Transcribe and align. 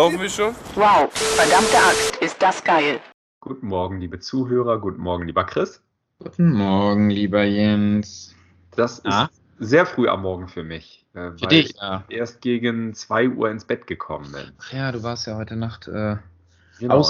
Laufen 0.00 0.18
wir 0.18 0.30
schon? 0.30 0.54
Wow, 0.76 1.12
verdammte 1.12 1.76
Axt, 1.76 2.16
ist 2.22 2.40
das 2.40 2.64
geil. 2.64 3.00
Guten 3.40 3.66
Morgen, 3.66 4.00
liebe 4.00 4.18
Zuhörer. 4.18 4.78
Guten 4.78 5.02
Morgen, 5.02 5.26
lieber 5.26 5.44
Chris. 5.44 5.82
Guten 6.20 6.52
Morgen, 6.54 7.10
lieber 7.10 7.42
Jens. 7.42 8.34
Das 8.74 9.04
Ah? 9.04 9.24
ist 9.58 9.68
sehr 9.68 9.84
früh 9.84 10.08
am 10.08 10.22
Morgen 10.22 10.48
für 10.48 10.64
mich, 10.64 11.04
äh, 11.12 11.32
Für 11.32 11.42
weil 11.42 11.48
dich, 11.50 11.70
ich 11.72 11.76
ja. 11.82 12.02
erst 12.08 12.40
gegen 12.40 12.94
2 12.94 13.28
Uhr 13.28 13.50
ins 13.50 13.66
Bett 13.66 13.86
gekommen 13.86 14.32
bin. 14.32 14.52
Ach 14.62 14.72
ja, 14.72 14.90
du 14.90 15.02
warst 15.02 15.26
ja 15.26 15.36
heute 15.36 15.56
Nacht 15.56 15.86
äh, 15.86 16.16
Genau, 16.78 17.06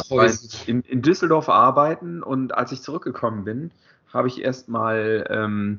in, 0.66 0.80
in 0.82 1.00
Düsseldorf 1.00 1.48
arbeiten 1.48 2.24
und 2.24 2.56
als 2.56 2.72
ich 2.72 2.82
zurückgekommen 2.82 3.44
bin, 3.44 3.70
habe 4.12 4.26
ich 4.26 4.42
erstmal 4.42 5.28
ähm, 5.30 5.78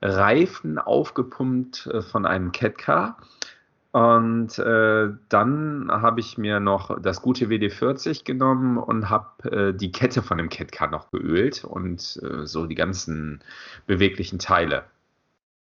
Reifen 0.00 0.78
aufgepumpt 0.78 1.88
äh, 1.88 2.02
von 2.02 2.24
einem 2.24 2.52
Catcar. 2.52 3.16
Und 3.92 4.58
äh, 4.58 5.10
dann 5.28 5.88
habe 5.90 6.20
ich 6.20 6.38
mir 6.38 6.60
noch 6.60 6.98
das 7.02 7.20
gute 7.20 7.50
WD-40 7.50 8.24
genommen 8.24 8.78
und 8.78 9.10
habe 9.10 9.50
äh, 9.70 9.74
die 9.74 9.92
Kette 9.92 10.22
von 10.22 10.38
dem 10.38 10.48
Catcar 10.48 10.88
noch 10.90 11.10
geölt 11.10 11.64
und 11.64 12.18
äh, 12.22 12.46
so 12.46 12.66
die 12.66 12.74
ganzen 12.74 13.42
beweglichen 13.86 14.38
Teile. 14.38 14.84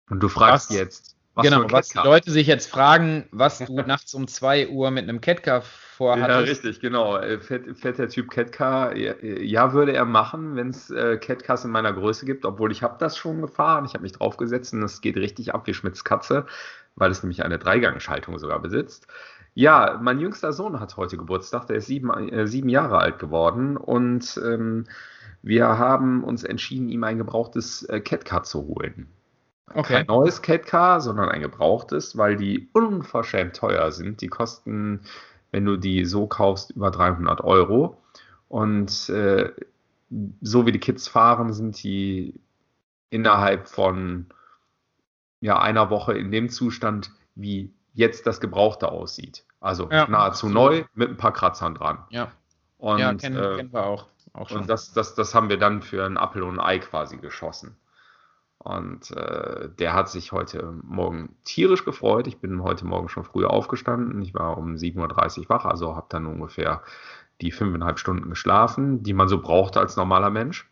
Und 0.09 0.21
du 0.23 0.29
fragst 0.29 0.71
Was- 0.71 0.77
jetzt, 0.79 1.17
was 1.35 1.45
genau, 1.47 1.71
was 1.73 1.89
die? 1.91 1.99
Leute 2.03 2.31
sich 2.31 2.47
jetzt 2.47 2.67
fragen, 2.71 3.29
was 3.33 3.65
du 3.65 3.83
nachts 3.83 4.15
um 4.15 4.27
2 4.29 4.69
Uhr 4.69 4.91
mit 4.91 5.05
einem 5.05 5.21
Catcar 5.21 5.63
Ja, 5.63 5.63
vorhattest. 5.63 6.49
richtig, 6.49 6.81
genau. 6.81 7.17
Äh, 7.17 7.41
Fährt, 7.41 7.77
fährt 7.77 7.99
der 7.99 8.09
Typ 8.09 8.31
Catcar? 8.31 8.97
Ja, 8.97 9.15
ja, 9.23 9.73
würde 9.73 9.93
er 9.93 10.05
machen, 10.05 10.55
wenn 10.57 10.69
es 10.69 10.91
äh, 10.91 11.17
Catcars 11.19 11.65
in 11.65 11.71
meiner 11.73 11.93
Größe 11.93 12.25
gibt, 12.25 12.45
obwohl 12.45 12.71
ich 12.71 12.83
habe 12.83 12.97
das 12.99 13.17
schon 13.17 13.41
gefahren. 13.41 13.85
Ich 13.85 13.95
habe 13.95 14.03
mich 14.03 14.13
draufgesetzt 14.13 14.73
und 14.75 14.83
es 14.85 15.01
geht 15.01 15.17
richtig 15.17 15.55
ab 15.55 15.67
wie 15.67 15.75
Schmitz 15.75 16.05
Katze, 16.05 16.47
weil 16.97 17.11
es 17.11 17.23
nämlich 17.23 17.45
eine 17.45 17.59
Dreigangschaltung 17.59 18.39
sogar 18.39 18.61
besitzt. 18.61 19.07
Ja, 19.55 19.99
mein 20.03 20.19
jüngster 20.19 20.53
Sohn 20.53 20.81
hat 20.81 20.97
heute 20.97 21.17
Geburtstag, 21.17 21.67
der 21.67 21.77
ist 21.77 21.87
sieben, 21.87 22.11
äh, 22.29 22.47
sieben 22.47 22.69
Jahre 22.69 22.99
alt 22.99 23.19
geworden 23.19 23.77
und 23.77 24.41
ähm, 24.45 24.87
wir 25.43 25.79
haben 25.79 26.25
uns 26.25 26.43
entschieden, 26.43 26.89
ihm 26.89 27.05
ein 27.05 27.19
gebrauchtes 27.19 27.83
äh, 27.85 28.01
Catcar 28.01 28.43
zu 28.45 28.67
holen. 28.67 29.09
Okay. 29.73 29.95
Kein 29.95 30.07
neues 30.07 30.43
Catcar, 30.43 31.01
sondern 31.01 31.29
ein 31.29 31.41
gebrauchtes, 31.41 32.17
weil 32.17 32.37
die 32.37 32.69
unverschämt 32.73 33.57
teuer 33.57 33.93
sind. 33.93 34.21
Die 34.21 34.29
kosten, 34.29 35.01
wenn 35.51 35.65
du 35.65 35.77
die 35.77 36.05
so 36.05 36.27
kaufst, 36.27 36.71
über 36.71 36.91
300 36.91 37.43
Euro. 37.43 38.03
Und 38.49 39.09
äh, 39.09 39.53
so 40.43 40.67
wie 40.67 40.73
die 40.73 40.81
Kids 40.81 41.09
fahren, 41.09 41.53
sind 41.53 41.83
die 41.83 42.41
innerhalb 43.11 43.69
von 43.69 44.27
ja, 45.45 45.61
einer 45.61 45.91
Woche 45.91 46.15
in 46.15 46.31
dem 46.31 46.49
Zustand, 46.49 47.11
wie 47.35 47.71
jetzt 47.93 48.27
das 48.27 48.41
Gebrauchte 48.41 48.91
aussieht. 48.91 49.45
Also 49.61 49.91
Ja, 49.91 50.09
nahezu 50.09 50.47
absolut. 50.47 50.55
neu 50.55 50.85
mit 50.95 51.11
ein 51.11 51.19
paar 51.19 51.35
Kratzern 51.35 51.75
dran. 51.75 51.99
Ja, 52.09 52.33
Und, 52.79 52.99
ja 52.99 53.13
kennen, 53.13 53.37
äh, 53.37 53.57
kennen 53.57 53.73
wir 53.75 53.85
auch. 53.85 54.07
auch 54.33 54.49
schon. 54.49 54.63
und 54.63 54.71
das, 54.71 54.95
das, 54.95 55.15
das 55.15 55.35
haben 55.35 55.51
wir 55.51 55.59
dann 55.59 55.83
für 55.83 56.07
ein 56.07 56.17
Apfel 56.17 56.45
und 56.45 56.59
ein 56.59 56.65
Ei 56.65 56.79
quasi 56.79 57.19
geschossen. 57.19 57.77
Und 58.57 59.11
äh, 59.11 59.69
der 59.69 59.93
hat 59.93 60.09
sich 60.09 60.33
heute 60.33 60.73
Morgen 60.83 61.37
tierisch 61.45 61.85
gefreut. 61.85 62.27
Ich 62.27 62.39
bin 62.39 62.63
heute 62.63 62.87
Morgen 62.87 63.11
schon 63.11 63.25
früh 63.25 63.45
aufgestanden. 63.45 64.23
Ich 64.23 64.33
war 64.33 64.57
um 64.57 64.77
7.30 64.77 65.41
Uhr 65.41 65.49
wach, 65.51 65.67
also 65.67 65.95
habe 65.95 66.07
dann 66.09 66.25
ungefähr 66.25 66.83
die 67.43 67.53
fünfeinhalb 67.53 67.99
Stunden 67.99 68.31
geschlafen, 68.31 69.03
die 69.03 69.13
man 69.13 69.29
so 69.29 69.43
braucht 69.43 69.77
als 69.77 69.97
normaler 69.97 70.31
Mensch. 70.31 70.67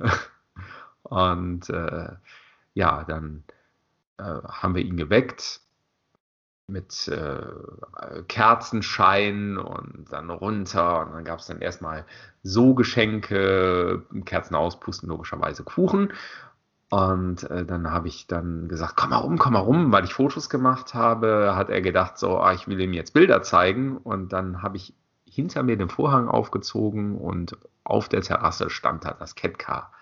und 1.04 1.70
äh, 1.70 2.08
ja, 2.74 3.04
dann 3.04 3.44
äh, 4.18 4.22
haben 4.22 4.74
wir 4.74 4.82
ihn 4.82 4.96
geweckt 4.96 5.60
mit 6.68 7.08
äh, 7.08 8.22
Kerzenschein 8.28 9.56
und 9.56 10.06
dann 10.10 10.28
runter 10.30 11.06
und 11.06 11.14
dann 11.14 11.24
gab 11.24 11.38
es 11.38 11.46
dann 11.46 11.60
erstmal 11.60 12.04
so 12.42 12.74
Geschenke, 12.74 14.02
Kerzen 14.26 14.54
auspusten, 14.54 15.08
logischerweise 15.08 15.64
Kuchen. 15.64 16.12
Und 16.90 17.44
äh, 17.50 17.64
dann 17.64 17.90
habe 17.90 18.08
ich 18.08 18.26
dann 18.26 18.68
gesagt, 18.68 18.96
komm 18.96 19.10
mal 19.10 19.16
rum, 19.16 19.38
komm 19.38 19.54
mal 19.54 19.60
rum, 19.60 19.92
weil 19.92 20.04
ich 20.04 20.14
Fotos 20.14 20.48
gemacht 20.48 20.94
habe, 20.94 21.54
hat 21.54 21.70
er 21.70 21.82
gedacht, 21.82 22.18
so, 22.18 22.38
ah, 22.38 22.52
ich 22.54 22.66
will 22.66 22.80
ihm 22.80 22.94
jetzt 22.94 23.12
Bilder 23.12 23.42
zeigen. 23.42 23.98
Und 23.98 24.32
dann 24.32 24.62
habe 24.62 24.76
ich 24.76 24.94
hinter 25.24 25.62
mir 25.62 25.76
den 25.76 25.90
Vorhang 25.90 26.28
aufgezogen 26.28 27.16
und 27.16 27.56
auf 27.84 28.08
der 28.08 28.22
Terrasse 28.22 28.70
stand 28.70 29.04
da 29.04 29.12
das 29.12 29.34
Catcar. 29.34 29.92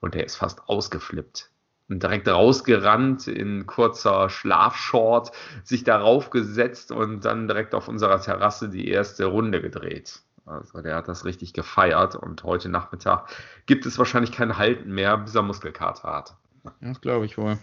Und 0.00 0.14
der 0.14 0.24
ist 0.24 0.36
fast 0.36 0.68
ausgeflippt. 0.68 1.50
Und 1.88 2.02
direkt 2.02 2.28
rausgerannt 2.28 3.28
in 3.28 3.66
kurzer 3.66 4.28
Schlafshort, 4.28 5.32
sich 5.64 5.84
darauf 5.84 6.28
gesetzt 6.28 6.92
und 6.92 7.24
dann 7.24 7.48
direkt 7.48 7.74
auf 7.74 7.88
unserer 7.88 8.20
Terrasse 8.20 8.68
die 8.68 8.88
erste 8.88 9.24
Runde 9.24 9.62
gedreht. 9.62 10.20
Also 10.44 10.80
der 10.80 10.96
hat 10.96 11.08
das 11.08 11.24
richtig 11.24 11.52
gefeiert 11.52 12.14
und 12.14 12.42
heute 12.42 12.68
Nachmittag 12.68 13.28
gibt 13.66 13.86
es 13.86 13.98
wahrscheinlich 13.98 14.32
kein 14.32 14.56
Halten 14.56 14.92
mehr, 14.92 15.16
bis 15.18 15.34
er 15.34 15.42
Muskelkater 15.42 16.12
hat. 16.12 16.36
Das 16.80 17.00
glaube 17.00 17.26
ich 17.26 17.36
wohl. 17.38 17.58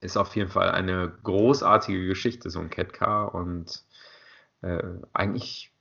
Ist 0.00 0.16
auf 0.16 0.36
jeden 0.36 0.50
Fall 0.50 0.70
eine 0.70 1.12
großartige 1.22 2.06
Geschichte, 2.06 2.50
so 2.50 2.60
ein 2.60 2.70
Catcar 2.70 3.34
und 3.34 3.84
äh, 4.62 4.82
eigentlich 5.14 5.72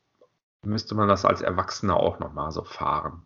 müsste 0.63 0.95
man 0.95 1.07
das 1.07 1.25
als 1.25 1.41
Erwachsener 1.41 1.97
auch 1.97 2.19
nochmal 2.19 2.51
so 2.51 2.63
fahren. 2.63 3.25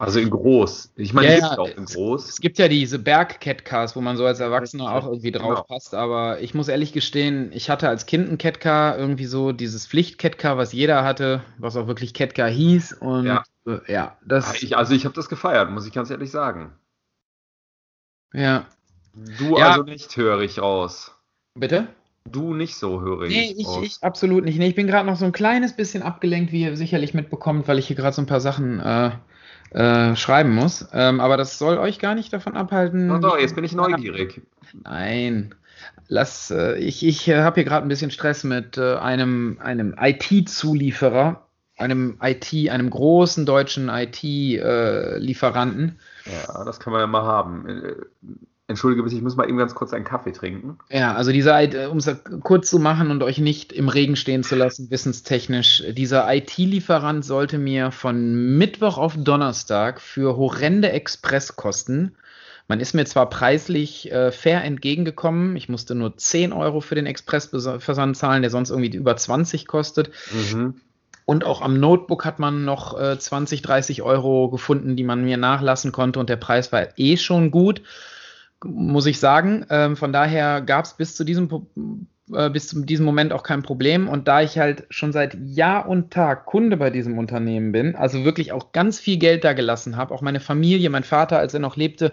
Also 0.00 0.20
in 0.20 0.30
groß. 0.30 0.92
Ich 0.94 1.12
meine, 1.12 1.32
Ja, 1.32 1.38
ja, 1.38 1.58
auch 1.58 1.76
in 1.76 1.84
groß. 1.84 2.28
Es 2.28 2.40
gibt 2.40 2.58
ja 2.58 2.68
diese 2.68 3.00
Berg-Catcars, 3.00 3.96
wo 3.96 4.00
man 4.00 4.16
so 4.16 4.24
als 4.26 4.38
Erwachsener 4.38 4.92
auch 4.92 5.06
irgendwie 5.06 5.32
drauf 5.32 5.48
genau. 5.54 5.62
passt, 5.64 5.92
aber 5.92 6.40
ich 6.40 6.54
muss 6.54 6.68
ehrlich 6.68 6.92
gestehen, 6.92 7.50
ich 7.52 7.68
hatte 7.68 7.88
als 7.88 8.06
Kind 8.06 8.30
ein 8.30 8.38
Catcar, 8.38 8.96
irgendwie 8.96 9.26
so 9.26 9.50
dieses 9.50 9.88
Pflicht-Catcar, 9.88 10.56
was 10.56 10.72
jeder 10.72 11.02
hatte, 11.02 11.42
was 11.58 11.76
auch 11.76 11.88
wirklich 11.88 12.14
Catcar 12.14 12.48
hieß 12.48 12.92
und 12.92 13.26
Ja. 13.26 13.42
äh, 13.66 13.92
ja, 13.92 14.16
das, 14.24 14.62
Ich, 14.62 14.76
also 14.76 14.94
ich 14.94 15.04
habe 15.04 15.16
das 15.16 15.28
gefeiert, 15.28 15.70
muss 15.72 15.84
ich 15.84 15.92
ganz 15.92 16.10
ehrlich 16.10 16.30
sagen. 16.30 16.72
ja, 18.32 18.66
Du 19.14 19.58
Ja. 19.58 19.70
also 19.70 19.82
nicht, 19.82 20.16
höre 20.16 20.40
ich 20.42 20.60
raus. 20.60 21.12
bitte? 21.56 21.88
Du 22.30 22.54
nicht 22.54 22.76
so, 22.76 23.00
höre 23.00 23.22
ich. 23.22 23.30
Nee, 23.30 23.54
ich, 23.58 23.82
ich 23.82 24.02
absolut 24.02 24.44
nicht. 24.44 24.58
Nee, 24.58 24.68
ich 24.68 24.74
bin 24.74 24.86
gerade 24.86 25.06
noch 25.06 25.16
so 25.16 25.24
ein 25.24 25.32
kleines 25.32 25.74
bisschen 25.74 26.02
abgelenkt, 26.02 26.52
wie 26.52 26.62
ihr 26.62 26.76
sicherlich 26.76 27.14
mitbekommt, 27.14 27.66
weil 27.66 27.78
ich 27.78 27.86
hier 27.86 27.96
gerade 27.96 28.14
so 28.14 28.22
ein 28.22 28.26
paar 28.26 28.40
Sachen 28.40 28.80
äh, 28.80 29.12
äh, 29.70 30.16
schreiben 30.16 30.54
muss. 30.54 30.86
Ähm, 30.92 31.20
aber 31.20 31.36
das 31.36 31.58
soll 31.58 31.76
euch 31.78 31.98
gar 31.98 32.14
nicht 32.14 32.32
davon 32.32 32.56
abhalten. 32.56 33.08
Doch, 33.08 33.20
doch, 33.20 33.38
jetzt 33.38 33.54
bin 33.54 33.64
ich 33.64 33.74
neugierig. 33.74 34.40
Nein. 34.84 35.54
Lass, 36.08 36.50
äh, 36.50 36.76
ich 36.78 37.06
ich 37.06 37.28
äh, 37.28 37.42
habe 37.42 37.56
hier 37.56 37.64
gerade 37.64 37.86
ein 37.86 37.88
bisschen 37.88 38.10
Stress 38.10 38.44
mit 38.44 38.78
äh, 38.78 38.96
einem, 38.96 39.58
einem 39.62 39.94
IT-Zulieferer, 39.98 41.46
einem 41.76 42.18
IT, 42.22 42.70
einem 42.70 42.88
großen 42.90 43.46
deutschen 43.46 43.88
IT-Lieferanten. 43.88 45.98
Ja, 46.24 46.64
das 46.64 46.80
kann 46.80 46.92
man 46.92 47.00
ja 47.00 47.06
mal 47.06 47.22
haben. 47.22 47.66
Äh, 48.68 48.72
Entschuldige 48.72 49.02
bitte, 49.02 49.16
ich 49.16 49.22
muss 49.22 49.36
mal 49.36 49.48
eben 49.48 49.58
ganz 49.58 49.74
kurz 49.74 49.92
einen 49.92 50.04
Kaffee 50.04 50.32
trinken. 50.32 50.78
Ja, 50.90 51.14
also 51.14 51.32
dieser, 51.32 51.90
um 51.90 51.98
es 51.98 52.10
kurz 52.42 52.70
zu 52.70 52.78
machen 52.78 53.10
und 53.10 53.22
euch 53.22 53.38
nicht 53.38 53.72
im 53.72 53.88
Regen 53.88 54.16
stehen 54.16 54.44
zu 54.44 54.54
lassen, 54.54 54.90
wissenstechnisch, 54.90 55.82
dieser 55.90 56.32
IT-Lieferant 56.32 57.24
sollte 57.24 57.58
mir 57.58 57.90
von 57.90 58.56
Mittwoch 58.56 58.98
auf 58.98 59.14
Donnerstag 59.16 60.00
für 60.00 60.36
horrende 60.36 60.92
Expresskosten, 60.92 62.14
man 62.70 62.80
ist 62.80 62.94
mir 62.94 63.06
zwar 63.06 63.30
preislich 63.30 64.12
äh, 64.12 64.30
fair 64.30 64.62
entgegengekommen, 64.62 65.56
ich 65.56 65.70
musste 65.70 65.94
nur 65.94 66.18
10 66.18 66.52
Euro 66.52 66.82
für 66.82 66.94
den 66.94 67.06
Expressversand 67.06 68.14
zahlen, 68.14 68.42
der 68.42 68.50
sonst 68.50 68.68
irgendwie 68.68 68.94
über 68.94 69.16
20 69.16 69.66
kostet. 69.66 70.10
Mhm. 70.30 70.74
Und 71.24 71.44
auch 71.44 71.62
am 71.62 71.80
Notebook 71.80 72.26
hat 72.26 72.38
man 72.38 72.66
noch 72.66 72.98
äh, 72.98 73.18
20, 73.18 73.62
30 73.62 74.02
Euro 74.02 74.50
gefunden, 74.50 74.96
die 74.96 75.04
man 75.04 75.24
mir 75.24 75.38
nachlassen 75.38 75.92
konnte 75.92 76.20
und 76.20 76.28
der 76.28 76.36
Preis 76.36 76.70
war 76.70 76.88
eh 76.98 77.16
schon 77.16 77.50
gut 77.50 77.82
muss 78.64 79.06
ich 79.06 79.20
sagen. 79.20 79.66
Ähm, 79.70 79.96
von 79.96 80.12
daher 80.12 80.60
gab 80.60 80.84
es 80.84 80.94
bis 80.94 81.14
zu 81.14 81.24
diesem 81.24 81.48
äh, 82.32 82.50
bis 82.50 82.68
zu 82.68 82.84
diesem 82.84 83.06
Moment 83.06 83.32
auch 83.32 83.42
kein 83.42 83.62
Problem. 83.62 84.08
Und 84.08 84.28
da 84.28 84.42
ich 84.42 84.58
halt 84.58 84.84
schon 84.90 85.12
seit 85.12 85.36
Jahr 85.44 85.88
und 85.88 86.12
Tag 86.12 86.46
Kunde 86.46 86.76
bei 86.76 86.90
diesem 86.90 87.18
Unternehmen 87.18 87.72
bin, 87.72 87.96
also 87.96 88.24
wirklich 88.24 88.52
auch 88.52 88.72
ganz 88.72 88.98
viel 88.98 89.18
Geld 89.18 89.44
da 89.44 89.52
gelassen 89.52 89.96
habe, 89.96 90.14
auch 90.14 90.22
meine 90.22 90.40
Familie, 90.40 90.90
mein 90.90 91.04
Vater, 91.04 91.38
als 91.38 91.54
er 91.54 91.60
noch 91.60 91.76
lebte, 91.76 92.12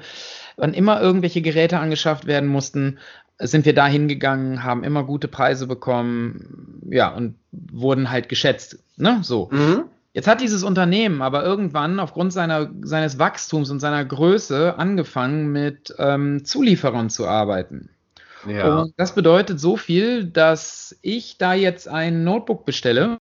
wann 0.55 0.73
immer 0.73 1.01
irgendwelche 1.01 1.41
Geräte 1.41 1.79
angeschafft 1.79 2.27
werden 2.27 2.47
mussten, 2.47 2.99
sind 3.39 3.65
wir 3.65 3.73
da 3.73 3.87
hingegangen, 3.87 4.63
haben 4.63 4.83
immer 4.85 5.03
gute 5.03 5.27
Preise 5.27 5.67
bekommen, 5.67 6.81
ja, 6.89 7.09
und 7.09 7.35
wurden 7.51 8.09
halt 8.09 8.29
geschätzt. 8.29 8.79
Ne? 8.95 9.19
So. 9.23 9.49
Mhm. 9.51 9.85
Jetzt 10.15 10.27
hat 10.27 10.39
dieses 10.39 10.63
Unternehmen 10.63 11.21
aber 11.21 11.43
irgendwann 11.43 11.99
aufgrund 11.99 12.31
seiner, 12.31 12.71
seines 12.83 13.19
Wachstums 13.19 13.69
und 13.69 13.81
seiner 13.81 14.05
Größe 14.05 14.79
angefangen, 14.79 15.51
mit 15.51 15.93
ähm, 15.99 16.45
Zulieferern 16.45 17.09
zu 17.09 17.27
arbeiten. 17.27 17.89
Ja. 18.47 18.79
Und 18.79 18.93
das 18.95 19.13
bedeutet 19.13 19.59
so 19.59 19.75
viel, 19.75 20.23
dass 20.23 20.97
ich 21.01 21.37
da 21.37 21.53
jetzt 21.53 21.89
ein 21.89 22.23
Notebook 22.23 22.65
bestelle. 22.65 23.17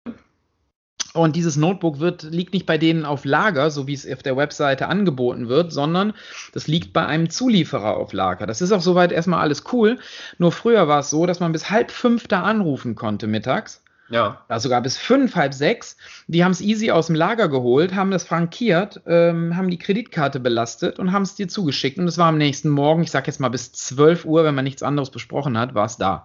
Und 1.14 1.36
dieses 1.36 1.58
Notebook 1.58 2.00
wird, 2.00 2.24
liegt 2.24 2.54
nicht 2.56 2.66
bei 2.66 2.80
denen 2.80 3.06
auf 3.06 3.24
Lager, 3.24 3.70
so 3.70 3.86
wie 3.86 3.94
es 3.94 4.12
auf 4.12 4.24
der 4.24 4.36
Webseite 4.36 4.88
angeboten 4.88 5.48
wird, 5.48 5.72
sondern 5.72 6.14
das 6.54 6.68
liegt 6.68 6.92
bei 6.92 7.06
einem 7.06 7.30
Zulieferer 7.30 7.98
auf 7.98 8.14
Lager. 8.14 8.48
Das 8.48 8.62
ist 8.62 8.72
auch 8.72 8.82
soweit 8.82 9.12
erstmal 9.12 9.42
alles 9.42 9.64
cool. 9.74 10.00
Nur 10.40 10.52
früher 10.52 10.88
war 10.88 11.02
es 11.02 11.12
so, 11.12 11.28
dass 11.28 11.40
man 11.40 11.52
bis 11.52 11.70
halb 11.70 11.92
fünf 11.92 12.28
da 12.28 12.42
anrufen 12.42 12.96
konnte 12.96 13.28
mittags 13.28 13.84
Ja. 14.10 14.42
Oder 14.48 14.60
sogar 14.60 14.82
bis 14.82 14.98
fünf, 14.98 15.36
halb 15.36 15.54
sechs. 15.54 15.98
Die 16.28 16.44
haben 16.44 16.52
es 16.52 16.62
easy 16.62 16.92
aus 16.92 17.08
dem 17.08 17.16
Lager 17.16 17.48
geholt, 17.48 17.94
haben 17.96 18.12
das 18.12 18.24
frankiert, 18.24 19.02
ähm, 19.06 19.56
haben 19.56 19.70
die 19.70 19.78
Kreditkarte 19.78 20.40
belastet 20.40 21.00
und 21.00 21.12
haben 21.12 21.24
es 21.24 21.36
dir 21.36 21.48
zugeschickt. 21.48 22.00
Und 22.00 22.08
es 22.08 22.18
war 22.18 22.28
am 22.28 22.38
nächsten 22.38 22.70
Morgen, 22.70 23.04
ich 23.04 23.12
sag 23.12 23.28
jetzt 23.28 23.40
mal 23.40 23.50
bis 23.50 23.72
12 23.72 24.26
Uhr, 24.26 24.44
wenn 24.44 24.56
man 24.56 24.64
nichts 24.64 24.84
anderes 24.84 25.12
besprochen 25.12 25.58
hat, 25.58 25.76
war 25.76 25.86
es 25.86 25.98
da. 25.98 26.24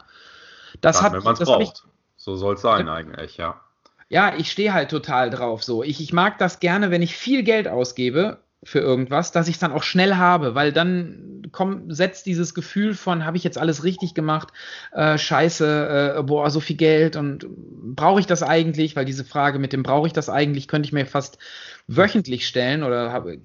Das 0.80 0.96
Dann, 0.96 1.04
hat, 1.04 1.12
wenn 1.12 1.22
man 1.22 1.34
es 1.34 1.40
hab 1.40 1.60
ich, 1.60 1.68
braucht. 1.68 1.84
So 2.16 2.36
soll 2.36 2.54
es 2.54 2.62
sein 2.62 2.88
eigentlich, 2.88 3.36
ja. 3.36 3.60
ja, 4.08 4.34
ich 4.34 4.50
stehe 4.50 4.72
halt 4.72 4.90
total 4.90 5.28
drauf 5.28 5.62
so. 5.62 5.82
Ich, 5.82 6.00
ich 6.00 6.12
mag 6.12 6.38
das 6.38 6.58
gerne, 6.58 6.90
wenn 6.90 7.02
ich 7.02 7.14
viel 7.14 7.42
Geld 7.42 7.68
ausgebe 7.68 8.38
für 8.64 8.80
irgendwas, 8.80 9.30
dass 9.30 9.46
ich 9.46 9.56
es 9.56 9.60
dann 9.60 9.72
auch 9.72 9.82
schnell 9.82 10.16
habe, 10.16 10.54
weil 10.54 10.72
dann 10.72 11.34
komm, 11.52 11.92
setzt 11.92 12.26
dieses 12.26 12.54
Gefühl 12.54 12.94
von, 12.94 13.24
habe 13.24 13.36
ich 13.36 13.44
jetzt 13.44 13.58
alles 13.58 13.84
richtig 13.84 14.14
gemacht, 14.14 14.48
äh, 14.92 15.18
scheiße, 15.18 16.16
äh, 16.18 16.22
boah, 16.22 16.50
so 16.50 16.60
viel 16.60 16.76
Geld 16.76 17.16
und 17.16 17.46
brauche 17.48 18.20
ich 18.20 18.26
das 18.26 18.42
eigentlich? 18.42 18.96
Weil 18.96 19.04
diese 19.04 19.24
Frage 19.24 19.58
mit 19.58 19.72
dem 19.72 19.82
brauche 19.82 20.06
ich 20.06 20.12
das 20.12 20.28
eigentlich, 20.28 20.66
könnte 20.66 20.86
ich 20.86 20.92
mir 20.92 21.06
fast 21.06 21.38
wöchentlich 21.86 22.46
stellen 22.46 22.82
oder 22.82 23.12
habe 23.12 23.40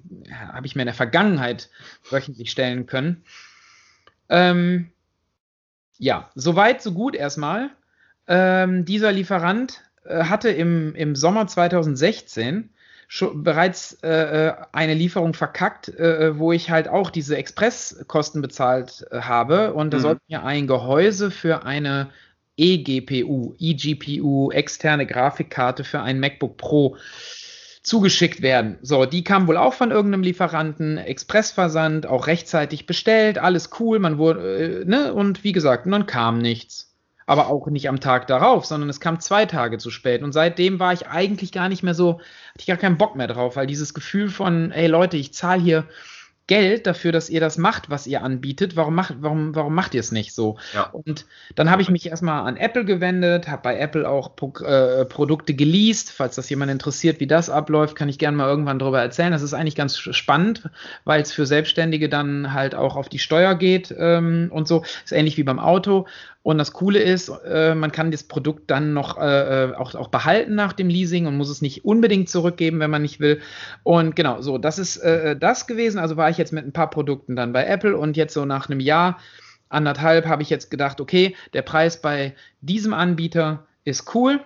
hab 0.52 0.64
ich 0.64 0.74
mir 0.74 0.82
in 0.82 0.86
der 0.86 0.94
Vergangenheit 0.94 1.68
wöchentlich 2.10 2.50
stellen 2.50 2.86
können. 2.86 3.22
Ähm, 4.28 4.90
ja, 5.98 6.30
soweit, 6.34 6.82
so 6.82 6.92
gut 6.92 7.14
erstmal. 7.14 7.70
Ähm, 8.26 8.84
dieser 8.86 9.12
Lieferant 9.12 9.82
äh, 10.04 10.24
hatte 10.24 10.48
im, 10.48 10.94
im 10.94 11.14
Sommer 11.14 11.46
2016 11.46 12.70
schon 13.12 13.42
bereits 13.42 13.94
äh, 14.04 14.46
äh, 14.48 14.54
eine 14.72 14.94
Lieferung 14.94 15.34
verkackt, 15.34 15.88
äh, 15.88 16.38
wo 16.38 16.52
ich 16.52 16.70
halt 16.70 16.86
auch 16.88 17.10
diese 17.10 17.36
Expresskosten 17.36 18.40
bezahlt 18.40 19.04
äh, 19.10 19.22
habe. 19.22 19.74
Und 19.74 19.90
da 19.92 19.98
Mhm. 19.98 20.02
sollte 20.02 20.22
mir 20.28 20.44
ein 20.44 20.68
Gehäuse 20.68 21.32
für 21.32 21.64
eine 21.64 22.10
eGPU, 22.56 23.56
eGPU, 23.58 24.52
externe 24.52 25.06
Grafikkarte 25.06 25.82
für 25.82 26.00
ein 26.02 26.20
MacBook 26.20 26.56
Pro 26.56 26.96
zugeschickt 27.82 28.42
werden. 28.42 28.78
So, 28.82 29.06
die 29.06 29.24
kam 29.24 29.48
wohl 29.48 29.56
auch 29.56 29.74
von 29.74 29.90
irgendeinem 29.90 30.22
Lieferanten, 30.22 30.96
Expressversand, 30.98 32.06
auch 32.06 32.28
rechtzeitig 32.28 32.86
bestellt, 32.86 33.38
alles 33.38 33.70
cool, 33.80 33.98
man 33.98 34.18
wurde, 34.18 34.82
äh, 34.82 34.84
ne, 34.84 35.12
und 35.14 35.42
wie 35.42 35.52
gesagt, 35.52 35.86
und 35.86 35.92
dann 35.92 36.06
kam 36.06 36.38
nichts. 36.38 36.89
Aber 37.30 37.46
auch 37.46 37.68
nicht 37.68 37.88
am 37.88 38.00
Tag 38.00 38.26
darauf, 38.26 38.66
sondern 38.66 38.90
es 38.90 38.98
kam 38.98 39.20
zwei 39.20 39.46
Tage 39.46 39.78
zu 39.78 39.92
spät. 39.92 40.24
Und 40.24 40.32
seitdem 40.32 40.80
war 40.80 40.92
ich 40.92 41.06
eigentlich 41.06 41.52
gar 41.52 41.68
nicht 41.68 41.84
mehr 41.84 41.94
so, 41.94 42.14
hatte 42.14 42.58
ich 42.58 42.66
gar 42.66 42.76
keinen 42.76 42.98
Bock 42.98 43.14
mehr 43.14 43.28
drauf, 43.28 43.54
weil 43.54 43.68
dieses 43.68 43.94
Gefühl 43.94 44.28
von, 44.28 44.72
ey 44.72 44.88
Leute, 44.88 45.16
ich 45.16 45.32
zahle 45.32 45.62
hier 45.62 45.84
Geld 46.48 46.88
dafür, 46.88 47.12
dass 47.12 47.30
ihr 47.30 47.38
das 47.38 47.58
macht, 47.58 47.90
was 47.90 48.08
ihr 48.08 48.24
anbietet. 48.24 48.74
Warum 48.74 48.96
macht, 48.96 49.14
warum, 49.20 49.54
warum 49.54 49.72
macht 49.72 49.94
ihr 49.94 50.00
es 50.00 50.10
nicht 50.10 50.34
so? 50.34 50.58
Ja. 50.74 50.88
Und 50.90 51.24
dann 51.54 51.70
habe 51.70 51.80
ich 51.80 51.90
mich 51.90 52.08
erstmal 52.08 52.44
an 52.44 52.56
Apple 52.56 52.84
gewendet, 52.84 53.46
habe 53.46 53.62
bei 53.62 53.78
Apple 53.78 54.08
auch 54.08 54.34
Pro 54.34 54.52
äh, 54.64 55.04
Produkte 55.04 55.54
geleast. 55.54 56.10
Falls 56.10 56.34
das 56.34 56.50
jemand 56.50 56.72
interessiert, 56.72 57.20
wie 57.20 57.28
das 57.28 57.48
abläuft, 57.50 57.94
kann 57.94 58.08
ich 58.08 58.18
gerne 58.18 58.36
mal 58.36 58.48
irgendwann 58.48 58.80
darüber 58.80 59.00
erzählen. 59.00 59.30
Das 59.30 59.42
ist 59.42 59.54
eigentlich 59.54 59.76
ganz 59.76 59.96
spannend, 59.96 60.68
weil 61.04 61.22
es 61.22 61.30
für 61.30 61.46
Selbstständige 61.46 62.08
dann 62.08 62.52
halt 62.52 62.74
auch 62.74 62.96
auf 62.96 63.08
die 63.08 63.20
Steuer 63.20 63.54
geht 63.54 63.94
ähm, 63.96 64.50
und 64.52 64.66
so. 64.66 64.82
Ist 65.04 65.12
ähnlich 65.12 65.36
wie 65.36 65.44
beim 65.44 65.60
Auto. 65.60 66.08
Und 66.42 66.56
das 66.56 66.72
Coole 66.72 67.00
ist, 67.00 67.28
äh, 67.28 67.74
man 67.74 67.92
kann 67.92 68.10
das 68.10 68.22
Produkt 68.22 68.70
dann 68.70 68.94
noch 68.94 69.18
äh, 69.18 69.72
auch, 69.76 69.94
auch 69.94 70.08
behalten 70.08 70.54
nach 70.54 70.72
dem 70.72 70.88
Leasing 70.88 71.26
und 71.26 71.36
muss 71.36 71.50
es 71.50 71.60
nicht 71.60 71.84
unbedingt 71.84 72.30
zurückgeben, 72.30 72.80
wenn 72.80 72.90
man 72.90 73.02
nicht 73.02 73.20
will. 73.20 73.40
Und 73.82 74.16
genau, 74.16 74.40
so, 74.40 74.56
das 74.56 74.78
ist 74.78 74.96
äh, 74.98 75.36
das 75.36 75.66
gewesen. 75.66 75.98
Also 75.98 76.16
war 76.16 76.30
ich 76.30 76.38
jetzt 76.38 76.52
mit 76.52 76.64
ein 76.64 76.72
paar 76.72 76.88
Produkten 76.88 77.36
dann 77.36 77.52
bei 77.52 77.66
Apple 77.66 77.96
und 77.96 78.16
jetzt 78.16 78.32
so 78.32 78.46
nach 78.46 78.70
einem 78.70 78.80
Jahr, 78.80 79.18
anderthalb, 79.68 80.26
habe 80.26 80.42
ich 80.42 80.50
jetzt 80.50 80.70
gedacht, 80.70 81.00
okay, 81.00 81.36
der 81.52 81.62
Preis 81.62 82.00
bei 82.00 82.34
diesem 82.60 82.94
Anbieter 82.94 83.66
ist 83.84 84.14
cool. 84.14 84.40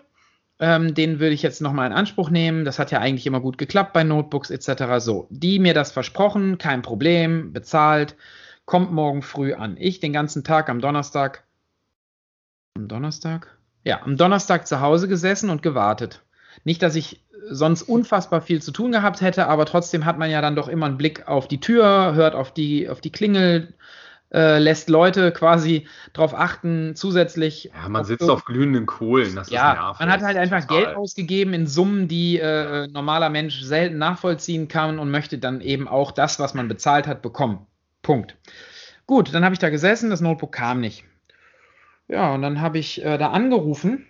Ähm, 0.60 0.94
den 0.94 1.20
würde 1.20 1.34
ich 1.34 1.42
jetzt 1.42 1.60
nochmal 1.60 1.86
in 1.86 1.92
Anspruch 1.92 2.30
nehmen. 2.30 2.64
Das 2.64 2.78
hat 2.78 2.90
ja 2.90 2.98
eigentlich 3.00 3.26
immer 3.26 3.40
gut 3.40 3.56
geklappt 3.56 3.92
bei 3.92 4.04
Notebooks 4.04 4.50
etc. 4.50 4.98
So, 4.98 5.28
die 5.30 5.58
mir 5.58 5.74
das 5.74 5.92
versprochen, 5.92 6.58
kein 6.58 6.82
Problem, 6.82 7.52
bezahlt, 7.52 8.16
kommt 8.64 8.92
morgen 8.92 9.22
früh 9.22 9.54
an. 9.54 9.76
Ich 9.78 10.00
den 10.00 10.12
ganzen 10.12 10.44
Tag 10.44 10.68
am 10.68 10.80
Donnerstag 10.80 11.43
am 12.76 12.88
Donnerstag? 12.88 13.56
Ja, 13.84 14.02
am 14.02 14.16
Donnerstag 14.16 14.66
zu 14.66 14.80
Hause 14.80 15.08
gesessen 15.08 15.48
und 15.48 15.62
gewartet. 15.62 16.22
Nicht, 16.64 16.82
dass 16.82 16.96
ich 16.96 17.22
sonst 17.48 17.82
unfassbar 17.82 18.40
viel 18.40 18.60
zu 18.62 18.72
tun 18.72 18.92
gehabt 18.92 19.20
hätte, 19.20 19.46
aber 19.46 19.66
trotzdem 19.66 20.04
hat 20.04 20.18
man 20.18 20.30
ja 20.30 20.40
dann 20.40 20.56
doch 20.56 20.68
immer 20.68 20.86
einen 20.86 20.96
Blick 20.96 21.28
auf 21.28 21.46
die 21.46 21.60
Tür, 21.60 22.14
hört 22.14 22.34
auf 22.34 22.52
die, 22.52 22.88
auf 22.88 23.00
die 23.00 23.12
Klingel, 23.12 23.74
äh, 24.32 24.58
lässt 24.58 24.88
Leute 24.88 25.30
quasi 25.30 25.86
darauf 26.14 26.34
achten, 26.34 26.96
zusätzlich. 26.96 27.70
Ja, 27.74 27.88
man 27.88 28.02
ob 28.02 28.06
sitzt 28.06 28.28
auf 28.28 28.44
glühenden 28.44 28.86
Kohlen. 28.86 29.36
Das 29.36 29.50
ja, 29.50 29.72
ist 29.72 29.78
nervig. 29.78 30.00
man 30.00 30.10
hat 30.10 30.22
halt 30.22 30.36
einfach 30.36 30.62
Total. 30.62 30.84
Geld 30.84 30.96
ausgegeben 30.96 31.54
in 31.54 31.66
Summen, 31.66 32.08
die 32.08 32.38
äh, 32.38 32.88
normaler 32.88 33.30
Mensch 33.30 33.60
selten 33.62 33.98
nachvollziehen 33.98 34.68
kann 34.68 34.98
und 34.98 35.10
möchte 35.10 35.38
dann 35.38 35.60
eben 35.60 35.86
auch 35.86 36.10
das, 36.12 36.38
was 36.38 36.54
man 36.54 36.68
bezahlt 36.68 37.06
hat, 37.06 37.22
bekommen. 37.22 37.66
Punkt. 38.02 38.36
Gut, 39.06 39.32
dann 39.32 39.44
habe 39.44 39.52
ich 39.52 39.58
da 39.58 39.70
gesessen, 39.70 40.10
das 40.10 40.20
Notebook 40.20 40.52
kam 40.52 40.80
nicht. 40.80 41.04
Ja, 42.08 42.34
und 42.34 42.42
dann 42.42 42.60
habe 42.60 42.78
ich 42.78 43.02
äh, 43.04 43.18
da 43.18 43.30
angerufen 43.30 44.06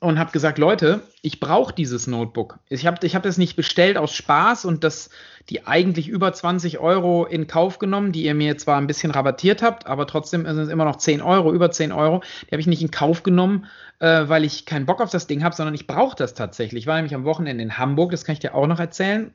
und 0.00 0.18
habe 0.18 0.32
gesagt, 0.32 0.58
Leute, 0.58 1.02
ich 1.22 1.40
brauche 1.40 1.74
dieses 1.74 2.06
Notebook. 2.06 2.58
Ich 2.68 2.86
habe 2.86 3.04
ich 3.06 3.14
hab 3.14 3.22
das 3.22 3.38
nicht 3.38 3.56
bestellt 3.56 3.96
aus 3.96 4.14
Spaß 4.14 4.64
und 4.64 4.84
das, 4.84 5.10
die 5.48 5.66
eigentlich 5.66 6.08
über 6.08 6.32
20 6.32 6.78
Euro 6.78 7.24
in 7.24 7.46
Kauf 7.46 7.78
genommen, 7.78 8.12
die 8.12 8.24
ihr 8.24 8.34
mir 8.34 8.58
zwar 8.58 8.78
ein 8.78 8.86
bisschen 8.86 9.10
rabattiert 9.10 9.62
habt, 9.62 9.86
aber 9.86 10.06
trotzdem 10.06 10.44
sind 10.44 10.58
es 10.58 10.68
immer 10.68 10.84
noch 10.84 10.96
10 10.96 11.22
Euro, 11.22 11.52
über 11.52 11.70
10 11.70 11.92
Euro. 11.92 12.22
Die 12.42 12.52
habe 12.52 12.60
ich 12.60 12.66
nicht 12.66 12.82
in 12.82 12.90
Kauf 12.90 13.22
genommen, 13.22 13.66
äh, 13.98 14.28
weil 14.28 14.44
ich 14.44 14.66
keinen 14.66 14.86
Bock 14.86 15.00
auf 15.00 15.10
das 15.10 15.26
Ding 15.26 15.42
habe, 15.42 15.54
sondern 15.54 15.74
ich 15.74 15.86
brauche 15.86 16.16
das 16.16 16.34
tatsächlich. 16.34 16.84
Ich 16.84 16.86
war 16.86 16.96
nämlich 16.96 17.14
am 17.14 17.24
Wochenende 17.24 17.62
in 17.62 17.78
Hamburg, 17.78 18.10
das 18.10 18.24
kann 18.24 18.34
ich 18.34 18.40
dir 18.40 18.54
auch 18.54 18.66
noch 18.66 18.80
erzählen. 18.80 19.32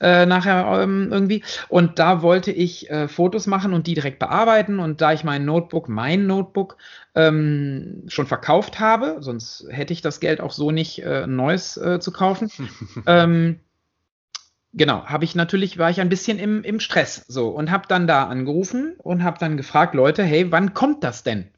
Äh, 0.00 0.26
nachher 0.26 0.82
ähm, 0.82 1.08
irgendwie. 1.10 1.42
Und 1.68 1.98
da 1.98 2.22
wollte 2.22 2.52
ich 2.52 2.90
äh, 2.90 3.08
Fotos 3.08 3.46
machen 3.46 3.74
und 3.74 3.86
die 3.86 3.94
direkt 3.94 4.18
bearbeiten. 4.18 4.78
Und 4.78 5.00
da 5.00 5.12
ich 5.12 5.24
mein 5.24 5.44
Notebook, 5.44 5.88
mein 5.88 6.26
Notebook, 6.26 6.76
ähm, 7.14 8.04
schon 8.08 8.26
verkauft 8.26 8.80
habe, 8.80 9.16
sonst 9.20 9.66
hätte 9.68 9.92
ich 9.92 10.00
das 10.00 10.20
Geld 10.20 10.40
auch 10.40 10.52
so 10.52 10.70
nicht, 10.70 11.02
äh, 11.02 11.24
ein 11.24 11.36
neues 11.36 11.76
äh, 11.76 12.00
zu 12.00 12.12
kaufen. 12.12 12.50
ähm, 13.06 13.60
genau, 14.72 15.04
habe 15.04 15.24
ich 15.24 15.34
natürlich, 15.34 15.78
war 15.78 15.90
ich 15.90 16.00
ein 16.00 16.08
bisschen 16.08 16.38
im, 16.38 16.62
im 16.62 16.80
Stress 16.80 17.24
so 17.28 17.48
und 17.48 17.70
habe 17.70 17.88
dann 17.88 18.06
da 18.06 18.24
angerufen 18.24 18.94
und 18.98 19.22
habe 19.22 19.38
dann 19.38 19.56
gefragt, 19.56 19.94
Leute, 19.94 20.22
hey, 20.22 20.50
wann 20.52 20.74
kommt 20.74 21.04
das 21.04 21.22
denn? 21.22 21.48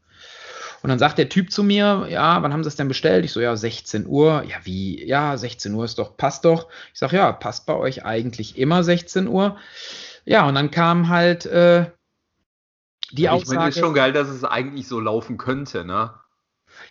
Und 0.82 0.88
dann 0.90 0.98
sagt 0.98 1.18
der 1.18 1.28
Typ 1.28 1.52
zu 1.52 1.62
mir, 1.62 2.06
ja, 2.10 2.42
wann 2.42 2.52
haben 2.52 2.64
Sie 2.64 2.68
es 2.68 2.76
denn 2.76 2.88
bestellt? 2.88 3.24
Ich 3.24 3.32
so, 3.32 3.40
ja, 3.40 3.56
16 3.56 4.06
Uhr. 4.06 4.44
Ja, 4.48 4.56
wie? 4.64 5.04
Ja, 5.06 5.36
16 5.36 5.74
Uhr 5.74 5.84
ist 5.84 5.98
doch, 5.98 6.16
passt 6.16 6.44
doch. 6.44 6.68
Ich 6.92 6.98
sag, 6.98 7.12
ja, 7.12 7.32
passt 7.32 7.66
bei 7.66 7.74
euch 7.74 8.04
eigentlich 8.04 8.58
immer 8.58 8.82
16 8.84 9.28
Uhr. 9.28 9.56
Ja, 10.24 10.46
und 10.48 10.54
dann 10.54 10.70
kam 10.70 11.08
halt 11.08 11.46
äh, 11.46 11.90
die 13.12 13.22
Ja, 13.22 13.34
ich 13.36 13.42
Aussage. 13.42 13.58
meine, 13.58 13.68
ist 13.70 13.78
schon 13.78 13.94
geil, 13.94 14.12
dass 14.12 14.28
es 14.28 14.44
eigentlich 14.44 14.88
so 14.88 14.98
laufen 15.00 15.36
könnte, 15.38 15.84
ne? 15.84 16.14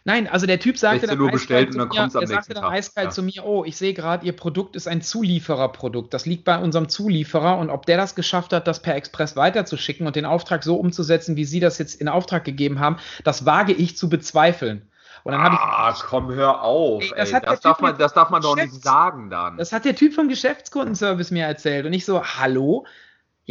Nein, 0.04 0.28
also 0.28 0.46
der 0.46 0.60
Typ 0.60 0.78
sagte 0.78 1.08
16 1.08 1.20
dann 1.20 1.32
bestellt 1.32 1.68
eiskalt 1.70 2.14
mir, 2.14 2.22
er 2.22 2.28
sagte 2.28 2.54
dann 2.54 2.74
Ja. 3.06 3.10
zu 3.10 3.24
mir, 3.24 3.46
oh, 3.46 3.64
ich 3.66 3.78
sehe 3.78 3.94
gerade, 3.94 4.26
Ihr 4.26 4.36
Produkt 4.36 4.76
ist 4.76 4.88
ein 4.88 5.02
Zuliefererprodukt. 5.02 6.14
Das 6.14 6.26
liegt 6.26 6.44
bei 6.46 6.58
unserem 6.58 6.90
Zulieferer 6.90 7.58
und 7.58 7.70
ob 7.70 7.86
der 7.86 7.98
das 7.98 8.16
geschafft 8.16 8.54
hat, 8.54 8.68
das 8.68 8.82
per 8.82 8.96
Express 8.96 9.36
weiterzuschicken 9.36 10.08
und 10.08 10.16
den 10.16 10.26
Auftrag 10.26 10.64
so 10.64 10.76
umzusetzen, 10.76 11.36
wie 11.36 11.46
Sie 11.46 11.60
das 11.60 11.78
jetzt 11.78 11.96
in 12.02 12.08
Auftrag 12.08 12.44
gegeben 12.44 12.80
haben, 12.80 12.98
das 13.24 13.46
wage 13.46 13.74
ich 13.74 13.98
zu 13.98 14.10
bezweifeln. 14.10 14.88
Und 15.24 15.34
dann 15.34 15.42
habe 15.44 15.56
ich 15.56 15.62
Ah, 15.62 15.96
komm, 16.08 16.32
hör 16.34 16.62
auf. 16.64 17.04
Ey, 17.04 17.12
Ey, 17.12 17.16
das 17.18 17.30
das, 17.30 17.34
hat 17.36 17.48
der 17.48 17.58
darf 17.58 17.80
man, 17.82 17.98
das 17.98 18.14
darf 18.14 18.30
man 18.32 18.42
doch 18.42 18.56
nicht 18.56 18.74
sagen 18.84 19.30
dann. 19.30 19.58
Das 19.58 19.72
hat 19.72 19.86
der 19.86 19.96
Typ 19.96 20.14
vom 20.14 20.30
Geschäftskundenservice 20.30 21.32
mir 21.32 21.46
erzählt. 21.46 21.86
Und 21.86 21.94
ich 21.94 22.06
so, 22.06 22.24
hallo? 22.24 22.86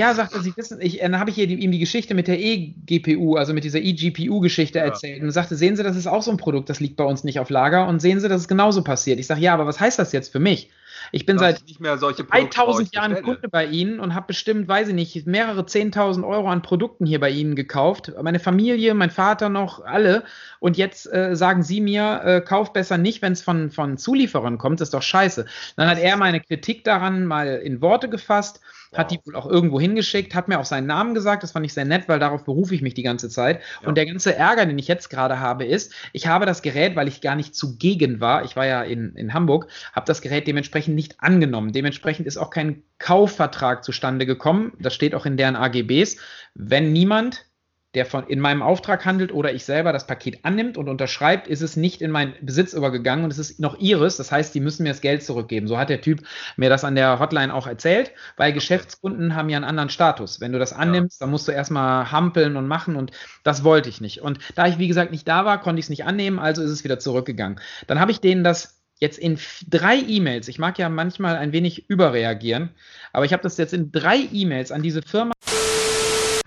Ja, 0.00 0.14
sagt 0.14 0.32
er, 0.34 0.40
Sie 0.40 0.56
wissen, 0.56 0.80
ich, 0.80 0.98
dann 0.98 1.18
habe 1.18 1.30
ich 1.30 1.36
hier 1.36 1.46
die, 1.46 1.56
ihm 1.56 1.70
die 1.72 1.78
Geschichte 1.78 2.14
mit 2.14 2.26
der 2.26 2.38
eGPU, 2.40 3.36
also 3.36 3.52
mit 3.52 3.64
dieser 3.64 3.80
eGPU-Geschichte 3.80 4.78
Ja. 4.78 4.86
erzählt. 4.86 5.22
Und 5.22 5.30
sagte, 5.30 5.56
sehen 5.56 5.76
Sie, 5.76 5.82
das 5.82 5.96
ist 5.96 6.06
auch 6.06 6.22
so 6.22 6.30
ein 6.30 6.36
Produkt, 6.36 6.68
das 6.70 6.80
liegt 6.80 6.96
bei 6.96 7.04
uns 7.04 7.22
nicht 7.24 7.38
auf 7.38 7.50
Lager. 7.50 7.86
Und 7.86 8.00
sehen 8.00 8.18
Sie, 8.20 8.28
dass 8.28 8.40
es 8.40 8.48
genauso 8.48 8.82
passiert. 8.82 9.18
Ich 9.20 9.26
sage, 9.26 9.40
ja, 9.40 9.54
aber 9.54 9.66
was 9.66 9.78
heißt 9.78 9.98
das 9.98 10.12
jetzt 10.12 10.32
für 10.32 10.40
mich? 10.40 10.70
Ich 11.12 11.26
bin 11.26 11.36
Dass 11.36 11.42
seit 11.42 11.56
ich 11.58 11.66
nicht 11.66 11.80
mehr 11.80 11.98
solche 11.98 12.24
Produkte 12.24 12.56
bei 12.56 12.62
1000 12.64 12.88
euch 12.88 12.94
Jahren. 12.94 13.22
Kunde 13.22 13.48
bei 13.48 13.66
Ihnen 13.66 14.00
und 14.00 14.14
habe 14.14 14.26
bestimmt, 14.28 14.68
weiß 14.68 14.88
ich 14.88 14.94
nicht, 14.94 15.26
mehrere 15.26 15.62
10.000 15.62 16.26
Euro 16.26 16.48
an 16.48 16.62
Produkten 16.62 17.06
hier 17.06 17.20
bei 17.20 17.30
Ihnen 17.30 17.56
gekauft. 17.56 18.12
Meine 18.22 18.38
Familie, 18.38 18.94
mein 18.94 19.10
Vater 19.10 19.48
noch, 19.48 19.84
alle. 19.84 20.24
Und 20.60 20.76
jetzt 20.76 21.12
äh, 21.12 21.34
sagen 21.34 21.62
Sie 21.62 21.80
mir, 21.80 22.20
äh, 22.24 22.40
kauf 22.40 22.72
besser 22.72 22.98
nicht, 22.98 23.22
wenn 23.22 23.32
es 23.32 23.42
von, 23.42 23.70
von 23.70 23.96
Zulieferern 23.98 24.58
kommt. 24.58 24.80
Das 24.80 24.88
ist 24.88 24.94
doch 24.94 25.02
scheiße. 25.02 25.46
Dann 25.76 25.88
hat 25.88 25.98
er 25.98 26.16
meine 26.16 26.40
Kritik 26.40 26.84
daran 26.84 27.24
mal 27.26 27.46
in 27.56 27.80
Worte 27.80 28.08
gefasst, 28.08 28.60
hat 28.94 29.10
die 29.10 29.20
wohl 29.24 29.36
auch 29.36 29.46
irgendwo 29.46 29.80
hingeschickt, 29.80 30.34
hat 30.34 30.48
mir 30.48 30.58
auch 30.58 30.64
seinen 30.64 30.86
Namen 30.86 31.14
gesagt. 31.14 31.42
Das 31.42 31.52
fand 31.52 31.64
ich 31.64 31.72
sehr 31.72 31.84
nett, 31.84 32.08
weil 32.08 32.18
darauf 32.18 32.44
berufe 32.44 32.74
ich 32.74 32.82
mich 32.82 32.94
die 32.94 33.02
ganze 33.02 33.28
Zeit. 33.28 33.60
Ja. 33.82 33.88
Und 33.88 33.96
der 33.96 34.06
ganze 34.06 34.34
Ärger, 34.34 34.66
den 34.66 34.78
ich 34.78 34.88
jetzt 34.88 35.10
gerade 35.10 35.38
habe, 35.38 35.64
ist, 35.64 35.92
ich 36.12 36.26
habe 36.26 36.46
das 36.46 36.62
Gerät, 36.62 36.96
weil 36.96 37.06
ich 37.06 37.20
gar 37.20 37.36
nicht 37.36 37.54
zugegen 37.54 38.20
war, 38.20 38.44
ich 38.44 38.56
war 38.56 38.66
ja 38.66 38.82
in, 38.82 39.14
in 39.14 39.32
Hamburg, 39.32 39.68
habe 39.92 40.06
das 40.06 40.22
Gerät 40.22 40.46
dementsprechend 40.46 40.94
nicht 40.94 41.20
angenommen. 41.20 41.72
Dementsprechend 41.72 42.26
ist 42.26 42.36
auch 42.36 42.50
kein 42.50 42.82
Kaufvertrag 42.98 43.84
zustande 43.84 44.26
gekommen. 44.26 44.72
Das 44.80 44.94
steht 44.94 45.14
auch 45.14 45.26
in 45.26 45.36
deren 45.36 45.56
AGBs. 45.56 46.16
Wenn 46.54 46.92
niemand 46.92 47.46
der 47.94 48.06
von 48.06 48.26
in 48.28 48.38
meinem 48.38 48.62
Auftrag 48.62 49.04
handelt 49.04 49.32
oder 49.32 49.52
ich 49.52 49.64
selber 49.64 49.92
das 49.92 50.06
Paket 50.06 50.44
annimmt 50.44 50.76
und 50.76 50.88
unterschreibt, 50.88 51.48
ist 51.48 51.60
es 51.60 51.76
nicht 51.76 52.00
in 52.02 52.12
meinen 52.12 52.34
Besitz 52.40 52.72
übergegangen 52.72 53.24
und 53.24 53.32
es 53.32 53.38
ist 53.38 53.58
noch 53.58 53.78
ihres. 53.80 54.16
Das 54.16 54.30
heißt, 54.30 54.54
die 54.54 54.60
müssen 54.60 54.84
mir 54.84 54.90
das 54.90 55.00
Geld 55.00 55.24
zurückgeben. 55.24 55.66
So 55.66 55.76
hat 55.76 55.90
der 55.90 56.00
Typ 56.00 56.22
mir 56.56 56.70
das 56.70 56.84
an 56.84 56.94
der 56.94 57.18
Hotline 57.18 57.52
auch 57.52 57.66
erzählt, 57.66 58.12
weil 58.36 58.52
Geschäftskunden 58.52 59.34
haben 59.34 59.48
ja 59.48 59.56
einen 59.56 59.64
anderen 59.64 59.90
Status. 59.90 60.40
Wenn 60.40 60.52
du 60.52 60.60
das 60.60 60.72
annimmst, 60.72 61.20
dann 61.20 61.30
musst 61.30 61.48
du 61.48 61.52
erstmal 61.52 62.12
hampeln 62.12 62.56
und 62.56 62.68
machen 62.68 62.94
und 62.94 63.10
das 63.42 63.64
wollte 63.64 63.88
ich 63.88 64.00
nicht. 64.00 64.22
Und 64.22 64.38
da 64.54 64.68
ich, 64.68 64.78
wie 64.78 64.88
gesagt, 64.88 65.10
nicht 65.10 65.26
da 65.26 65.44
war, 65.44 65.60
konnte 65.60 65.80
ich 65.80 65.86
es 65.86 65.90
nicht 65.90 66.04
annehmen, 66.04 66.38
also 66.38 66.62
ist 66.62 66.70
es 66.70 66.84
wieder 66.84 67.00
zurückgegangen. 67.00 67.58
Dann 67.88 67.98
habe 67.98 68.12
ich 68.12 68.20
denen 68.20 68.44
das 68.44 68.80
jetzt 69.00 69.18
in 69.18 69.38
drei 69.68 69.96
E-Mails, 69.96 70.46
ich 70.46 70.58
mag 70.58 70.78
ja 70.78 70.88
manchmal 70.88 71.36
ein 71.36 71.52
wenig 71.52 71.88
überreagieren, 71.88 72.70
aber 73.12 73.24
ich 73.24 73.32
habe 73.32 73.42
das 73.42 73.56
jetzt 73.56 73.72
in 73.72 73.90
drei 73.90 74.28
E-Mails 74.30 74.70
an 74.70 74.82
diese 74.82 75.02
Firma 75.02 75.32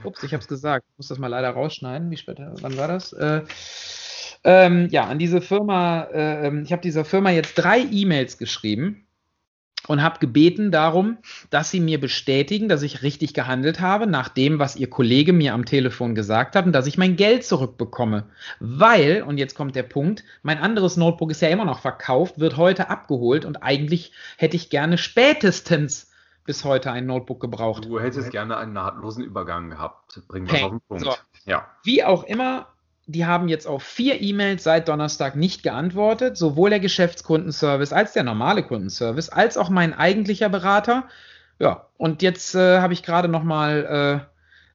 Ups, 0.05 0.24
ich 0.24 0.33
habe 0.33 0.41
es 0.41 0.48
gesagt. 0.48 0.86
Ich 0.91 0.98
muss 0.98 1.07
das 1.07 1.19
mal 1.19 1.27
leider 1.27 1.50
rausschneiden. 1.50 2.10
Wie 2.12 2.17
später? 2.17 2.53
Wann 2.62 2.77
war 2.77 2.88
das? 2.88 3.13
Äh, 3.13 3.41
ähm, 4.43 4.88
ja, 4.89 5.05
an 5.05 5.19
diese 5.19 5.41
Firma, 5.41 6.03
äh, 6.13 6.48
ähm, 6.48 6.63
ich 6.63 6.72
habe 6.72 6.81
dieser 6.81 7.05
Firma 7.05 7.31
jetzt 7.31 7.55
drei 7.55 7.79
E-Mails 7.79 8.38
geschrieben 8.38 9.07
und 9.88 10.01
habe 10.01 10.19
gebeten 10.19 10.72
darum, 10.72 11.17
dass 11.50 11.72
sie 11.72 11.79
mir 11.79 12.00
bestätigen, 12.00 12.69
dass 12.69 12.83
ich 12.83 13.03
richtig 13.03 13.33
gehandelt 13.33 13.79
habe, 13.79 14.07
nach 14.07 14.29
dem, 14.29 14.60
was 14.60 14.75
ihr 14.75 14.89
Kollege 14.89 15.33
mir 15.33 15.53
am 15.53 15.65
Telefon 15.65 16.15
gesagt 16.15 16.55
hat 16.55 16.65
und 16.65 16.74
dass 16.74 16.88
ich 16.88 16.98
mein 16.98 17.15
Geld 17.15 17.45
zurückbekomme. 17.45 18.25
Weil, 18.60 19.24
und 19.24 19.38
jetzt 19.38 19.55
kommt 19.55 19.75
der 19.75 19.83
Punkt, 19.83 20.24
mein 20.41 20.57
anderes 20.57 20.98
Notebook 20.98 21.31
ist 21.31 21.41
ja 21.41 21.50
immer 21.50 21.65
noch 21.65 21.79
verkauft, 21.79 22.39
wird 22.39 22.57
heute 22.57 22.89
abgeholt 22.89 23.45
und 23.45 23.63
eigentlich 23.63 24.12
hätte 24.38 24.55
ich 24.55 24.69
gerne 24.69 24.98
spätestens 24.98 26.12
bis 26.45 26.63
heute 26.65 26.91
ein 26.91 27.05
Notebook 27.05 27.39
gebraucht. 27.39 27.85
Du 27.85 28.00
hättest 28.00 28.31
gerne 28.31 28.57
einen 28.57 28.73
nahtlosen 28.73 29.23
Übergang 29.23 29.69
gehabt. 29.69 30.21
Bringen 30.27 30.47
wir 30.47 30.53
Okay, 30.55 30.63
auf 30.63 30.69
den 30.71 30.81
Punkt. 30.81 31.03
so. 31.03 31.13
Ja. 31.45 31.67
Wie 31.83 32.03
auch 32.03 32.23
immer, 32.23 32.67
die 33.05 33.25
haben 33.25 33.47
jetzt 33.47 33.65
auf 33.65 33.83
vier 33.83 34.21
E-Mails 34.21 34.63
seit 34.63 34.88
Donnerstag 34.88 35.35
nicht 35.35 35.63
geantwortet. 35.63 36.38
Sowohl 36.38 36.69
der 36.69 36.79
Geschäftskundenservice 36.79 37.93
als 37.93 38.13
der 38.13 38.23
normale 38.23 38.63
Kundenservice, 38.63 39.29
als 39.29 39.57
auch 39.57 39.69
mein 39.69 39.93
eigentlicher 39.93 40.50
Berater. 40.50 41.07
Ja, 41.59 41.88
und 41.97 42.21
jetzt 42.21 42.55
äh, 42.55 42.79
habe 42.79 42.93
ich 42.93 43.03
gerade 43.03 43.27
noch 43.27 43.43
mal 43.43 44.21
äh, 44.23 44.33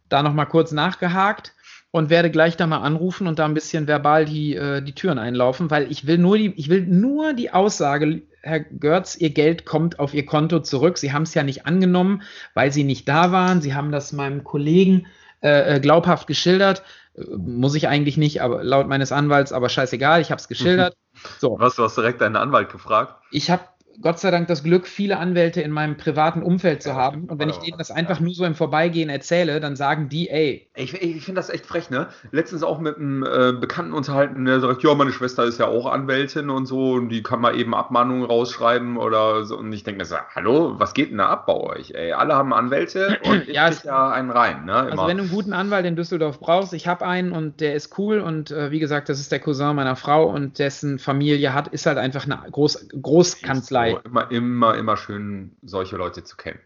da 0.08 0.22
noch 0.22 0.32
mal 0.32 0.46
kurz 0.46 0.72
nachgehakt 0.72 1.54
und 1.90 2.10
werde 2.10 2.30
gleich 2.30 2.56
da 2.56 2.66
mal 2.66 2.78
anrufen 2.78 3.26
und 3.26 3.38
da 3.38 3.44
ein 3.46 3.54
bisschen 3.54 3.87
verbal 3.87 4.25
die, 4.25 4.54
äh, 4.54 4.82
die 4.82 4.94
Türen 4.94 5.18
einlaufen, 5.18 5.70
weil 5.70 5.90
ich 5.90 6.06
will 6.06 6.18
nur 6.18 6.38
die, 6.38 6.52
ich 6.56 6.68
will 6.68 6.87
nur 6.87 7.32
die 7.32 7.50
Aussage, 7.52 8.22
Herr 8.42 8.61
Görz, 8.61 9.16
Ihr 9.16 9.30
Geld 9.30 9.64
kommt 9.66 9.99
auf 9.99 10.14
Ihr 10.14 10.26
Konto 10.26 10.61
zurück. 10.61 10.99
Sie 10.99 11.12
haben 11.12 11.23
es 11.25 11.35
ja 11.35 11.42
nicht 11.42 11.66
angenommen, 11.66 12.23
weil 12.54 12.73
Sie 12.73 12.85
nicht 12.85 13.09
da 13.09 13.33
waren. 13.33 13.61
Sie 13.61 13.75
haben 13.75 13.92
das 13.92 14.12
meinem 14.12 14.45
Kollegen 14.45 15.07
äh, 15.42 15.76
äh, 15.76 15.80
glaubhaft 15.80 16.26
geschildert. 16.26 16.83
Äh, 17.16 17.23
Muss 17.37 17.75
ich 17.75 17.88
eigentlich 17.88 18.16
nicht, 18.16 18.42
aber 18.42 18.62
laut 18.64 18.88
meines 18.88 19.12
Anwalts, 19.12 19.52
aber 19.52 19.68
scheißegal, 19.68 20.21
ich 20.21 20.30
habe 20.30 20.40
es 20.40 20.49
geschildert. 20.49 20.95
So, 21.40 21.57
Was, 21.59 21.75
du 21.75 21.83
hast 21.83 21.97
direkt 21.97 22.21
deinen 22.21 22.37
Anwalt 22.37 22.71
gefragt? 22.71 23.12
ich 23.33 23.50
habe 23.50 23.62
Gott 24.00 24.18
sei 24.18 24.30
Dank 24.30 24.48
das 24.48 24.62
Glück, 24.62 24.86
viele 24.86 25.18
Anwälte 25.18 25.60
in 25.60 25.72
meinem 25.72 25.96
privaten 25.96 26.42
Umfeld 26.42 26.82
zu 26.82 26.94
haben. 26.94 27.24
Und 27.24 27.38
wenn 27.38 27.48
ich 27.48 27.56
denen 27.58 27.78
das 27.78 27.90
einfach 27.90 28.20
nur 28.20 28.32
so 28.32 28.44
im 28.44 28.54
Vorbeigehen 28.54 29.10
erzähle, 29.10 29.60
dann 29.60 29.76
sagen 29.76 30.08
die, 30.08 30.30
ey, 30.30 30.68
Ich, 30.74 30.94
ich 30.94 31.24
finde 31.24 31.40
das 31.40 31.50
echt 31.50 31.66
frech, 31.66 31.90
ne? 31.90 32.08
Letztens 32.30 32.62
auch 32.62 32.78
mit 32.78 32.96
einem 32.96 33.24
äh, 33.24 33.52
Bekannten 33.52 33.92
unterhalten, 33.92 34.44
der 34.44 34.60
sagt, 34.60 34.82
ja, 34.82 34.94
meine 34.94 35.12
Schwester 35.12 35.44
ist 35.44 35.58
ja 35.58 35.66
auch 35.66 35.86
Anwältin 35.86 36.50
und 36.50 36.66
so, 36.66 36.92
und 36.92 37.08
die 37.08 37.22
kann 37.22 37.40
mal 37.40 37.58
eben 37.58 37.74
Abmahnungen 37.74 38.24
rausschreiben 38.24 38.96
oder 38.96 39.44
so. 39.44 39.58
Und 39.58 39.72
ich 39.72 39.82
denke 39.82 40.04
hallo, 40.34 40.74
was 40.78 40.94
geht 40.94 41.10
denn 41.10 41.18
da 41.18 41.28
ab 41.28 41.46
bei 41.46 41.54
euch? 41.54 41.92
Ey, 41.92 42.12
alle 42.12 42.34
haben 42.34 42.52
Anwälte 42.52 43.18
und 43.24 43.48
ich 43.48 43.54
Ja, 43.54 43.70
ja, 43.84 44.10
einen 44.10 44.30
rein, 44.30 44.64
ne? 44.64 44.74
Also 44.74 44.92
Immer. 44.92 45.08
wenn 45.08 45.16
du 45.16 45.22
einen 45.24 45.32
guten 45.32 45.52
Anwalt 45.52 45.86
in 45.86 45.96
Düsseldorf 45.96 46.38
brauchst, 46.38 46.72
ich 46.72 46.86
habe 46.86 47.04
einen 47.04 47.32
und 47.32 47.60
der 47.60 47.74
ist 47.74 47.98
cool 47.98 48.20
und 48.20 48.50
äh, 48.50 48.70
wie 48.70 48.78
gesagt, 48.78 49.08
das 49.08 49.18
ist 49.18 49.32
der 49.32 49.40
Cousin 49.40 49.74
meiner 49.74 49.96
Frau 49.96 50.28
und 50.28 50.58
dessen 50.58 50.98
Familie 50.98 51.52
hat, 51.52 51.68
ist 51.68 51.86
halt 51.86 51.98
einfach 51.98 52.24
eine 52.24 52.38
Groß, 52.50 52.88
Großkanzlei. 53.00 53.88
So, 53.92 54.00
immer, 54.04 54.30
immer, 54.30 54.76
immer 54.76 54.97
schön, 54.97 55.57
solche 55.62 55.97
Leute 55.97 56.25
zu 56.25 56.37
kennen. 56.37 56.61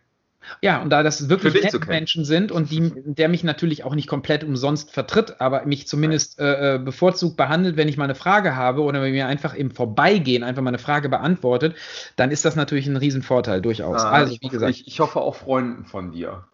Ja, 0.61 0.83
und 0.83 0.91
da 0.91 1.03
das 1.03 1.29
wirklich 1.29 1.55
nette. 1.55 1.79
Menschen 1.87 2.25
sind 2.25 2.53
und 2.53 2.71
die, 2.71 2.93
der 2.97 3.29
mich 3.29 3.45
natürlich 3.45 3.85
auch 3.85 3.95
nicht 3.95 4.09
komplett 4.09 4.45
umsonst 4.45 4.91
vertritt, 4.91 5.41
aber 5.41 5.65
mich 5.67 5.87
zumindest 5.87 6.39
äh, 6.41 6.75
äh, 6.75 6.79
bevorzugt 6.79 7.37
behandelt, 7.37 7.77
wenn 7.77 7.89
ich 7.89 7.97
mal 7.97 8.05
eine 8.05 8.15
Frage 8.15 8.57
habe 8.57 8.83
oder 8.83 9.03
wenn 9.03 9.13
mir 9.13 9.27
einfach 9.27 9.55
im 9.55 9.71
Vorbeigehen 9.71 10.43
einfach 10.43 10.63
mal 10.63 10.71
eine 10.71 10.79
Frage 10.79 11.09
beantwortet, 11.09 11.77
dann 12.17 12.31
ist 12.31 12.45
das 12.45 12.57
natürlich 12.57 12.87
ein 12.87 12.97
Riesenvorteil 12.97 13.63
durchaus. 13.63 14.03
Ah, 14.03 14.11
also, 14.11 14.35
ich, 14.35 14.43
wie 14.43 14.49
gesagt, 14.49 14.71
ich, 14.71 14.87
ich 14.87 15.01
hoffe 15.01 15.21
auch 15.21 15.37
Freunden 15.37 15.85
von 15.85 16.11
dir. 16.11 16.45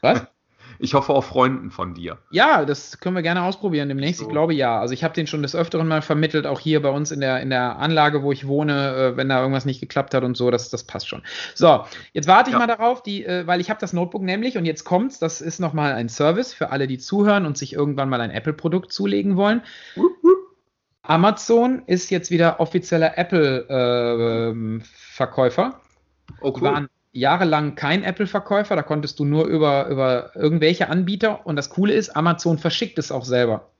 was? 0.00 0.26
Ich 0.78 0.94
hoffe 0.94 1.12
auch 1.12 1.24
Freunden 1.24 1.70
von 1.70 1.94
dir. 1.94 2.18
Ja, 2.30 2.64
das 2.64 2.98
können 3.00 3.14
wir 3.14 3.22
gerne 3.22 3.42
ausprobieren 3.42 3.88
demnächst. 3.88 4.20
So. 4.20 4.26
Ich 4.26 4.32
glaube 4.32 4.54
ja. 4.54 4.80
Also 4.80 4.94
ich 4.94 5.04
habe 5.04 5.14
den 5.14 5.26
schon 5.26 5.42
des 5.42 5.54
Öfteren 5.54 5.88
mal 5.88 6.02
vermittelt, 6.02 6.46
auch 6.46 6.60
hier 6.60 6.80
bei 6.82 6.90
uns 6.90 7.10
in 7.10 7.20
der, 7.20 7.40
in 7.40 7.50
der 7.50 7.78
Anlage, 7.78 8.22
wo 8.22 8.32
ich 8.32 8.46
wohne, 8.46 8.94
äh, 9.12 9.16
wenn 9.16 9.28
da 9.28 9.40
irgendwas 9.40 9.64
nicht 9.64 9.80
geklappt 9.80 10.14
hat 10.14 10.24
und 10.24 10.36
so, 10.36 10.50
das, 10.50 10.70
das 10.70 10.84
passt 10.84 11.08
schon. 11.08 11.22
So, 11.54 11.84
jetzt 12.12 12.28
warte 12.28 12.50
ich 12.50 12.54
Ja. 12.54 12.58
mal 12.58 12.66
darauf, 12.66 13.02
die, 13.02 13.24
äh, 13.24 13.46
weil 13.46 13.60
ich 13.60 13.70
habe 13.70 13.80
das 13.80 13.92
Notebook 13.92 14.22
nämlich 14.22 14.56
und 14.58 14.64
jetzt 14.64 14.84
kommt's, 14.84 15.18
das 15.18 15.40
ist 15.40 15.60
nochmal 15.60 15.92
ein 15.92 16.08
Service 16.08 16.52
für 16.54 16.70
alle, 16.70 16.86
die 16.86 16.98
zuhören 16.98 17.46
und 17.46 17.56
sich 17.58 17.72
irgendwann 17.72 18.08
mal 18.08 18.20
ein 18.20 18.30
Apple-Produkt 18.30 18.92
zulegen 18.92 19.36
wollen. 19.36 19.62
Wupp, 19.96 20.12
wupp. 20.22 20.38
Amazon 21.04 21.82
ist 21.86 22.10
jetzt 22.10 22.30
wieder 22.30 22.60
offizieller 22.60 23.18
Apple-Verkäufer. 23.18 25.80
Oh, 26.40 26.50
Die 26.50 26.60
cool. 26.60 26.68
waren 26.68 26.88
jahrelang 27.12 27.74
kein 27.74 28.02
Apple-Verkäufer, 28.02 28.74
da 28.74 28.82
konntest 28.82 29.18
du 29.18 29.24
nur 29.24 29.46
über, 29.46 29.88
über 29.88 30.34
irgendwelche 30.34 30.88
Anbieter. 30.88 31.46
Und 31.46 31.56
das 31.56 31.70
Coole 31.70 31.92
ist, 31.92 32.16
Amazon 32.16 32.58
verschickt 32.58 32.98
es 32.98 33.12
auch 33.12 33.24
selber. 33.24 33.70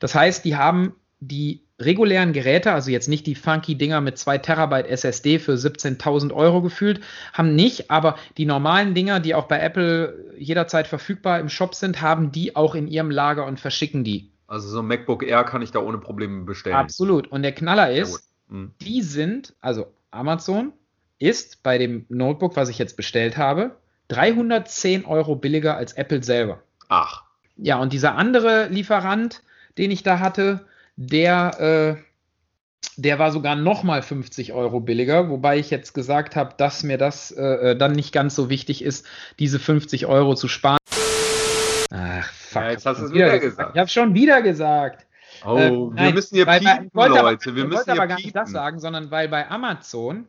Das 0.00 0.14
heißt, 0.14 0.44
die 0.44 0.56
haben 0.56 0.94
die 1.20 1.62
regulären 1.78 2.32
Geräte, 2.32 2.72
also 2.72 2.90
jetzt 2.90 3.08
nicht 3.08 3.26
die 3.26 3.34
funky 3.34 3.74
Dinger 3.76 4.00
mit 4.00 4.16
2 4.16 4.38
Terabyte 4.38 4.86
SSD 4.86 5.38
für 5.38 5.54
17.000 5.54 6.32
Euro 6.32 6.62
gefühlt, 6.62 7.00
haben 7.32 7.54
nicht, 7.54 7.90
aber 7.90 8.16
die 8.38 8.46
normalen 8.46 8.94
Dinger, 8.94 9.20
die 9.20 9.34
auch 9.34 9.46
bei 9.46 9.60
Apple 9.60 10.34
jederzeit 10.38 10.86
verfügbar 10.86 11.38
im 11.38 11.48
Shop 11.48 11.74
sind, 11.74 12.00
haben 12.00 12.32
die 12.32 12.56
auch 12.56 12.74
in 12.74 12.88
ihrem 12.88 13.10
Lager 13.10 13.44
und 13.44 13.60
verschicken 13.60 14.04
die. 14.04 14.30
Also 14.46 14.68
so 14.68 14.78
ein 14.78 14.86
MacBook 14.86 15.22
Air 15.22 15.44
kann 15.44 15.60
ich 15.60 15.70
da 15.70 15.80
ohne 15.80 15.98
Probleme 15.98 16.44
bestellen. 16.44 16.76
Absolut. 16.76 17.26
Und 17.28 17.42
der 17.42 17.52
Knaller 17.52 17.92
ist, 17.92 18.12
gut. 18.12 18.20
Hm. 18.48 18.70
die 18.80 19.02
sind, 19.02 19.54
also 19.60 19.92
Amazon 20.10 20.72
ist 21.18 21.62
bei 21.62 21.78
dem 21.78 22.04
Notebook, 22.08 22.56
was 22.56 22.68
ich 22.68 22.78
jetzt 22.78 22.96
bestellt 22.96 23.36
habe, 23.36 23.76
310 24.08 25.04
Euro 25.04 25.36
billiger 25.36 25.76
als 25.76 25.92
Apple 25.94 26.22
selber. 26.22 26.62
Ach, 26.88 27.24
Ja, 27.56 27.78
und 27.78 27.92
dieser 27.92 28.14
andere 28.16 28.68
Lieferant, 28.68 29.42
den 29.78 29.90
ich 29.90 30.02
da 30.02 30.18
hatte, 30.20 30.66
der, 30.96 31.96
äh, 31.98 32.02
der 32.96 33.18
war 33.18 33.32
sogar 33.32 33.56
nochmal 33.56 34.02
50 34.02 34.52
Euro 34.52 34.80
billiger, 34.80 35.28
wobei 35.30 35.58
ich 35.58 35.70
jetzt 35.70 35.92
gesagt 35.94 36.36
habe, 36.36 36.54
dass 36.58 36.82
mir 36.82 36.98
das 36.98 37.30
äh, 37.32 37.42
äh, 37.72 37.76
dann 37.76 37.92
nicht 37.92 38.12
ganz 38.12 38.34
so 38.34 38.48
wichtig 38.50 38.82
ist, 38.84 39.06
diese 39.38 39.58
50 39.58 40.06
Euro 40.06 40.34
zu 40.34 40.48
sparen. 40.48 40.78
Ach, 41.90 42.30
fuck. 42.32 42.62
Ja, 42.62 42.70
jetzt 42.70 42.86
hast 42.86 42.98
ich 42.98 43.04
schon 43.06 43.14
wieder 43.14 43.38
gesagt. 43.38 43.70
Ich 43.74 43.80
habe 43.80 43.88
schon 43.90 44.14
wieder 44.14 44.42
gesagt. 44.42 45.06
oh, 45.44 45.56
Äh, 45.56 45.70
wir 45.70 45.90
nein, 45.94 46.14
müssen 46.14 46.36
hier 46.36 46.46
bei- 46.46 46.58
piepen, 46.58 46.86
ich 46.88 46.94
wollte 46.94 47.18
aber- 47.18 47.30
Leute. 47.30 47.54
Wir 47.54 47.62
ich 47.64 47.68
müssen 47.68 47.78
wollte 47.78 47.92
hier 47.92 48.00
aber 48.02 48.06
gar 48.08 48.16
nicht 48.16 48.36
das 48.36 48.50
sagen, 48.50 48.78
sondern 48.80 49.10
weil 49.10 49.28
bei 49.28 49.48
Amazon 49.50 50.26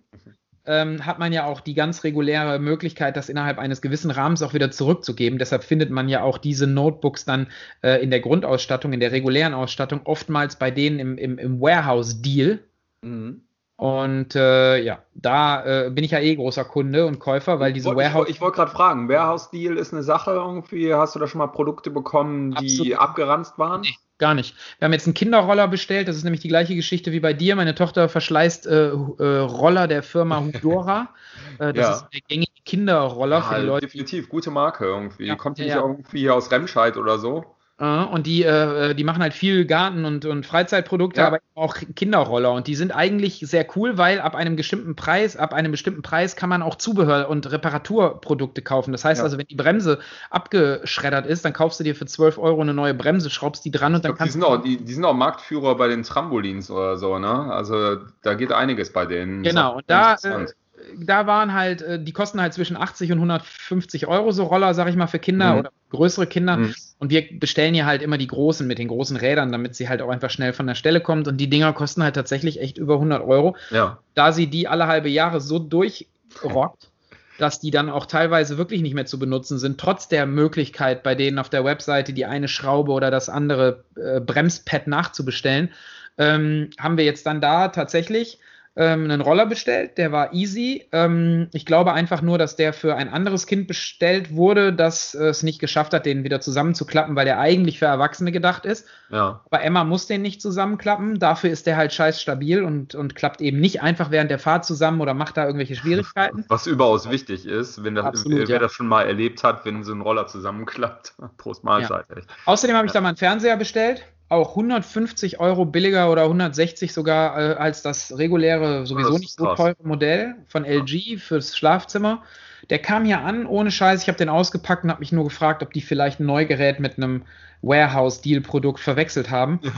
ähm, 0.67 1.05
hat 1.05 1.17
man 1.19 1.33
ja 1.33 1.45
auch 1.45 1.61
die 1.61 1.73
ganz 1.73 2.03
reguläre 2.03 2.59
Möglichkeit, 2.59 3.17
das 3.17 3.29
innerhalb 3.29 3.57
eines 3.57 3.81
gewissen 3.81 4.11
Rahmens 4.11 4.41
auch 4.43 4.53
wieder 4.53 4.69
zurückzugeben. 4.71 5.39
Deshalb 5.39 5.63
findet 5.63 5.89
man 5.89 6.09
ja 6.09 6.21
auch 6.21 6.37
diese 6.37 6.67
Notebooks 6.67 7.25
dann 7.25 7.47
äh, 7.81 8.01
in 8.03 8.11
der 8.11 8.19
Grundausstattung, 8.19 8.93
in 8.93 8.99
der 8.99 9.11
regulären 9.11 9.53
Ausstattung, 9.53 10.01
oftmals 10.03 10.57
bei 10.57 10.69
denen 10.71 10.99
im, 10.99 11.17
im, 11.17 11.37
im 11.37 11.61
Warehouse-Deal. 11.61 12.59
Mhm. 13.01 13.41
Und 13.79 14.35
äh, 14.35 14.81
ja, 14.83 15.03
da 15.13 15.85
äh, 15.85 15.89
bin 15.91 16.03
ich 16.03 16.09
ja 16.09 16.19
eh 16.19 16.35
großer 16.35 16.65
Kunde 16.65 17.05
und 17.05 17.19
Käufer, 17.19 17.59
weil 17.59 17.69
Ich 17.69 17.75
diese 17.75 17.89
ich 17.89 17.95
Warehouse. 17.95 18.15
wollte- 18.15 18.31
Ich 18.31 18.41
wollte 18.41 18.55
gerade 18.57 18.71
fragen, 18.71 19.07
Warehouse-Deal 19.07 19.77
ist 19.77 19.93
eine 19.93 20.01
Sache 20.01 20.31
irgendwie. 20.31 20.93
Hast 20.95 21.13
du 21.15 21.19
da 21.19 21.27
schon 21.27 21.37
mal 21.39 21.47
Produkte 21.47 21.91
bekommen, 21.91 22.55
die 22.55 22.57
Absolut. 22.79 22.93
abgeranzt 22.99 23.59
waren? 23.59 23.81
Nee, 23.81 23.93
gar 24.19 24.33
nicht. 24.33 24.55
Wir 24.79 24.85
haben 24.85 24.93
jetzt 24.93 25.05
einen 25.07 25.13
Kinderroller 25.13 25.67
bestellt. 25.67 26.07
Das 26.07 26.15
ist 26.15 26.23
nämlich 26.23 26.41
die 26.41 26.47
gleiche 26.47 26.75
Geschichte 26.75 27.11
wie 27.11 27.19
bei 27.19 27.33
dir. 27.33 27.55
Meine 27.55 27.75
Tochter 27.75 28.09
verschleißt 28.09 28.67
äh, 28.67 28.87
äh, 28.89 29.37
Roller 29.39 29.87
der 29.87 30.03
Firma 30.03 30.39
Hudora. 30.41 31.09
äh, 31.59 31.73
das 31.73 31.87
Ja. 31.87 31.93
ist 31.95 32.05
der 32.13 32.21
gängige 32.27 32.51
Kinderroller 32.65 33.41
für 33.41 33.53
Ja, 33.55 33.59
die 33.59 33.65
Leute. 33.65 33.85
definitiv, 33.87 34.29
gute 34.29 34.51
Marke 34.51 34.85
irgendwie. 34.85 35.25
Ja, 35.27 35.35
Kommt 35.35 35.57
die 35.57 35.63
nicht 35.63 35.71
ja. 35.71 35.81
irgendwie 35.81 36.29
aus 36.29 36.51
Remscheid 36.51 36.97
oder 36.97 37.19
so? 37.19 37.56
Äh, 37.79 37.85
und 37.85 38.25
die, 38.25 38.43
äh, 38.43 38.95
die 38.95 39.03
machen 39.03 39.21
halt 39.21 39.33
viel 39.33 39.65
Garten- 39.65 40.03
und, 40.05 40.25
und 40.25 40.45
Freizeitprodukte, 40.45 41.21
Ja. 41.21 41.27
aber 41.27 41.39
auch 41.53 41.75
Kinderroller. 41.95 42.51
Und 42.51 42.67
die 42.67 42.75
sind 42.75 42.91
eigentlich 42.91 43.39
sehr 43.39 43.67
cool, 43.75 43.97
weil 43.97 44.19
ab 44.19 44.35
einem 44.35 44.55
bestimmten 44.55 44.95
Preis, 44.95 45.37
ab 45.37 45.53
einem 45.53 45.71
bestimmten 45.71 46.01
Preis 46.01 46.35
kann 46.35 46.49
man 46.49 46.63
auch 46.63 46.75
Zubehör 46.75 47.29
und 47.29 47.51
Reparaturprodukte 47.51 48.61
kaufen. 48.63 48.91
Das 48.91 49.05
heißt 49.05 49.19
Ja. 49.19 49.23
also, 49.25 49.37
wenn 49.37 49.45
die 49.47 49.55
Bremse 49.55 49.99
abgeschreddert 50.31 51.27
ist, 51.27 51.45
dann 51.45 51.53
kaufst 51.53 51.79
du 51.79 51.83
dir 51.83 51.95
für 51.95 52.07
12 52.07 52.39
Euro 52.39 52.61
eine 52.61 52.73
neue 52.73 52.95
Bremse, 52.95 53.29
schraubst 53.29 53.63
die 53.63 53.71
dran 53.71 53.93
und 53.93 54.03
dann 54.03 54.09
glaub, 54.09 54.15
die, 54.15 54.19
kannst 54.19 54.33
sind 54.33 54.43
auch, 54.43 54.61
die, 54.61 54.77
die 54.77 54.93
sind 54.93 55.05
auch 55.05 55.13
Marktführer 55.13 55.75
bei 55.75 55.87
den 55.87 56.03
Trampolins 56.03 56.71
oder 56.71 56.97
so, 56.97 57.19
ne? 57.19 57.51
Also 57.53 57.97
da 58.23 58.33
geht 58.33 58.51
einiges 58.51 58.91
bei 58.91 59.05
denen. 59.05 59.43
Genau, 59.43 59.77
und 59.77 59.83
da 59.87 60.13
interessant. 60.13 60.55
Da 60.97 61.27
waren 61.27 61.53
halt, 61.53 61.81
äh, 61.81 62.01
die 62.01 62.13
kosten 62.13 62.41
halt 62.41 62.53
zwischen 62.53 62.77
80 62.77 63.11
und 63.11 63.19
150 63.19 64.07
Euro 64.07 64.31
so 64.31 64.43
Roller, 64.45 64.73
sag 64.73 64.87
ich 64.87 64.95
mal, 64.95 65.07
für 65.07 65.19
Kinder 65.19 65.53
Mhm. 65.53 65.59
oder 65.59 65.71
größere 65.89 66.27
Kinder. 66.27 66.57
Mhm. 66.57 66.75
Und 66.99 67.11
wir 67.11 67.25
bestellen 67.39 67.73
hier 67.73 67.85
halt 67.85 68.01
immer 68.01 68.17
die 68.17 68.27
großen 68.27 68.65
mit 68.67 68.79
den 68.79 68.87
großen 68.87 69.17
Rädern, 69.17 69.51
damit 69.51 69.75
sie 69.75 69.87
halt 69.89 70.01
auch 70.01 70.09
einfach 70.09 70.29
schnell 70.29 70.53
von 70.53 70.67
der 70.67 70.75
Stelle 70.75 71.01
kommt. 71.01 71.27
Und 71.27 71.37
die 71.37 71.49
Dinger 71.49 71.73
kosten 71.73 72.03
halt 72.03 72.15
tatsächlich 72.15 72.59
echt 72.59 72.77
über 72.77 72.95
100 72.95 73.23
Euro. 73.23 73.55
Ja. 73.71 73.99
Da 74.15 74.31
sie 74.31 74.47
die 74.47 74.67
alle 74.67 74.87
halbe 74.87 75.09
Jahre 75.09 75.41
so 75.41 75.59
durchrockt, 75.59 76.89
dass 77.37 77.59
die 77.59 77.71
dann 77.71 77.89
auch 77.89 78.05
teilweise 78.07 78.57
wirklich 78.57 78.81
nicht 78.81 78.95
mehr 78.95 79.05
zu 79.05 79.19
benutzen 79.19 79.59
sind, 79.59 79.79
trotz 79.79 80.07
der 80.07 80.25
Möglichkeit, 80.25 81.03
bei 81.03 81.13
denen 81.13 81.37
auf 81.37 81.49
der 81.49 81.63
Webseite 81.63 82.13
die 82.13 82.25
eine 82.25 82.47
Schraube 82.47 82.91
oder 82.91 83.11
das 83.11 83.29
andere 83.29 83.83
äh, 83.95 84.19
Bremspad 84.19 84.87
nachzubestellen, 84.87 85.69
ähm, 86.17 86.71
haben 86.79 86.97
wir 86.97 87.05
jetzt 87.05 87.27
dann 87.27 87.41
da 87.41 87.67
tatsächlich 87.67 88.39
ähm, 88.77 89.05
einen 89.05 89.21
Roller 89.21 89.47
bestellt, 89.47 89.97
der 89.97 90.11
war 90.11 90.33
easy. 90.33 90.87
Ähm, 90.91 91.47
ich 91.51 91.65
glaube 91.65 91.93
einfach 91.93 92.21
nur, 92.21 92.37
dass 92.37 92.55
der 92.55 92.73
für 92.73 92.95
ein 92.95 93.09
anderes 93.09 93.47
Kind 93.47 93.67
bestellt 93.67 94.35
wurde, 94.35 94.71
das 94.71 95.15
äh, 95.15 95.29
es 95.29 95.41
nicht 95.41 95.59
geschafft 95.59 95.93
hat, 95.93 96.05
den 96.05 96.23
wieder 96.23 96.41
zusammenzuklappen, 96.41 97.15
weil 97.15 97.25
der 97.25 97.39
eigentlich 97.39 97.79
für 97.79 97.85
Erwachsene 97.85 98.31
gedacht 98.31 98.65
ist. 98.65 98.85
Ja. 99.09 99.41
Aber 99.49 99.63
Emma 99.63 99.83
muss 99.83 100.05
den 100.05 100.21
nicht 100.21 100.43
zusammenklappen. 100.43 101.17
Dafür 101.17 101.49
ist 101.49 101.65
der 101.65 101.75
halt 101.75 101.91
scheiß 101.91 102.21
stabil 102.21 102.63
und, 102.63 102.93
und 102.93 103.15
klappt 103.15 103.41
eben 103.41 103.59
nicht 103.59 103.81
einfach 103.81 104.11
während 104.11 104.29
der 104.29 104.39
Fahrt 104.39 104.63
zusammen 104.63 105.01
oder 105.01 105.15
macht 105.15 105.37
da 105.37 105.45
irgendwelche 105.45 105.75
Schwierigkeiten. 105.75 106.45
Was 106.47 106.67
überaus 106.67 107.09
wichtig 107.09 107.47
ist, 107.47 107.83
wenn 107.83 107.95
das, 107.95 108.05
Absolut, 108.05 108.47
wer 108.47 108.47
ja. 108.47 108.59
das 108.59 108.73
schon 108.73 108.87
mal 108.87 109.07
erlebt 109.07 109.43
hat, 109.43 109.65
wenn 109.65 109.83
so 109.83 109.93
ein 109.93 110.01
Roller 110.01 110.27
zusammenklappt. 110.27 111.15
Prost 111.37 111.63
Mahlzeit. 111.63 112.05
echt. 112.15 112.27
Außerdem 112.45 112.75
habe 112.75 112.85
ich 112.85 112.93
da 112.93 113.01
mal 113.01 113.09
einen 113.09 113.17
Fernseher 113.17 113.57
bestellt. 113.57 114.05
Auch 114.29 114.49
150 114.51 115.39
Euro 115.39 115.65
billiger 115.65 116.11
oder 116.11 116.23
160 116.23 116.91
sogar 116.93 117.39
äh, 117.39 117.53
als 117.55 117.81
das 117.81 118.17
reguläre, 118.17 118.85
sowieso 118.85 119.11
das 119.11 119.19
nicht 119.21 119.37
so 119.37 119.45
krass. 119.45 119.57
teure 119.57 119.77
Modell 119.83 120.35
von 120.47 120.65
LG 120.65 121.17
fürs 121.19 121.55
Schlafzimmer. 121.55 122.23
Der 122.69 122.79
kam 122.79 123.05
hier 123.05 123.21
an, 123.21 123.45
ohne 123.45 123.71
Scheiß. 123.71 124.01
Ich 124.01 124.07
habe 124.09 124.17
den 124.17 124.29
ausgepackt 124.29 124.83
und 124.83 124.89
habe 124.89 124.99
mich 124.99 125.11
nur 125.13 125.23
gefragt, 125.23 125.63
ob 125.63 125.71
die 125.71 125.81
vielleicht 125.81 126.19
ein 126.19 126.25
Neugerät 126.25 126.79
mit 126.79 126.97
einem 126.97 127.23
Warehouse-Deal-Produkt 127.61 128.79
verwechselt 128.79 129.29
haben. 129.29 129.59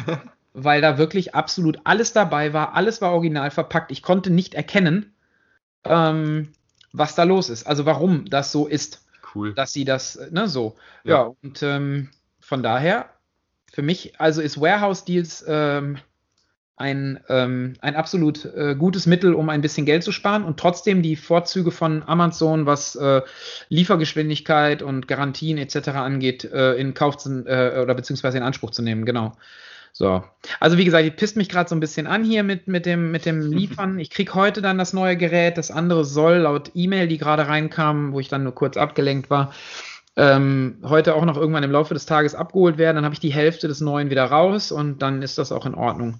weil 0.53 0.81
da 0.81 0.97
wirklich 0.97 1.35
absolut 1.35 1.79
alles 1.83 2.11
dabei 2.11 2.53
war. 2.53 2.73
Alles 2.73 3.01
war 3.01 3.11
original 3.13 3.51
verpackt. 3.51 3.91
Ich 3.91 4.01
konnte 4.01 4.31
nicht 4.31 4.55
erkennen, 4.55 5.13
ähm, 5.85 6.49
was 6.91 7.13
da 7.15 7.23
los 7.23 7.49
ist. 7.49 7.67
Also 7.67 7.85
warum 7.85 8.25
das 8.25 8.51
so 8.51 8.65
ist 8.67 9.05
Cool. 9.35 9.53
dass 9.53 9.73
sie 9.73 9.85
das, 9.85 10.15
äh, 10.15 10.29
ne, 10.31 10.47
so. 10.47 10.75
Ja, 11.03 11.13
Ja. 11.17 11.35
und 11.43 11.61
ähm, 11.61 12.09
von 12.39 12.63
daher, 12.63 13.09
für 13.71 13.81
mich, 13.81 14.19
also 14.19 14.41
ist 14.41 14.59
Warehouse 14.59 15.05
Deals 15.05 15.43
ähm, 15.47 15.97
ein, 16.79 17.19
ähm, 17.27 17.73
ein 17.81 17.95
absolut 17.95 18.45
äh, 18.45 18.73
gutes 18.73 19.05
Mittel, 19.05 19.33
um 19.33 19.49
ein 19.49 19.61
bisschen 19.61 19.85
Geld 19.85 20.01
zu 20.01 20.13
sparen 20.13 20.45
und 20.45 20.57
trotzdem 20.57 21.01
die 21.01 21.17
Vorzüge 21.17 21.71
von 21.71 22.03
Amazon, 22.03 22.65
was 22.65 22.95
äh, 22.95 23.21
Liefergeschwindigkeit 23.67 24.81
und 24.81 25.07
Garantien 25.07 25.57
etc. 25.57 25.89
angeht, 25.89 26.45
äh, 26.45 26.75
in 26.75 26.93
Kauf 26.93 27.17
zu, 27.17 27.45
äh, 27.45 27.81
oder 27.81 27.95
beziehungsweise 27.95 28.37
in 28.37 28.43
Anspruch 28.43 28.71
zu 28.71 28.81
nehmen, 28.81 29.03
genau. 29.03 29.33
So. 29.91 30.23
Also 30.61 30.77
wie 30.77 30.85
gesagt, 30.85 31.05
die 31.05 31.11
pisst 31.11 31.35
mich 31.35 31.49
gerade 31.49 31.67
so 31.67 31.75
ein 31.75 31.81
bisschen 31.81 32.07
an 32.07 32.23
hier 32.23 32.43
mit, 32.43 32.67
mit, 32.67 32.85
dem, 32.85 33.11
mit 33.11 33.25
dem 33.25 33.51
Liefern. 33.51 33.99
Ich 33.99 34.09
krieg 34.09 34.33
heute 34.33 34.61
dann 34.61 34.77
das 34.77 34.93
neue 34.93 35.17
Gerät. 35.17 35.57
Das 35.57 35.71
andere 35.71 36.05
soll 36.05 36.37
laut 36.37 36.71
E-Mail, 36.75 37.07
die 37.07 37.17
gerade 37.17 37.47
reinkam, 37.47 38.13
wo 38.13 38.19
ich 38.21 38.29
dann 38.29 38.43
nur 38.43 38.55
kurz 38.55 38.77
abgelenkt 38.77 39.29
war, 39.29 39.53
ähm, 40.15 40.79
heute 40.83 41.15
auch 41.15 41.25
noch 41.25 41.37
irgendwann 41.37 41.63
im 41.63 41.71
Laufe 41.71 41.93
des 41.93 42.05
Tages 42.05 42.35
abgeholt 42.35 42.77
werden. 42.77 42.95
Dann 42.95 43.05
habe 43.05 43.13
ich 43.13 43.19
die 43.19 43.33
Hälfte 43.33 43.67
des 43.67 43.81
neuen 43.81 44.09
wieder 44.09 44.25
raus 44.25 44.71
und 44.71 45.01
dann 45.01 45.21
ist 45.21 45.37
das 45.37 45.51
auch 45.51 45.65
in 45.65 45.75
Ordnung. 45.75 46.19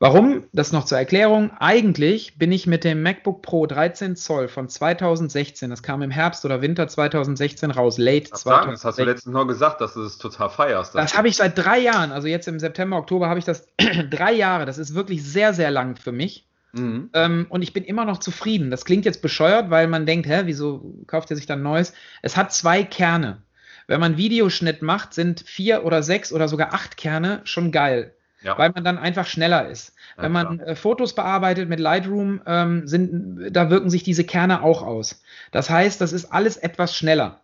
Warum? 0.00 0.44
Das 0.52 0.70
noch 0.70 0.84
zur 0.84 0.96
Erklärung. 0.96 1.50
Eigentlich 1.58 2.38
bin 2.38 2.52
ich 2.52 2.68
mit 2.68 2.84
dem 2.84 3.02
MacBook 3.02 3.42
Pro 3.42 3.66
13 3.66 4.14
Zoll 4.14 4.46
von 4.46 4.68
2016, 4.68 5.70
das 5.70 5.82
kam 5.82 6.02
im 6.02 6.12
Herbst 6.12 6.44
oder 6.44 6.62
Winter 6.62 6.86
2016 6.86 7.72
raus, 7.72 7.98
late 7.98 8.30
Was 8.30 8.42
sagen, 8.42 8.70
das 8.70 8.84
hast 8.84 8.98
du 8.98 9.02
2016. 9.02 9.06
letztens 9.06 9.34
noch 9.34 9.46
gesagt, 9.46 9.80
dass 9.80 9.94
du 9.94 10.02
es 10.02 10.18
total 10.18 10.50
feierst. 10.50 10.94
Das 10.94 11.16
habe 11.16 11.26
ich 11.26 11.36
seit 11.36 11.58
drei 11.58 11.80
Jahren, 11.80 12.12
also 12.12 12.28
jetzt 12.28 12.46
im 12.46 12.60
September, 12.60 12.96
Oktober 12.96 13.28
habe 13.28 13.40
ich 13.40 13.44
das 13.44 13.66
drei 14.10 14.32
Jahre. 14.32 14.66
Das 14.66 14.78
ist 14.78 14.94
wirklich 14.94 15.24
sehr, 15.24 15.52
sehr 15.52 15.72
lang 15.72 15.96
für 15.96 16.12
mich. 16.12 16.47
Mhm. 16.72 17.10
Ähm, 17.14 17.46
und 17.48 17.62
ich 17.62 17.72
bin 17.72 17.84
immer 17.84 18.04
noch 18.04 18.18
zufrieden. 18.18 18.70
Das 18.70 18.84
klingt 18.84 19.04
jetzt 19.04 19.22
bescheuert, 19.22 19.70
weil 19.70 19.86
man 19.88 20.06
denkt, 20.06 20.26
hä, 20.28 20.42
wieso 20.44 20.94
kauft 21.06 21.30
er 21.30 21.36
sich 21.36 21.46
dann 21.46 21.62
Neues? 21.62 21.92
Es 22.22 22.36
hat 22.36 22.52
zwei 22.52 22.82
Kerne. 22.84 23.42
Wenn 23.86 24.00
man 24.00 24.18
Videoschnitt 24.18 24.82
macht, 24.82 25.14
sind 25.14 25.40
vier 25.40 25.84
oder 25.84 26.02
sechs 26.02 26.32
oder 26.32 26.46
sogar 26.48 26.74
acht 26.74 26.98
Kerne 26.98 27.40
schon 27.44 27.72
geil, 27.72 28.14
Ja. 28.42 28.58
weil 28.58 28.70
man 28.70 28.84
dann 28.84 28.98
einfach 28.98 29.26
schneller 29.26 29.68
ist. 29.70 29.94
Ja, 30.16 30.24
Wenn 30.24 30.32
man 30.32 30.60
äh, 30.60 30.76
Fotos 30.76 31.14
bearbeitet 31.14 31.70
mit 31.70 31.80
Lightroom, 31.80 32.42
ähm, 32.46 32.86
sind, 32.86 33.48
da 33.50 33.70
wirken 33.70 33.88
sich 33.88 34.02
diese 34.02 34.24
Kerne 34.24 34.62
auch 34.62 34.82
aus. 34.82 35.22
Das 35.52 35.70
heißt, 35.70 36.00
das 36.02 36.12
ist 36.12 36.26
alles 36.26 36.58
etwas 36.58 36.94
schneller. 36.94 37.40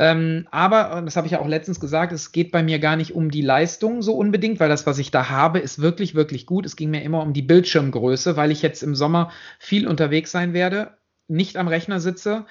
Ähm, 0.00 0.48
aber, 0.50 1.02
das 1.04 1.16
habe 1.16 1.26
ich 1.26 1.32
ja 1.34 1.40
auch 1.40 1.46
letztens 1.46 1.78
gesagt, 1.78 2.10
es 2.12 2.32
geht 2.32 2.52
bei 2.52 2.62
mir 2.62 2.78
gar 2.78 2.96
nicht 2.96 3.14
um 3.14 3.30
die 3.30 3.42
Leistung 3.42 4.00
so 4.00 4.14
unbedingt, 4.14 4.58
weil 4.58 4.70
das, 4.70 4.86
was 4.86 4.98
ich 4.98 5.10
da 5.10 5.28
habe, 5.28 5.58
ist 5.58 5.82
wirklich, 5.82 6.14
wirklich 6.14 6.46
gut. 6.46 6.64
Es 6.64 6.74
ging 6.74 6.88
mir 6.90 7.02
immer 7.02 7.20
um 7.20 7.34
die 7.34 7.42
Bildschirmgröße, 7.42 8.34
weil 8.34 8.50
ich 8.50 8.62
jetzt 8.62 8.82
im 8.82 8.94
Sommer 8.94 9.30
viel 9.58 9.86
unterwegs 9.86 10.32
sein 10.32 10.54
werde, 10.54 10.96
nicht 11.28 11.58
am 11.58 11.68
Rechner 11.68 12.00
sitze, 12.00 12.46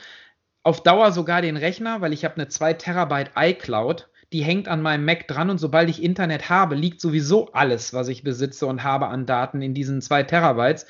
auf 0.62 0.84
Dauer 0.84 1.12
sogar 1.12 1.42
den 1.42 1.58
Rechner, 1.58 2.02
weil 2.02 2.14
ich 2.14 2.24
habe 2.24 2.36
eine 2.36 2.50
2 2.50 2.74
Terabyte 2.76 3.32
iCloud, 3.36 4.10
die 4.32 4.44
hängt 4.44 4.68
an 4.68 4.84
meinem 4.84 5.06
Mac 5.06 5.28
dran 5.28 5.50
und 5.50 5.58
sobald 5.58 5.90
ich 5.90 6.04
Internet 6.04 6.52
habe, 6.52 6.76
liegt 6.76 7.02
sowieso 7.02 7.52
alles, 7.54 7.96
was 7.96 8.10
ich 8.10 8.22
besitze 8.22 8.68
und 8.68 8.84
habe 8.84 9.08
an 9.08 9.26
Daten 9.26 9.64
in 9.64 9.74
diesen 9.74 10.02
2 10.04 10.22
Terabytes 10.22 10.86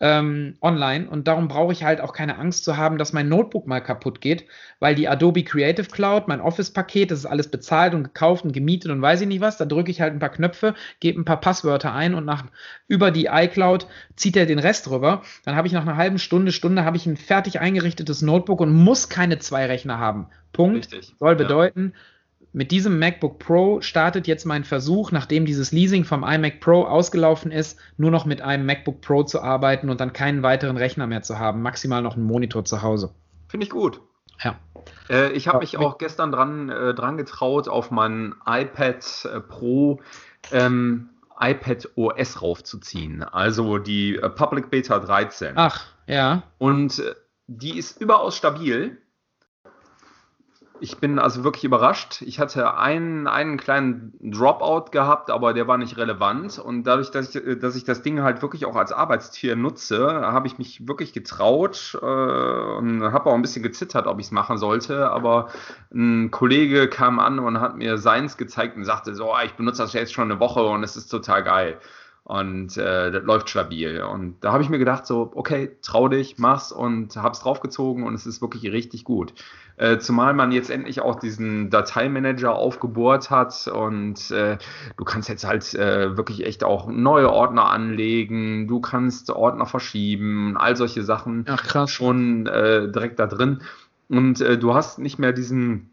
ähm, 0.00 0.56
online 0.62 1.08
und 1.08 1.28
darum 1.28 1.48
brauche 1.48 1.72
ich 1.72 1.84
halt 1.84 2.00
auch 2.00 2.14
keine 2.14 2.38
Angst 2.38 2.64
zu 2.64 2.78
haben, 2.78 2.96
dass 2.96 3.12
mein 3.12 3.28
Notebook 3.28 3.66
mal 3.66 3.80
kaputt 3.80 4.22
geht, 4.22 4.46
weil 4.78 4.94
die 4.94 5.08
Adobe 5.08 5.44
Creative 5.44 5.86
Cloud, 5.86 6.26
mein 6.26 6.40
Office-Paket, 6.40 7.10
das 7.10 7.20
ist 7.20 7.26
alles 7.26 7.50
bezahlt 7.50 7.94
und 7.94 8.04
gekauft 8.04 8.44
und 8.44 8.52
gemietet 8.52 8.90
und 8.90 9.02
weiß 9.02 9.20
ich 9.20 9.28
nicht 9.28 9.42
was, 9.42 9.58
da 9.58 9.66
drücke 9.66 9.90
ich 9.90 10.00
halt 10.00 10.14
ein 10.14 10.18
paar 10.18 10.30
Knöpfe, 10.30 10.74
gebe 11.00 11.20
ein 11.20 11.26
paar 11.26 11.40
Passwörter 11.40 11.92
ein 11.94 12.14
und 12.14 12.24
nach 12.24 12.44
über 12.88 13.10
die 13.10 13.26
iCloud 13.26 13.86
zieht 14.16 14.36
er 14.36 14.46
den 14.46 14.58
Rest 14.58 14.90
rüber. 14.90 15.22
Dann 15.44 15.54
habe 15.54 15.66
ich 15.66 15.74
nach 15.74 15.82
einer 15.82 15.96
halben 15.96 16.18
Stunde, 16.18 16.52
Stunde 16.52 16.84
habe 16.84 16.96
ich 16.96 17.06
ein 17.06 17.18
fertig 17.18 17.60
eingerichtetes 17.60 18.22
Notebook 18.22 18.60
und 18.60 18.72
muss 18.72 19.10
keine 19.10 19.38
zwei 19.38 19.66
Rechner 19.66 19.98
haben. 19.98 20.28
Punkt. 20.52 20.78
Richtig. 20.92 21.14
Soll 21.18 21.36
Ja. 21.94 22.00
Mit 22.52 22.72
diesem 22.72 22.98
MacBook 22.98 23.38
Pro 23.38 23.80
startet 23.80 24.26
jetzt 24.26 24.44
mein 24.44 24.64
Versuch, 24.64 25.12
nachdem 25.12 25.44
dieses 25.46 25.70
Leasing 25.70 26.04
vom 26.04 26.24
iMac 26.24 26.60
Pro 26.60 26.84
ausgelaufen 26.84 27.52
ist, 27.52 27.78
nur 27.96 28.10
noch 28.10 28.24
mit 28.24 28.42
einem 28.42 28.66
MacBook 28.66 29.00
Pro 29.00 29.22
zu 29.22 29.40
arbeiten 29.40 29.88
und 29.88 30.00
dann 30.00 30.12
keinen 30.12 30.42
weiteren 30.42 30.76
Rechner 30.76 31.06
mehr 31.06 31.22
zu 31.22 31.38
haben, 31.38 31.62
maximal 31.62 32.02
noch 32.02 32.16
einen 32.16 32.26
Monitor 32.26 32.64
zu 32.64 32.82
Hause. 32.82 33.14
Finde 33.48 33.64
ich 33.64 33.70
gut. 33.70 34.00
Ja. 34.42 34.58
Äh, 35.08 35.32
ich 35.32 35.48
habe 35.48 35.58
mich 35.58 35.76
auch 35.78 35.98
gestern 35.98 36.32
dran, 36.32 36.70
äh, 36.70 36.94
dran 36.94 37.16
getraut, 37.16 37.68
auf 37.68 37.90
mein 37.90 38.34
iPad 38.46 39.28
äh, 39.32 39.40
Pro 39.40 40.00
ähm, 40.50 41.10
iPad 41.38 41.88
OS 41.96 42.42
raufzuziehen. 42.42 43.22
Also 43.22 43.78
die 43.78 44.16
äh, 44.16 44.28
Public 44.28 44.70
Beta 44.70 44.98
13. 44.98 45.52
Ach, 45.56 45.86
ja. 46.06 46.42
Und 46.58 46.98
äh, 46.98 47.14
die 47.46 47.78
ist 47.78 48.00
überaus 48.00 48.36
stabil. 48.36 48.98
Ich 50.82 50.96
bin 50.96 51.18
also 51.18 51.44
wirklich 51.44 51.64
überrascht. 51.64 52.22
Ich 52.22 52.40
hatte 52.40 52.76
einen, 52.78 53.26
einen 53.26 53.58
kleinen 53.58 54.12
Dropout 54.20 54.90
gehabt, 54.92 55.30
aber 55.30 55.52
der 55.52 55.68
war 55.68 55.76
nicht 55.76 55.98
relevant. 55.98 56.58
Und 56.58 56.84
dadurch, 56.84 57.10
dass 57.10 57.34
ich, 57.34 57.58
dass 57.58 57.76
ich 57.76 57.84
das 57.84 58.00
Ding 58.00 58.22
halt 58.22 58.40
wirklich 58.40 58.64
auch 58.64 58.76
als 58.76 58.90
Arbeitstier 58.90 59.56
nutze, 59.56 60.06
habe 60.08 60.46
ich 60.46 60.56
mich 60.56 60.88
wirklich 60.88 61.12
getraut 61.12 61.98
äh, 62.00 62.04
und 62.04 63.02
habe 63.12 63.28
auch 63.28 63.34
ein 63.34 63.42
bisschen 63.42 63.62
gezittert, 63.62 64.06
ob 64.06 64.20
ich 64.20 64.26
es 64.26 64.32
machen 64.32 64.56
sollte. 64.56 65.10
Aber 65.10 65.48
ein 65.92 66.30
Kollege 66.30 66.88
kam 66.88 67.20
an 67.20 67.38
und 67.38 67.60
hat 67.60 67.76
mir 67.76 67.98
seins 67.98 68.38
gezeigt 68.38 68.76
und 68.76 68.84
sagte 68.84 69.14
so, 69.14 69.32
"Ah, 69.34 69.44
ich 69.44 69.52
benutze 69.52 69.82
das 69.82 69.92
jetzt 69.92 70.14
schon 70.14 70.30
eine 70.30 70.40
Woche 70.40 70.62
und 70.64 70.82
es 70.82 70.96
ist 70.96 71.08
total 71.08 71.42
geil. 71.44 71.78
Und 72.24 72.76
äh, 72.76 73.10
das 73.10 73.24
läuft 73.24 73.50
stabil. 73.50 74.02
Und 74.02 74.36
da 74.40 74.52
habe 74.52 74.62
ich 74.62 74.68
mir 74.68 74.78
gedacht, 74.78 75.06
so, 75.06 75.32
okay, 75.34 75.70
trau 75.82 76.08
dich, 76.08 76.38
mach's 76.38 76.70
und 76.70 77.16
hab's 77.16 77.40
draufgezogen 77.40 78.04
und 78.04 78.14
es 78.14 78.26
ist 78.26 78.40
wirklich 78.40 78.70
richtig 78.70 79.04
gut. 79.04 79.34
Äh, 79.76 79.98
zumal 79.98 80.34
man 80.34 80.52
jetzt 80.52 80.70
endlich 80.70 81.00
auch 81.00 81.18
diesen 81.18 81.70
Dateimanager 81.70 82.54
aufgebohrt 82.54 83.30
hat 83.30 83.66
und 83.66 84.30
äh, 84.30 84.58
du 84.96 85.04
kannst 85.04 85.28
jetzt 85.30 85.44
halt 85.44 85.74
äh, 85.74 86.16
wirklich 86.16 86.44
echt 86.44 86.64
auch 86.64 86.86
neue 86.88 87.30
Ordner 87.30 87.70
anlegen, 87.70 88.68
du 88.68 88.80
kannst 88.80 89.30
Ordner 89.30 89.66
verschieben, 89.66 90.56
all 90.58 90.76
solche 90.76 91.02
Sachen 91.02 91.46
Ach, 91.48 91.88
schon 91.88 92.46
äh, 92.46 92.92
direkt 92.92 93.18
da 93.18 93.26
drin. 93.26 93.62
Und 94.10 94.40
äh, 94.40 94.58
du 94.58 94.74
hast 94.74 94.98
nicht 94.98 95.18
mehr 95.18 95.32
diesen 95.32 95.89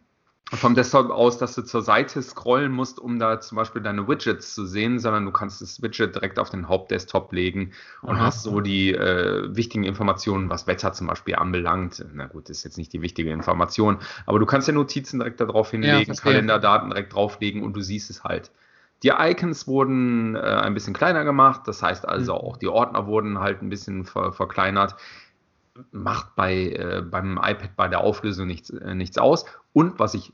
vom 0.53 0.75
Desktop 0.75 1.09
aus, 1.09 1.37
dass 1.37 1.55
du 1.55 1.61
zur 1.61 1.81
Seite 1.81 2.21
scrollen 2.21 2.71
musst, 2.71 2.99
um 2.99 3.19
da 3.19 3.41
zum 3.41 3.57
Beispiel 3.57 3.81
deine 3.81 4.07
Widgets 4.07 4.55
zu 4.55 4.65
sehen, 4.65 4.97
sondern 4.99 5.25
du 5.25 5.31
kannst 5.31 5.61
das 5.61 5.81
Widget 5.81 6.15
direkt 6.15 6.39
auf 6.39 6.49
den 6.49 6.69
Hauptdesktop 6.69 7.33
legen 7.33 7.73
und 8.05 8.15
Aha. 8.15 8.23
hast 8.23 8.43
so 8.43 8.61
die 8.61 8.93
äh, 8.93 9.53
wichtigen 9.53 9.83
Informationen, 9.83 10.49
was 10.49 10.65
Wetter 10.65 10.93
zum 10.93 11.07
Beispiel 11.07 11.35
anbelangt. 11.35 12.05
Na 12.13 12.27
gut, 12.27 12.49
das 12.49 12.59
ist 12.59 12.63
jetzt 12.63 12.77
nicht 12.77 12.93
die 12.93 13.01
wichtige 13.01 13.31
Information, 13.31 13.99
aber 14.25 14.39
du 14.39 14.45
kannst 14.45 14.69
ja 14.69 14.73
Notizen 14.73 15.19
direkt 15.19 15.41
darauf 15.41 15.71
hinlegen, 15.71 16.05
verstehe. 16.05 16.15
Kalenderdaten 16.15 16.89
direkt 16.91 17.13
drauflegen 17.13 17.61
und 17.63 17.73
du 17.73 17.81
siehst 17.81 18.09
es 18.09 18.23
halt. 18.23 18.51
Die 19.03 19.09
Icons 19.09 19.67
wurden 19.67 20.35
äh, 20.35 20.39
ein 20.39 20.73
bisschen 20.73 20.93
kleiner 20.93 21.23
gemacht, 21.25 21.61
das 21.65 21.83
heißt 21.83 22.07
also 22.07 22.33
Mhm. 22.33 22.35
auch 22.35 22.57
die 22.57 22.67
Ordner 22.67 23.05
wurden 23.05 23.39
halt 23.39 23.61
ein 23.61 23.69
bisschen 23.69 24.05
ver 24.05 24.31
verkleinert 24.31 24.95
macht 25.91 26.35
bei, 26.35 26.71
äh, 26.71 27.01
beim 27.01 27.37
iPad 27.37 27.75
bei 27.75 27.87
der 27.87 28.01
Auflösung 28.01 28.47
nichts, 28.47 28.69
äh, 28.69 28.95
nichts 28.95 29.17
aus. 29.17 29.45
Und 29.73 29.99
was 29.99 30.13
ich 30.13 30.33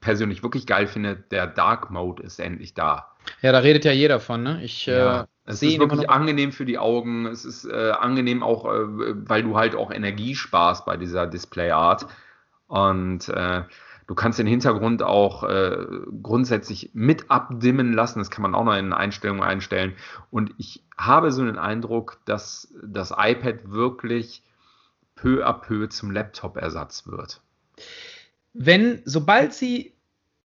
persönlich 0.00 0.42
wirklich 0.42 0.66
geil 0.66 0.86
finde, 0.86 1.16
der 1.16 1.46
Dark 1.46 1.90
Mode 1.90 2.22
ist 2.22 2.38
endlich 2.38 2.74
da. 2.74 3.12
Ja, 3.42 3.52
da 3.52 3.58
redet 3.58 3.84
ja 3.84 3.92
jeder 3.92 4.20
von, 4.20 4.42
ne? 4.42 4.62
Ich 4.62 4.86
ja, 4.86 5.22
äh, 5.22 5.26
es 5.44 5.62
ist 5.62 5.78
wirklich 5.78 6.10
angenehm 6.10 6.52
für 6.52 6.64
die 6.64 6.78
Augen. 6.78 7.26
Es 7.26 7.44
ist 7.44 7.64
äh, 7.64 7.90
angenehm 7.90 8.42
auch, 8.42 8.66
äh, 8.66 8.78
weil 9.28 9.42
du 9.42 9.56
halt 9.56 9.74
auch 9.74 9.90
Energie 9.90 10.34
sparst 10.34 10.84
bei 10.86 10.96
dieser 10.96 11.26
Displayart. 11.26 12.06
Und 12.66 13.28
äh, 13.28 13.62
du 14.06 14.14
kannst 14.14 14.38
den 14.38 14.46
Hintergrund 14.46 15.02
auch 15.02 15.44
äh, 15.44 15.86
grundsätzlich 16.22 16.90
mit 16.94 17.30
abdimmen 17.30 17.92
lassen. 17.92 18.18
Das 18.18 18.30
kann 18.30 18.42
man 18.42 18.54
auch 18.54 18.64
noch 18.64 18.76
in 18.76 18.92
Einstellungen 18.92 19.42
einstellen. 19.42 19.94
Und 20.30 20.52
ich 20.58 20.84
habe 20.98 21.30
so 21.30 21.44
den 21.44 21.58
Eindruck, 21.58 22.18
dass 22.24 22.72
das 22.82 23.12
iPad 23.16 23.70
wirklich 23.70 24.42
peu 25.14 25.46
à 25.46 25.52
peu 25.52 25.88
zum 25.88 26.10
Laptop-Ersatz 26.10 27.06
wird. 27.06 27.40
Wenn, 28.58 29.02
sobald 29.04 29.52
sie 29.52 29.92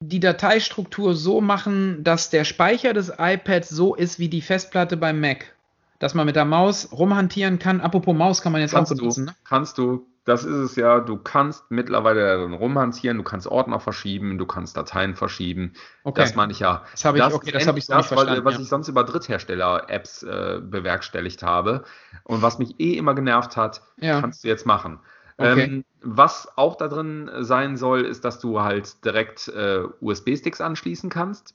die 0.01 0.21
Dateistruktur 0.21 1.15
so 1.15 1.41
machen, 1.41 2.05
dass 2.05 2.31
der 2.31 2.45
Speicher 2.45 2.93
des 2.93 3.13
iPads 3.19 3.69
so 3.69 3.95
ist 3.95 4.19
wie 4.19 4.29
die 4.29 4.41
Festplatte 4.41 4.97
beim 4.97 5.21
Mac, 5.21 5.55
dass 5.99 6.15
man 6.15 6.27
mit 6.27 6.37
der 6.37 6.45
Maus 6.45 6.93
rumhantieren 6.93 7.59
kann. 7.59 7.81
Apropos 7.81 8.15
Maus 8.15 8.41
kann 8.41 8.53
man 8.53 8.61
jetzt 8.61 8.73
kannst 8.73 8.93
auch 8.93 8.97
benutzen. 8.97 9.27
Du, 9.27 9.31
ne? 9.33 9.37
Kannst 9.45 9.77
du, 9.79 10.07
das 10.25 10.45
ist 10.45 10.55
es 10.55 10.77
ja. 10.77 11.01
Du 11.01 11.17
kannst 11.17 11.65
mittlerweile 11.71 12.21
darin 12.21 12.53
rumhantieren, 12.53 13.17
du 13.19 13.25
kannst 13.25 13.49
Ordner 13.49 13.81
verschieben, 13.81 14.39
du 14.39 14.47
kannst 14.47 14.77
Dateien 14.77 15.17
verschieben. 15.17 15.73
Okay. 16.05 16.21
Das 16.21 16.37
meine 16.37 16.53
ich 16.53 16.61
ja. 16.61 16.85
Das 16.93 17.05
habe 17.05 17.19
ich, 17.19 17.25
das 17.25 17.35
okay, 17.35 17.51
das 17.51 17.67
habe 17.67 17.79
ich 17.81 17.87
so 17.87 17.95
das, 17.95 18.07
verstanden. 18.07 18.45
Was 18.45 18.55
ja. 18.55 18.61
ich 18.61 18.69
sonst 18.69 18.87
über 18.87 19.03
Dritthersteller-Apps 19.03 20.23
äh, 20.23 20.61
bewerkstelligt 20.63 21.43
habe 21.43 21.83
und 22.23 22.43
was 22.43 22.61
mich 22.61 22.79
eh 22.79 22.93
immer 22.93 23.15
genervt 23.15 23.57
hat, 23.57 23.83
ja. 23.97 24.21
kannst 24.21 24.45
du 24.45 24.49
jetzt 24.49 24.67
machen. 24.67 25.01
Okay. 25.39 25.65
Ähm, 25.65 25.85
was 26.03 26.59
auch 26.59 26.77
da 26.77 26.89
drin 26.89 27.31
sein 27.41 27.77
soll, 27.77 28.05
ist, 28.05 28.25
dass 28.25 28.41
du 28.41 28.61
halt 28.61 29.05
direkt 29.05 29.47
äh, 29.49 29.85
USB-Sticks 30.01 30.61
anschließen 30.61 31.11
kannst 31.11 31.55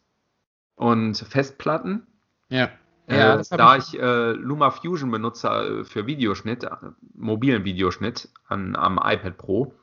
und 0.75 1.17
Festplatten. 1.17 2.07
Ja. 2.47 2.69
Äh, 3.07 3.17
ja, 3.17 3.41
da 3.51 3.75
ich, 3.75 3.93
ich 3.93 3.99
äh, 3.99 4.31
Luma 4.31 4.71
Fusion 4.71 5.11
benutze 5.11 5.49
äh, 5.49 5.83
für 5.83 6.07
Videoschnitt, 6.07 6.63
äh, 6.63 6.69
mobilen 7.13 7.65
Videoschnitt 7.65 8.29
an, 8.47 8.77
am 8.77 8.97
iPad 8.97 9.37
Pro, 9.37 9.75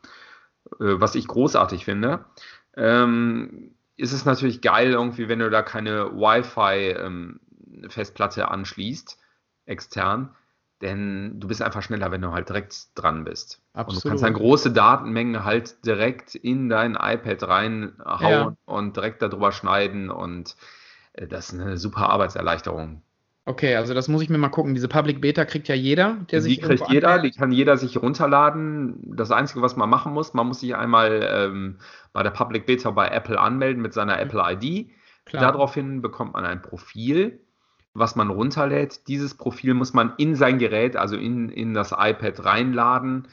äh, 0.72 0.76
was 0.78 1.14
ich 1.14 1.28
großartig 1.28 1.84
finde, 1.84 2.24
ähm, 2.76 3.74
ist 3.98 4.12
es 4.12 4.24
natürlich 4.24 4.62
geil, 4.62 4.92
irgendwie, 4.92 5.28
wenn 5.28 5.40
du 5.40 5.50
da 5.50 5.60
keine 5.60 6.12
Wi-Fi-Festplatte 6.12 8.40
ähm, 8.40 8.48
anschließt, 8.48 9.18
extern, 9.66 10.34
denn 10.82 11.38
du 11.40 11.48
bist 11.48 11.62
einfach 11.62 11.82
schneller, 11.82 12.10
wenn 12.10 12.22
du 12.22 12.32
halt 12.32 12.48
direkt 12.48 12.98
dran 12.98 13.24
bist. 13.24 13.60
Absolut. 13.74 13.96
Und 13.96 14.04
du 14.04 14.08
kannst 14.08 14.24
dann 14.24 14.34
große 14.34 14.72
Datenmengen 14.72 15.44
halt 15.44 15.84
direkt 15.84 16.34
in 16.34 16.68
dein 16.68 16.94
iPad 16.94 17.42
reinhauen 17.48 18.30
ja. 18.30 18.56
und 18.64 18.96
direkt 18.96 19.22
darüber 19.22 19.52
schneiden 19.52 20.10
und 20.10 20.56
äh, 21.12 21.26
das 21.26 21.52
ist 21.52 21.60
eine 21.60 21.76
super 21.76 22.08
Arbeitserleichterung. 22.08 23.02
Okay, 23.46 23.74
also 23.74 23.94
das 23.94 24.06
muss 24.06 24.22
ich 24.22 24.28
mir 24.28 24.38
mal 24.38 24.48
gucken. 24.48 24.74
Diese 24.74 24.86
Public 24.86 25.20
Beta 25.20 25.44
kriegt 25.44 25.66
ja 25.68 25.74
jeder, 25.74 26.18
der 26.30 26.40
die 26.40 26.44
sich. 26.44 26.54
Die 26.56 26.60
kriegt 26.60 26.88
jeder, 26.88 27.08
anmeldet. 27.08 27.34
die 27.34 27.38
kann 27.38 27.52
jeder 27.52 27.76
sich 27.78 28.00
runterladen. 28.00 29.16
Das 29.16 29.30
Einzige, 29.30 29.62
was 29.62 29.76
man 29.76 29.90
machen 29.90 30.12
muss, 30.12 30.34
man 30.34 30.46
muss 30.46 30.60
sich 30.60 30.76
einmal 30.76 31.26
ähm, 31.28 31.78
bei 32.12 32.22
der 32.22 32.30
Public 32.30 32.66
Beta 32.66 32.90
bei 32.90 33.08
Apple 33.08 33.40
anmelden 33.40 33.82
mit 33.82 33.92
seiner 33.92 34.14
mhm. 34.14 34.20
Apple 34.20 34.42
ID. 34.52 34.90
Klar. 35.24 35.52
Daraufhin 35.52 36.02
bekommt 36.02 36.34
man 36.34 36.44
ein 36.44 36.62
Profil 36.62 37.40
was 37.94 38.16
man 38.16 38.30
runterlädt. 38.30 39.08
Dieses 39.08 39.34
Profil 39.34 39.74
muss 39.74 39.92
man 39.92 40.14
in 40.16 40.36
sein 40.36 40.58
Gerät, 40.58 40.96
also 40.96 41.16
in, 41.16 41.48
in 41.48 41.74
das 41.74 41.92
iPad 41.92 42.44
reinladen, 42.44 43.28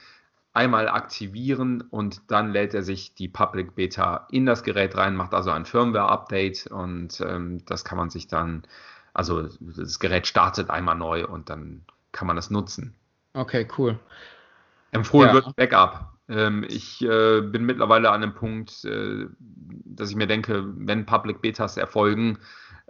einmal 0.54 0.89
aktivieren 0.89 1.82
und 1.82 2.32
dann 2.32 2.52
lädt 2.52 2.74
er 2.74 2.82
sich 2.82 3.13
die 3.13 3.28
Public 3.28 3.76
Beta 3.76 4.28
in 4.32 4.48
das 4.48 4.63
Gerät 4.63 4.98
rein, 4.98 5.15
macht 5.15 5.36
also 5.36 5.52
ein 5.52 5.65
Firmware-Update 5.65 6.67
und 6.67 7.22
ähm, 7.22 7.63
das 7.65 7.86
kann 7.86 7.98
man 7.98 8.10
sich 8.10 8.28
dann, 8.28 8.63
also 9.13 9.48
das 9.60 10.00
Gerät 10.00 10.26
startet 10.26 10.72
einmal 10.72 10.96
neu 10.96 11.28
und 11.28 11.52
dann 11.52 11.86
kann 12.12 12.26
man 12.26 12.36
das 12.36 12.50
nutzen. 12.50 12.96
Okay, 13.34 13.67
cool. 13.78 14.00
Empfohlen 14.91 15.30
ja. 15.30 15.34
wird 15.36 15.56
Backup. 15.56 16.13
Ähm, 16.28 16.65
ich 16.67 17.04
äh, 17.04 17.41
bin 17.41 17.65
mittlerweile 17.65 18.10
an 18.10 18.24
einem 18.24 18.34
Punkt, 18.34 18.84
äh, 18.86 19.28
dass 19.86 20.10
ich 20.10 20.15
mir 20.15 20.28
denke, 20.28 20.65
wenn 20.76 21.06
Public 21.06 21.41
Betas 21.41 21.78
erfolgen, 21.78 22.39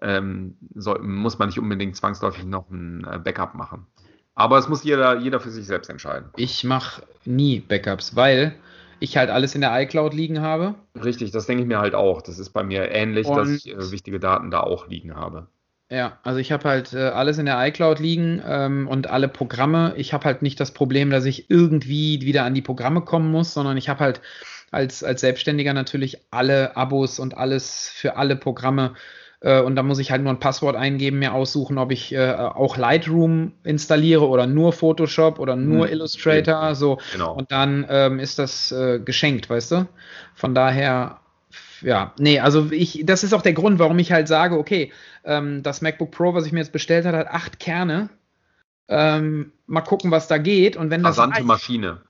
ähm, 0.02 0.58
soll, 0.76 1.00
muss 1.00 1.40
man 1.40 1.50
nicht 1.50 1.60
unbedingt 1.60 1.96
zwangsläufig 1.96 2.46
noch 2.46 2.70
ein 2.70 3.06
äh, 3.10 3.20
Backup 3.20 3.56
machen. 3.56 3.88
Aber 4.36 4.58
es 4.60 4.70
muss 4.70 4.84
jeder, 4.84 5.18
jeder 5.18 5.40
für 5.40 5.50
sich 5.50 5.66
selbst 5.66 5.90
entscheiden. 5.90 6.30
Ich 6.36 6.64
mache 6.64 7.02
nie 7.26 7.60
Backups, 7.60 8.16
weil 8.16 8.54
ich 9.00 9.18
halt 9.18 9.30
alles 9.30 9.56
in 9.56 9.62
der 9.62 9.80
iCloud 9.82 10.14
liegen 10.14 10.42
habe. 10.42 10.76
Richtig, 10.96 11.32
das 11.32 11.46
denke 11.48 11.64
ich 11.64 11.68
mir 11.68 11.80
halt 11.80 11.96
auch. 11.96 12.22
Das 12.22 12.40
ist 12.40 12.52
bei 12.52 12.64
mir 12.64 12.92
ähnlich, 12.92 13.28
Und 13.28 13.38
dass 13.38 13.50
ich 13.50 13.68
äh, 13.68 13.92
wichtige 13.92 14.20
Daten 14.20 14.52
da 14.52 14.62
auch 14.62 14.88
liegen 14.88 15.16
habe. 15.16 15.48
Ja, 15.90 16.20
also 16.24 16.40
ich 16.40 16.52
habe 16.52 16.68
halt 16.68 16.94
äh, 16.94 17.00
alles 17.00 17.38
in 17.38 17.46
der 17.46 17.66
iCloud 17.66 18.00
liegen 18.00 18.42
ähm, 18.46 18.88
und 18.88 19.08
alle 19.08 19.30
Programme. 19.30 19.94
Ich 19.96 20.14
habe 20.14 20.26
halt 20.26 20.42
nicht 20.42 20.60
das 20.60 20.72
Problem, 20.72 21.10
dass 21.10 21.26
ich 21.26 21.50
irgendwie 21.50 22.22
wieder 22.22 22.44
an 22.44 22.54
die 22.54 22.62
Programme 22.62 23.02
kommen 23.02 23.32
muss, 23.32 23.54
sondern 23.54 23.78
ich 23.78 23.88
habe 23.88 24.02
halt 24.02 24.22
als, 24.70 25.04
als 25.04 25.22
Selbstständiger 25.22 25.74
natürlich 25.74 26.20
alle 26.30 26.76
Abos 26.76 27.20
und 27.20 27.38
alles 27.38 27.90
für 27.90 28.18
alle 28.18 28.36
Programme 28.36 28.96
und 29.40 29.76
da 29.76 29.84
muss 29.84 30.00
ich 30.00 30.10
halt 30.10 30.24
nur 30.24 30.34
ein 30.34 30.40
Passwort 30.40 30.76
eingeben, 30.76 31.20
mir 31.20 31.34
aussuchen, 31.34 31.78
ob 31.78 31.92
ich 31.92 32.12
äh, 32.14 32.34
auch 32.34 32.76
Lightroom 32.78 33.52
installiere 33.64 34.28
oder 34.28 34.48
nur 34.48 34.74
Photoshop 34.74 35.40
oder 35.40 35.56
nur 35.56 35.86
hm. 35.86 35.94
Illustrator. 35.94 36.74
So. 36.74 36.98
Genau. 37.14 37.34
Und 37.34 37.52
dann 37.52 37.86
ähm, 37.90 38.20
ist 38.20 38.40
das 38.40 38.72
äh, 38.72 39.00
geschenkt, 39.00 39.50
weißt 39.50 39.72
du? 39.72 39.88
Von 40.34 40.56
daher, 40.56 41.20
ja, 41.82 42.14
nee, 42.18 42.40
also 42.40 42.72
ich, 42.72 43.04
das 43.06 43.24
ist 43.24 43.34
auch 43.34 43.44
der 43.44 43.54
Grund, 43.54 43.78
warum 43.78 44.00
ich 44.00 44.12
halt 44.12 44.28
sage, 44.28 44.58
okay, 44.58 44.92
ähm, 45.24 45.62
das 45.62 45.82
MacBook 45.82 46.10
Pro, 46.10 46.34
was 46.34 46.48
ich 46.48 46.52
mir 46.52 46.60
jetzt 46.60 46.74
bestellt 46.74 47.06
habe, 47.06 47.18
hat 47.18 47.28
acht 47.28 47.60
Kerne. 47.60 48.10
Ähm, 48.88 49.52
mal 49.68 49.82
gucken, 49.82 50.12
was 50.12 50.28
da 50.28 50.38
geht. 50.38 50.78
Und 50.78 50.90
wenn 50.90 51.04
das. 51.04 51.18
Rasante 51.18 51.44
Maschine. 51.44 52.02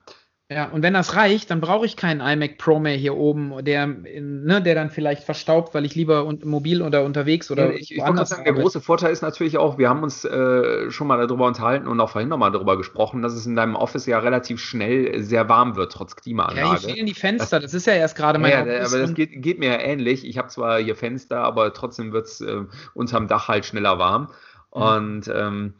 Ja, 0.50 0.70
und 0.70 0.82
wenn 0.82 0.94
das 0.94 1.14
reicht, 1.14 1.50
dann 1.50 1.60
brauche 1.60 1.84
ich 1.84 1.94
keinen 1.94 2.22
iMac 2.22 2.56
Pro 2.56 2.78
mehr 2.78 2.94
hier 2.94 3.14
oben, 3.14 3.62
der, 3.66 3.86
ne, 3.86 4.62
der 4.62 4.74
dann 4.74 4.88
vielleicht 4.88 5.24
verstaubt, 5.24 5.74
weil 5.74 5.84
ich 5.84 5.94
lieber 5.94 6.24
un 6.24 6.40
mobil 6.42 6.80
oder 6.80 7.04
unterwegs 7.04 7.50
oder. 7.50 7.66
Ja, 7.66 7.72
ich, 7.72 7.94
ich 7.94 8.00
wollte 8.00 8.24
sagen, 8.24 8.44
der 8.44 8.54
große 8.54 8.80
Vorteil 8.80 9.12
ist 9.12 9.20
natürlich 9.20 9.58
auch, 9.58 9.76
wir 9.76 9.90
haben 9.90 10.02
uns 10.02 10.24
äh, 10.24 10.90
schon 10.90 11.06
mal 11.06 11.18
darüber 11.18 11.46
unterhalten 11.46 11.86
und 11.86 12.00
auch 12.00 12.08
vorhin 12.08 12.30
nochmal 12.30 12.50
darüber 12.50 12.78
gesprochen, 12.78 13.20
dass 13.20 13.34
es 13.34 13.44
in 13.44 13.56
deinem 13.56 13.76
Office 13.76 14.06
ja 14.06 14.20
relativ 14.20 14.58
schnell 14.58 15.22
sehr 15.22 15.50
warm 15.50 15.76
wird, 15.76 15.92
trotz 15.92 16.16
Klimaanlage. 16.16 16.60
Ja, 16.60 16.78
hier 16.78 16.94
fehlen 16.94 17.06
die 17.06 17.14
Fenster, 17.14 17.60
das, 17.60 17.72
das 17.72 17.82
ist 17.82 17.86
ja 17.86 17.92
erst 17.92 18.16
gerade 18.16 18.38
mein 18.38 18.52
ja, 18.52 18.62
Office. 18.62 18.94
aber 18.94 19.02
das 19.02 19.12
geht, 19.12 19.42
geht, 19.42 19.58
mir 19.58 19.72
ja 19.72 19.80
ähnlich. 19.80 20.26
Ich 20.26 20.38
habe 20.38 20.48
zwar 20.48 20.78
hier 20.78 20.96
Fenster, 20.96 21.40
aber 21.40 21.74
trotzdem 21.74 22.14
wird 22.14 22.24
es 22.24 22.40
äh, 22.40 22.64
unterm 22.94 23.28
Dach 23.28 23.48
halt 23.48 23.66
schneller 23.66 23.98
warm. 23.98 24.30
Mhm. 24.74 24.82
Und 24.82 25.28
ähm, 25.28 25.74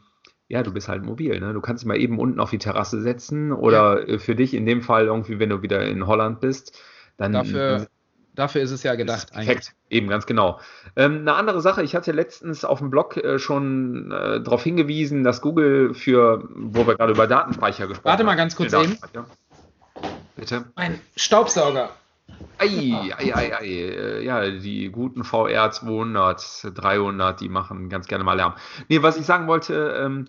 ja, 0.49 0.63
du 0.63 0.73
bist 0.73 0.89
halt 0.89 1.05
mobil. 1.05 1.39
Ne? 1.39 1.53
Du 1.53 1.61
kannst 1.61 1.83
dich 1.83 1.87
mal 1.87 1.97
eben 1.97 2.19
unten 2.19 2.39
auf 2.39 2.49
die 2.49 2.57
Terrasse 2.57 3.01
setzen 3.01 3.51
oder 3.51 3.99
ja. 3.99 4.15
Äh, 4.15 4.19
für 4.19 4.35
dich 4.35 4.53
in 4.53 4.65
dem 4.65 4.81
Fall 4.81 5.05
irgendwie, 5.05 5.39
wenn 5.39 5.49
du 5.49 5.61
wieder 5.61 5.85
in 5.85 6.05
Holland 6.05 6.41
bist, 6.41 6.77
dann. 7.17 7.33
Dafür, 7.33 7.87
dafür 8.33 8.61
ist 8.63 8.71
es 8.71 8.81
ja 8.81 8.95
gedacht. 8.95 9.31
Perfekt, 9.31 9.75
eben 9.89 10.07
ganz 10.07 10.25
genau. 10.25 10.59
Ähm, 10.95 11.19
eine 11.19 11.35
andere 11.35 11.61
Sache, 11.61 11.83
ich 11.83 11.95
hatte 11.95 12.11
letztens 12.11 12.65
auf 12.65 12.79
dem 12.79 12.89
Blog 12.89 13.15
äh, 13.17 13.37
schon 13.37 14.11
äh, 14.11 14.41
darauf 14.41 14.63
hingewiesen, 14.63 15.23
dass 15.23 15.41
Google 15.41 15.93
für, 15.93 16.49
wo 16.55 16.87
wir 16.87 16.95
gerade 16.95 17.13
über 17.13 17.27
Datenspeicher 17.27 17.87
gesprochen 17.87 18.11
haben. 18.11 18.17
Warte 18.17 18.23
mal 18.23 18.35
ganz 18.35 18.55
kurz 18.55 18.73
eben. 18.73 18.97
Bitte. 20.35 20.65
Ein 20.75 20.99
Staubsauger. 21.15 21.91
Ei, 22.57 22.93
ei, 23.17 23.33
ei, 23.33 23.53
ei. 23.53 23.65
Äh, 23.65 24.23
ja, 24.23 24.49
die 24.49 24.89
guten 24.89 25.23
VR 25.23 25.71
200, 25.71 26.71
300, 26.73 27.39
die 27.39 27.49
machen 27.49 27.89
ganz 27.89 28.07
gerne 28.07 28.23
mal 28.23 28.33
Lärm. 28.33 28.53
Nee, 28.89 29.01
was 29.01 29.17
ich 29.17 29.25
sagen 29.25 29.47
wollte, 29.47 29.95
ähm, 29.97 30.25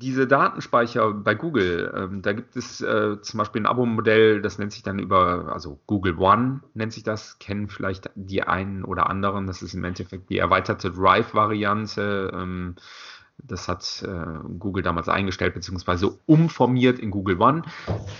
diese 0.00 0.26
Datenspeicher 0.26 1.12
bei 1.12 1.34
Google, 1.34 1.92
ähm, 1.96 2.22
da 2.22 2.32
gibt 2.32 2.56
es 2.56 2.80
äh, 2.80 3.20
zum 3.20 3.38
Beispiel 3.38 3.62
ein 3.62 3.66
Abo-Modell, 3.66 4.40
das 4.40 4.58
nennt 4.58 4.72
sich 4.72 4.82
dann 4.84 4.98
über, 4.98 5.52
also 5.52 5.80
Google 5.86 6.16
One 6.18 6.60
nennt 6.74 6.92
sich 6.92 7.02
das, 7.02 7.38
kennen 7.40 7.68
vielleicht 7.68 8.10
die 8.14 8.42
einen 8.42 8.84
oder 8.84 9.10
anderen. 9.10 9.46
Das 9.46 9.62
ist 9.62 9.74
im 9.74 9.84
Endeffekt 9.84 10.30
die 10.30 10.38
erweiterte 10.38 10.92
Drive-Variante. 10.92 12.30
Ähm, 12.32 12.76
das 13.42 13.68
hat 13.68 14.02
äh, 14.06 14.48
Google 14.58 14.82
damals 14.82 15.08
eingestellt, 15.08 15.54
beziehungsweise 15.54 16.18
umformiert 16.26 16.98
in 16.98 17.10
Google 17.10 17.40
One. 17.40 17.62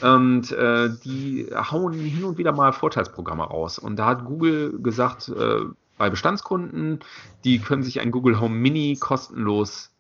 Und 0.01 0.53
äh, 0.53 0.91
die 1.05 1.49
hauen 1.53 1.93
hin 1.95 2.25
und 2.25 2.39
wieder 2.39 2.53
mal 2.53 2.73
Vorteilsprogramme 2.73 3.45
raus. 3.45 3.79
Und 3.79 3.97
da 3.97 4.07
hat 4.07 4.25
Google 4.25 4.81
gesagt, 4.81 5.29
äh, 5.29 5.61
bei 5.99 6.11
Bestandskunden, 6.11 7.01
die 7.45 7.59
können 7.59 7.83
sich 7.83 8.01
ein 8.01 8.11
Google 8.11 8.41
Home 8.41 8.55
Mini 8.55 8.97
kostenlos 8.99 9.91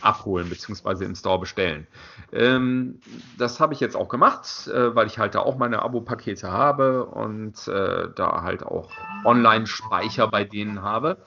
abholen 0.00 0.48
beziehungsweise 0.48 1.04
im 1.04 1.14
Store 1.14 1.38
bestellen. 1.38 1.86
Ähm, 2.32 3.00
das 3.38 3.60
habe 3.60 3.74
ich 3.74 3.80
jetzt 3.80 3.96
auch 3.96 4.08
gemacht, 4.08 4.68
äh, 4.68 4.94
weil 4.94 5.06
ich 5.06 5.18
halt 5.18 5.34
da 5.34 5.40
auch 5.40 5.56
meine 5.56 5.82
Abo-Pakete 5.82 6.50
habe 6.50 7.04
und 7.06 7.68
äh, 7.68 8.08
da 8.14 8.42
halt 8.42 8.64
auch 8.64 8.90
Online-Speicher 9.24 10.28
bei 10.28 10.44
denen 10.44 10.82
habe. 10.82 11.18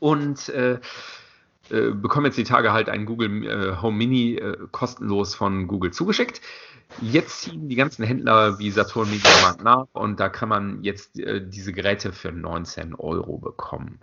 Und 0.00 0.48
äh, 0.48 0.80
äh, 1.72 1.90
bekomme 1.90 2.28
jetzt 2.28 2.38
die 2.38 2.44
Tage 2.44 2.72
halt 2.72 2.88
einen 2.88 3.06
Google 3.06 3.46
äh, 3.46 3.76
Home 3.80 3.96
Mini 3.96 4.34
äh, 4.34 4.56
kostenlos 4.70 5.34
von 5.34 5.66
Google 5.66 5.90
zugeschickt. 5.90 6.40
Jetzt 7.00 7.40
ziehen 7.40 7.68
die 7.68 7.76
ganzen 7.76 8.04
Händler 8.04 8.58
wie 8.58 8.70
Saturn 8.70 9.10
Mediamarkt 9.10 9.62
nach 9.64 9.86
und 9.92 10.20
da 10.20 10.28
kann 10.28 10.48
man 10.48 10.82
jetzt 10.82 11.18
äh, 11.18 11.40
diese 11.44 11.72
Geräte 11.72 12.12
für 12.12 12.32
19 12.32 12.94
Euro 12.94 13.38
bekommen. 13.38 13.98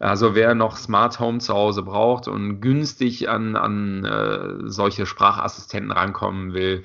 Also 0.00 0.34
wer 0.34 0.54
noch 0.54 0.76
Smart 0.76 1.20
Home 1.20 1.38
zu 1.38 1.54
Hause 1.54 1.82
braucht 1.82 2.26
und 2.26 2.60
günstig 2.60 3.28
an, 3.28 3.54
an 3.54 4.04
äh, 4.04 4.68
solche 4.68 5.06
Sprachassistenten 5.06 5.92
rankommen 5.92 6.54
will, 6.54 6.82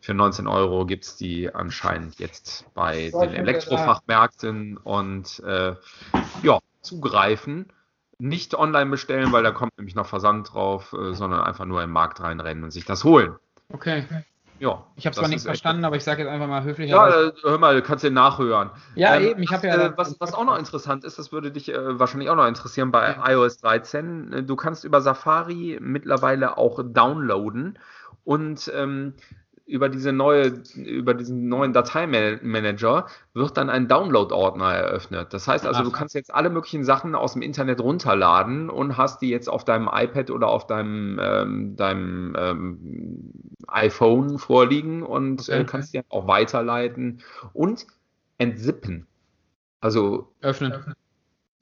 für 0.00 0.14
19 0.14 0.46
Euro 0.46 0.84
gibt 0.86 1.04
es 1.04 1.16
die 1.16 1.52
anscheinend 1.52 2.18
jetzt 2.18 2.66
bei 2.74 3.10
den 3.10 3.32
Elektrofachmärkten 3.32 4.76
und 4.76 5.40
äh, 5.40 5.74
ja, 6.42 6.58
zugreifen. 6.82 7.72
Nicht 8.22 8.54
online 8.54 8.88
bestellen, 8.88 9.32
weil 9.32 9.42
da 9.42 9.50
kommt 9.60 9.76
nämlich 9.76 9.96
noch 9.96 10.06
Versand 10.06 10.52
drauf, 10.54 10.92
äh, 10.92 11.12
sondern 11.12 11.40
einfach 11.40 11.64
nur 11.64 11.82
im 11.82 11.90
Markt 11.90 12.20
reinrennen 12.20 12.62
und 12.62 12.70
sich 12.70 12.84
das 12.84 13.02
holen. 13.02 13.34
Okay. 13.72 14.04
Ja, 14.60 14.86
Ich 14.94 15.06
habe 15.06 15.16
zwar 15.16 15.26
nichts 15.26 15.42
verstanden, 15.42 15.84
aber 15.84 15.96
ich 15.96 16.04
sage 16.04 16.22
jetzt 16.22 16.30
einfach 16.30 16.46
mal 16.46 16.62
höflich. 16.62 16.88
Ja, 16.88 17.08
äh, 17.08 17.32
hör 17.42 17.58
mal, 17.58 17.74
du 17.74 17.82
kannst 17.82 18.04
den 18.04 18.14
nachhören. 18.14 18.70
Ja, 18.94 19.18
eben, 19.18 19.42
ich 19.42 19.50
habe 19.52 19.66
ja. 19.66 19.86
Äh, 19.86 19.92
was, 19.96 20.20
was 20.20 20.34
auch 20.34 20.44
noch 20.44 20.56
interessant 20.56 21.02
ist, 21.02 21.18
das 21.18 21.32
würde 21.32 21.50
dich 21.50 21.68
äh, 21.68 21.98
wahrscheinlich 21.98 22.30
auch 22.30 22.36
noch 22.36 22.46
interessieren 22.46 22.92
bei 22.92 23.10
Ja. 23.10 23.28
iOS 23.32 23.56
13. 23.58 24.32
äh, 24.32 24.42
Du 24.44 24.54
kannst 24.54 24.84
über 24.84 25.00
Safari 25.00 25.78
mittlerweile 25.80 26.58
auch 26.58 26.80
downloaden 26.84 27.76
und 28.22 28.70
ähm, 28.72 29.14
über 29.66 29.88
diese 29.88 30.12
neue, 30.12 30.62
über 30.76 31.14
diesen 31.14 31.48
neuen 31.48 31.72
Dateimanager 31.72 33.06
wird 33.34 33.56
dann 33.56 33.70
ein 33.70 33.88
Download-Ordner 33.88 34.74
eröffnet. 34.74 35.32
Das 35.32 35.48
heißt 35.48 35.66
also, 35.66 35.80
Ach. 35.80 35.84
du 35.84 35.92
kannst 35.92 36.14
jetzt 36.14 36.34
alle 36.34 36.50
möglichen 36.50 36.84
Sachen 36.84 37.14
aus 37.14 37.34
dem 37.34 37.42
Internet 37.42 37.80
runterladen 37.80 38.70
und 38.70 38.96
hast 38.96 39.22
die 39.22 39.30
jetzt 39.30 39.48
auf 39.48 39.64
deinem 39.64 39.88
iPad 39.92 40.30
oder 40.30 40.48
auf 40.48 40.66
deinem, 40.66 41.18
ähm, 41.22 41.76
deinem 41.76 42.34
ähm, 42.38 43.32
iPhone 43.68 44.38
vorliegen 44.38 45.02
und 45.02 45.40
Okay. 45.42 45.60
äh, 45.60 45.64
kannst 45.64 45.94
die 45.94 46.00
auch 46.08 46.26
weiterleiten 46.26 47.22
und 47.52 47.86
entsippen. 48.38 49.06
Also 49.80 50.32
öffnen. 50.40 50.94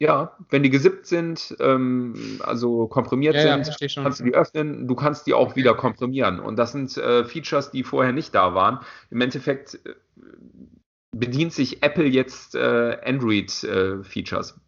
Ja, 0.01 0.35
wenn 0.49 0.63
die 0.63 0.71
gesippt 0.71 1.07
sind, 1.07 1.55
ähm, 1.61 2.41
also 2.43 2.87
komprimiert 2.87 3.35
Ja, 3.37 3.59
ja, 3.59 3.63
sind, 3.63 3.91
schon. 3.91 4.03
kannst 4.03 4.21
du 4.21 4.25
die 4.25 4.35
öffnen, 4.35 4.89
du 4.89 4.95
kannst 4.95 5.27
die 5.27 5.35
auch 5.35 5.57
wieder 5.57 5.75
komprimieren. 5.75 6.41
Und 6.41 6.59
das 6.59 6.73
sind 6.73 6.97
äh, 6.97 7.23
Features, 7.23 7.71
die 7.71 7.85
vorher 7.85 8.13
nicht 8.13 8.35
da 8.35 8.55
waren. 8.55 8.81
Im 9.11 9.21
Endeffekt 9.21 9.75
äh, 9.85 9.95
bedient 11.15 11.53
sich 11.53 11.83
Apple 11.83 12.07
jetzt 12.07 12.55
äh, 12.55 12.97
Android-Features. 13.05 14.59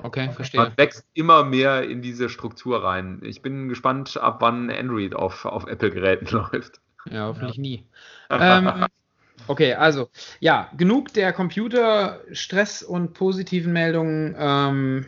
Okay, 0.00 0.32
verstehe. 0.32 0.62
Man 0.62 0.76
wächst 0.76 1.06
immer 1.14 1.44
mehr 1.44 1.88
in 1.88 2.02
diese 2.02 2.28
Struktur 2.28 2.82
rein. 2.82 3.20
Ich 3.22 3.40
bin 3.40 3.68
gespannt, 3.68 4.16
ab 4.16 4.38
wann 4.40 4.68
Android 4.68 5.14
auf, 5.14 5.44
auf 5.44 5.68
Apple-Geräten 5.68 6.26
läuft. 6.32 6.80
Ja, 7.08 7.28
hoffentlich 7.28 7.58
nie. 7.58 7.86
ähm, 8.30 8.86
okay, 9.48 9.74
also, 9.74 10.08
ja, 10.40 10.70
genug 10.76 11.12
der 11.12 11.32
Computerstress 11.32 12.82
und 12.82 13.14
positiven 13.14 13.72
Meldungen. 13.72 14.34
Ähm, 14.38 15.06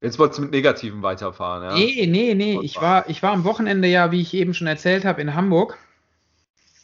Jetzt 0.00 0.18
wolltest 0.18 0.38
du 0.38 0.42
mit 0.42 0.50
Negativen 0.50 1.02
weiterfahren, 1.02 1.62
ja? 1.62 1.74
Nee, 1.74 2.06
nee, 2.06 2.34
nee. 2.34 2.58
Ich 2.62 2.80
war, 2.80 3.08
ich 3.08 3.22
war 3.22 3.32
am 3.32 3.44
Wochenende 3.44 3.86
ja, 3.86 4.10
wie 4.10 4.20
ich 4.20 4.34
eben 4.34 4.52
schon 4.52 4.66
erzählt 4.66 5.04
habe, 5.04 5.22
in 5.22 5.34
Hamburg. 5.34 5.78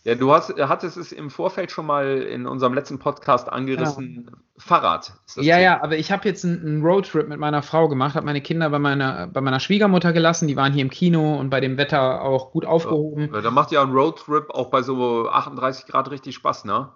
Ja, 0.09 0.15
du 0.15 0.33
hast, 0.33 0.55
hattest 0.59 0.97
es 0.97 1.13
im 1.13 1.29
Vorfeld 1.29 1.71
schon 1.71 1.85
mal 1.85 2.23
in 2.23 2.47
unserem 2.47 2.73
letzten 2.73 2.99
Podcast 2.99 3.53
angerissen. 3.53 4.31
Fahrrad. 4.57 5.13
Ist 5.27 5.37
das 5.37 5.45
Ja, 5.45 5.57
Thema. 5.57 5.65
ja, 5.65 5.83
aber 5.83 5.99
ich 5.99 6.11
habe 6.11 6.27
jetzt 6.27 6.47
einen, 6.47 6.65
einen 6.65 6.83
Roadtrip 6.83 7.29
mit 7.29 7.39
meiner 7.39 7.61
Frau 7.61 7.89
gemacht, 7.91 8.15
habe 8.15 8.25
meine 8.25 8.41
Kinder 8.41 8.71
bei 8.71 8.79
meiner, 8.79 9.27
bei 9.27 9.43
meiner 9.43 9.61
Schwiegermutter 9.61 10.15
gelassen. 10.15 10.49
Die 10.49 10.57
waren 10.57 10.73
hier 10.73 10.81
im 10.81 10.89
Kino 10.89 11.37
und 11.39 11.51
bei 11.51 11.61
dem 11.61 11.77
Wetter 11.77 12.23
auch 12.23 12.53
gut 12.53 12.65
aufgehoben. 12.65 13.29
Ja, 13.35 13.43
Da 13.43 13.51
macht 13.51 13.71
ja 13.71 13.83
ein 13.83 13.91
Roadtrip 13.93 14.49
auch 14.49 14.71
bei 14.71 14.81
so 14.81 15.29
38 15.29 15.85
Grad 15.85 16.11
richtig 16.11 16.35
Spaß, 16.37 16.65
ne? 16.65 16.89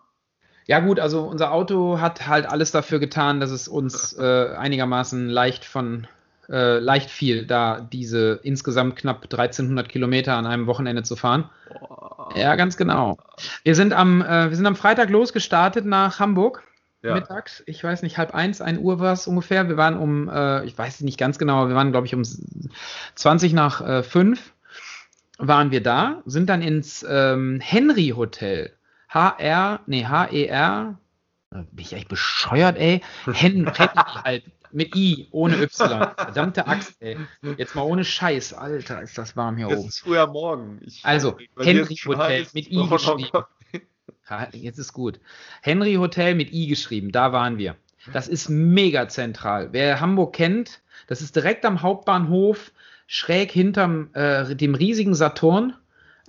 Ja, 0.66 0.80
gut, 0.80 0.98
also 0.98 1.24
unser 1.24 1.52
Auto 1.52 2.00
hat 2.00 2.26
halt 2.28 2.46
alles 2.46 2.72
dafür 2.72 2.98
getan, 2.98 3.40
dass 3.40 3.50
es 3.50 3.68
uns 3.68 4.12
äh, 4.18 4.54
einigermaßen 4.56 5.28
leicht 5.28 5.66
von 5.66 6.06
äh, 6.52 6.78
leicht 6.78 7.10
fiel, 7.10 7.46
da 7.46 7.80
diese 7.80 8.38
insgesamt 8.42 8.96
knapp 8.96 9.22
1300 9.24 9.88
Kilometer 9.88 10.36
an 10.36 10.46
einem 10.46 10.66
Wochenende 10.66 11.02
zu 11.02 11.16
fahren. 11.16 11.48
Ja, 12.36 12.54
ganz 12.56 12.76
genau. 12.76 13.18
Wir 13.64 13.74
sind 13.74 13.92
am, 13.92 14.22
äh, 14.22 14.50
wir 14.50 14.56
sind 14.56 14.66
am 14.66 14.76
Freitag 14.76 15.10
losgestartet 15.10 15.86
nach 15.86 16.20
Hamburg. 16.20 16.62
Ja. 17.02 17.14
Mittags, 17.14 17.64
ich 17.66 17.82
weiß 17.82 18.02
nicht, 18.02 18.16
halb 18.16 18.32
eins, 18.32 18.60
ein 18.60 18.78
Uhr 18.78 19.00
war 19.00 19.12
es 19.12 19.26
ungefähr. 19.26 19.68
Wir 19.68 19.76
waren 19.76 19.96
um, 19.96 20.28
äh, 20.28 20.64
ich 20.64 20.78
weiß 20.78 21.00
nicht 21.00 21.18
ganz 21.18 21.38
genau, 21.38 21.62
aber 21.62 21.70
wir 21.70 21.74
waren, 21.74 21.90
glaube 21.90 22.06
ich, 22.06 22.14
um 22.14 22.22
20 23.14 23.54
nach 23.54 23.80
äh, 23.80 24.02
5 24.02 24.52
waren 25.38 25.72
wir 25.72 25.82
da, 25.82 26.22
sind 26.26 26.48
dann 26.48 26.62
ins 26.62 27.04
ähm, 27.08 27.60
Henry 27.60 28.12
Hotel. 28.16 28.72
HR, 29.08 29.80
nee, 29.86 30.06
HER, 30.06 30.98
äh, 31.50 31.56
bin 31.72 31.84
ich 31.84 31.92
echt 31.94 32.08
bescheuert, 32.08 32.78
ey? 32.78 33.00
Hen, 33.26 33.66
Henry 33.66 33.72
halt, 34.24 34.44
mit 34.72 34.94
I, 34.96 35.28
ohne 35.30 35.56
Y. 35.60 36.10
Verdammte 36.16 36.66
Axt, 36.66 36.94
ey. 37.00 37.16
Jetzt 37.56 37.74
mal 37.74 37.82
ohne 37.82 38.04
Scheiß, 38.04 38.54
Alter, 38.54 39.02
ist 39.02 39.16
das 39.18 39.36
warm 39.36 39.56
hier 39.56 39.68
Jetzt 39.68 39.78
oben. 39.78 39.88
ist 39.88 39.98
früher 40.00 40.26
Morgen. 40.26 40.80
Ich, 40.84 41.04
Also, 41.04 41.36
Henry 41.58 41.96
Hotel 41.96 42.46
mit 42.52 42.70
I 42.70 42.88
geschrieben. 42.88 43.28
Jetzt 44.52 44.78
ist 44.78 44.92
gut. 44.92 45.20
Henry 45.60 45.94
Hotel 45.94 46.34
mit 46.34 46.52
I 46.52 46.66
geschrieben, 46.66 47.12
da 47.12 47.32
waren 47.32 47.58
wir. 47.58 47.76
Das 48.12 48.28
ist 48.28 48.48
mega 48.48 49.08
zentral. 49.08 49.68
Wer 49.72 50.00
Hamburg 50.00 50.34
kennt, 50.34 50.80
das 51.06 51.20
ist 51.20 51.36
direkt 51.36 51.64
am 51.64 51.82
Hauptbahnhof, 51.82 52.72
schräg 53.06 53.52
hinterm 53.52 54.10
äh, 54.14 54.56
dem 54.56 54.74
riesigen 54.74 55.14
Saturn. 55.14 55.74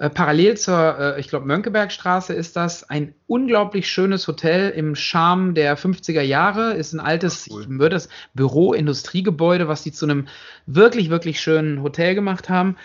Äh, 0.03 0.09
parallel 0.09 0.57
zur, 0.57 0.99
äh, 0.99 1.19
ich 1.21 1.29
glaube, 1.29 1.45
Mönckebergstraße 1.45 2.33
ist 2.33 2.57
das 2.57 2.89
ein 2.89 3.15
unglaublich 3.25 3.89
schönes 3.89 4.27
Hotel 4.27 4.69
im 4.71 4.95
Charme 4.95 5.53
der 5.53 5.77
50er 5.77 6.21
Jahre. 6.21 6.73
Ist 6.73 6.91
ein 6.91 6.99
altes, 6.99 7.47
Ach, 7.49 7.53
cool. 7.53 7.61
ich 7.61 7.69
würde 7.69 7.95
das 7.95 8.09
Büro-Industriegebäude, 8.33 9.69
was 9.69 9.81
die 9.83 9.93
zu 9.93 10.05
einem 10.05 10.27
wirklich, 10.65 11.09
wirklich 11.09 11.39
schönen 11.39 11.83
Hotel 11.83 12.15
gemacht 12.15 12.49
haben. 12.49 12.75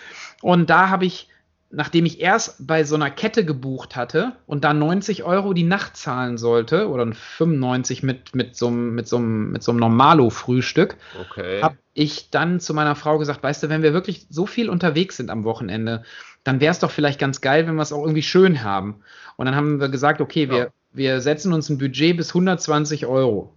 Und 0.41 0.69
da 0.69 0.87
habe 0.87 1.05
ich, 1.05 1.27
nachdem 1.71 2.05
ich 2.05 2.21
erst 2.21 2.65
bei 2.65 2.85
so 2.85 2.95
einer 2.95 3.11
Kette 3.11 3.43
gebucht 3.43 3.97
hatte 3.97 4.37
und 4.47 4.63
da 4.63 4.73
90 4.73 5.25
Euro 5.25 5.51
die 5.51 5.63
Nacht 5.63 5.97
zahlen 5.97 6.37
sollte, 6.37 6.87
oder 6.87 7.05
95 7.11 8.01
mit, 8.01 8.33
mit 8.33 8.55
so 8.55 8.67
einem, 8.67 8.95
mit 8.95 9.11
mit 9.11 9.67
Normalo-Frühstück, 9.67 10.95
Okay. 11.29 11.61
habe 11.61 11.75
ich 11.93 12.29
dann 12.29 12.61
zu 12.61 12.73
meiner 12.73 12.95
Frau 12.95 13.17
gesagt, 13.17 13.43
weißt 13.43 13.63
du, 13.63 13.67
wenn 13.67 13.83
wir 13.83 13.91
wirklich 13.91 14.25
so 14.29 14.45
viel 14.45 14.69
unterwegs 14.69 15.17
sind 15.17 15.29
am 15.29 15.43
Wochenende, 15.43 16.03
dann 16.43 16.59
wäre 16.59 16.71
es 16.71 16.79
doch 16.79 16.91
vielleicht 16.91 17.19
ganz 17.19 17.41
geil, 17.41 17.67
wenn 17.67 17.75
wir 17.75 17.81
es 17.81 17.93
auch 17.93 18.01
irgendwie 18.03 18.21
schön 18.23 18.63
haben. 18.63 19.01
Und 19.35 19.45
dann 19.45 19.55
haben 19.55 19.79
wir 19.79 19.89
gesagt, 19.89 20.21
okay, 20.21 20.45
Ja. 20.45 20.49
wir, 20.51 20.71
wir 20.91 21.21
setzen 21.21 21.53
uns 21.53 21.69
ein 21.69 21.77
Budget 21.77 22.17
bis 22.17 22.29
120 22.29 23.05
Euro 23.05 23.53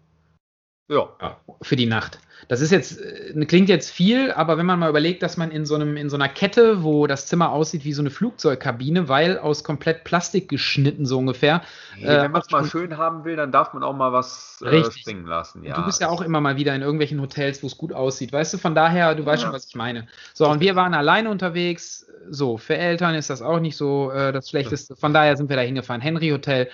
Ja. 0.93 1.37
für 1.63 1.77
die 1.77 1.87
Nacht. 1.87 2.19
Das 2.49 2.61
ist 2.61 2.73
jetzt, 2.73 3.01
äh, 3.01 3.45
klingt 3.47 3.69
jetzt 3.69 3.91
viel, 3.91 4.33
aber 4.33 4.59
wenn 4.59 4.67
man 4.67 4.79
mal 4.81 4.91
überlegt, 4.91 5.23
dass 5.23 5.37
man 5.37 5.53
in 5.53 5.65
so 5.65 5.77
einem, 5.77 5.97
in 5.97 6.11
so 6.11 6.17
einer 6.17 6.29
Kette, 6.29 6.83
wo 6.83 7.07
das 7.07 7.27
Zimmer 7.27 7.53
aussieht 7.53 7.85
wie 7.85 7.93
so 7.93 8.03
eine 8.03 8.11
Flugzeugkabine, 8.11 9.09
weil 9.09 9.39
aus 9.39 9.63
komplett 9.63 10.03
Plastik 10.03 10.49
geschnitten, 10.49 11.07
so 11.07 11.19
ungefähr. 11.19 11.63
Nee, 11.97 12.07
Äh, 12.07 12.23
wenn 12.23 12.33
man 12.33 12.41
es 12.43 12.51
mal 12.51 12.65
schön 12.65 12.97
haben 12.99 13.25
will, 13.25 13.37
dann 13.37 13.53
darf 13.53 13.73
man 13.75 13.85
auch 13.85 13.95
mal 13.95 14.13
was 14.13 14.61
äh, 14.67 14.83
springen 14.91 15.25
lassen. 15.27 15.63
Ja. 15.63 15.77
du 15.77 15.85
bist 15.87 16.01
ja 16.01 16.09
auch 16.09 16.21
immer 16.21 16.41
mal 16.41 16.57
wieder 16.57 16.75
in 16.75 16.83
irgendwelchen 16.83 17.21
Hotels, 17.21 17.63
wo 17.63 17.69
es 17.69 17.79
gut 17.79 17.93
aussieht. 17.93 18.33
Weißt 18.33 18.53
du, 18.55 18.59
von 18.59 18.75
daher, 18.75 19.15
du 19.15 19.25
weißt 19.25 19.43
Ja. 19.43 19.47
schon, 19.49 19.55
was 19.55 19.67
ich 19.67 19.77
meine. 19.77 20.09
So, 20.35 20.49
und 20.49 20.61
wir 20.61 20.75
waren 20.75 20.95
alleine 20.95 21.31
unterwegs. 21.31 22.07
So, 22.29 22.59
für 22.59 22.77
Eltern 22.77 23.15
ist 23.15 23.31
das 23.31 23.41
auch 23.41 23.61
nicht 23.61 23.77
so 23.77 24.11
äh, 24.11 24.33
das 24.33 24.51
Schlechteste. 24.51 24.97
Von 24.97 25.13
daher 25.15 25.37
sind 25.37 25.49
wir 25.49 25.57
da 25.57 25.63
hingefahren. 25.63 26.01
Henry 26.01 26.31
Hotel. 26.31 26.69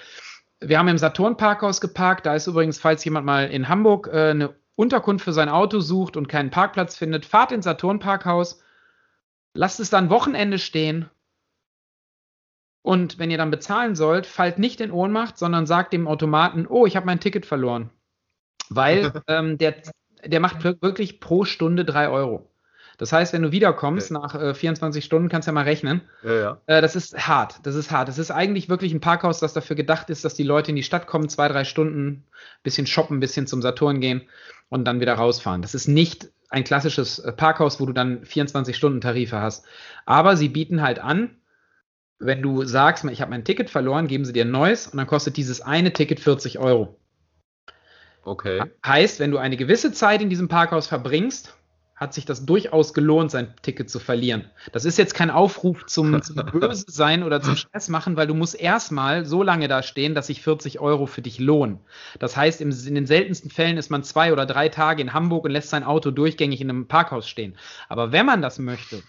Wir 0.60 0.78
haben 0.78 0.88
im 0.88 0.98
Saturn 0.98 1.36
Parkhaus 1.36 1.80
geparkt. 1.80 2.26
Da 2.26 2.34
ist 2.34 2.46
übrigens, 2.46 2.78
falls 2.78 3.04
jemand 3.04 3.26
mal 3.26 3.48
in 3.50 3.68
Hamburg 3.68 4.08
äh, 4.12 4.30
eine 4.30 4.54
Unterkunft 4.74 5.24
für 5.24 5.32
sein 5.32 5.48
Auto 5.48 5.80
sucht 5.80 6.16
und 6.16 6.28
keinen 6.28 6.50
Parkplatz 6.50 6.96
findet, 6.96 7.26
fahrt 7.26 7.52
ins 7.52 7.64
Saturn 7.64 7.98
Parkhaus, 7.98 8.62
lasst 9.54 9.80
es 9.80 9.90
dann 9.90 10.10
Wochenende 10.10 10.58
stehen. 10.58 11.08
Und 12.82 13.18
wenn 13.18 13.30
ihr 13.30 13.38
dann 13.38 13.50
bezahlen 13.50 13.94
sollt, 13.96 14.26
fallt 14.26 14.58
nicht 14.58 14.80
in 14.80 14.90
Ohnmacht, 14.92 15.36
sondern 15.36 15.66
sagt 15.66 15.92
dem 15.92 16.08
Automaten, 16.08 16.66
oh, 16.66 16.86
ich 16.86 16.96
habe 16.96 17.06
mein 17.06 17.20
Ticket 17.20 17.44
verloren. 17.44 17.90
Weil 18.68 19.12
ähm, 19.28 19.58
der, 19.58 19.82
der 20.24 20.40
macht 20.40 20.64
wir- 20.64 20.80
wirklich 20.80 21.20
pro 21.20 21.44
Stunde 21.44 21.84
drei 21.84 22.08
Euro. 22.08 22.47
Das 22.98 23.12
heißt, 23.12 23.32
wenn 23.32 23.42
du 23.42 23.52
wiederkommst 23.52 24.10
Okay. 24.12 24.20
nach 24.20 24.34
äh, 24.34 24.54
24 24.54 25.04
Stunden, 25.04 25.28
kannst 25.28 25.46
du 25.46 25.50
ja 25.50 25.54
mal 25.54 25.64
rechnen. 25.64 26.02
ja, 26.22 26.34
ja. 26.34 26.60
Äh, 26.66 26.82
das 26.82 26.96
ist 26.96 27.26
hart. 27.26 27.60
Das 27.62 27.74
ist 27.74 27.90
hart. 27.90 28.08
Das 28.08 28.18
ist 28.18 28.30
eigentlich 28.30 28.68
wirklich 28.68 28.92
ein 28.92 29.00
Parkhaus, 29.00 29.38
das 29.40 29.52
dafür 29.52 29.76
gedacht 29.76 30.10
ist, 30.10 30.24
dass 30.24 30.34
die 30.34 30.42
Leute 30.42 30.70
in 30.70 30.76
die 30.76 30.82
Stadt 30.82 31.06
kommen, 31.06 31.28
zwei, 31.28 31.48
drei 31.48 31.64
Stunden, 31.64 32.24
bisschen 32.62 32.86
shoppen, 32.86 33.20
bisschen 33.20 33.46
zum 33.46 33.62
Saturn 33.62 34.00
gehen 34.00 34.22
und 34.68 34.84
dann 34.84 35.00
wieder 35.00 35.14
rausfahren. 35.14 35.62
Das 35.62 35.74
ist 35.74 35.88
nicht 35.88 36.28
ein 36.50 36.64
klassisches 36.64 37.18
äh, 37.20 37.32
Parkhaus, 37.32 37.80
wo 37.80 37.86
du 37.86 37.92
dann 37.92 38.24
24-Stunden-Tarife 38.24 39.40
hast. 39.40 39.64
Aber 40.04 40.36
sie 40.36 40.48
bieten 40.48 40.82
halt 40.82 40.98
an, 40.98 41.36
wenn 42.18 42.42
du 42.42 42.64
sagst, 42.64 43.04
ich 43.04 43.20
habe 43.20 43.30
mein 43.30 43.44
Ticket 43.44 43.70
verloren, 43.70 44.08
geben 44.08 44.24
sie 44.24 44.32
dir 44.32 44.44
ein 44.44 44.50
neues 44.50 44.88
und 44.88 44.96
dann 44.96 45.06
kostet 45.06 45.36
dieses 45.36 45.60
eine 45.60 45.92
Ticket 45.92 46.18
40 46.18 46.58
Euro. 46.58 46.98
Okay. 48.24 48.62
Heißt, 48.84 49.20
wenn 49.20 49.30
du 49.30 49.38
eine 49.38 49.56
gewisse 49.56 49.92
Zeit 49.92 50.20
in 50.20 50.28
diesem 50.28 50.48
Parkhaus 50.48 50.86
verbringst, 50.88 51.54
hat 51.98 52.14
sich 52.14 52.24
das 52.24 52.46
durchaus 52.46 52.94
gelohnt, 52.94 53.32
sein 53.32 53.52
Ticket 53.60 53.90
zu 53.90 53.98
verlieren. 53.98 54.44
Das 54.72 54.84
ist 54.84 54.98
jetzt 54.98 55.14
kein 55.14 55.30
Aufruf 55.30 55.84
zum, 55.86 56.22
zum 56.22 56.36
Böse 56.52 56.84
sein 56.86 57.24
oder 57.24 57.42
zum 57.42 57.56
Stress 57.56 57.88
machen, 57.88 58.16
weil 58.16 58.28
du 58.28 58.34
musst 58.34 58.54
erstmal 58.54 59.26
so 59.26 59.42
lange 59.42 59.66
da 59.66 59.82
stehen, 59.82 60.14
dass 60.14 60.28
sich 60.28 60.40
40 60.40 60.78
Euro 60.78 61.06
für 61.06 61.22
dich 61.22 61.40
lohnen. 61.40 61.80
Das 62.20 62.36
heißt, 62.36 62.60
im, 62.60 62.70
in 62.70 62.94
den 62.94 63.06
seltensten 63.06 63.50
Fällen 63.50 63.76
ist 63.76 63.90
man 63.90 64.04
zwei 64.04 64.32
oder 64.32 64.46
drei 64.46 64.68
Tage 64.68 65.02
in 65.02 65.12
Hamburg 65.12 65.44
und 65.44 65.50
lässt 65.50 65.70
sein 65.70 65.82
Auto 65.82 66.12
durchgängig 66.12 66.60
in 66.60 66.70
einem 66.70 66.86
Parkhaus 66.86 67.28
stehen. 67.28 67.56
Aber 67.88 68.12
wenn 68.12 68.26
man 68.26 68.42
das 68.42 68.60
möchte, 68.60 69.02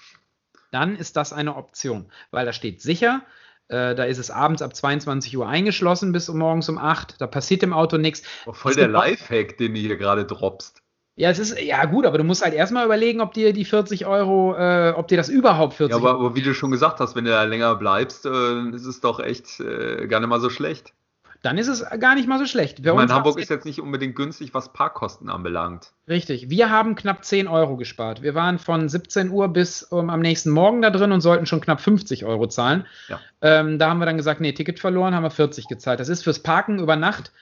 dann 0.72 0.96
ist 0.96 1.16
das 1.16 1.32
eine 1.32 1.56
Option, 1.56 2.12
weil 2.32 2.46
da 2.46 2.54
steht 2.54 2.82
sicher, 2.82 3.22
äh, 3.68 3.94
da 3.94 4.04
ist 4.06 4.18
es 4.18 4.32
abends 4.32 4.64
ab 4.64 4.76
22 4.76 5.38
Uhr 5.38 5.48
eingeschlossen 5.48 6.12
bis 6.12 6.28
morgens 6.28 6.70
um 6.70 6.80
8. 6.80 7.22
Da 7.22 7.28
passiert 7.28 7.62
im 7.62 7.74
Auto 7.74 7.98
nichts. 7.98 8.24
Oh, 8.48 8.54
voll 8.54 8.74
der 8.74 8.88
Lifehack, 8.88 9.58
den 9.58 9.76
du 9.76 9.80
hier 9.80 9.98
gerade 9.98 10.26
droppst. 10.26 10.82
Ja, 11.20 11.30
es 11.30 11.38
ist, 11.38 11.60
ja 11.60 11.84
gut, 11.84 12.06
aber 12.06 12.18
du 12.18 12.24
musst 12.24 12.46
halt 12.46 12.54
erstmal 12.54 12.86
überlegen, 12.86 13.20
ob 13.20 13.34
dir 13.34 13.52
die 13.52 13.66
40 13.66 14.06
Euro, 14.06 14.56
äh, 14.56 14.94
ob 14.96 15.10
dir 15.10 15.18
das 15.18 15.28
überhaupt 15.28 15.74
40 15.74 15.94
Euro. 15.94 16.06
Ja, 16.06 16.12
aber, 16.12 16.20
aber, 16.28 16.36
wie 16.38 16.42
du 16.42 16.54
schon 16.54 16.72
gesagt 16.72 17.02
hast, 17.02 17.14
wenn 17.14 17.26
du 17.26 17.32
da 17.32 17.44
länger 17.44 17.76
bleibst, 17.76 18.26
äh, 18.26 18.70
ist 18.70 18.86
es 18.86 19.02
doch 19.02 19.20
echt 19.20 19.60
äh, 19.60 20.08
gar 20.08 20.22
nicht 20.22 20.30
mal 20.30 20.40
so 20.40 20.50
schlecht. 20.50 20.94
Dann 21.42 21.58
ist 21.58 21.68
es 21.68 21.84
gar 22.00 22.16
nicht 22.16 22.30
mal 22.30 22.40
so 22.40 22.46
schlecht. 22.46 22.84
Bei 22.84 22.92
ich 22.92 22.96
meine, 22.96 23.14
Hamburg 23.14 23.38
ist 23.38 23.50
jetzt 23.50 23.66
nicht 23.66 23.82
unbedingt 23.82 24.16
günstig, 24.16 24.54
was 24.54 24.72
Parkkosten 24.72 25.30
anbelangt. 25.30 25.92
Richtig. 26.08 26.50
Wir 26.50 26.70
haben 26.70 26.96
knapp 26.96 27.26
10 27.26 27.50
Euro 27.50 27.76
gespart. 27.76 28.22
Wir 28.22 28.34
waren 28.34 28.58
von 28.58 28.88
17 28.88 29.30
Uhr 29.30 29.50
bis 29.50 29.84
um, 29.84 30.00
ähm, 30.00 30.10
am 30.12 30.22
nächsten 30.22 30.52
Morgen 30.52 30.82
da 30.82 30.90
drin 30.90 31.12
und 31.12 31.20
sollten 31.20 31.46
schon 31.46 31.60
knapp 31.60 31.82
50 31.82 32.24
Euro 32.24 32.48
zahlen. 32.48 32.86
Ja. 33.10 33.20
Ähm, 33.42 33.78
da 33.78 33.90
haben 33.90 34.00
wir 34.00 34.06
dann 34.06 34.16
gesagt, 34.16 34.40
nee, 34.40 34.54
Ticket 34.54 34.80
verloren, 34.80 35.14
haben 35.14 35.24
wir 35.24 35.32
40 35.32 35.68
gezahlt. 35.68 36.00
Das 36.00 36.08
ist 36.08 36.24
fürs 36.24 36.40
Parken 36.40 36.80
über 36.80 36.96
Nacht 36.96 37.34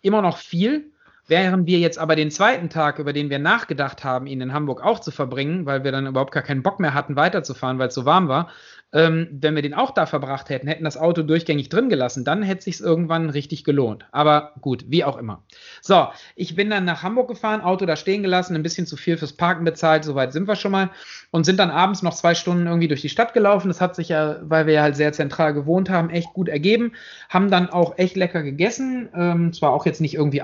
immer 0.00 0.22
noch 0.22 0.38
viel 0.38 0.90
Während 1.28 1.66
wir 1.66 1.78
jetzt 1.78 1.98
aber 1.98 2.14
den 2.14 2.30
zweiten 2.30 2.68
Tag, 2.68 2.98
über 2.98 3.12
den 3.12 3.30
wir 3.30 3.38
nachgedacht 3.38 4.04
haben, 4.04 4.26
ihn 4.26 4.40
in 4.40 4.52
Hamburg 4.52 4.82
auch 4.84 5.00
zu 5.00 5.10
verbringen, 5.10 5.66
weil 5.66 5.82
wir 5.82 5.90
dann 5.90 6.06
überhaupt 6.06 6.32
gar 6.32 6.42
keinen 6.42 6.62
Bock 6.62 6.78
mehr 6.78 6.94
hatten, 6.94 7.16
weiterzufahren, 7.16 7.78
weil 7.78 7.88
es 7.88 7.94
so 7.94 8.04
warm 8.04 8.28
war, 8.28 8.48
ähm, 8.92 9.28
wenn 9.30 9.54
wir 9.54 9.62
den 9.62 9.74
auch 9.74 9.90
da 9.90 10.06
verbracht 10.06 10.48
hätten, 10.48 10.68
hätten 10.68 10.84
das 10.84 10.96
Auto 10.96 11.22
durchgängig 11.22 11.68
drin 11.68 11.88
gelassen, 11.88 12.24
dann 12.24 12.42
hätte 12.42 12.62
sich 12.62 12.80
irgendwann 12.80 13.28
richtig 13.30 13.64
gelohnt. 13.64 14.06
Aber 14.12 14.52
gut, 14.60 14.84
wie 14.88 15.04
auch 15.04 15.16
immer. 15.16 15.42
So, 15.82 16.06
ich 16.36 16.54
bin 16.54 16.70
dann 16.70 16.84
nach 16.84 17.02
Hamburg 17.02 17.28
gefahren, 17.28 17.60
Auto 17.60 17.84
da 17.84 17.96
stehen 17.96 18.22
gelassen, 18.22 18.54
ein 18.54 18.62
bisschen 18.62 18.86
zu 18.86 18.96
viel 18.96 19.16
fürs 19.16 19.32
Parken 19.32 19.64
bezahlt, 19.64 20.04
soweit 20.04 20.32
sind 20.32 20.46
wir 20.46 20.54
schon 20.56 20.72
mal 20.72 20.90
und 21.32 21.44
sind 21.44 21.58
dann 21.58 21.70
abends 21.70 22.02
noch 22.02 22.14
zwei 22.14 22.34
Stunden 22.34 22.66
irgendwie 22.66 22.88
durch 22.88 23.02
die 23.02 23.08
Stadt 23.08 23.34
gelaufen. 23.34 23.68
Das 23.68 23.80
hat 23.80 23.96
sich 23.96 24.08
ja, 24.08 24.36
weil 24.42 24.66
wir 24.66 24.74
ja 24.74 24.82
halt 24.82 24.96
sehr 24.96 25.12
zentral 25.12 25.52
gewohnt 25.52 25.90
haben, 25.90 26.08
echt 26.08 26.32
gut 26.32 26.48
ergeben. 26.48 26.92
Haben 27.28 27.50
dann 27.50 27.68
auch 27.68 27.98
echt 27.98 28.16
lecker 28.16 28.42
gegessen, 28.42 29.08
ähm, 29.14 29.52
zwar 29.52 29.72
auch 29.72 29.84
jetzt 29.84 30.00
nicht 30.00 30.14
irgendwie 30.14 30.42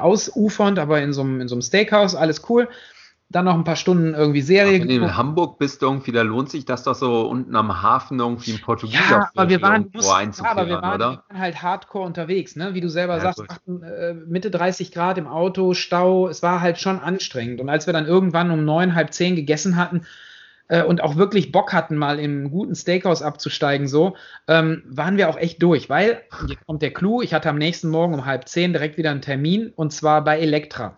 ausufernd, 0.72 0.78
aber 0.78 1.02
in 1.02 1.12
so 1.12 1.22
einem, 1.22 1.40
in 1.40 1.48
so 1.48 1.54
einem 1.54 1.62
Steakhouse, 1.62 2.14
alles 2.14 2.42
cool 2.48 2.68
dann 3.28 3.46
noch 3.46 3.54
ein 3.54 3.64
paar 3.64 3.76
Stunden 3.76 4.12
irgendwie 4.12 4.42
Serie. 4.42 4.78
Wenn 4.78 4.88
du 4.88 4.94
in 4.96 5.16
Hamburg 5.16 5.58
bist 5.58 5.80
irgendwie, 5.80 6.12
da 6.12 6.20
lohnt 6.20 6.50
sich 6.50 6.66
das 6.66 6.82
doch 6.82 6.94
so 6.94 7.22
unten 7.22 7.56
am 7.56 7.80
Hafen 7.80 8.20
irgendwie 8.20 8.52
ein 8.52 8.61
Portugieser 8.61 9.11
ja, 9.11 9.30
aber 9.35 9.48
wir 9.48 9.62
waren, 9.62 9.88
mussten, 9.90 10.44
ja, 10.44 10.50
aber 10.50 10.66
wir 10.66 10.82
waren, 10.82 10.94
oder? 10.96 11.24
Halt 11.32 11.62
hardcore 11.62 12.04
unterwegs, 12.04 12.56
ne? 12.56 12.74
Wie 12.74 12.82
du 12.82 12.90
selber 12.90 13.16
ja, 13.16 13.20
sagst, 13.20 13.42
acht, 13.48 13.62
äh, 13.66 14.12
Mitte 14.12 14.50
30 14.50 14.92
Grad 14.92 15.16
im 15.16 15.26
Auto, 15.26 15.72
Stau, 15.72 16.28
es 16.28 16.42
war 16.42 16.61
halt 16.61 16.78
schon 16.78 17.00
anstrengend. 17.00 17.62
Und 17.62 17.70
als 17.70 17.87
wir 17.87 17.94
dann 17.94 18.04
irgendwann 18.04 18.50
um 18.50 18.66
neun, 18.66 18.94
halb 18.94 19.14
zehn 19.14 19.35
gegessen 19.35 19.76
hatten, 19.76 20.02
äh, 20.68 20.83
und 20.83 21.03
auch 21.03 21.16
wirklich 21.16 21.53
Bock 21.53 21.72
hatten, 21.72 21.96
mal 21.96 22.18
im 22.18 22.51
guten 22.51 22.75
Steakhouse 22.75 23.22
abzusteigen, 23.22 23.88
so, 23.88 24.16
ähm, 24.48 24.83
waren 24.87 25.16
wir 25.16 25.29
auch 25.29 25.37
echt 25.37 25.62
durch, 25.62 25.88
weil, 25.90 26.22
jetzt 26.48 26.66
kommt 26.66 26.83
der 26.83 26.92
Clou, 26.92 27.22
ich 27.22 27.35
hatte 27.35 27.51
am 27.51 27.59
nächsten 27.59 27.88
Morgen 27.88 28.14
um 28.14 28.25
halb 28.25 28.48
zehn 28.48 28.72
direkt 28.72 28.96
wieder 28.96 29.11
einen 29.11 29.22
Termin 29.22 29.72
und 29.75 29.92
zwar 29.92 30.25
bei 30.25 30.38
Elektra. 30.38 30.96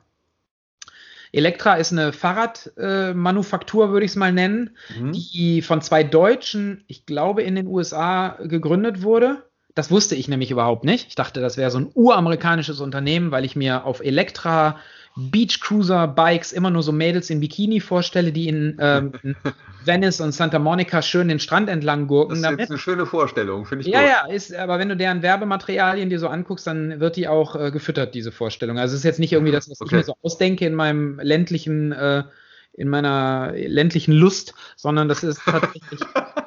Elektra 1.35 1.75
ist 1.75 1.91
eine 1.91 2.13
Fahrradmanufaktur, 2.13 3.87
äh, 3.87 3.91
würde 3.91 4.07
ich 4.07 4.13
es 4.13 4.17
mal 4.17 4.33
nennen, 4.33 4.77
mhm. 4.97 5.13
die 5.13 5.63
von 5.63 5.83
zwei 5.83 6.05
Deutschen, 6.05 6.85
ich 6.87 7.07
glaube, 7.07 7.43
in 7.43 7.57
den 7.57 7.67
USA 7.67 8.39
gegründet 8.45 9.03
wurde. 9.03 9.43
Das 9.75 9.91
wusste 9.91 10.15
ich 10.15 10.29
nämlich 10.29 10.53
überhaupt 10.53 10.85
nicht. 10.85 11.09
Ich 11.09 11.17
dachte, 11.17 11.41
das 11.41 11.57
wäre 11.57 11.73
so 11.73 11.79
ein 11.79 11.91
uramerikanisches 11.93 12.79
Unternehmen, 12.79 13.33
weil 13.33 13.45
ich 13.45 13.57
mir 13.57 13.85
auf 13.85 14.01
Elektra 14.01 14.79
Beach 15.17 15.61
Cruiser 15.61 16.09
Bikes 16.09 16.51
immer 16.51 16.71
nur 16.71 16.83
so 16.83 16.91
Mädels 16.91 17.31
in 17.31 17.39
Bikini 17.39 17.79
vorstelle, 17.81 18.33
die 18.33 18.49
in, 18.49 18.77
ähm, 18.81 19.13
in 19.23 19.37
Venice 19.85 20.21
und 20.21 20.33
Santa 20.33 20.59
Monica 20.59 21.03
schön 21.03 21.29
den 21.29 21.39
Strand 21.39 21.69
entlang 21.69 22.09
gurken. 22.09 22.31
Das 22.31 22.39
ist 22.39 22.45
damit. 22.45 22.61
jetzt 22.61 22.71
eine 22.71 22.79
schöne 22.79 23.07
Vorstellung, 23.07 23.65
finde 23.65 23.85
ich. 23.85 23.93
Ja, 23.93 24.01
gut. 24.01 24.09
ja, 24.09 24.35
ist, 24.35 24.55
aber 24.55 24.81
wenn 24.81 24.89
du 24.89 24.97
deren 24.97 25.23
Werbematerialien 25.23 26.11
dir 26.11 26.19
so 26.19 26.27
anguckst, 26.27 26.67
dann 26.67 26.99
wird 26.99 27.15
die 27.17 27.29
auch 27.29 27.55
äh, 27.55 27.71
gefüttert, 27.71 28.15
diese 28.15 28.33
Vorstellung. 28.33 28.79
Also 28.79 28.95
es 28.95 29.01
ist 29.01 29.05
jetzt 29.05 29.21
nicht 29.21 29.33
irgendwie 29.33 29.53
das, 29.53 29.71
was 29.71 29.81
okay. 29.81 29.95
ich 29.95 29.99
mir 29.99 30.05
so 30.05 30.17
ausdenke 30.23 30.67
in 30.67 30.75
meinem 30.75 31.21
ländlichen, 31.21 31.93
äh, 31.93 32.25
in 32.73 32.89
meiner 32.89 33.53
ländlichen 33.53 34.13
Lust, 34.13 34.55
sondern 34.75 35.09
das 35.09 35.23
ist 35.23 35.41
tatsächlich. 35.45 36.01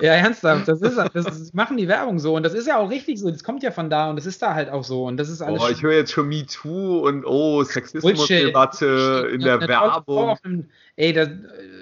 Ja, 0.00 0.12
ernsthaft, 0.14 0.66
das 0.68 0.80
ist 0.82 0.96
das 1.14 1.26
ist, 1.26 1.54
machen 1.54 1.76
die 1.76 1.88
Werbung 1.88 2.18
so 2.18 2.34
und 2.34 2.42
das 2.42 2.54
ist 2.54 2.66
ja 2.66 2.78
auch 2.78 2.90
richtig 2.90 3.20
so, 3.20 3.30
das 3.30 3.44
kommt 3.44 3.62
ja 3.62 3.70
von 3.70 3.90
da 3.90 4.10
und 4.10 4.16
das 4.16 4.26
ist 4.26 4.42
da 4.42 4.54
halt 4.54 4.70
auch 4.70 4.84
so 4.84 5.04
und 5.04 5.16
das 5.16 5.28
ist 5.28 5.40
alles. 5.40 5.62
Oh, 5.62 5.68
ich 5.68 5.82
höre 5.82 5.94
jetzt 5.94 6.12
schon 6.12 6.28
MeToo 6.28 7.06
und 7.06 7.24
oh, 7.24 7.62
Sexismusdebatte 7.62 9.30
in 9.32 9.40
der 9.40 9.60
Werbung. 9.60 10.36
Einem, 10.42 10.68
ey, 10.96 11.12
das, 11.12 11.28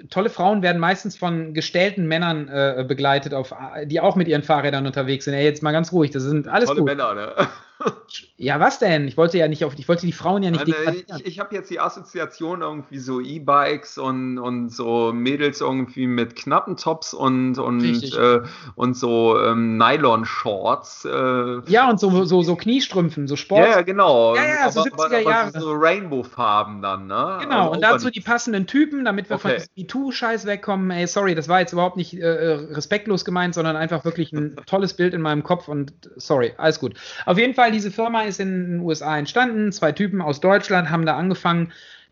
tolle 0.09 0.29
Frauen 0.29 0.61
werden 0.61 0.79
meistens 0.79 1.17
von 1.17 1.53
gestellten 1.53 2.07
Männern 2.07 2.47
äh, 2.47 2.85
begleitet, 2.87 3.33
auf, 3.33 3.53
die 3.85 3.99
auch 3.99 4.15
mit 4.15 4.27
ihren 4.27 4.43
Fahrrädern 4.43 4.85
unterwegs 4.85 5.25
sind. 5.25 5.33
Ey, 5.33 5.43
jetzt 5.43 5.63
mal 5.63 5.71
ganz 5.71 5.91
ruhig, 5.91 6.11
das 6.11 6.23
sind 6.23 6.47
alles 6.47 6.67
tolle 6.67 6.81
gut. 6.81 6.89
Männer, 6.89 7.13
ne? 7.13 7.33
Ja, 8.37 8.59
was 8.59 8.79
denn? 8.79 9.07
Ich 9.07 9.17
wollte 9.17 9.37
ja 9.37 9.47
nicht 9.47 9.63
auf, 9.63 9.73
ich 9.77 9.87
wollte 9.87 10.05
die 10.05 10.11
Frauen 10.11 10.43
ja 10.43 10.51
nicht. 10.51 10.67
Ja, 10.67 10.75
ich 11.17 11.25
ich 11.25 11.39
habe 11.39 11.55
jetzt 11.55 11.71
die 11.71 11.79
Assoziation 11.79 12.61
irgendwie 12.61 12.99
so 12.99 13.21
E-Bikes 13.21 13.97
und, 13.97 14.37
und 14.37 14.69
so 14.69 15.11
Mädels 15.13 15.61
irgendwie 15.61 16.07
mit 16.07 16.35
knappen 16.35 16.77
Tops 16.77 17.13
und 17.13 17.57
und, 17.57 17.83
äh, 17.83 18.41
und 18.75 18.95
so 18.95 19.39
ähm, 19.39 19.77
Nylon-Shorts. 19.77 21.05
Äh, 21.05 21.71
ja, 21.71 21.89
und 21.89 21.99
so, 21.99 22.25
so, 22.25 22.41
so 22.41 22.55
Kniestrümpfen, 22.55 23.27
so 23.27 23.35
Sport. 23.35 23.67
Ja, 23.67 23.81
genau. 23.81 24.35
Ja, 24.35 24.45
ja, 24.45 24.71
so 24.71 24.81
aber, 24.81 24.89
70er 24.89 25.19
Jahre. 25.19 25.47
Aber 25.49 25.59
so 25.59 25.71
Rainbow-Farben 25.71 26.81
dann, 26.81 27.07
ne? 27.07 27.39
Genau, 27.41 27.61
also 27.61 27.71
und 27.71 27.81
dazu 27.81 28.09
die 28.09 28.21
passenden 28.21 28.67
Typen, 28.67 29.05
damit 29.05 29.29
wir 29.29 29.37
okay. 29.37 29.59
von 29.59 29.67
MeToo-Scheiß 29.77 30.45
wegkommen. 30.45 30.91
Ey, 30.91 31.07
sorry, 31.07 31.33
das 31.35 31.47
war 31.47 31.61
jetzt 31.61 31.73
überhaupt 31.73 31.97
nicht 31.97 32.13
äh, 32.13 32.27
respektlos 32.27 33.25
gemeint, 33.25 33.55
sondern 33.55 33.75
einfach 33.75 34.05
wirklich 34.05 34.33
ein 34.33 34.55
tolles 34.65 34.93
Bild 34.93 35.13
in 35.13 35.21
meinem 35.21 35.43
Kopf 35.43 35.67
und 35.67 35.93
sorry, 36.17 36.53
alles 36.57 36.79
gut. 36.79 36.95
Auf 37.25 37.37
jeden 37.37 37.53
Fall 37.53 37.71
diese 37.73 37.91
Firma 37.91 38.21
ist 38.21 38.39
in 38.39 38.71
den 38.71 38.79
USA 38.79 39.17
entstanden. 39.17 39.71
Zwei 39.71 39.91
Typen 39.91 40.21
aus 40.21 40.39
Deutschland 40.39 40.89
haben 40.89 41.05
da 41.05 41.17
angefangen, 41.17 41.71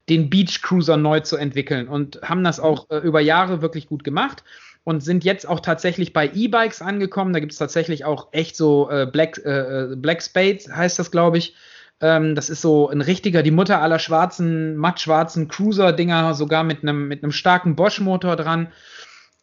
den 0.10 0.30
Beach 0.30 0.62
Cruiser 0.62 0.98
neu 0.98 1.22
zu 1.22 1.38
entwickeln 1.38 1.88
und 1.88 2.20
haben 2.22 2.44
das 2.44 2.60
auch 2.60 2.90
äh, 2.90 2.98
über 2.98 3.22
Jahre 3.22 3.62
wirklich 3.62 3.88
gut 3.88 4.04
gemacht 4.04 4.44
und 4.84 5.02
sind 5.02 5.24
jetzt 5.24 5.48
auch 5.48 5.60
tatsächlich 5.60 6.12
bei 6.12 6.30
E-Bikes 6.34 6.82
angekommen. 6.82 7.34
Da 7.34 7.40
gibt 7.40 7.52
es 7.52 7.58
tatsächlich 7.58 8.04
auch 8.04 8.30
echt 8.32 8.56
so 8.56 8.90
äh, 8.90 9.08
Black, 9.12 9.40
äh, 9.46 9.92
äh 9.92 9.96
Black 9.96 10.22
Spade, 10.24 10.60
heißt 10.76 11.00
das, 11.00 11.12
glaube 11.12 11.38
ich. 11.38 11.56
Ähm, 12.02 12.34
das 12.36 12.50
ist 12.50 12.62
so 12.62 12.90
ein 12.90 13.02
richtiger, 13.02 13.44
die 13.44 13.52
Mutter 13.52 13.82
aller 13.82 14.00
schwarzen, 14.00 14.76
mattschwarzen 14.76 15.48
Cruiser-Dinger, 15.48 16.34
sogar 16.34 16.64
mit 16.64 16.82
einem 16.82 17.08
mit 17.08 17.22
starken 17.34 17.76
Bosch-Motor 17.76 18.36
dran. 18.36 18.72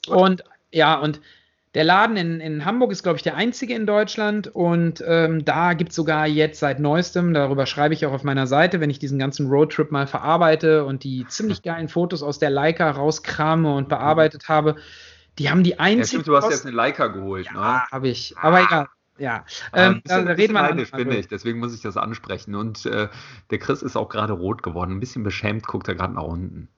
Und 0.09 0.43
ja, 0.73 0.97
und 0.97 1.21
der 1.75 1.85
Laden 1.85 2.17
in, 2.17 2.41
in 2.41 2.65
Hamburg 2.65 2.93
ist, 2.93 3.03
glaube 3.03 3.17
ich, 3.17 3.23
der 3.23 3.37
einzige 3.37 3.75
in 3.75 3.87
Deutschland 3.87 4.49
und 4.49 5.03
ähm, 5.07 5.45
da 5.45 5.75
gibt 5.75 5.91
es 5.91 5.97
sogar 5.97 6.27
jetzt 6.27 6.61
seit 6.61 6.81
neuestem, 6.81 7.35
darüber 7.35 7.67
schreibe 7.67 7.95
ich 7.95 8.07
auch 8.07 8.13
auf 8.13 8.25
meiner 8.25 8.47
Seite, 8.47 8.81
wenn 8.81 8.91
ich 8.91 8.99
diesen 8.99 9.19
ganzen 9.19 9.49
Roadtrip 9.49 9.91
mal 9.91 10.07
verarbeite 10.07 10.85
und 10.85 11.05
die 11.05 11.27
ziemlich 11.29 11.63
geilen 11.63 11.89
Fotos 11.89 12.23
aus 12.23 12.39
der 12.39 12.51
Leica 12.51 12.91
rauskrame 12.91 13.75
und 13.75 13.89
bearbeitet 13.89 14.49
habe, 14.49 14.77
die 15.39 15.51
haben 15.51 15.63
die 15.63 15.79
einzige. 15.79 16.01
Ja, 16.01 16.07
stimmt, 16.07 16.27
du 16.29 16.37
hast 16.37 16.51
jetzt 16.51 16.67
eine 16.67 16.75
Leica 16.75 17.09
geholt, 17.09 17.47
ja, 17.47 17.53
ne? 17.53 17.83
habe 17.93 18.09
ich. 18.09 18.37
Aber 18.39 18.63
egal. 18.63 18.89
Ja, 19.19 19.45
ähm, 19.73 20.01
bisschen, 20.01 20.27
da 20.27 20.33
reden 20.33 20.53
wir 20.55 20.63
neidisch, 20.63 20.93
bin 20.93 21.11
ich, 21.11 21.27
deswegen 21.27 21.59
muss 21.59 21.75
ich 21.75 21.81
das 21.81 21.97
ansprechen. 21.97 22.55
Und 22.55 22.87
äh, 22.87 23.09
der 23.51 23.59
Chris 23.59 23.83
ist 23.83 23.97
auch 23.97 24.09
gerade 24.09 24.33
rot 24.33 24.63
geworden, 24.63 24.93
ein 24.93 25.01
bisschen 25.01 25.25
beschämt 25.25 25.67
guckt 25.67 25.89
er 25.89 25.97
gerade 25.97 26.15
nach 26.15 26.23
unten. 26.23 26.69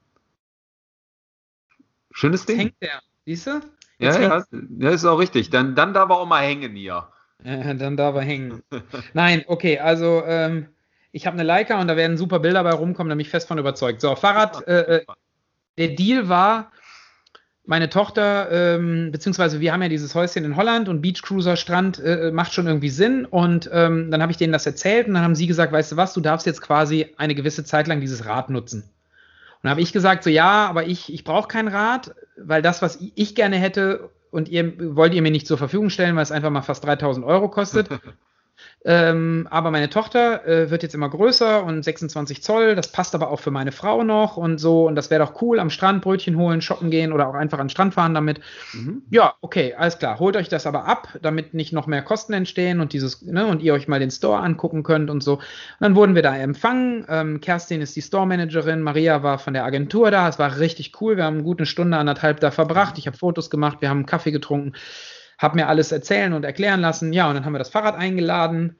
Schönes 2.12 2.46
Ding. 2.46 2.56
Hängt 2.56 2.80
der, 2.80 3.02
siehst 3.26 3.46
du? 3.46 3.60
Ja, 4.00 4.18
ja, 4.18 4.44
ja, 4.78 4.90
ist 4.90 5.04
auch 5.04 5.18
richtig. 5.18 5.50
Dann, 5.50 5.74
dann 5.74 5.92
darf 5.92 6.10
er 6.10 6.16
auch 6.16 6.26
mal 6.26 6.42
hängen 6.42 6.74
hier. 6.74 7.08
Ja, 7.44 7.74
dann 7.74 7.96
darf 7.96 8.14
er 8.14 8.22
hängen. 8.22 8.62
Nein, 9.14 9.44
okay, 9.46 9.78
also 9.78 10.22
ähm, 10.26 10.68
ich 11.12 11.26
habe 11.26 11.34
eine 11.34 11.42
Leica 11.42 11.80
und 11.80 11.88
da 11.88 11.96
werden 11.96 12.16
super 12.16 12.38
Bilder 12.38 12.62
bei 12.62 12.70
rumkommen, 12.70 13.10
da 13.10 13.14
bin 13.14 13.20
ich 13.20 13.30
fest 13.30 13.48
von 13.48 13.58
überzeugt. 13.58 14.00
So, 14.00 14.14
Fahrrad, 14.16 14.66
äh, 14.66 14.96
äh, 14.96 15.04
der 15.78 15.88
Deal 15.88 16.28
war, 16.28 16.72
meine 17.64 17.88
Tochter, 17.88 18.50
ähm, 18.50 19.12
beziehungsweise 19.12 19.60
wir 19.60 19.72
haben 19.72 19.82
ja 19.82 19.88
dieses 19.88 20.14
Häuschen 20.14 20.44
in 20.44 20.56
Holland 20.56 20.88
und 20.88 21.02
Beachcruiser 21.02 21.56
Strand 21.56 21.98
äh, 22.00 22.32
macht 22.32 22.52
schon 22.52 22.66
irgendwie 22.66 22.90
Sinn. 22.90 23.26
Und 23.26 23.70
ähm, 23.72 24.10
dann 24.10 24.22
habe 24.22 24.32
ich 24.32 24.38
denen 24.38 24.52
das 24.52 24.66
erzählt 24.66 25.06
und 25.06 25.14
dann 25.14 25.22
haben 25.22 25.34
sie 25.34 25.46
gesagt, 25.46 25.72
weißt 25.72 25.92
du 25.92 25.96
was, 25.96 26.12
du 26.12 26.20
darfst 26.20 26.46
jetzt 26.46 26.62
quasi 26.62 27.14
eine 27.16 27.34
gewisse 27.34 27.64
Zeit 27.64 27.86
lang 27.86 28.00
dieses 28.00 28.26
Rad 28.26 28.50
nutzen. 28.50 28.90
Und 29.60 29.64
dann 29.64 29.72
habe 29.72 29.82
ich 29.82 29.92
gesagt, 29.92 30.24
so 30.24 30.30
ja, 30.30 30.66
aber 30.66 30.86
ich, 30.86 31.12
ich 31.12 31.22
brauche 31.22 31.46
kein 31.46 31.68
Rad, 31.68 32.14
weil 32.38 32.62
das, 32.62 32.80
was 32.80 32.98
ich 33.14 33.34
gerne 33.34 33.56
hätte, 33.56 34.10
und 34.30 34.48
ihr 34.48 34.96
wollt 34.96 35.12
ihr 35.12 35.20
mir 35.20 35.30
nicht 35.30 35.46
zur 35.46 35.58
Verfügung 35.58 35.90
stellen, 35.90 36.16
weil 36.16 36.22
es 36.22 36.32
einfach 36.32 36.50
mal 36.50 36.62
fast 36.62 36.84
3000 36.84 37.26
Euro 37.26 37.48
kostet. 37.50 37.88
Ähm, 38.82 39.46
aber 39.50 39.70
meine 39.70 39.90
Tochter 39.90 40.46
äh, 40.46 40.70
wird 40.70 40.82
jetzt 40.82 40.94
immer 40.94 41.10
größer 41.10 41.64
und 41.64 41.82
26 41.82 42.42
Zoll, 42.42 42.74
das 42.74 42.90
passt 42.90 43.14
aber 43.14 43.30
auch 43.30 43.40
für 43.40 43.50
meine 43.50 43.72
Frau 43.72 44.04
noch 44.04 44.38
und 44.38 44.58
so. 44.58 44.86
Und 44.86 44.94
das 44.94 45.10
wäre 45.10 45.22
doch 45.22 45.42
cool, 45.42 45.60
am 45.60 45.68
Strand 45.68 46.00
Brötchen 46.00 46.36
holen, 46.38 46.62
shoppen 46.62 46.90
gehen 46.90 47.12
oder 47.12 47.28
auch 47.28 47.34
einfach 47.34 47.58
an 47.58 47.66
den 47.66 47.70
Strand 47.70 47.92
fahren 47.92 48.14
damit. 48.14 48.40
Mhm. 48.72 49.02
Ja, 49.10 49.34
okay, 49.42 49.74
alles 49.74 49.98
klar. 49.98 50.18
Holt 50.18 50.34
euch 50.36 50.48
das 50.48 50.66
aber 50.66 50.86
ab, 50.86 51.08
damit 51.20 51.52
nicht 51.52 51.74
noch 51.74 51.86
mehr 51.86 52.00
Kosten 52.00 52.32
entstehen 52.32 52.80
und 52.80 52.94
dieses, 52.94 53.20
ne, 53.22 53.46
und 53.46 53.60
ihr 53.60 53.74
euch 53.74 53.86
mal 53.86 54.00
den 54.00 54.10
Store 54.10 54.40
angucken 54.40 54.82
könnt 54.82 55.10
und 55.10 55.22
so. 55.22 55.34
Und 55.34 55.42
dann 55.80 55.94
wurden 55.94 56.14
wir 56.14 56.22
da 56.22 56.34
empfangen. 56.34 57.04
Ähm, 57.08 57.40
Kerstin 57.42 57.82
ist 57.82 57.94
die 57.96 58.02
Store-Managerin, 58.02 58.80
Maria 58.80 59.22
war 59.22 59.38
von 59.38 59.52
der 59.52 59.64
Agentur 59.64 60.10
da. 60.10 60.26
Es 60.26 60.38
war 60.38 60.58
richtig 60.58 60.98
cool. 61.02 61.18
Wir 61.18 61.24
haben 61.24 61.34
eine 61.34 61.44
gute 61.44 61.66
Stunde, 61.66 61.98
anderthalb 61.98 62.40
da 62.40 62.50
verbracht. 62.50 62.96
Ich 62.96 63.06
habe 63.06 63.16
Fotos 63.16 63.50
gemacht, 63.50 63.78
wir 63.80 63.90
haben 63.90 64.06
Kaffee 64.06 64.30
getrunken 64.30 64.72
habe 65.40 65.56
mir 65.56 65.68
alles 65.68 65.90
erzählen 65.90 66.34
und 66.34 66.44
erklären 66.44 66.80
lassen. 66.80 67.12
Ja, 67.12 67.28
und 67.28 67.34
dann 67.34 67.44
haben 67.44 67.54
wir 67.54 67.58
das 67.58 67.70
Fahrrad 67.70 67.96
eingeladen. 67.96 68.76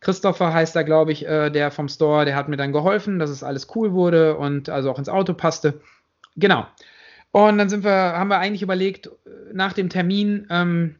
Christopher 0.00 0.52
heißt 0.52 0.76
da, 0.76 0.82
glaube 0.82 1.10
ich, 1.10 1.26
äh, 1.26 1.48
der 1.50 1.70
vom 1.70 1.88
Store, 1.88 2.24
der 2.26 2.36
hat 2.36 2.48
mir 2.48 2.56
dann 2.56 2.72
geholfen, 2.72 3.18
dass 3.18 3.30
es 3.30 3.42
alles 3.42 3.68
cool 3.74 3.92
wurde 3.92 4.36
und 4.36 4.68
also 4.68 4.90
auch 4.90 4.98
ins 4.98 5.08
Auto 5.08 5.32
passte. 5.32 5.80
Genau. 6.36 6.66
Und 7.30 7.56
dann 7.56 7.70
sind 7.70 7.82
wir, 7.82 7.90
haben 7.90 8.28
wir 8.28 8.38
eigentlich 8.38 8.62
überlegt, 8.62 9.08
nach 9.54 9.72
dem 9.72 9.88
Termin, 9.88 10.46
ähm, 10.50 10.96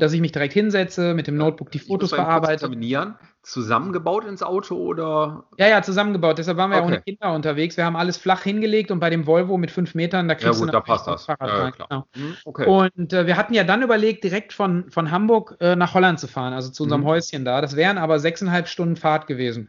dass 0.00 0.12
ich 0.12 0.20
mich 0.20 0.32
direkt 0.32 0.52
hinsetze, 0.52 1.14
mit 1.14 1.26
dem 1.26 1.36
Notebook 1.36 1.70
die 1.70 1.78
Fotos 1.78 2.10
bearbeite. 2.10 2.70
Zusammengebaut 3.42 4.24
ins 4.26 4.42
Auto 4.42 4.76
oder? 4.76 5.44
Ja, 5.56 5.66
ja, 5.66 5.82
zusammengebaut. 5.82 6.36
Deshalb 6.36 6.58
waren 6.58 6.70
wir 6.70 6.76
okay. 6.76 6.84
ja 6.84 6.88
ohne 6.88 7.02
Kinder 7.02 7.32
unterwegs. 7.32 7.76
Wir 7.78 7.86
haben 7.86 7.96
alles 7.96 8.18
flach 8.18 8.42
hingelegt 8.42 8.90
und 8.90 9.00
bei 9.00 9.08
dem 9.08 9.26
Volvo 9.26 9.56
mit 9.56 9.70
fünf 9.70 9.94
Metern, 9.94 10.28
da 10.28 10.34
kriegst 10.34 10.54
ja, 10.54 10.58
gut, 10.58 10.68
du 10.68 10.72
da 10.72 10.80
passt 10.80 11.06
das. 11.06 11.24
Fahrrad 11.24 11.48
ja, 11.48 11.62
rein. 11.62 11.72
Genau. 11.76 12.04
Mhm, 12.14 12.36
okay. 12.44 12.66
Und 12.66 13.12
äh, 13.14 13.26
wir 13.26 13.38
hatten 13.38 13.54
ja 13.54 13.64
dann 13.64 13.82
überlegt, 13.82 14.24
direkt 14.24 14.52
von, 14.52 14.90
von 14.90 15.10
Hamburg 15.10 15.56
äh, 15.60 15.74
nach 15.74 15.94
Holland 15.94 16.20
zu 16.20 16.28
fahren, 16.28 16.52
also 16.52 16.70
zu 16.70 16.82
unserem 16.82 17.02
mhm. 17.02 17.06
Häuschen 17.06 17.44
da. 17.46 17.62
Das 17.62 17.76
wären 17.76 17.96
aber 17.96 18.18
sechseinhalb 18.18 18.68
Stunden 18.68 18.96
Fahrt 18.96 19.26
gewesen. 19.26 19.68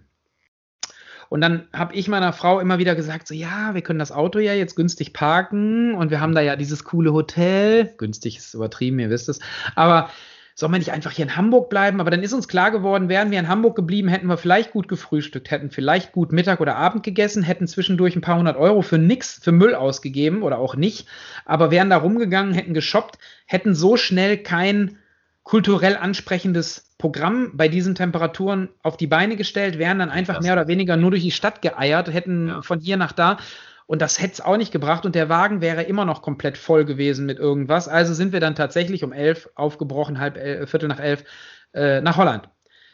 Und 1.31 1.39
dann 1.39 1.69
habe 1.71 1.95
ich 1.95 2.09
meiner 2.09 2.33
Frau 2.33 2.59
immer 2.59 2.77
wieder 2.77 2.93
gesagt, 2.93 3.25
so 3.25 3.33
ja, 3.33 3.73
wir 3.73 3.81
können 3.81 3.99
das 3.99 4.11
Auto 4.11 4.39
ja 4.39 4.53
jetzt 4.53 4.75
günstig 4.75 5.13
parken 5.13 5.95
und 5.95 6.11
wir 6.11 6.19
haben 6.19 6.35
da 6.35 6.41
ja 6.41 6.57
dieses 6.57 6.83
coole 6.83 7.13
Hotel. 7.13 7.93
Günstig 7.95 8.35
ist 8.35 8.53
übertrieben, 8.53 8.99
ihr 8.99 9.09
wisst 9.09 9.29
es. 9.29 9.39
Aber 9.73 10.09
soll 10.55 10.67
man 10.67 10.79
nicht 10.79 10.91
einfach 10.91 11.13
hier 11.13 11.23
in 11.23 11.37
Hamburg 11.37 11.69
bleiben? 11.69 12.01
Aber 12.01 12.11
dann 12.11 12.21
ist 12.21 12.33
uns 12.33 12.49
klar 12.49 12.69
geworden, 12.69 13.07
wären 13.07 13.31
wir 13.31 13.39
in 13.39 13.47
Hamburg 13.47 13.77
geblieben, 13.77 14.09
hätten 14.09 14.27
wir 14.27 14.35
vielleicht 14.35 14.73
gut 14.73 14.89
gefrühstückt, 14.89 15.51
hätten 15.51 15.71
vielleicht 15.71 16.11
gut 16.11 16.33
Mittag 16.33 16.59
oder 16.59 16.75
Abend 16.75 17.01
gegessen, 17.01 17.43
hätten 17.43 17.65
zwischendurch 17.65 18.17
ein 18.17 18.21
paar 18.21 18.37
hundert 18.37 18.57
Euro 18.57 18.81
für 18.81 18.97
nix, 18.97 19.39
für 19.41 19.53
Müll 19.53 19.73
ausgegeben 19.73 20.43
oder 20.43 20.57
auch 20.57 20.75
nicht, 20.75 21.07
aber 21.45 21.71
wären 21.71 21.89
da 21.89 21.95
rumgegangen, 21.95 22.53
hätten 22.53 22.73
geshoppt, 22.73 23.17
hätten 23.45 23.73
so 23.73 23.95
schnell 23.95 24.37
kein 24.37 24.97
kulturell 25.43 25.95
ansprechendes 25.95 26.90
Programm 27.01 27.51
bei 27.53 27.67
diesen 27.67 27.95
Temperaturen 27.95 28.69
auf 28.83 28.95
die 28.95 29.07
Beine 29.07 29.35
gestellt, 29.35 29.79
wären 29.79 29.97
dann 29.97 30.11
einfach 30.11 30.39
mehr 30.39 30.53
oder 30.53 30.67
weniger 30.67 30.97
nur 30.97 31.09
durch 31.09 31.23
die 31.23 31.31
Stadt 31.31 31.63
geeiert, 31.63 32.13
hätten 32.13 32.47
ja. 32.47 32.61
von 32.61 32.79
hier 32.79 32.95
nach 32.95 33.11
da 33.11 33.37
und 33.87 34.03
das 34.03 34.21
hätte 34.21 34.33
es 34.33 34.41
auch 34.41 34.55
nicht 34.55 34.71
gebracht 34.71 35.05
und 35.05 35.15
der 35.15 35.27
Wagen 35.27 35.59
wäre 35.59 35.81
immer 35.81 36.05
noch 36.05 36.21
komplett 36.21 36.57
voll 36.57 36.85
gewesen 36.85 37.25
mit 37.25 37.39
irgendwas. 37.39 37.87
Also 37.87 38.13
sind 38.13 38.33
wir 38.33 38.39
dann 38.39 38.55
tatsächlich 38.55 39.03
um 39.03 39.11
elf 39.11 39.49
aufgebrochen, 39.55 40.19
halb 40.19 40.37
elf, 40.37 40.69
Viertel 40.69 40.87
nach 40.87 40.99
elf, 40.99 41.23
äh, 41.73 42.01
nach 42.01 42.17
Holland. 42.17 42.47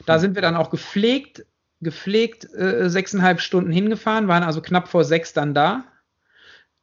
Da 0.05 0.13
hm. 0.13 0.21
sind 0.21 0.35
wir 0.35 0.41
dann 0.41 0.55
auch 0.55 0.69
gepflegt, 0.69 1.45
gepflegt 1.81 2.47
äh, 2.55 2.89
sechseinhalb 2.89 3.41
Stunden 3.41 3.71
hingefahren, 3.71 4.29
waren 4.29 4.43
also 4.43 4.61
knapp 4.61 4.87
vor 4.87 5.03
sechs 5.03 5.33
dann 5.33 5.53
da. 5.53 5.83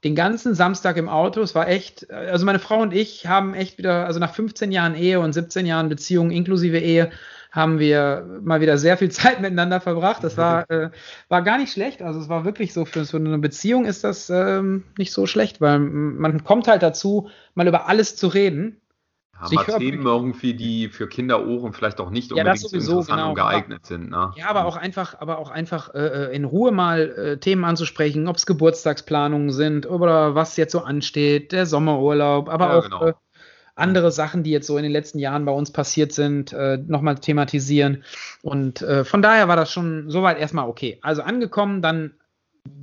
Den 0.05 0.15
ganzen 0.15 0.55
Samstag 0.55 0.99
im 0.99 1.09
Auto, 1.09 1.41
es 1.41 1.55
war 1.55 1.67
echt, 1.67 2.11
also 2.11 2.45
meine 2.45 2.59
Frau 2.59 2.81
und 2.83 2.93
ich 2.93 3.27
haben 3.27 3.55
echt 3.55 3.79
wieder, 3.79 4.05
also 4.05 4.21
nach 4.21 4.35
15 4.35 4.71
Jahren 4.71 4.95
Ehe 4.95 5.19
und 5.19 5.33
17 5.33 5.65
Jahren 5.65 5.89
Beziehung 5.89 6.31
inklusive 6.31 6.79
Ehe, 6.79 7.11
haben 7.51 7.79
wir 7.79 8.41
mal 8.43 8.61
wieder 8.61 8.77
sehr 8.77 8.99
viel 8.99 9.11
Zeit 9.13 9.41
miteinander 9.41 9.81
verbracht. 9.81 10.23
Das 10.23 10.37
war, 10.37 10.69
äh, 10.71 10.91
war 11.29 11.43
gar 11.43 11.57
nicht 11.57 11.73
schlecht. 11.73 12.03
Also 12.03 12.21
es 12.21 12.29
war 12.29 12.45
wirklich 12.45 12.75
so, 12.75 12.85
für 12.85 13.05
so 13.05 13.17
eine 13.17 13.39
Beziehung 13.39 13.87
ist 13.87 14.05
das 14.05 14.29
ähm, 14.29 14.85
nicht 14.99 15.13
so 15.13 15.27
schlecht, 15.27 15.61
weil 15.61 15.79
man 15.79 16.45
kommt 16.45 16.69
halt 16.69 16.83
dazu, 16.83 17.31
mal 17.55 17.67
über 17.67 17.89
alles 17.89 18.17
zu 18.17 18.29
reden. 18.29 18.81
Mal 19.53 19.65
Themen 19.65 20.07
irgendwie, 20.07 20.55
die 20.55 20.89
für 20.89 21.09
Kinderohren 21.09 21.73
vielleicht 21.73 22.01
auch 22.01 22.11
nicht 22.11 22.33
unbedingt 22.33 22.63
ja, 22.63 22.69
sowieso, 22.69 22.93
interessant 22.93 23.19
genau, 23.19 23.29
und 23.31 23.35
geeignet 23.37 23.81
aber, 23.81 23.87
sind. 23.87 24.11
Ne? 24.11 24.33
Ja, 24.37 24.49
aber 24.49 24.67
auch 24.67 24.77
einfach, 24.77 25.21
aber 25.21 25.39
auch 25.39 25.51
einfach 25.51 25.95
äh, 25.95 25.99
äh 25.99 26.35
in 26.37 26.45
Ruhe 26.45 26.73
mal 26.73 27.01
äh, 27.01 27.37
Themen 27.39 27.65
anzusprechen, 27.65 28.29
ob 28.29 28.37
es 28.37 28.47
Geburtstagsplanungen 28.47 29.51
sind 29.51 29.89
oder 29.89 30.35
was 30.35 30.57
jetzt 30.57 30.73
so 30.73 30.81
ansteht, 30.81 31.53
der 31.53 31.67
Sommerurlaub, 31.67 32.49
aber 32.49 32.67
ja, 32.67 32.79
auch 32.79 32.85
genau. 32.85 33.07
äh, 33.07 33.13
andere 33.77 34.13
Sachen, 34.13 34.43
die 34.43 34.51
jetzt 34.51 34.67
so 34.67 34.77
in 34.77 34.85
den 34.85 34.93
letzten 34.93 35.19
Jahren 35.19 35.45
bei 35.45 35.53
uns 35.53 35.73
passiert 35.73 36.13
sind, 36.13 36.53
äh, 36.53 36.79
nochmal 36.79 37.17
thematisieren. 37.17 38.05
Und 38.43 38.83
äh, 38.83 39.05
von 39.05 39.23
daher 39.23 39.49
war 39.49 39.57
das 39.57 39.73
schon 39.73 40.11
soweit 40.11 40.39
erstmal 40.39 40.69
okay. 40.69 40.99
Also 41.03 41.23
angekommen, 41.23 41.83
dann 41.83 42.13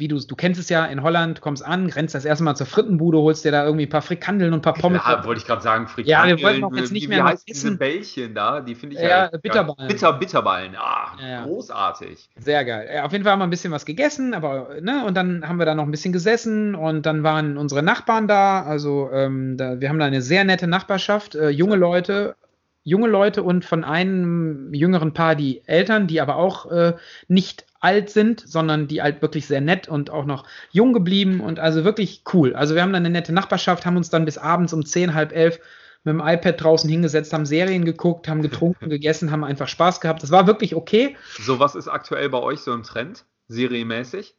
wie 0.02 0.08
du 0.08 0.20
du 0.20 0.36
kennst 0.36 0.60
es 0.60 0.70
ja 0.70 0.86
in 0.86 1.02
Holland, 1.02 1.42
kommst 1.42 1.66
an, 1.66 1.88
rennst 1.88 2.14
das 2.14 2.26
erste 2.26 2.44
Mal 2.44 2.56
zur 2.56 2.68
Frittenbude, 2.68 3.18
holst 3.18 3.46
dir 3.46 3.52
da 3.52 3.66
irgendwie 3.66 3.86
ein 3.86 3.90
paar 3.90 4.02
Frikandeln 4.02 4.54
und 4.54 4.60
ein 4.60 4.62
paar 4.62 4.74
Pommes. 4.74 5.02
Ja, 5.06 5.24
wollte 5.26 5.42
ich 5.42 5.48
gerade 5.48 5.62
sagen, 5.62 5.88
Frikandeln. 5.88 6.30
Ja, 6.30 6.38
wir 6.38 6.44
wollten 6.44 6.64
auch 6.64 6.76
jetzt 6.76 6.92
nicht 6.92 7.04
wie, 7.04 7.08
mehr 7.08 7.20
wie 7.20 7.30
heißt 7.30 7.50
essen. 7.50 7.68
diese 7.68 7.78
Bällchen 7.78 8.36
da, 8.36 8.62
die 8.62 8.76
finde 8.76 8.96
ich 8.96 9.02
ja, 9.02 9.30
ja 9.32 9.38
Bitterballen. 9.38 9.88
Bitter 9.88 10.14
Bitterballen. 10.14 10.76
Ah, 10.76 11.18
ja. 11.20 11.44
großartig. 11.44 12.30
Sehr 12.38 12.66
geil. 12.66 12.90
Ja, 12.94 13.06
auf 13.06 13.12
jeden 13.12 13.24
Fall 13.24 13.34
haben 13.34 13.40
wir 13.40 13.48
ein 13.48 13.52
bisschen 13.52 13.72
was 13.72 13.86
gegessen, 13.86 14.34
aber 14.34 14.70
ne, 14.82 15.06
und 15.06 15.16
dann 15.16 15.48
haben 15.48 15.58
wir 15.58 15.66
da 15.66 15.76
noch 15.76 15.86
ein 15.86 15.92
bisschen 15.92 16.14
gesessen 16.14 16.76
und 16.76 17.06
dann 17.06 17.24
waren 17.24 17.58
unsere 17.58 17.84
Nachbarn 17.84 18.28
da, 18.28 18.64
also 18.64 19.10
ähm, 19.12 19.58
da, 19.58 19.82
wir 19.82 19.90
haben 19.90 20.00
da 20.00 20.06
eine 20.06 20.22
sehr 20.22 20.44
nette 20.44 20.68
Nachbarschaft, 20.68 21.36
äh, 21.36 21.50
junge 21.50 21.76
Leute, 21.76 22.36
junge 22.84 23.08
Leute 23.08 23.44
und 23.44 23.66
von 23.66 23.84
einem 23.84 24.74
jüngeren 24.74 25.14
Paar 25.14 25.36
die 25.36 25.62
Eltern, 25.68 26.08
die 26.08 26.22
aber 26.22 26.36
auch 26.36 26.72
äh, 26.72 26.96
nicht 27.28 27.66
alt 27.80 28.10
sind, 28.10 28.44
sondern 28.46 28.88
die 28.88 29.02
halt 29.02 29.22
wirklich 29.22 29.48
sehr 29.48 29.62
nett 29.62 29.88
und 29.88 30.10
auch 30.10 30.26
noch 30.26 30.46
jung 30.72 30.94
geblieben 30.94 31.42
und 31.42 31.60
also 31.60 31.84
wirklich 31.84 32.24
cool. 32.34 32.56
Also 32.56 32.76
wir 32.76 32.82
haben 32.82 32.94
dann 32.94 33.06
eine 33.06 33.12
nette 33.12 33.34
Nachbarschaft, 33.34 33.86
haben 33.86 33.98
uns 33.98 34.10
dann 34.10 34.26
bis 34.26 34.38
abends 34.38 34.74
um 34.74 34.86
zehn, 34.86 35.14
halb 35.14 35.34
elf 35.34 35.60
mit 36.04 36.14
dem 36.14 36.22
iPad 36.22 36.62
draußen 36.62 36.90
hingesetzt, 36.90 37.34
haben 37.34 37.46
Serien 37.46 37.86
geguckt, 37.86 38.28
haben 38.28 38.42
getrunken, 38.42 38.90
gegessen, 38.90 39.32
haben 39.32 39.44
einfach 39.44 39.68
Spaß 39.68 40.02
gehabt. 40.02 40.24
Das 40.24 40.32
war 40.32 40.48
wirklich 40.48 40.76
okay. 40.76 41.16
So, 41.40 41.60
was 41.60 41.76
ist 41.76 41.88
aktuell 41.88 42.30
bei 42.30 42.40
euch 42.40 42.60
so 42.60 42.74
im 42.74 42.84
Trend, 42.84 43.26
serienmäßig? 43.48 44.36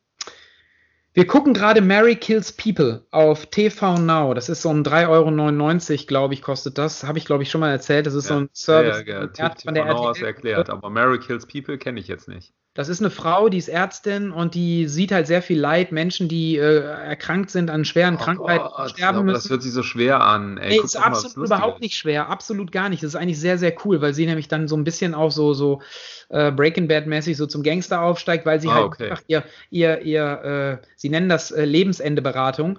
Wir 1.15 1.27
gucken 1.27 1.53
gerade 1.53 1.83
Mary 1.83 2.17
Kills 2.17 2.53
People 2.53 3.05
auf 3.11 3.47
TV 3.47 3.99
Now. 3.99 4.33
Das 4.33 4.49
ist 4.49 4.63
so 4.63 4.71
ein 4.71 4.83
3,99 4.83 5.91
Euro, 5.91 6.07
glaube 6.07 6.35
ich, 6.35 6.41
kostet 6.41 6.79
das. 6.79 7.05
Habe 7.05 7.19
ich, 7.19 7.27
glaube 7.27 7.43
ich, 7.43 7.51
schon 7.51 7.61
mal 7.61 7.71
erzählt. 7.71 8.07
Das 8.07 8.15
ist 8.15 8.31
ja, 8.31 8.37
so 8.37 8.41
ein 8.41 8.51
Service. 8.55 9.05
Ja, 9.07 9.21
ja, 9.21 9.29
ja. 9.37 9.49
TV 9.51 9.71
Now 9.73 10.09
hast 10.09 10.23
erklärt, 10.23 10.71
aber 10.71 10.89
Mary 10.89 11.19
Kills 11.19 11.47
People 11.47 11.77
kenne 11.77 12.01
ich 12.01 12.09
jetzt 12.09 12.29
nicht. 12.29 12.55
Das 12.75 12.89
ist 12.89 13.01
eine 13.01 13.11
Frau, 13.11 13.51
die 13.51 13.59
ist 13.59 13.69
Ärztin 13.69 14.31
und 14.31 14.55
die 14.55 14.89
sieht 14.89 15.13
halt 15.13 15.27
sehr 15.27 15.43
viel 15.43 15.61
Leid, 15.61 15.93
Menschen, 15.93 16.29
die 16.29 16.57
äh, 16.57 16.81
erkrankt 16.81 17.51
sind 17.51 17.69
an 17.69 17.85
schweren 17.85 18.15
oh 18.15 18.19
Krankheiten, 18.19 18.65
Gott, 18.75 18.91
sterben 18.91 19.27
müssen. 19.27 19.35
Das 19.35 19.51
hört 19.51 19.63
sich 19.63 19.73
so 19.73 19.83
schwer 19.83 20.23
an. 20.23 20.57
Ey, 20.57 20.71
nee, 20.71 20.81
ist 20.83 20.97
absolut 20.97 21.37
mal, 21.37 21.45
überhaupt 21.45 21.81
nicht 21.83 21.97
schwer, 21.97 22.31
absolut 22.31 22.73
gar 22.73 22.89
nicht. 22.89 23.03
Das 23.03 23.09
ist 23.09 23.17
eigentlich 23.17 23.39
sehr, 23.39 23.59
sehr 23.59 23.75
cool, 23.85 24.01
weil 24.01 24.15
sie 24.15 24.25
nämlich 24.25 24.49
dann 24.49 24.69
so 24.69 24.77
ein 24.77 24.85
bisschen 24.85 25.15
auch 25.15 25.31
so, 25.31 25.53
so 25.53 25.83
äh, 26.31 26.51
Breaking 26.51 26.89
Bad 26.89 27.07
mäßig 27.07 27.37
so 27.37 27.45
zum 27.47 27.63
Gangster 27.63 28.01
aufsteigt, 28.01 28.47
weil 28.47 28.59
sie 28.59 28.69
ah, 28.69 28.75
halt 28.75 28.85
okay. 28.87 29.11
einfach 29.11 29.23
ihr, 29.27 29.45
ihr, 29.69 30.01
ihr 30.01 30.81
äh, 30.83 30.87
sie 30.97 31.11
nennen 31.11 31.29
das 31.29 31.51
äh, 31.51 31.67
Lebensende-Beratung 31.67 32.79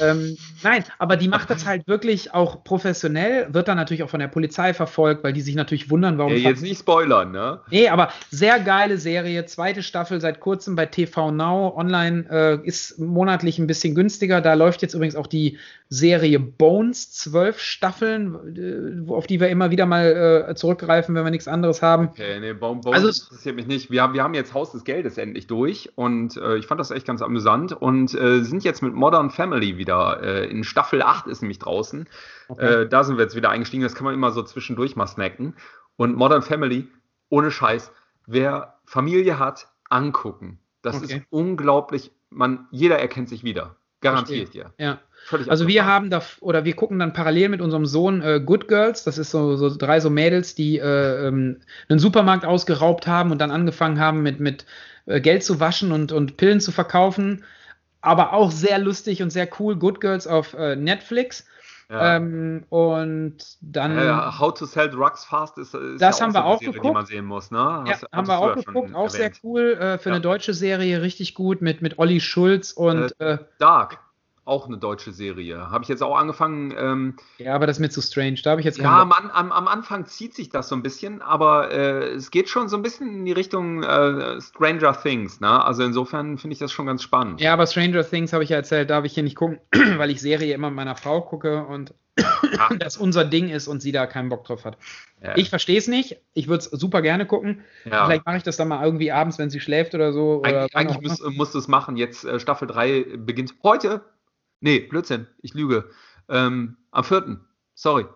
ähm, 0.00 0.36
nein, 0.62 0.84
aber 0.98 1.16
die 1.16 1.28
macht 1.28 1.48
das 1.50 1.64
halt 1.64 1.86
wirklich 1.86 2.34
auch 2.34 2.64
professionell, 2.64 3.46
wird 3.52 3.68
dann 3.68 3.76
natürlich 3.76 4.02
auch 4.02 4.10
von 4.10 4.20
der 4.20 4.28
Polizei 4.28 4.74
verfolgt, 4.74 5.22
weil 5.22 5.32
die 5.32 5.42
sich 5.42 5.54
natürlich 5.54 5.90
wundern, 5.90 6.18
warum. 6.18 6.32
Ja, 6.32 6.50
jetzt 6.50 6.62
nicht 6.62 6.80
spoilern, 6.80 7.30
ne? 7.30 7.60
Nee, 7.70 7.88
aber 7.88 8.10
sehr 8.30 8.58
geile 8.58 8.98
Serie, 8.98 9.46
zweite 9.46 9.82
Staffel 9.82 10.20
seit 10.20 10.40
kurzem 10.40 10.74
bei 10.74 10.86
TV 10.86 11.30
Now. 11.30 11.74
Online 11.76 12.26
äh, 12.30 12.66
ist 12.66 12.98
monatlich 12.98 13.58
ein 13.58 13.66
bisschen 13.66 13.94
günstiger. 13.94 14.40
Da 14.40 14.54
läuft 14.54 14.82
jetzt 14.82 14.94
übrigens 14.94 15.14
auch 15.14 15.28
die 15.28 15.58
Serie 15.88 16.40
Bones, 16.40 17.12
zwölf 17.12 17.60
Staffeln, 17.60 19.06
äh, 19.06 19.10
auf 19.10 19.26
die 19.26 19.40
wir 19.40 19.48
immer 19.48 19.70
wieder 19.70 19.86
mal 19.86 20.46
äh, 20.48 20.54
zurückgreifen, 20.54 21.14
wenn 21.14 21.24
wir 21.24 21.30
nichts 21.30 21.48
anderes 21.48 21.80
haben. 21.82 22.08
Okay, 22.08 22.40
nee, 22.40 22.52
Bones 22.52 22.86
also, 22.86 23.08
interessiert 23.08 23.56
mich 23.56 23.66
nicht. 23.66 23.90
Wir 23.90 24.02
haben, 24.02 24.14
wir 24.14 24.22
haben 24.22 24.34
jetzt 24.34 24.52
Haus 24.54 24.72
des 24.72 24.84
Geldes 24.84 25.16
endlich 25.16 25.46
durch 25.46 25.90
und 25.94 26.36
äh, 26.36 26.56
ich 26.56 26.66
fand 26.66 26.80
das 26.80 26.90
echt 26.90 27.06
ganz 27.06 27.22
amüsant 27.22 27.72
und 27.72 28.14
äh, 28.14 28.42
sind 28.42 28.64
jetzt 28.64 28.82
mit 28.82 28.94
Modern 28.94 29.30
Family 29.30 29.59
Family 29.60 29.78
wieder. 29.78 30.22
Äh, 30.22 30.46
in 30.46 30.64
Staffel 30.64 31.02
8 31.02 31.26
ist 31.26 31.42
nämlich 31.42 31.58
draußen. 31.58 32.08
Okay. 32.48 32.82
Äh, 32.82 32.88
da 32.88 33.04
sind 33.04 33.16
wir 33.16 33.24
jetzt 33.24 33.36
wieder 33.36 33.50
eingestiegen. 33.50 33.82
Das 33.82 33.94
kann 33.94 34.04
man 34.04 34.14
immer 34.14 34.30
so 34.32 34.42
zwischendurch 34.42 34.96
mal 34.96 35.06
snacken. 35.06 35.54
Und 35.96 36.16
Modern 36.16 36.42
Family, 36.42 36.88
ohne 37.28 37.50
Scheiß, 37.50 37.92
wer 38.26 38.78
Familie 38.86 39.38
hat, 39.38 39.68
angucken. 39.88 40.58
Das 40.82 40.96
okay. 40.96 41.16
ist 41.16 41.22
unglaublich. 41.30 42.10
Man, 42.30 42.66
jeder 42.70 42.98
erkennt 42.98 43.28
sich 43.28 43.44
wieder. 43.44 43.76
Garantiert, 44.00 44.54
ja. 44.54 44.72
Ja. 44.78 44.98
Völlig 45.26 45.50
also 45.50 45.68
wir 45.68 45.84
haben 45.84 46.08
da 46.08 46.22
oder 46.40 46.64
wir 46.64 46.74
gucken 46.74 46.98
dann 46.98 47.12
parallel 47.12 47.50
mit 47.50 47.60
unserem 47.60 47.84
Sohn 47.84 48.22
äh, 48.22 48.40
Good 48.40 48.66
Girls. 48.66 49.04
Das 49.04 49.18
ist 49.18 49.30
so, 49.30 49.56
so 49.56 49.76
drei 49.76 50.00
so 50.00 50.08
Mädels, 50.08 50.54
die 50.54 50.78
äh, 50.78 51.26
ähm, 51.26 51.60
einen 51.90 51.98
Supermarkt 51.98 52.46
ausgeraubt 52.46 53.06
haben 53.06 53.30
und 53.30 53.38
dann 53.38 53.50
angefangen 53.50 54.00
haben 54.00 54.22
mit 54.22 54.40
mit 54.40 54.64
äh, 55.04 55.20
Geld 55.20 55.44
zu 55.44 55.60
waschen 55.60 55.92
und 55.92 56.12
und 56.12 56.38
Pillen 56.38 56.60
zu 56.60 56.72
verkaufen 56.72 57.44
aber 58.02 58.32
auch 58.32 58.50
sehr 58.50 58.78
lustig 58.78 59.22
und 59.22 59.30
sehr 59.30 59.48
cool. 59.58 59.76
Good 59.76 60.00
Girls 60.00 60.26
auf 60.26 60.54
äh, 60.54 60.76
Netflix. 60.76 61.44
Ja. 61.90 62.16
Ähm, 62.16 62.62
und 62.68 63.38
dann. 63.62 63.98
Äh, 63.98 64.12
How 64.38 64.54
to 64.54 64.64
Sell 64.64 64.88
Drugs 64.88 65.24
Fast 65.24 65.58
ist, 65.58 65.74
ist 65.74 66.00
Das 66.00 66.20
ja 66.20 66.24
haben 66.26 66.30
auch 66.30 66.34
wir 66.34 66.44
auch 66.44 66.50
eine 66.50 66.58
Serie, 66.60 66.68
die 66.72 66.78
geguckt. 66.78 66.94
man 66.94 67.06
sehen 67.06 67.24
muss. 67.24 67.50
Ne? 67.50 67.58
Ja, 67.58 67.84
Hast- 67.88 68.06
haben 68.12 68.28
wir 68.28 68.38
auch 68.38 68.48
ja 68.48 68.54
geguckt, 68.62 68.94
auch 68.94 69.10
sehr 69.10 69.22
erwähnt. 69.24 69.40
cool. 69.42 69.72
Äh, 69.72 69.98
für 69.98 70.10
Ja. 70.10 70.14
eine 70.14 70.20
deutsche 70.22 70.54
Serie 70.54 71.02
richtig 71.02 71.34
gut 71.34 71.62
mit, 71.62 71.82
mit 71.82 71.98
Olli 71.98 72.20
Schulz 72.20 72.70
und 72.70 73.12
äh, 73.20 73.38
Dark, 73.58 73.98
auch 74.50 74.66
eine 74.66 74.76
deutsche 74.76 75.12
Serie. 75.12 75.70
Habe 75.70 75.84
ich 75.84 75.88
jetzt 75.88 76.02
auch 76.02 76.16
angefangen. 76.16 76.74
Ähm, 76.76 77.14
ja, 77.38 77.54
aber 77.54 77.66
das 77.66 77.76
ist 77.76 77.80
mir 77.80 77.90
zu 77.90 78.02
strange. 78.02 78.40
Da 78.42 78.50
habe 78.50 78.60
ich 78.60 78.64
jetzt 78.64 78.78
ja, 78.78 79.00
am, 79.00 79.12
am, 79.12 79.52
am 79.52 79.68
Anfang 79.68 80.06
zieht 80.06 80.34
sich 80.34 80.50
das 80.50 80.68
so 80.68 80.74
ein 80.74 80.82
bisschen, 80.82 81.22
aber 81.22 81.70
äh, 81.70 82.10
es 82.10 82.30
geht 82.30 82.48
schon 82.48 82.68
so 82.68 82.76
ein 82.76 82.82
bisschen 82.82 83.08
in 83.08 83.24
die 83.24 83.32
Richtung 83.32 83.82
äh, 83.82 84.40
Stranger 84.40 85.00
Things. 85.00 85.40
Ne? 85.40 85.64
Also 85.64 85.84
insofern 85.84 86.36
finde 86.36 86.52
ich 86.52 86.58
das 86.58 86.72
schon 86.72 86.86
ganz 86.86 87.02
spannend. 87.02 87.40
Ja, 87.40 87.52
aber 87.52 87.66
Stranger 87.66 88.04
Things 88.04 88.32
habe 88.32 88.44
ich 88.44 88.50
ja 88.50 88.56
erzählt, 88.56 88.90
darf 88.90 89.04
ich 89.04 89.14
hier 89.14 89.22
nicht 89.22 89.36
gucken, 89.36 89.60
weil 89.96 90.10
ich 90.10 90.20
Serie 90.20 90.54
immer 90.54 90.68
mit 90.68 90.76
meiner 90.76 90.96
Frau 90.96 91.20
gucke 91.22 91.64
und 91.64 91.94
das 92.78 92.96
unser 92.96 93.24
Ding 93.24 93.48
ist 93.48 93.68
und 93.68 93.80
sie 93.80 93.92
da 93.92 94.06
keinen 94.06 94.28
Bock 94.28 94.44
drauf 94.44 94.64
hat. 94.64 94.76
Ja. 95.22 95.36
Ich 95.36 95.50
verstehe 95.50 95.78
es 95.78 95.86
nicht. 95.86 96.16
Ich 96.34 96.48
würde 96.48 96.64
es 96.64 96.64
super 96.66 97.02
gerne 97.02 97.26
gucken. 97.26 97.62
ja. 97.84 98.04
Vielleicht 98.04 98.26
mache 98.26 98.38
ich 98.38 98.42
das 98.42 98.56
dann 98.56 98.68
mal 98.68 98.84
irgendwie 98.84 99.12
abends, 99.12 99.38
wenn 99.38 99.50
sie 99.50 99.60
schläft 99.60 99.94
oder 99.94 100.12
so. 100.12 100.40
Oder 100.40 100.68
Eigentlich, 100.72 100.74
eigentlich 100.74 101.36
musst 101.36 101.54
du 101.54 101.58
es 101.58 101.68
machen. 101.68 101.96
Jetzt 101.96 102.24
äh, 102.24 102.40
Staffel 102.40 102.68
3 102.68 103.06
beginnt 103.16 103.54
heute. 103.62 104.02
Nee, 104.60 104.80
Blödsinn, 104.80 105.26
ich 105.42 105.54
lüge. 105.54 105.90
Ähm, 106.28 106.76
am 106.90 107.04
4. 107.04 107.40
Sorry. 107.74 108.06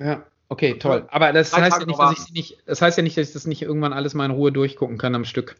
Ja, 0.00 0.24
okay, 0.48 0.78
toll. 0.78 1.06
Aber 1.10 1.32
das 1.32 1.56
heißt, 1.56 1.80
ja 1.80 1.86
nicht, 1.86 1.98
dass 1.98 2.28
ich 2.28 2.32
nicht, 2.32 2.62
das 2.66 2.82
heißt 2.82 2.96
ja 2.96 3.02
nicht, 3.02 3.16
dass 3.16 3.28
ich 3.28 3.34
das 3.34 3.46
nicht 3.46 3.62
irgendwann 3.62 3.92
alles 3.92 4.14
mal 4.14 4.24
in 4.24 4.30
Ruhe 4.30 4.52
durchgucken 4.52 4.98
kann 4.98 5.14
am 5.14 5.24
Stück. 5.24 5.56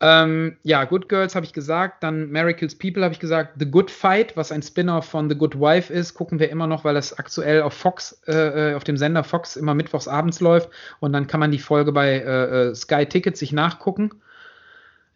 Ähm, 0.00 0.56
ja, 0.62 0.84
Good 0.84 1.08
Girls 1.08 1.34
habe 1.34 1.44
ich 1.44 1.52
gesagt, 1.52 2.04
dann 2.04 2.30
Miracles 2.30 2.78
People 2.78 3.02
habe 3.02 3.12
ich 3.12 3.18
gesagt, 3.18 3.54
The 3.58 3.68
Good 3.68 3.90
Fight, 3.90 4.36
was 4.36 4.52
ein 4.52 4.62
Spin-off 4.62 5.06
von 5.06 5.28
The 5.28 5.36
Good 5.36 5.58
Wife 5.58 5.92
ist, 5.92 6.14
gucken 6.14 6.38
wir 6.38 6.50
immer 6.50 6.68
noch, 6.68 6.84
weil 6.84 6.94
das 6.94 7.18
aktuell 7.18 7.62
auf 7.62 7.72
Fox, 7.72 8.20
äh, 8.28 8.70
äh, 8.70 8.74
auf 8.76 8.84
dem 8.84 8.96
Sender 8.96 9.24
Fox 9.24 9.56
immer 9.56 9.74
mittwochs 9.74 10.06
abends 10.06 10.38
läuft 10.38 10.70
und 11.00 11.12
dann 11.12 11.26
kann 11.26 11.40
man 11.40 11.50
die 11.50 11.58
Folge 11.58 11.90
bei 11.90 12.10
äh, 12.10 12.68
äh, 12.68 12.74
Sky 12.76 13.06
Ticket 13.06 13.36
sich 13.36 13.52
nachgucken. 13.52 14.12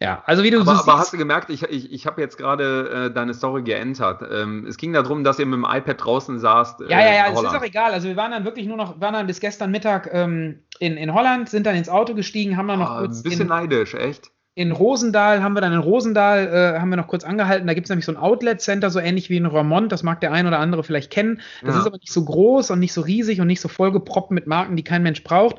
Ja, 0.03 0.21
also 0.25 0.43
wie 0.43 0.49
du 0.51 0.59
Aber, 0.59 0.75
so 0.75 0.81
aber 0.83 0.99
hast 0.99 1.13
du 1.13 1.17
gemerkt, 1.17 1.49
ich, 1.49 1.63
ich, 1.63 1.91
ich 1.91 2.05
habe 2.05 2.19
jetzt 2.21 2.37
gerade 2.37 3.07
äh, 3.09 3.13
deine 3.13 3.33
Story 3.33 3.63
geentert. 3.63 4.21
Ähm, 4.29 4.65
es 4.67 4.77
ging 4.77 4.91
darum, 4.91 5.23
dass 5.23 5.39
ihr 5.39 5.45
mit 5.45 5.53
dem 5.55 5.63
iPad 5.65 6.03
draußen 6.03 6.39
saßt. 6.39 6.81
äh, 6.81 6.89
Ja, 6.89 6.99
ja, 6.99 7.13
ja, 7.13 7.31
es 7.31 7.39
ist 7.39 7.45
auch 7.45 7.63
egal. 7.63 7.93
Also 7.93 8.09
wir 8.09 8.17
waren 8.17 8.31
dann 8.31 8.43
wirklich 8.43 8.67
nur 8.67 8.75
noch, 8.77 8.99
waren 8.99 9.13
dann 9.13 9.27
bis 9.27 9.39
gestern 9.39 9.71
Mittag 9.71 10.09
ähm, 10.13 10.59
in, 10.79 10.97
in 10.97 11.13
Holland, 11.13 11.47
sind 11.49 11.65
dann 11.65 11.75
ins 11.75 11.87
Auto 11.89 12.15
gestiegen, 12.15 12.57
haben 12.57 12.67
dann 12.67 12.79
noch 12.79 12.91
Ah, 12.91 12.99
kurz 12.99 13.19
ein 13.19 13.23
bisschen 13.23 13.41
in, 13.43 13.47
neidisch, 13.47 13.93
echt. 13.93 14.31
in 14.55 14.71
Rosendahl, 14.71 15.41
haben 15.41 15.53
wir 15.53 15.61
dann 15.61 15.73
in 15.73 15.79
Rosendahl, 15.79 16.47
äh, 16.75 16.79
haben 16.79 16.89
wir 16.89 16.97
noch 16.97 17.07
kurz 17.07 17.23
angehalten. 17.23 17.65
Da 17.65 17.73
gibt 17.73 17.85
es 17.85 17.89
nämlich 17.89 18.05
so 18.05 18.11
ein 18.11 18.17
Outlet-Center, 18.17 18.89
so 18.91 18.99
ähnlich 18.99 19.29
wie 19.29 19.37
in 19.37 19.45
Ramont, 19.45 19.91
das 19.91 20.03
mag 20.03 20.19
der 20.21 20.31
ein 20.33 20.45
oder 20.45 20.59
andere 20.59 20.83
vielleicht 20.83 21.11
kennen. 21.11 21.41
Das 21.65 21.75
Ja. 21.75 21.81
ist 21.81 21.87
aber 21.87 21.97
nicht 21.97 22.11
so 22.11 22.23
groß 22.25 22.69
und 22.71 22.79
nicht 22.79 22.93
so 22.93 23.01
riesig 23.01 23.39
und 23.41 23.47
nicht 23.47 23.61
so 23.61 23.67
vollgeproppt 23.69 24.31
mit 24.31 24.45
Marken, 24.47 24.75
die 24.75 24.83
kein 24.83 25.01
Mensch 25.01 25.23
braucht. 25.23 25.55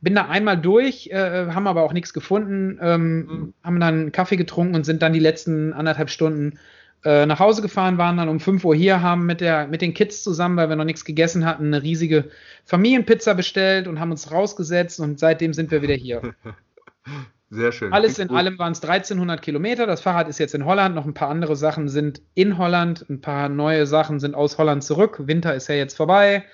Bin 0.00 0.14
da 0.14 0.26
einmal 0.28 0.56
durch, 0.60 1.08
äh, 1.08 1.46
haben 1.50 1.66
aber 1.66 1.82
auch 1.82 1.92
nichts 1.92 2.12
gefunden, 2.12 2.78
ähm, 2.80 3.18
Mhm. 3.18 3.54
haben 3.64 3.80
dann 3.80 3.94
einen 3.94 4.12
Kaffee 4.12 4.36
getrunken 4.36 4.74
und 4.74 4.84
sind 4.84 5.02
dann 5.02 5.12
die 5.12 5.18
letzten 5.18 5.72
anderthalb 5.72 6.10
Stunden 6.10 6.58
äh, 7.04 7.26
nach 7.26 7.38
Hause 7.38 7.62
gefahren, 7.62 7.96
waren 7.96 8.16
dann 8.16 8.28
um 8.28 8.40
5 8.40 8.64
Uhr 8.64 8.74
hier, 8.74 9.02
haben 9.02 9.24
mit, 9.26 9.40
der, 9.40 9.68
mit 9.68 9.82
den 9.82 9.94
Kids 9.94 10.22
zusammen, 10.24 10.56
weil 10.56 10.68
wir 10.68 10.74
noch 10.76 10.84
nichts 10.84 11.04
gegessen 11.04 11.44
hatten, 11.46 11.66
eine 11.66 11.82
riesige 11.82 12.30
Familienpizza 12.64 13.34
bestellt 13.34 13.86
und 13.86 14.00
haben 14.00 14.10
uns 14.10 14.32
rausgesetzt 14.32 14.98
und 14.98 15.18
seitdem 15.20 15.52
sind 15.52 15.70
wir 15.70 15.80
wieder 15.82 15.94
hier. 15.94 16.22
Sehr 17.50 17.72
schön. 17.72 17.92
Alles 17.94 18.18
in 18.18 18.28
gut. 18.28 18.36
allem 18.36 18.58
waren 18.58 18.72
es 18.72 18.82
1300 18.82 19.40
Kilometer. 19.40 19.86
Das 19.86 20.02
Fahrrad 20.02 20.28
ist 20.28 20.38
jetzt 20.38 20.54
in 20.54 20.66
Holland. 20.66 20.94
Noch 20.94 21.06
ein 21.06 21.14
paar 21.14 21.30
andere 21.30 21.56
Sachen 21.56 21.88
sind 21.88 22.20
in 22.34 22.58
Holland. 22.58 23.06
Ein 23.08 23.22
paar 23.22 23.48
neue 23.48 23.86
Sachen 23.86 24.20
sind 24.20 24.34
aus 24.34 24.58
Holland 24.58 24.84
zurück. 24.84 25.22
Winter 25.26 25.54
ist 25.54 25.68
ja 25.68 25.74
jetzt 25.74 25.96
vorbei. 25.96 26.44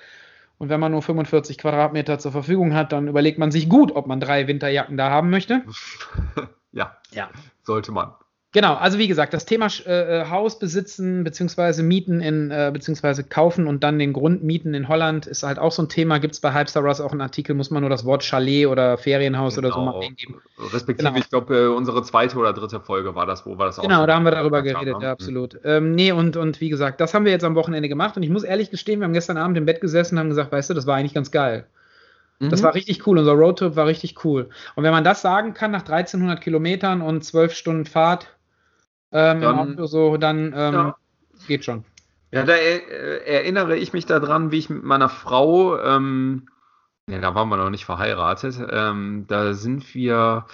Und 0.57 0.69
wenn 0.69 0.79
man 0.79 0.91
nur 0.91 1.01
45 1.01 1.57
Quadratmeter 1.57 2.17
zur 2.19 2.31
Verfügung 2.31 2.73
hat, 2.73 2.91
dann 2.91 3.07
überlegt 3.07 3.37
man 3.37 3.51
sich 3.51 3.67
gut, 3.69 3.91
ob 3.93 4.07
man 4.07 4.19
drei 4.19 4.47
Winterjacken 4.47 4.97
da 4.97 5.09
haben 5.09 5.29
möchte. 5.29 5.63
ja, 6.71 6.95
Ja. 7.11 7.29
sollte 7.63 7.91
man. 7.91 8.13
Genau, 8.55 8.75
also 8.75 8.97
wie 8.97 9.09
gesagt, 9.09 9.33
das 9.33 9.45
Thema 9.45 9.67
äh, 9.85 10.21
äh, 10.21 10.29
Haus 10.29 10.57
besitzen 10.59 11.25
beziehungsweise 11.25 11.83
mieten 11.83 12.21
in 12.21 12.51
äh, 12.51 12.71
beziehungsweise 12.73 13.25
kaufen 13.25 13.67
und 13.67 13.83
dann 13.83 13.99
den 13.99 14.13
Grund 14.13 14.45
mieten 14.45 14.73
in 14.73 14.87
Holland 14.87 15.27
ist 15.27 15.43
halt 15.43 15.59
auch 15.59 15.73
so 15.73 15.81
ein 15.83 15.89
Thema. 15.89 16.19
Gibt 16.19 16.35
es 16.35 16.39
bei 16.39 16.53
Hypester 16.53 16.79
Russ 16.79 17.01
auch 17.01 17.11
einen 17.11 17.19
Artikel, 17.19 17.53
muss 17.53 17.69
man 17.69 17.81
nur 17.81 17.89
das 17.89 18.05
Wort 18.05 18.23
Chalet 18.23 18.67
oder 18.67 18.97
Ferienhaus 18.97 19.57
oder 19.57 19.73
so 19.73 19.81
mal 19.81 19.91
Genau. 19.91 20.05
eingeben. 20.05 20.41
Respektive, 20.71 21.09
Genau. 21.09 21.19
ich 21.19 21.29
glaube, 21.29 21.53
äh, 21.53 21.67
unsere 21.67 22.01
zweite 22.03 22.37
oder 22.37 22.53
dritte 22.53 22.79
Folge 22.79 23.13
war 23.13 23.25
das, 23.25 23.45
wo 23.45 23.59
wir 23.59 23.65
das 23.65 23.77
auch 23.77 23.83
Genau, 23.83 24.05
da 24.05 24.15
haben 24.15 24.23
wir 24.23 24.31
darüber 24.31 24.61
geredet, 24.61 24.93
haben, 24.93 25.01
ja, 25.01 25.07
ne? 25.07 25.11
absolut. 25.11 25.59
Ähm, 25.65 25.91
nee, 25.91 26.13
und, 26.13 26.37
und 26.37 26.61
wie 26.61 26.69
gesagt, 26.69 27.01
das 27.01 27.13
haben 27.13 27.25
wir 27.25 27.33
jetzt 27.33 27.43
am 27.43 27.55
Wochenende 27.55 27.89
gemacht 27.89 28.15
und 28.15 28.23
ich 28.23 28.29
muss 28.29 28.43
ehrlich 28.43 28.71
gestehen, 28.71 29.01
wir 29.01 29.03
haben 29.03 29.11
gestern 29.11 29.35
Abend 29.35 29.57
im 29.57 29.65
Bett 29.65 29.81
gesessen 29.81 30.15
und 30.15 30.19
haben 30.19 30.29
gesagt, 30.29 30.53
weißt 30.53 30.69
du, 30.69 30.73
das 30.73 30.87
war 30.87 30.95
eigentlich 30.95 31.13
ganz 31.13 31.29
geil. 31.29 31.65
Mhm. 32.39 32.51
Das 32.51 32.63
war 32.63 32.73
richtig 32.73 33.05
cool, 33.05 33.17
unser 33.17 33.33
Roadtrip 33.33 33.75
war 33.75 33.87
richtig 33.87 34.23
cool. 34.23 34.47
Und 34.75 34.85
wenn 34.85 34.91
man 34.91 35.03
das 35.03 35.21
sagen 35.21 35.53
kann, 35.53 35.71
nach 35.71 35.81
1300 35.81 36.39
Kilometern 36.39 37.01
und 37.01 37.21
12 37.21 37.53
Stunden 37.53 37.85
Fahrt, 37.85 38.27
ähm, 39.15 39.41
Dann- 39.41 39.59
im 39.69 39.73
Auto 39.73 39.85
so, 39.85 40.17
dann 40.17 40.53
ähm, 40.55 40.73
Ja. 40.73 40.95
geht 41.47 41.63
schon. 41.65 41.85
Ja, 42.31 42.43
da 42.43 42.53
äh, 42.53 42.79
erinnere 43.25 43.77
ich 43.77 43.93
mich 43.93 44.05
daran, 44.05 44.51
wie 44.51 44.57
ich 44.57 44.69
mit 44.69 44.83
meiner 44.83 45.07
Frau, 45.09 45.79
ähm, 45.79 46.49
ja, 47.09 47.19
da 47.19 47.33
waren 47.33 47.47
wir 47.49 47.55
noch 47.57 47.69
nicht 47.69 47.85
verheiratet, 47.85 48.59
ähm, 48.71 49.25
da 49.27 49.53
sind 49.53 49.93
wir 49.95 50.45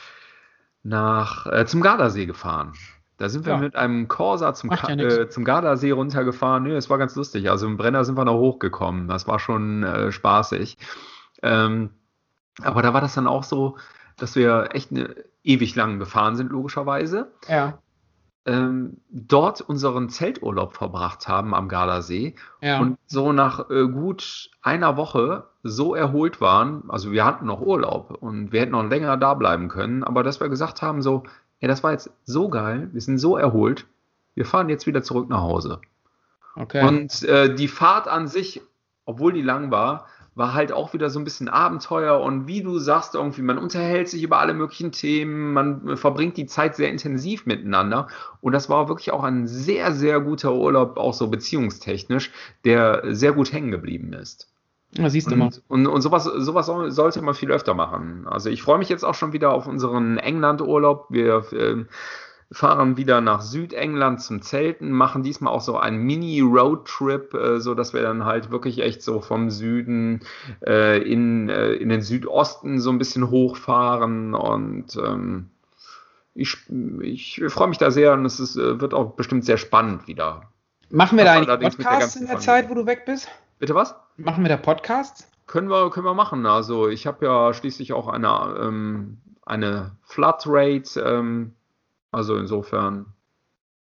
nach, 0.83 1.47
äh, 1.47 1.65
zum 1.65 1.81
Gardasee 1.81 2.25
gefahren. 2.25 2.73
Da 3.17 3.29
sind 3.29 3.45
wir 3.45 3.53
Ja. 3.53 3.59
mit 3.59 3.75
einem 3.75 4.07
Corsa 4.07 4.53
zum, 4.53 4.71
ja 4.71 4.89
äh, 4.89 5.29
zum 5.29 5.43
Gardasee 5.43 5.91
runtergefahren. 5.91 6.63
Nö, 6.63 6.75
es 6.75 6.89
war 6.89 6.97
ganz 6.97 7.15
lustig. 7.15 7.49
Also 7.49 7.67
im 7.67 7.77
Brenner 7.77 8.03
sind 8.03 8.17
wir 8.17 8.25
noch 8.25 8.37
hochgekommen. 8.39 9.07
Das 9.07 9.27
war 9.27 9.37
schon 9.39 9.83
äh, 9.83 10.11
spaßig. 10.11 10.77
Ähm, 11.43 11.91
aber 12.63 12.81
da 12.81 12.93
war 12.93 13.01
das 13.01 13.13
dann 13.13 13.27
auch 13.27 13.43
so, 13.43 13.77
dass 14.17 14.35
wir 14.35 14.69
echt 14.73 14.91
eine, 14.91 15.15
ewig 15.43 15.75
lang 15.75 15.99
gefahren 15.99 16.35
sind, 16.35 16.51
logischerweise 16.51 17.31
Ja, 17.47 17.79
ähm, 18.45 18.97
dort 19.09 19.61
unseren 19.61 20.09
Zelturlaub 20.09 20.73
verbracht 20.73 21.27
haben 21.27 21.53
am 21.53 21.67
Gardasee 21.67 22.35
ja. 22.61 22.79
und 22.79 22.97
so 23.05 23.33
nach 23.33 23.69
äh, 23.69 23.87
gut 23.87 24.49
einer 24.61 24.97
Woche 24.97 25.45
so 25.63 25.93
erholt 25.93 26.41
waren, 26.41 26.83
also 26.89 27.11
wir 27.11 27.23
hatten 27.23 27.45
noch 27.45 27.61
Urlaub 27.61 28.17
und 28.19 28.51
wir 28.51 28.61
hätten 28.61 28.71
noch 28.71 28.89
länger 28.89 29.17
da 29.17 29.35
bleiben 29.35 29.67
können, 29.67 30.03
aber 30.03 30.23
dass 30.23 30.39
wir 30.39 30.49
gesagt 30.49 30.81
haben, 30.81 31.03
so, 31.03 31.23
ja, 31.59 31.67
das 31.67 31.83
war 31.83 31.91
jetzt 31.91 32.09
so 32.23 32.49
geil, 32.49 32.89
wir 32.91 33.01
sind 33.01 33.19
so 33.19 33.37
erholt, 33.37 33.85
wir 34.33 34.45
fahren 34.45 34.69
jetzt 34.69 34.87
wieder 34.87 35.03
zurück 35.03 35.29
nach 35.29 35.41
Hause. 35.41 35.79
okay. 36.55 36.87
Und 36.87 37.23
äh, 37.23 37.53
die 37.53 37.67
Fahrt 37.67 38.07
an 38.07 38.27
sich, 38.27 38.61
obwohl 39.05 39.33
die 39.33 39.43
lang 39.43 39.69
war, 39.69 40.07
war 40.33 40.53
halt 40.53 40.71
auch 40.71 40.93
wieder 40.93 41.09
so 41.09 41.19
ein 41.19 41.25
bisschen 41.25 41.49
Abenteuer 41.49 42.19
und 42.21 42.47
wie 42.47 42.61
du 42.63 42.79
sagst, 42.79 43.15
irgendwie, 43.15 43.41
man 43.41 43.57
unterhält 43.57 44.07
sich 44.07 44.23
über 44.23 44.39
alle 44.39 44.53
möglichen 44.53 44.91
Themen, 44.93 45.51
man 45.53 45.87
äh, 45.89 45.97
verbringt 45.97 46.37
die 46.37 46.45
Zeit 46.45 46.75
sehr 46.75 46.89
intensiv 46.89 47.45
miteinander 47.45 48.07
und 48.39 48.53
das 48.53 48.69
war 48.69 48.87
wirklich 48.87 49.11
auch 49.11 49.23
ein 49.23 49.45
sehr, 49.47 49.91
sehr 49.93 50.21
guter 50.21 50.53
Urlaub, 50.55 50.97
auch 50.97 51.13
so 51.13 51.27
beziehungstechnisch, 51.27 52.31
der 52.63 53.01
sehr 53.13 53.33
gut 53.33 53.51
hängen 53.51 53.71
geblieben 53.71 54.13
ist. 54.13 54.47
ja, 54.93 55.09
siehst 55.09 55.29
du 55.31 55.35
mal. 55.35 55.45
Und, 55.45 55.61
und, 55.67 55.87
und 55.87 56.01
sowas, 56.01 56.23
sowas 56.23 56.65
soll- 56.65 56.91
sollte 56.91 57.21
man 57.21 57.33
viel 57.33 57.51
öfter 57.51 57.73
machen. 57.73 58.25
Also 58.27 58.49
ich 58.49 58.61
freue 58.61 58.77
mich 58.77 58.89
jetzt 58.89 59.03
auch 59.03 59.15
schon 59.15 59.33
wieder 59.33 59.51
auf 59.53 59.67
unseren 59.67 60.17
England-Urlaub. 60.17 61.07
Wir 61.09 61.43
ähm, 61.53 61.87
fahren 62.51 62.97
wieder 62.97 63.21
nach 63.21 63.41
Südengland 63.41 64.21
zum 64.21 64.41
Zelten, 64.41 64.91
machen 64.91 65.23
diesmal 65.23 65.53
auch 65.53 65.61
so 65.61 65.77
einen 65.77 66.03
Mini-Roadtrip, 66.03 67.33
äh, 67.33 67.59
so 67.61 67.75
dass 67.75 67.93
wir 67.93 68.01
dann 68.01 68.25
halt 68.25 68.51
wirklich 68.51 68.79
echt 68.79 69.01
so 69.01 69.21
vom 69.21 69.49
Süden 69.49 70.21
äh, 70.65 71.01
in, 71.01 71.49
äh, 71.49 71.73
in 71.73 71.89
den 71.89 72.01
Südosten 72.01 72.79
so 72.79 72.89
ein 72.89 72.97
bisschen 72.97 73.29
hochfahren 73.29 74.33
und 74.33 74.97
ähm, 74.97 75.49
ich, 76.33 76.57
ich 77.01 77.41
freue 77.47 77.67
mich 77.67 77.77
da 77.77 77.91
sehr 77.91 78.13
und 78.13 78.25
es 78.25 78.39
ist, 78.39 78.57
äh, 78.57 78.79
wird 78.81 78.93
auch 78.93 79.13
bestimmt 79.13 79.45
sehr 79.45 79.57
spannend 79.57 80.07
wieder. 80.07 80.43
Machen 80.89 81.17
wir 81.17 81.25
da 81.25 81.33
eigentlich 81.33 81.47
der 81.47 81.69
Podcasts 81.69 81.99
ganzen 81.99 82.21
in 82.21 82.27
der 82.27 82.37
Familie. 82.37 82.45
Zeit, 82.45 82.69
wo 82.69 82.73
du 82.73 82.85
weg 82.85 83.05
bist? 83.05 83.29
Bitte 83.59 83.75
was? 83.75 83.95
Machen 84.17 84.43
wir 84.43 84.49
da 84.49 84.57
Podcasts? 84.57 85.27
Können 85.47 85.69
wir, 85.69 85.89
können 85.89 86.05
wir 86.05 86.13
machen. 86.13 86.45
Also 86.45 86.89
ich 86.89 87.07
habe 87.07 87.25
ja 87.25 87.53
schließlich 87.53 87.93
auch 87.93 88.07
eine, 88.07 88.55
ähm, 88.59 89.19
eine 89.45 89.91
Flatrate. 90.03 90.99
Ähm, 90.99 91.53
also 92.11 92.35
insofern 92.35 93.07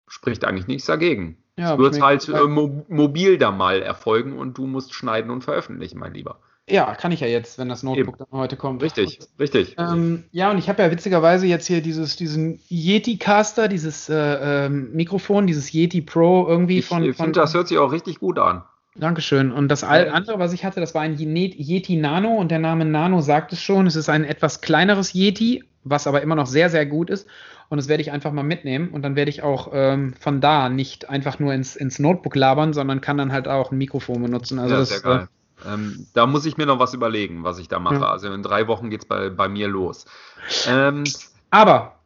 spricht 0.08 0.46
eigentlich 0.46 0.68
nichts 0.68 0.86
dagegen. 0.86 1.38
Ja, 1.58 1.68
es 1.68 1.72
ich 1.74 1.78
wird 1.80 2.02
halt 2.02 2.28
äh, 2.30 2.48
mo 2.48 2.86
mobil 2.90 3.38
da 3.38 3.52
mal 3.52 3.82
erfolgen 3.82 4.38
und 4.38 4.58
du 4.58 4.68
musst 4.68 4.94
schneiden 4.94 5.32
und 5.32 5.44
veröffentlichen, 5.44 6.00
mein 6.00 6.14
Lieber. 6.14 6.40
Ja, 6.68 6.96
kann 6.96 7.12
ich 7.12 7.20
ja 7.20 7.28
jetzt, 7.28 7.60
wenn 7.60 7.70
das 7.70 7.84
Notebook 7.84 8.18
dann 8.18 8.28
heute 8.32 8.58
kommt. 8.58 8.82
Richtig, 8.82 9.20
richtig. 9.40 9.76
Ähm, 9.78 10.24
ja, 10.32 10.50
und 10.50 10.58
ich 10.58 10.68
habe 10.68 10.82
ja 10.82 10.90
witzigerweise 10.90 11.46
jetzt 11.46 11.68
hier 11.68 11.82
dieses, 11.82 12.16
diesen 12.16 12.60
Yeti-Caster, 12.70 13.68
dieses 13.68 14.10
äh, 14.10 14.16
ähm, 14.66 14.92
Mikrofon, 14.94 15.46
dieses 15.46 15.72
Yeti 15.72 16.02
Pro 16.02 16.48
irgendwie 16.48 16.80
ich 16.80 16.86
von. 16.86 17.04
von 17.04 17.14
finde, 17.14 17.40
das 17.40 17.54
hört 17.54 17.68
sich 17.68 17.78
auch 17.78 17.92
richtig 17.92 18.20
gut 18.20 18.40
an. 18.40 18.64
Dankeschön. 18.96 19.52
Und 19.52 19.68
das 19.68 19.84
andere, 19.84 20.40
was 20.40 20.54
ich 20.54 20.64
hatte, 20.66 20.80
das 20.80 20.96
war 20.96 21.02
ein 21.02 21.18
Yeti 21.18 21.98
Nano 21.98 22.36
und 22.36 22.50
der 22.50 22.60
Name 22.60 22.86
Nano 22.86 23.22
sagt 23.22 23.54
es 23.54 23.62
schon. 23.62 23.88
Es 23.88 23.96
ist 23.96 24.10
ein 24.10 24.24
etwas 24.24 24.62
kleineres 24.62 25.14
Yeti 25.14 25.64
was 25.86 26.08
aber 26.08 26.22
immer 26.22 26.36
noch 26.36 26.48
sehr, 26.48 26.70
sehr 26.70 26.86
gut 26.86 27.10
ist. 27.10 27.28
Und 27.70 27.78
das 27.78 27.88
werde 27.88 28.02
ich 28.02 28.12
einfach 28.12 28.32
mal 28.32 28.44
mitnehmen. 28.44 28.90
Und 28.90 29.02
dann 29.04 29.16
werde 29.16 29.30
ich 29.30 29.42
auch 29.44 29.70
ähm, 29.74 30.14
von 30.20 30.42
da 30.42 30.70
nicht 30.70 31.10
einfach 31.10 31.40
nur 31.40 31.54
ins, 31.54 31.76
ins 31.76 32.00
Notebook 32.00 32.36
labern, 32.36 32.74
sondern 32.74 33.02
kann 33.02 33.18
dann 33.18 33.32
halt 33.32 33.48
auch 33.48 33.72
ein 33.72 33.78
Mikrofon 33.78 34.22
benutzen. 34.22 34.60
Also 34.60 34.74
ja, 34.74 34.80
das, 34.80 34.90
sehr 34.90 35.02
geil. 35.02 35.28
Ähm, 35.66 36.08
da 36.14 36.26
muss 36.28 36.46
ich 36.46 36.58
mir 36.58 36.66
noch 36.66 36.80
was 36.80 36.94
überlegen, 36.94 37.44
was 37.44 37.60
ich 37.60 37.68
da 37.68 37.80
mache. 37.80 37.96
Ja. 37.96 38.10
Also 38.10 38.32
in 38.32 38.44
drei 38.44 38.68
Wochen 38.68 38.90
geht 38.90 39.02
es 39.02 39.08
bei, 39.08 39.30
bei 39.30 39.48
mir 39.48 39.68
los. 39.68 40.06
Ähm, 40.68 41.06
aber, 41.50 42.00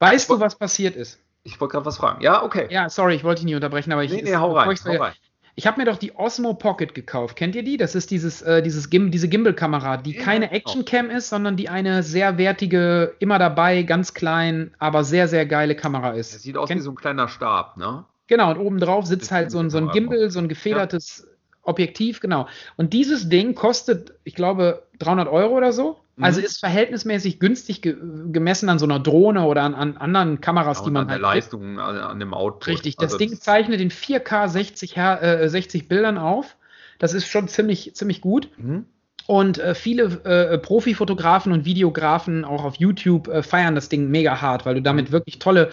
weißt 0.00 0.28
du, 0.28 0.40
was 0.40 0.56
passiert 0.56 0.96
ist? 0.96 1.20
Ich 1.42 1.60
wollte 1.60 1.72
gerade 1.72 1.86
was 1.86 1.96
fragen. 1.96 2.20
Ja, 2.22 2.42
okay. 2.42 2.66
Ja, 2.70 2.90
sorry, 2.90 3.14
ich 3.14 3.24
wollte 3.24 3.40
dich 3.40 3.46
nicht 3.46 3.54
unterbrechen, 3.54 3.92
aber 3.92 4.04
ich. 4.04 4.12
Nee, 4.12 4.22
nee, 4.22 4.36
hau 4.36 4.52
rein. 4.52 4.76
Hau 4.84 4.96
rein. 4.96 5.12
Ich 5.60 5.66
habe 5.66 5.78
mir 5.78 5.84
doch 5.84 5.98
die 5.98 6.16
Osmo 6.16 6.54
Pocket 6.54 6.94
gekauft. 6.94 7.36
Kennt 7.36 7.54
ihr 7.54 7.62
die? 7.62 7.76
Das 7.76 7.94
ist 7.94 8.10
dieses, 8.10 8.40
äh, 8.40 8.62
dieses 8.62 8.88
Gim 8.88 9.10
diese 9.10 9.28
Gimbal-Kamera, 9.28 9.98
die 9.98 10.14
ja, 10.14 10.22
keine 10.22 10.52
Action-Cam 10.52 11.10
ist, 11.10 11.28
sondern 11.28 11.56
die 11.56 11.68
eine 11.68 12.02
sehr 12.02 12.38
wertige, 12.38 13.14
immer 13.18 13.38
dabei, 13.38 13.82
ganz 13.82 14.14
klein, 14.14 14.70
aber 14.78 15.04
sehr, 15.04 15.28
sehr 15.28 15.44
geile 15.44 15.76
Kamera 15.76 16.12
ist. 16.12 16.34
Das 16.34 16.44
sieht 16.44 16.56
aus 16.56 16.68
Kennt 16.68 16.80
wie 16.80 16.84
so 16.84 16.92
ein 16.92 16.96
kleiner 16.96 17.28
Stab, 17.28 17.76
ne? 17.76 18.06
Genau, 18.26 18.52
und 18.52 18.56
obendrauf 18.56 19.04
sitzt 19.04 19.30
halt 19.30 19.50
so 19.50 19.58
ein, 19.58 19.68
so 19.68 19.76
ein 19.76 19.90
Gimbal, 19.90 20.30
so 20.30 20.38
ein 20.38 20.48
gefedertes 20.48 21.26
ja. 21.26 21.30
Objektiv, 21.60 22.20
genau. 22.20 22.48
Und 22.78 22.94
dieses 22.94 23.28
Ding 23.28 23.54
kostet, 23.54 24.14
ich 24.24 24.34
glaube, 24.34 24.84
300 25.00 25.28
Euro 25.28 25.58
oder 25.58 25.74
so. 25.74 25.98
Mhm. 26.20 26.24
Also 26.24 26.40
ist 26.40 26.60
verhältnismäßig 26.60 27.40
günstig 27.40 27.82
ge 27.82 27.96
gemessen 28.30 28.68
an 28.68 28.78
so 28.78 28.84
einer 28.84 29.00
Drohne 29.00 29.44
oder 29.44 29.62
an, 29.62 29.74
an 29.74 29.96
anderen 29.96 30.40
Kameras, 30.40 30.78
ja, 30.78 30.84
die 30.84 30.90
man 30.90 31.04
an 31.04 31.10
halt. 31.10 31.22
Der 31.22 31.28
Leistung 31.28 31.78
an, 31.78 31.96
an, 31.96 32.20
dem 32.20 32.34
Output. 32.34 32.68
Richtig, 32.68 32.96
das 32.96 33.14
also 33.14 33.18
Ding 33.18 33.40
zeichnet 33.40 33.80
in 33.80 33.90
4K 33.90 34.48
60, 34.48 34.96
äh, 34.96 35.48
60 35.48 35.88
Bildern 35.88 36.18
auf. 36.18 36.56
Das 36.98 37.14
ist 37.14 37.26
schon 37.26 37.48
ziemlich, 37.48 37.94
ziemlich 37.94 38.20
gut. 38.20 38.50
Mhm. 38.58 38.84
Und 39.26 39.58
äh, 39.58 39.74
viele 39.74 40.04
äh, 40.24 40.58
Profifotografen 40.58 41.52
und 41.52 41.64
Videografen 41.64 42.44
auch 42.44 42.64
auf 42.64 42.76
YouTube 42.76 43.28
äh, 43.28 43.42
feiern 43.42 43.74
das 43.74 43.88
Ding 43.88 44.10
mega 44.10 44.40
hart, 44.40 44.66
weil 44.66 44.74
du 44.74 44.82
damit 44.82 45.08
mhm. 45.08 45.12
wirklich 45.12 45.38
tolle 45.38 45.70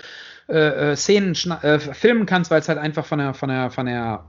äh, 0.47 0.91
äh, 0.91 0.95
Szenen 0.95 1.35
filmen 1.35 2.25
kannst, 2.25 2.51
weil 2.51 2.61
es 2.61 2.69
halt 2.69 2.79
einfach 2.79 3.05
von 3.05 3.19
der, 3.19 3.33
von 3.33 3.49
der, 3.49 3.69
von 3.69 3.85
der 3.85 4.23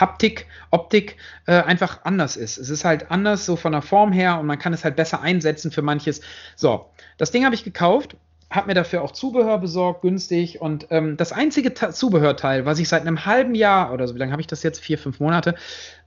Haptik, 0.00 0.46
Optik 0.70 1.16
äh, 1.46 1.62
einfach 1.62 2.04
anders 2.04 2.36
ist. 2.36 2.58
Es 2.58 2.70
ist 2.70 2.84
halt 2.84 3.10
anders 3.10 3.46
so 3.46 3.56
von 3.56 3.72
der 3.72 3.82
Form 3.82 4.12
her 4.12 4.38
und 4.38 4.46
man 4.46 4.58
kann 4.58 4.72
es 4.72 4.84
halt 4.84 4.96
besser 4.96 5.20
einsetzen 5.20 5.70
für 5.70 5.82
manches. 5.82 6.20
So, 6.56 6.86
das 7.18 7.30
Ding 7.30 7.44
habe 7.44 7.54
ich 7.54 7.64
gekauft, 7.64 8.16
habe 8.50 8.68
mir 8.68 8.74
dafür 8.74 9.02
auch 9.02 9.12
Zubehör 9.12 9.58
besorgt, 9.58 10.02
günstig 10.02 10.60
und 10.60 10.86
ähm, 10.90 11.16
das 11.16 11.32
einzige 11.32 11.74
Ta 11.74 11.90
Zubehörteil, 11.90 12.66
was 12.66 12.78
ich 12.78 12.88
seit 12.88 13.02
einem 13.02 13.26
halben 13.26 13.54
Jahr 13.54 13.92
oder 13.92 14.06
so, 14.06 14.14
wie 14.14 14.18
lange 14.18 14.32
habe 14.32 14.42
ich 14.42 14.46
das 14.46 14.62
jetzt? 14.62 14.80
Vier, 14.80 14.98
fünf 14.98 15.20
Monate 15.20 15.54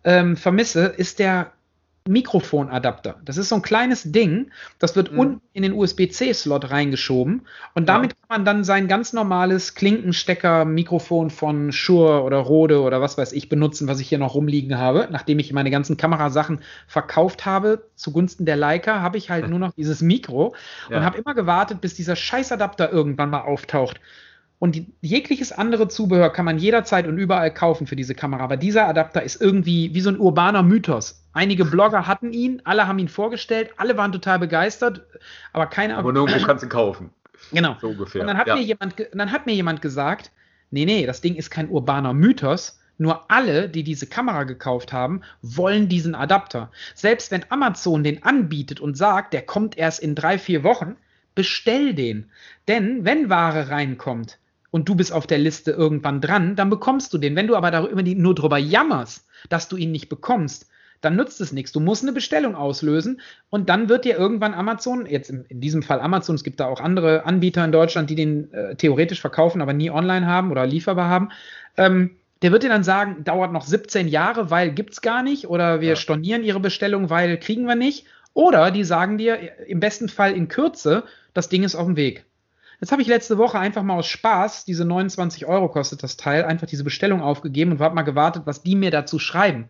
ähm, 0.04 0.38
vermisse, 0.38 0.86
ist 0.86 1.20
der 1.20 1.52
Mikrofonadapter. 2.08 3.18
Das 3.24 3.38
ist 3.38 3.50
so 3.50 3.56
ein 3.56 3.62
kleines 3.62 4.12
Ding, 4.12 4.52
das 4.80 4.96
wird 4.96 5.12
mhm. 5.12 5.20
unten 5.20 5.42
in 5.54 5.64
den 5.64 5.74
USB-C-Slot 5.74 6.72
reingeschoben 6.72 7.42
und 7.76 7.90
damit 7.90 8.14
ja. 8.14 8.18
kann 8.20 8.38
man 8.40 8.46
dann 8.46 8.64
sein 8.64 8.88
ganz 8.88 9.14
normales 9.14 9.76
Klinkenstecker-Mikrofon 9.76 11.30
von 11.30 11.72
Shure 11.72 12.24
oder 12.24 12.38
Rode 12.38 12.82
oder 12.82 13.02
was 13.02 13.18
weiß 13.18 13.32
ich 13.34 13.50
benutzen, 13.50 13.88
was 13.88 14.00
ich 14.00 14.10
hier 14.10 14.20
noch 14.20 14.36
rumliegen 14.36 14.78
habe. 14.78 15.08
Nachdem 15.12 15.40
ich 15.40 15.54
meine 15.54 15.72
ganzen 15.72 15.98
Kamerasachen 15.98 16.60
verkauft 16.88 17.46
habe 17.46 17.84
zugunsten 17.96 18.46
der 18.46 18.56
Leica, 18.56 19.02
habe 19.02 19.18
ich 19.18 19.30
halt 19.30 19.48
nur 19.50 19.60
noch 19.60 19.74
dieses 19.74 20.02
Mikro 20.02 20.56
ja. 20.90 20.98
und 20.98 21.06
habe 21.06 21.18
immer 21.18 21.34
gewartet, 21.34 21.82
bis 21.82 21.96
dieser 21.96 22.16
Scheißadapter 22.16 22.92
irgendwann 22.92 23.30
mal 23.30 23.42
auftaucht. 23.42 24.00
Und 24.60 24.76
die, 24.76 24.92
jegliches 25.02 25.52
andere 25.52 25.88
Zubehör 25.88 26.32
kann 26.32 26.46
man 26.46 26.58
jederzeit 26.58 27.06
und 27.06 27.18
überall 27.20 27.54
kaufen 27.54 27.86
für 27.86 27.96
diese 27.96 28.16
Kamera. 28.16 28.44
Aber 28.44 28.58
dieser 28.58 28.88
Adapter 28.88 29.22
ist 29.22 29.40
irgendwie 29.40 29.94
wie 29.94 30.02
so 30.02 30.10
ein 30.10 30.20
urbaner 30.20 30.64
Mythos. 30.64 31.24
Einige 31.34 31.64
Blogger 31.64 32.08
hatten 32.08 32.34
ihn, 32.34 32.62
alle 32.64 32.88
haben 32.88 32.98
ihn 32.98 33.10
vorgestellt, 33.10 33.70
alle 33.78 33.98
waren 33.98 34.12
total 34.12 34.40
begeistert, 34.40 35.06
aber 35.54 35.68
keiner. 35.68 35.98
Aber 35.98 36.12
nirgendwo 36.12 36.44
kannst 36.44 36.64
du 36.64 36.68
ihn 36.68 36.72
kaufen. 36.72 37.12
Genau. 37.52 37.76
So 37.80 37.90
ungefähr. 37.90 38.22
Und 38.22 38.28
dann 38.28 38.38
hat, 38.38 38.48
ja. 38.48 38.56
mir 38.56 38.64
jemand, 38.64 38.96
dann 39.14 39.32
hat 39.32 39.46
mir 39.46 39.54
jemand 39.54 39.84
gesagt, 39.84 40.32
nee, 40.72 40.86
nee, 40.86 41.06
das 41.06 41.22
Ding 41.22 41.36
ist 41.36 41.52
kein 41.52 41.70
urbaner 41.70 42.14
Mythos. 42.14 42.80
Nur 42.98 43.30
alle, 43.30 43.70
die 43.70 43.84
diese 43.84 44.08
Kamera 44.08 44.44
gekauft 44.44 44.92
haben, 44.92 45.22
wollen 45.44 45.88
diesen 45.88 46.16
Adapter. 46.16 46.72
Selbst 46.96 47.30
wenn 47.30 47.46
Amazon 47.50 48.04
den 48.04 48.24
anbietet 48.24 48.80
und 48.80 48.98
sagt, 48.98 49.34
der 49.34 49.44
kommt 49.44 49.78
erst 49.78 50.00
in 50.00 50.16
drei, 50.16 50.40
vier 50.40 50.64
Wochen, 50.64 50.96
bestell 51.36 51.94
den. 51.94 52.32
Denn 52.68 53.06
wenn 53.06 53.30
Ware 53.30 53.70
reinkommt, 53.70 54.40
und 54.72 54.90
du 54.90 54.96
bist 54.96 55.14
auf 55.14 55.28
der 55.28 55.38
Liste 55.38 55.72
irgendwann 55.72 56.22
dran, 56.22 56.56
dann 56.56 56.70
bekommst 56.70 57.14
du 57.14 57.18
den. 57.18 57.36
Wenn 57.36 57.48
du 57.48 57.56
aber 57.56 57.72
darüber, 57.72 58.02
nur 58.02 58.36
drüber 58.36 58.58
jammerst, 58.58 59.26
dass 59.50 59.68
du 59.68 59.78
ihn 59.78 59.92
nicht 59.92 60.10
bekommst, 60.10 60.68
dann 61.02 61.16
nützt 61.16 61.42
es 61.42 61.52
nichts. 61.52 61.72
Du 61.72 61.80
musst 61.80 62.04
eine 62.04 62.12
Bestellung 62.12 62.56
auslösen 62.56 63.22
und 63.50 63.70
dann 63.70 63.90
wird 63.90 64.06
dir 64.06 64.18
irgendwann 64.18 64.54
Amazon, 64.54 65.06
jetzt 65.06 65.30
in, 65.30 65.46
in 65.46 65.62
diesem 65.62 65.84
Fall 65.84 66.02
Amazon, 66.02 66.36
es 66.36 66.44
gibt 66.44 66.60
da 66.60 66.66
auch 66.66 66.82
andere 66.82 67.26
Anbieter 67.26 67.64
in 67.64 67.72
Deutschland, 67.72 68.10
die 68.10 68.16
den 68.16 68.52
äh, 68.52 68.76
theoretisch 68.76 69.22
verkaufen, 69.22 69.62
aber 69.62 69.74
nie 69.74 69.92
online 69.92 70.26
haben 70.26 70.52
oder 70.52 70.66
lieferbar 70.66 71.10
haben, 71.10 71.30
ähm, 71.78 72.18
der 72.42 72.52
wird 72.52 72.64
dir 72.64 72.70
dann 72.70 72.84
sagen, 72.84 73.24
dauert 73.24 73.52
noch 73.52 73.66
17 73.66 74.08
Jahre, 74.08 74.52
weil 74.52 74.72
gibt's 74.72 75.02
gar 75.02 75.24
nicht 75.24 75.48
oder 75.48 75.82
wir 75.82 75.90
ja. 75.90 75.96
stornieren 75.96 76.44
ihre 76.44 76.60
Bestellung, 76.60 77.10
weil 77.10 77.38
kriegen 77.38 77.66
wir 77.66 77.76
nicht. 77.76 78.06
Oder 78.34 78.70
die 78.70 78.84
sagen 78.84 79.18
dir 79.18 79.40
im 79.68 79.80
besten 79.80 80.10
Fall 80.10 80.34
in 80.34 80.48
Kürze, 80.48 81.04
das 81.34 81.50
Ding 81.50 81.64
ist 81.64 81.74
auf 81.74 81.88
dem 81.88 81.96
Weg. 81.96 82.27
Jetzt 82.80 82.92
habe 82.92 83.02
ich 83.02 83.08
letzte 83.08 83.38
Woche 83.38 83.58
einfach 83.58 83.82
mal 83.82 83.96
aus 83.96 84.08
Spaß, 84.08 84.66
diese 84.66 84.86
29 84.86 85.48
Euro 85.48 85.68
kostet 85.68 86.04
das 86.04 86.16
Teil, 86.16 86.44
einfach 86.44 86.68
diese 86.68 86.84
Bestellung 86.84 87.22
aufgegeben 87.22 87.72
und 87.72 87.80
habe 87.80 87.96
mal 87.96 88.04
gewartet, 88.04 88.44
was 88.46 88.62
die 88.62 88.76
mir 88.76 88.92
dazu 88.92 89.18
schreiben. 89.18 89.70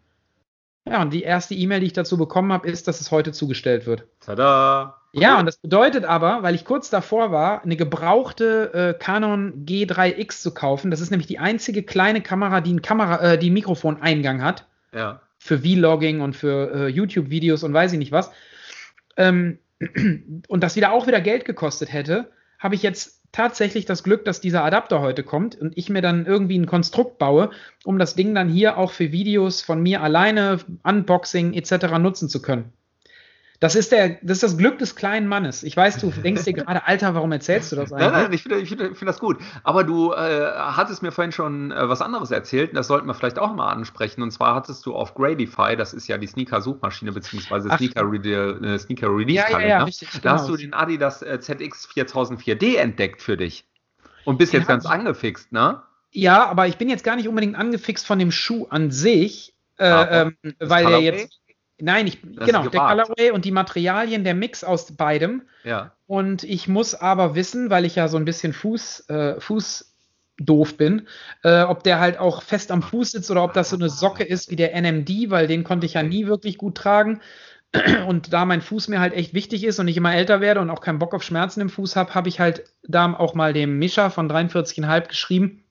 Ja, 0.89 1.01
und 1.01 1.11
die 1.11 1.23
erste 1.23 1.53
E-Mail, 1.53 1.81
die 1.81 1.87
ich 1.87 1.93
dazu 1.93 2.17
bekommen 2.17 2.51
habe, 2.53 2.67
ist, 2.67 2.87
dass 2.87 3.01
es 3.01 3.11
heute 3.11 3.31
zugestellt 3.31 3.85
wird. 3.85 4.05
Tada! 4.21 4.97
Ja, 5.13 5.39
und 5.39 5.45
das 5.45 5.57
bedeutet 5.57 6.05
aber, 6.05 6.43
weil 6.43 6.53
ich 6.53 6.63
kurz 6.63 6.89
davor 6.89 7.31
war, 7.31 7.63
eine 7.63 7.75
gebrauchte 7.75 8.73
äh, 8.73 8.93
Canon 8.93 9.65
G3X 9.65 10.41
zu 10.41 10.53
kaufen. 10.53 10.91
Das 10.91 11.01
ist 11.01 11.09
nämlich 11.09 11.27
die 11.27 11.39
einzige 11.39 11.83
kleine 11.83 12.21
Kamera, 12.21 12.61
die 12.61 12.69
einen 12.69 12.81
Kamera, 12.81 13.33
äh, 13.33 13.37
die 13.37 13.47
einen 13.47 13.55
Mikrofoneingang 13.55 14.43
hat. 14.43 14.65
Ja. 14.93 15.21
Für 15.39 15.59
Vlogging 15.59 16.21
und 16.21 16.35
für 16.35 16.71
äh, 16.73 16.87
YouTube-Videos 16.87 17.63
und 17.63 17.73
weiß 17.73 17.93
ich 17.93 17.99
nicht 17.99 18.11
was. 18.11 18.31
Ähm, 19.15 19.59
und 20.47 20.63
das 20.63 20.75
wieder 20.75 20.91
auch 20.91 21.07
wieder 21.07 21.21
Geld 21.21 21.45
gekostet 21.45 21.91
hätte, 21.91 22.29
habe 22.59 22.75
ich 22.75 22.83
jetzt 22.83 23.21
tatsächlich 23.31 23.85
das 23.85 24.03
Glück, 24.03 24.25
dass 24.25 24.41
dieser 24.41 24.63
Adapter 24.63 25.01
heute 25.01 25.23
kommt 25.23 25.55
und 25.55 25.77
ich 25.77 25.89
mir 25.89 26.01
dann 26.01 26.25
irgendwie 26.25 26.57
ein 26.57 26.65
Konstrukt 26.65 27.17
baue, 27.17 27.51
um 27.83 27.99
das 27.99 28.15
Ding 28.15 28.33
dann 28.33 28.49
hier 28.49 28.77
auch 28.77 28.91
für 28.91 29.11
Videos 29.11 29.61
von 29.61 29.81
mir 29.81 30.01
alleine, 30.01 30.59
Unboxing 30.83 31.53
etc. 31.53 31.97
nutzen 31.99 32.29
zu 32.29 32.41
können. 32.41 32.73
Das 33.59 33.75
ist, 33.75 33.91
der, 33.91 34.19
das 34.21 34.37
ist 34.37 34.43
das 34.43 34.57
Glück 34.57 34.77
des 34.77 34.95
kleinen 34.95 35.27
Mannes. 35.27 35.63
Ich 35.63 35.75
weiß, 35.75 35.97
du 35.97 36.11
denkst 36.23 36.43
dir 36.43 36.53
gerade, 36.53 36.85
Alter, 36.85 37.15
warum 37.15 37.31
erzählst 37.31 37.71
du 37.71 37.75
das 37.75 37.91
eigentlich? 37.91 38.11
Nein, 38.11 38.23
nein, 38.23 38.33
ich 38.33 38.43
finde 38.43 38.59
ich 38.59 38.69
find, 38.69 38.81
find 38.81 39.09
das 39.09 39.19
gut. 39.19 39.37
Aber 39.63 39.83
du 39.83 40.13
äh, 40.13 40.51
hattest 40.55 41.01
mir 41.01 41.11
vorhin 41.11 41.31
schon 41.31 41.71
äh, 41.71 41.89
was 41.89 42.01
anderes 42.01 42.29
erzählt, 42.29 42.75
das 42.75 42.87
sollten 42.87 43.07
wir 43.07 43.15
vielleicht 43.15 43.39
auch 43.39 43.53
mal 43.55 43.69
ansprechen. 43.69 44.21
Und 44.21 44.31
zwar 44.31 44.53
hattest 44.53 44.85
du 44.85 44.93
auf 44.95 45.15
Gradify, 45.15 45.75
das 45.75 45.93
ist 45.93 46.07
ja 46.07 46.17
die 46.19 46.27
Sneaker-Suchmaschine, 46.27 47.11
beziehungsweise 47.11 47.69
Sneaker-Release-Kalender, 47.69 48.73
äh, 48.73 48.79
Sneaker 48.79 49.19
ja, 49.27 49.49
ja, 49.49 49.67
ja, 49.67 49.83
richtig, 49.83 50.09
da 50.11 50.19
genau. 50.19 50.33
hast 50.33 50.49
du 50.49 50.55
den 50.55 50.73
Adidas 50.73 51.23
äh, 51.23 51.39
ZX 51.39 51.89
4004D 51.89 52.77
entdeckt 52.77 53.21
für 53.23 53.37
dich. 53.37 53.65
Und 54.25 54.37
bist 54.37 54.53
jetzt 54.53 54.67
ganz 54.67 54.85
angefixt, 54.85 55.51
ne? 55.51 55.81
Ja, 56.11 56.47
aber 56.47 56.67
ich 56.67 56.77
bin 56.77 56.89
jetzt 56.89 57.03
gar 57.03 57.15
nicht 57.15 57.27
unbedingt 57.27 57.55
angefixt 57.55 58.05
von 58.05 58.19
dem 58.19 58.31
Schuh 58.31 58.67
an 58.69 58.91
sich, 58.91 59.55
äh, 59.77 59.85
ah, 59.85 60.21
ähm, 60.21 60.37
weil 60.59 60.85
der 60.85 61.01
jetzt 61.01 61.39
Nein, 61.79 62.07
ich, 62.07 62.21
genau, 62.21 62.67
der 62.67 62.81
Colorway 62.81 63.31
und 63.31 63.45
die 63.45 63.51
Materialien, 63.51 64.23
der 64.23 64.33
Mix 64.33 64.63
aus 64.63 64.95
beidem. 64.95 65.43
Ja. 65.63 65.93
Und 66.07 66.43
ich 66.43 66.67
muss 66.67 66.95
aber 66.95 67.35
wissen, 67.35 67.69
weil 67.69 67.85
ich 67.85 67.95
ja 67.95 68.07
so 68.07 68.17
ein 68.17 68.25
bisschen 68.25 68.53
Fuß, 68.53 69.09
äh, 69.09 69.39
Fuß 69.39 69.93
doof 70.39 70.77
bin, 70.77 71.07
äh, 71.43 71.63
ob 71.63 71.83
der 71.83 71.99
halt 71.99 72.19
auch 72.19 72.41
fest 72.41 72.71
am 72.71 72.81
Fuß 72.81 73.11
sitzt 73.11 73.31
oder 73.31 73.43
ob 73.43 73.53
das 73.53 73.69
so 73.69 73.75
eine 73.75 73.89
Socke 73.89 74.23
ist 74.23 74.49
wie 74.51 74.55
der 74.55 74.79
NMD, 74.79 75.29
weil 75.29 75.47
den 75.47 75.63
konnte 75.63 75.85
ich 75.85 75.93
ja 75.93 76.03
nie 76.03 76.27
wirklich 76.27 76.57
gut 76.57 76.75
tragen. 76.75 77.21
Und 78.07 78.33
da 78.33 78.45
mein 78.45 78.61
Fuß 78.61 78.87
mir 78.87 78.99
halt 78.99 79.13
echt 79.13 79.33
wichtig 79.33 79.63
ist 79.63 79.77
und 79.79 79.89
ich 79.89 79.97
immer 79.97 80.15
älter 80.15 80.39
werde 80.39 80.61
und 80.61 80.69
auch 80.69 80.79
keinen 80.79 80.99
Bock 80.99 81.13
auf 81.13 81.21
Schmerzen 81.21 81.59
im 81.59 81.69
Fuß 81.69 81.97
habe, 81.97 82.15
habe 82.15 82.29
ich 82.29 82.39
halt 82.39 82.63
da 82.83 83.13
auch 83.13 83.33
mal 83.33 83.51
dem 83.51 83.77
Mischer 83.77 84.09
von 84.09 84.31
43,5 84.31 85.09
geschrieben, 85.09 85.65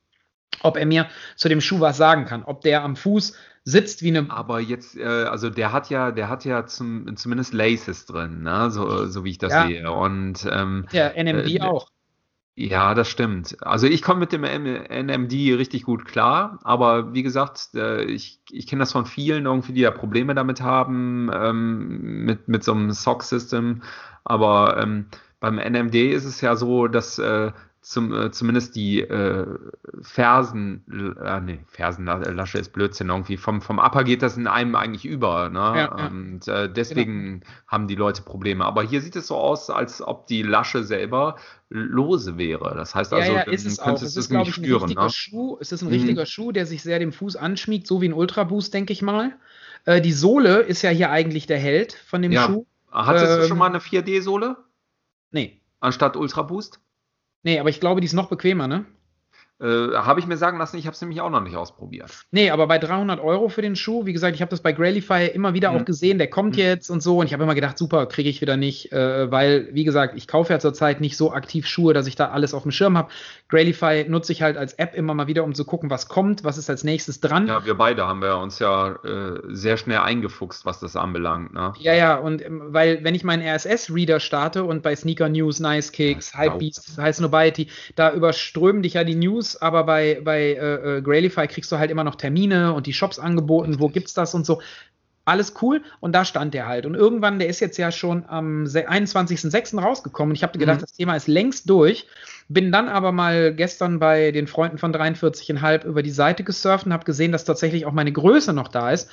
ob 0.60 0.76
er 0.76 0.84
mir 0.84 1.06
zu 1.36 1.48
dem 1.48 1.62
Schuh 1.62 1.80
was 1.80 1.96
sagen 1.96 2.26
kann. 2.26 2.44
Ob 2.44 2.60
der 2.60 2.84
am 2.84 2.96
Fuß 2.96 3.34
sitzt 3.66 4.02
wie 4.02 4.16
eine. 4.16 4.30
Aber 4.30 4.60
jetzt, 4.60 4.96
äh, 4.96 5.04
also 5.04 5.50
der 5.50 5.72
hat 5.72 5.90
ja, 5.90 6.12
der 6.12 6.30
hat 6.30 6.46
ja 6.46 6.64
zum, 6.64 7.14
zumindest 7.16 7.52
Laces 7.52 8.06
drin, 8.06 8.42
ne? 8.42 8.70
so, 8.70 9.06
so 9.06 9.24
wie 9.24 9.30
ich 9.30 9.38
das 9.38 9.52
ja. 9.52 9.66
sehe. 9.66 9.92
Und 9.92 10.48
ähm, 10.50 10.86
der 10.92 11.22
NMD 11.22 11.50
äh, 11.50 11.60
auch. 11.60 11.88
Ja, 12.58 12.94
das 12.94 13.10
stimmt. 13.10 13.56
Also 13.60 13.86
ich 13.86 14.00
komme 14.00 14.20
mit 14.20 14.32
dem 14.32 14.42
NMD 14.42 15.32
richtig 15.58 15.82
gut 15.82 16.06
klar, 16.06 16.58
aber 16.62 17.12
wie 17.12 17.22
gesagt, 17.22 17.74
äh, 17.74 18.04
ich, 18.04 18.40
ich 18.50 18.66
kenne 18.66 18.80
das 18.80 18.92
von 18.92 19.04
vielen 19.04 19.44
irgendwie, 19.44 19.74
die 19.74 19.82
da 19.82 19.90
Probleme 19.90 20.34
damit 20.34 20.62
haben, 20.62 21.28
ähm, 21.34 22.24
mit, 22.24 22.48
mit 22.48 22.64
so 22.64 22.72
einem 22.72 22.92
Sock-System. 22.92 23.82
Aber 24.24 24.78
ähm, 24.80 25.06
beim 25.38 25.56
NMD 25.56 25.96
ist 25.96 26.24
es 26.24 26.40
ja 26.40 26.56
so, 26.56 26.86
dass 26.86 27.18
äh, 27.18 27.52
zum, 27.86 28.12
äh, 28.12 28.32
zumindest 28.32 28.74
die 28.74 29.00
äh, 29.00 29.46
Fersen, 30.02 31.14
äh, 31.22 31.40
nee, 31.40 31.60
Fersenlasche 31.68 32.58
ist 32.58 32.72
Blödsinn 32.72 33.10
irgendwie. 33.10 33.36
Vom, 33.36 33.62
vom 33.62 33.78
Upper 33.78 34.02
geht 34.02 34.22
das 34.22 34.36
in 34.36 34.48
einem 34.48 34.74
eigentlich 34.74 35.04
über. 35.04 35.50
Ne? 35.50 35.58
Ja, 35.58 35.76
ja. 35.76 36.06
Und 36.08 36.48
äh, 36.48 36.68
deswegen 36.68 37.40
genau. 37.40 37.52
haben 37.68 37.86
die 37.86 37.94
Leute 37.94 38.22
Probleme. 38.22 38.64
Aber 38.64 38.82
hier 38.82 39.00
sieht 39.00 39.14
es 39.14 39.28
so 39.28 39.36
aus, 39.36 39.70
als 39.70 40.02
ob 40.02 40.26
die 40.26 40.42
Lasche 40.42 40.82
selber 40.82 41.36
lose 41.68 42.36
wäre. 42.36 42.74
Das 42.74 42.96
heißt 42.96 43.12
also, 43.12 43.30
ja, 43.32 43.44
ja, 43.46 43.52
ist 43.52 43.64
es 43.64 43.78
auch. 43.78 44.02
Es 44.02 44.16
ist, 44.16 44.30
glaube 44.30 44.50
ich, 44.50 44.56
ein 44.56 44.64
spüren, 44.64 44.82
richtiger 44.82 45.04
ne? 45.04 45.10
Schuh. 45.10 45.56
Es 45.60 45.70
ist 45.70 45.82
ein 45.82 45.88
richtiger 45.88 46.22
mhm. 46.22 46.26
Schuh, 46.26 46.50
der 46.50 46.66
sich 46.66 46.82
sehr 46.82 46.98
dem 46.98 47.12
Fuß 47.12 47.36
anschmiegt, 47.36 47.86
so 47.86 48.00
wie 48.02 48.08
ein 48.08 48.14
Ultra 48.14 48.42
Boost, 48.42 48.74
denke 48.74 48.92
ich 48.92 49.02
mal. 49.02 49.36
Äh, 49.84 50.00
die 50.00 50.12
Sohle 50.12 50.58
ist 50.58 50.82
ja 50.82 50.90
hier 50.90 51.12
eigentlich 51.12 51.46
der 51.46 51.58
Held 51.58 51.92
von 51.92 52.20
dem 52.20 52.32
ja. 52.32 52.46
Schuh. 52.46 52.66
Hattest 52.90 53.32
ähm, 53.32 53.40
du 53.42 53.46
schon 53.46 53.58
mal 53.58 53.66
eine 53.66 53.78
4D-Sohle? 53.78 54.56
Nee. 55.30 55.60
Anstatt 55.78 56.16
Ultra 56.16 56.42
Boost? 56.42 56.80
Nee, 57.46 57.60
aber 57.60 57.68
ich 57.70 57.78
glaube, 57.78 58.00
die 58.00 58.06
ist 58.06 58.12
noch 58.12 58.28
bequemer, 58.28 58.66
ne? 58.66 58.86
Äh, 59.58 59.94
habe 59.94 60.20
ich 60.20 60.26
mir 60.26 60.36
sagen 60.36 60.58
lassen, 60.58 60.76
ich 60.76 60.86
habe 60.86 60.94
es 60.94 61.00
nämlich 61.00 61.22
auch 61.22 61.30
noch 61.30 61.40
nicht 61.40 61.56
ausprobiert. 61.56 62.10
Nee, 62.30 62.50
aber 62.50 62.66
bei 62.66 62.78
300 62.78 63.20
Euro 63.20 63.48
für 63.48 63.62
den 63.62 63.74
Schuh, 63.74 64.04
wie 64.04 64.12
gesagt, 64.12 64.34
ich 64.34 64.42
habe 64.42 64.50
das 64.50 64.60
bei 64.60 64.72
Grailify 64.72 65.30
immer 65.32 65.54
wieder 65.54 65.72
mhm. 65.72 65.78
auch 65.78 65.84
gesehen, 65.86 66.18
der 66.18 66.28
kommt 66.28 66.56
mhm. 66.56 66.62
jetzt 66.62 66.90
und 66.90 67.02
so 67.02 67.20
und 67.20 67.26
ich 67.26 67.32
habe 67.32 67.42
immer 67.42 67.54
gedacht, 67.54 67.78
super, 67.78 68.04
kriege 68.04 68.28
ich 68.28 68.42
wieder 68.42 68.58
nicht, 68.58 68.92
äh, 68.92 69.30
weil, 69.30 69.68
wie 69.72 69.84
gesagt, 69.84 70.14
ich 70.14 70.28
kaufe 70.28 70.52
ja 70.52 70.58
zurzeit 70.58 71.00
nicht 71.00 71.16
so 71.16 71.32
aktiv 71.32 71.66
Schuhe, 71.66 71.94
dass 71.94 72.06
ich 72.06 72.16
da 72.16 72.28
alles 72.28 72.52
auf 72.52 72.64
dem 72.64 72.70
Schirm 72.70 72.98
habe. 72.98 73.08
Grailify 73.48 74.04
nutze 74.06 74.32
ich 74.32 74.42
halt 74.42 74.58
als 74.58 74.74
App 74.74 74.94
immer 74.94 75.14
mal 75.14 75.26
wieder, 75.26 75.42
um 75.42 75.54
zu 75.54 75.64
gucken, 75.64 75.88
was 75.88 76.08
kommt, 76.08 76.44
was 76.44 76.58
ist 76.58 76.68
als 76.68 76.84
nächstes 76.84 77.20
dran. 77.20 77.46
Ja, 77.46 77.64
wir 77.64 77.76
beide 77.76 78.06
haben 78.06 78.20
wir 78.20 78.36
uns 78.36 78.58
ja 78.58 78.96
äh, 79.04 79.40
sehr 79.48 79.78
schnell 79.78 80.00
eingefuchst, 80.00 80.66
was 80.66 80.80
das 80.80 80.96
anbelangt. 80.96 81.54
Ne? 81.54 81.72
Ja, 81.78 81.94
ja, 81.94 82.16
und 82.16 82.44
ähm, 82.44 82.62
weil, 82.74 83.02
wenn 83.04 83.14
ich 83.14 83.24
meinen 83.24 83.42
RSS-Reader 83.42 84.20
starte 84.20 84.64
und 84.64 84.82
bei 84.82 84.94
Sneaker 84.94 85.30
News, 85.30 85.60
Nice 85.60 85.92
Kicks, 85.92 86.36
Hypebeast, 86.36 86.98
High 86.98 87.16
Snobiety, 87.16 87.68
da 87.94 88.12
überströmen 88.12 88.82
dich 88.82 88.94
ja 88.94 89.04
die 89.04 89.14
News 89.14 89.45
News, 89.46 89.62
aber 89.62 89.84
bei, 89.84 90.20
bei 90.22 90.40
äh, 90.54 90.98
äh, 90.98 91.02
Grailify 91.02 91.46
kriegst 91.46 91.70
du 91.70 91.78
halt 91.78 91.90
immer 91.90 92.04
noch 92.04 92.16
Termine 92.16 92.72
und 92.72 92.86
die 92.86 92.92
Shops 92.92 93.18
angeboten, 93.18 93.78
wo 93.78 93.88
gibt's 93.88 94.14
das 94.14 94.34
und 94.34 94.44
so. 94.46 94.60
Alles 95.24 95.54
cool 95.60 95.82
und 95.98 96.12
da 96.12 96.24
stand 96.24 96.54
der 96.54 96.68
halt. 96.68 96.86
Und 96.86 96.94
irgendwann, 96.94 97.40
der 97.40 97.48
ist 97.48 97.58
jetzt 97.58 97.78
ja 97.78 97.90
schon 97.90 98.24
am 98.28 98.64
21.06. 98.64 99.80
rausgekommen. 99.80 100.30
Und 100.30 100.36
ich 100.36 100.44
habe 100.44 100.56
gedacht, 100.56 100.76
mhm. 100.78 100.82
das 100.82 100.92
Thema 100.92 101.16
ist 101.16 101.26
längst 101.26 101.68
durch. 101.68 102.06
Bin 102.48 102.70
dann 102.70 102.88
aber 102.88 103.10
mal 103.10 103.52
gestern 103.52 103.98
bei 103.98 104.30
den 104.30 104.46
Freunden 104.46 104.78
von 104.78 104.94
43,5 104.94 105.84
über 105.84 106.04
die 106.04 106.12
Seite 106.12 106.44
gesurft 106.44 106.86
und 106.86 106.92
habe 106.92 107.04
gesehen, 107.04 107.32
dass 107.32 107.44
tatsächlich 107.44 107.86
auch 107.86 107.92
meine 107.92 108.12
Größe 108.12 108.52
noch 108.52 108.68
da 108.68 108.92
ist. 108.92 109.10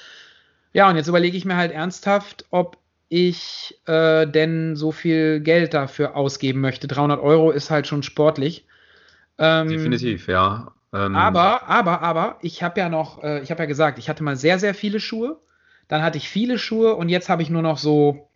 Ja, 0.71 0.87
und 0.87 0.97
jetzt 0.97 1.07
überlege 1.07 1.35
ich 1.35 1.45
mir 1.45 1.57
halt 1.57 1.71
ernsthaft, 1.71 2.45
ob 2.51 2.77
ich 3.09 3.79
äh, 3.87 4.27
denn 4.27 4.75
so 4.75 4.91
viel 4.91 5.39
Geld 5.39 5.73
dafür 5.73 6.15
ausgeben 6.15 6.61
möchte. 6.61 6.87
300 6.87 7.19
Euro 7.19 7.49
ist 7.49 7.71
halt 7.71 7.87
schon 7.87 8.03
sportlich. 8.03 8.67
Ähm, 9.37 9.69
Definitiv, 9.69 10.27
ja. 10.27 10.73
Ähm, 10.93 11.15
aber, 11.15 11.67
aber, 11.67 12.01
aber, 12.01 12.37
ich 12.41 12.61
habe 12.61 12.79
ja 12.79 12.89
noch, 12.89 13.23
äh, 13.23 13.41
ich 13.41 13.49
habe 13.49 13.63
ja 13.63 13.65
gesagt, 13.65 13.97
ich 13.97 14.09
hatte 14.09 14.23
mal 14.23 14.35
sehr, 14.35 14.59
sehr 14.59 14.75
viele 14.75 14.99
Schuhe. 14.99 15.39
Dann 15.87 16.01
hatte 16.03 16.17
ich 16.17 16.29
viele 16.29 16.59
Schuhe 16.59 16.95
und 16.95 17.09
jetzt 17.09 17.29
habe 17.29 17.41
ich 17.41 17.49
nur 17.49 17.61
noch 17.61 17.77
so, 17.77 18.29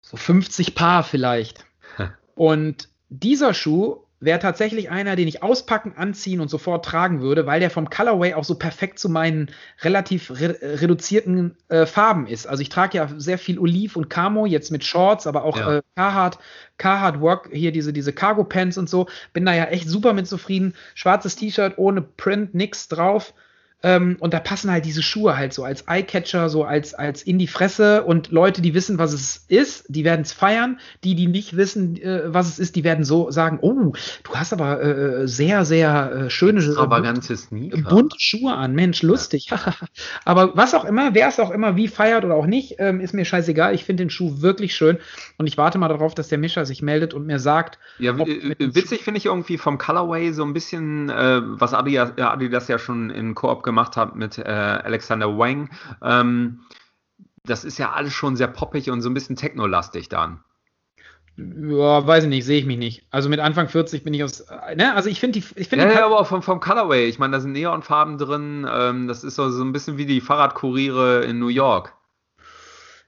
so 0.00 0.16
50 0.16 0.74
Paar 0.74 1.02
vielleicht. 1.02 1.64
und 2.34 2.88
dieser 3.08 3.54
Schuh 3.54 4.05
wäre 4.18 4.38
tatsächlich 4.38 4.90
einer, 4.90 5.14
den 5.14 5.28
ich 5.28 5.42
auspacken, 5.42 5.92
anziehen 5.96 6.40
und 6.40 6.48
sofort 6.48 6.84
tragen 6.84 7.20
würde, 7.20 7.46
weil 7.46 7.60
der 7.60 7.70
vom 7.70 7.90
Colorway 7.90 8.34
auch 8.34 8.44
so 8.44 8.54
perfekt 8.54 8.98
zu 8.98 9.08
meinen 9.08 9.50
relativ 9.82 10.30
re 10.30 10.56
reduzierten 10.62 11.56
äh, 11.68 11.84
Farben 11.84 12.26
ist. 12.26 12.46
Also 12.46 12.62
ich 12.62 12.70
trage 12.70 12.96
ja 12.96 13.08
sehr 13.16 13.38
viel 13.38 13.58
Oliv 13.58 13.96
und 13.96 14.08
Camo, 14.08 14.46
jetzt 14.46 14.70
mit 14.70 14.84
Shorts, 14.84 15.26
aber 15.26 15.44
auch 15.44 15.58
ja. 15.58 15.76
äh, 15.76 15.82
Carhartt, 15.96 16.38
Carhartt 16.78 17.20
Work, 17.20 17.50
hier 17.52 17.72
diese, 17.72 17.92
diese 17.92 18.12
Cargo 18.12 18.44
Pants 18.44 18.78
und 18.78 18.88
so. 18.88 19.06
Bin 19.32 19.44
da 19.44 19.54
ja 19.54 19.64
echt 19.64 19.88
super 19.88 20.14
mit 20.14 20.26
zufrieden. 20.26 20.74
Schwarzes 20.94 21.36
T-Shirt 21.36 21.74
ohne 21.76 22.00
Print, 22.00 22.54
nix 22.54 22.88
drauf. 22.88 23.34
Ähm, 23.86 24.16
und 24.18 24.34
da 24.34 24.40
passen 24.40 24.68
halt 24.72 24.84
diese 24.84 25.00
Schuhe 25.00 25.36
halt 25.36 25.52
so 25.52 25.62
als 25.62 25.86
Eyecatcher, 25.86 26.48
so 26.48 26.64
als, 26.64 26.92
als 26.92 27.22
in 27.22 27.38
die 27.38 27.46
Fresse. 27.46 28.02
Und 28.02 28.32
Leute, 28.32 28.60
die 28.60 28.74
wissen, 28.74 28.98
was 28.98 29.12
es 29.12 29.44
ist, 29.46 29.84
die 29.88 30.02
werden 30.02 30.22
es 30.22 30.32
feiern. 30.32 30.80
Die, 31.04 31.14
die 31.14 31.28
nicht 31.28 31.56
wissen, 31.56 31.96
äh, 32.02 32.22
was 32.26 32.48
es 32.48 32.58
ist, 32.58 32.74
die 32.74 32.82
werden 32.82 33.04
so 33.04 33.30
sagen, 33.30 33.60
oh, 33.62 33.92
du 34.24 34.34
hast 34.34 34.52
aber 34.52 34.82
äh, 34.82 35.28
sehr, 35.28 35.64
sehr 35.64 36.12
äh, 36.12 36.30
schöne, 36.30 36.58
extravagante 36.58 37.36
Sneaker. 37.36 37.88
bunte 37.88 38.16
Schuhe 38.18 38.54
an. 38.54 38.74
Mensch, 38.74 39.02
lustig. 39.02 39.50
Ja. 39.50 39.60
aber 40.24 40.56
was 40.56 40.74
auch 40.74 40.84
immer, 40.84 41.14
wer 41.14 41.28
es 41.28 41.38
auch 41.38 41.52
immer 41.52 41.76
wie 41.76 41.86
feiert 41.86 42.24
oder 42.24 42.34
auch 42.34 42.46
nicht, 42.46 42.76
ähm, 42.80 42.98
ist 42.98 43.14
mir 43.14 43.24
scheißegal. 43.24 43.72
Ich 43.72 43.84
finde 43.84 44.02
den 44.02 44.10
Schuh 44.10 44.42
wirklich 44.42 44.74
schön. 44.74 44.98
Und 45.38 45.46
ich 45.46 45.58
warte 45.58 45.78
mal 45.78 45.86
darauf, 45.86 46.12
dass 46.16 46.26
der 46.26 46.38
Mischer 46.38 46.66
sich 46.66 46.82
meldet 46.82 47.14
und 47.14 47.24
mir 47.24 47.38
sagt. 47.38 47.78
Ja, 48.00 48.18
witzig 48.18 49.04
finde 49.04 49.18
ich 49.18 49.26
irgendwie 49.26 49.58
vom 49.58 49.78
Colorway 49.78 50.32
so 50.32 50.42
ein 50.42 50.54
bisschen, 50.54 51.08
äh, 51.08 51.40
was 51.44 51.72
Adidas, 51.72 52.18
Adidas 52.18 52.66
ja 52.66 52.80
schon 52.80 53.10
in 53.10 53.36
Koop 53.36 53.62
gemacht 53.62 53.75
gemacht 53.76 53.96
hat 53.98 54.16
mit 54.16 54.38
äh, 54.38 54.42
Alexander 54.42 55.38
Wang. 55.38 55.68
Ähm, 56.02 56.60
das 57.44 57.64
ist 57.64 57.78
ja 57.78 57.92
alles 57.92 58.14
schon 58.14 58.34
sehr 58.34 58.48
poppig 58.48 58.90
und 58.90 59.02
so 59.02 59.10
ein 59.10 59.14
bisschen 59.14 59.36
technolastig 59.36 60.08
dann. 60.08 60.40
Ja, 61.36 62.06
weiß 62.06 62.24
ich 62.24 62.30
nicht, 62.30 62.46
sehe 62.46 62.58
ich 62.58 62.64
mich 62.64 62.78
nicht. 62.78 63.06
Also 63.10 63.28
mit 63.28 63.40
Anfang 63.40 63.68
40 63.68 64.02
bin 64.02 64.14
ich 64.14 64.24
aus. 64.24 64.46
Ne? 64.74 64.94
Also 64.94 65.10
ich 65.10 65.20
finde 65.20 65.38
die. 65.38 65.46
Ich 65.56 65.68
find 65.68 65.82
ja, 65.82 65.92
ja, 65.92 66.06
aber 66.06 66.24
vom, 66.24 66.40
vom 66.40 66.60
Colorway. 66.60 67.06
Ich 67.06 67.18
meine, 67.18 67.32
da 67.32 67.40
sind 67.40 67.52
Neonfarben 67.52 68.16
drin. 68.16 68.66
Ähm, 68.68 69.06
das 69.06 69.22
ist 69.22 69.34
so, 69.34 69.50
so 69.50 69.62
ein 69.62 69.72
bisschen 69.72 69.98
wie 69.98 70.06
die 70.06 70.22
Fahrradkuriere 70.22 71.24
in 71.24 71.38
New 71.38 71.48
York. 71.48 71.92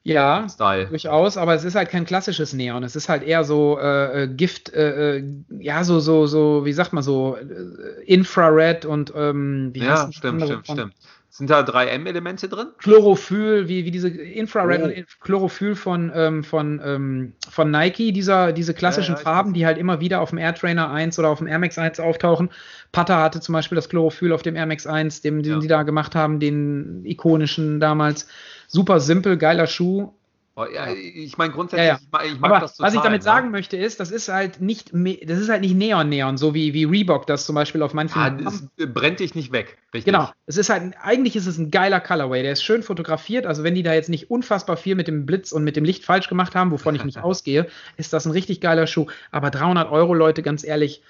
Ja, 0.08 0.48
Style. 0.48 0.86
durchaus, 0.86 1.36
aber 1.36 1.54
es 1.54 1.64
ist 1.64 1.74
halt 1.74 1.90
kein 1.90 2.06
klassisches 2.06 2.54
Neon. 2.54 2.82
Es 2.82 2.96
ist 2.96 3.10
halt 3.10 3.22
eher 3.22 3.44
so 3.44 3.78
äh, 3.78 4.24
äh 4.24 4.28
Gift, 4.28 4.72
äh, 4.72 5.18
äh, 5.18 5.24
ja, 5.50 5.84
so, 5.84 6.00
so, 6.00 6.26
so, 6.26 6.64
wie 6.64 6.72
sagt 6.72 6.94
man 6.94 7.02
so, 7.02 7.36
äh, 7.36 8.04
Infrared 8.06 8.86
und 8.86 9.12
ähm, 9.14 9.70
wie 9.74 9.80
Ja, 9.80 10.10
stimmt, 10.10 10.42
stimmt, 10.42 10.66
von? 10.66 10.76
stimmt. 10.76 10.94
Sind 11.38 11.50
da 11.50 11.60
3M-Elemente 11.60 12.48
drin? 12.48 12.66
Chlorophyll, 12.78 13.68
wie, 13.68 13.84
wie 13.84 13.92
diese 13.92 14.08
Infrared 14.08 14.82
oh. 14.82 15.24
Chlorophyll 15.24 15.76
von, 15.76 16.10
ähm, 16.12 16.42
von, 16.42 16.80
ähm, 16.84 17.34
von 17.48 17.70
Nike, 17.70 18.10
dieser, 18.10 18.50
diese 18.50 18.74
klassischen 18.74 19.12
ja, 19.12 19.18
ja, 19.18 19.22
Farben, 19.22 19.54
die 19.54 19.64
halt 19.64 19.78
immer 19.78 20.00
wieder 20.00 20.20
auf 20.20 20.30
dem 20.30 20.38
Air 20.38 20.56
Trainer 20.56 20.90
1 20.90 21.16
oder 21.16 21.28
auf 21.28 21.38
dem 21.38 21.46
Air 21.46 21.60
Max 21.60 21.78
1 21.78 22.00
auftauchen. 22.00 22.50
Pata 22.90 23.22
hatte 23.22 23.40
zum 23.40 23.52
Beispiel 23.52 23.76
das 23.76 23.88
Chlorophyll 23.88 24.32
auf 24.32 24.42
dem 24.42 24.56
Air 24.56 24.66
Max 24.66 24.84
1, 24.88 25.20
den, 25.20 25.44
den 25.44 25.52
ja. 25.52 25.58
die 25.60 25.68
da 25.68 25.84
gemacht 25.84 26.16
haben, 26.16 26.40
den 26.40 27.04
ikonischen 27.04 27.78
damals. 27.78 28.26
Super 28.66 28.98
simpel, 28.98 29.36
geiler 29.36 29.68
Schuh. 29.68 30.12
Oh, 30.58 30.66
ja, 30.66 30.92
ich 30.92 31.38
meine 31.38 31.52
grundsätzlich, 31.52 31.86
ja, 31.86 32.00
ja. 32.12 32.24
ich 32.24 32.40
mag, 32.40 32.50
Aber 32.50 32.60
das 32.60 32.74
total. 32.74 32.88
Was 32.88 32.94
ich 32.96 33.00
damit 33.00 33.20
ne? 33.20 33.24
sagen 33.24 33.52
möchte, 33.52 33.76
ist, 33.76 34.00
das 34.00 34.10
ist 34.10 34.28
halt 34.28 34.60
nicht, 34.60 34.90
das 34.92 35.38
ist 35.38 35.48
halt 35.48 35.60
nicht 35.60 35.76
Neon-Neon, 35.76 36.36
so 36.36 36.52
wie, 36.52 36.74
wie 36.74 36.82
Reebok 36.82 37.28
das 37.28 37.46
zum 37.46 37.54
Beispiel 37.54 37.80
auf 37.80 37.94
manchen. 37.94 38.20
Ah, 38.20 38.36
es 38.44 38.68
brennt 38.92 39.20
dich 39.20 39.36
nicht 39.36 39.52
weg, 39.52 39.78
richtig? 39.94 40.12
Genau. 40.12 40.32
Es 40.46 40.56
ist 40.56 40.68
halt, 40.68 40.94
eigentlich 41.00 41.36
ist 41.36 41.46
es 41.46 41.58
ein 41.58 41.70
geiler 41.70 42.00
Colorway. 42.00 42.42
Der 42.42 42.50
ist 42.50 42.64
schön 42.64 42.82
fotografiert. 42.82 43.46
Also 43.46 43.62
wenn 43.62 43.76
die 43.76 43.84
da 43.84 43.94
jetzt 43.94 44.08
nicht 44.08 44.32
unfassbar 44.32 44.76
viel 44.76 44.96
mit 44.96 45.06
dem 45.06 45.26
Blitz 45.26 45.52
und 45.52 45.62
mit 45.62 45.76
dem 45.76 45.84
Licht 45.84 46.04
falsch 46.04 46.28
gemacht 46.28 46.56
haben, 46.56 46.72
wovon 46.72 46.96
ich 46.96 47.04
nicht 47.04 47.18
ausgehe, 47.22 47.68
ist 47.96 48.12
das 48.12 48.26
ein 48.26 48.32
richtig 48.32 48.60
geiler 48.60 48.88
Schuh. 48.88 49.06
Aber 49.30 49.50
300 49.50 49.88
Euro, 49.92 50.12
Leute, 50.12 50.42
ganz 50.42 50.64
ehrlich, 50.64 51.02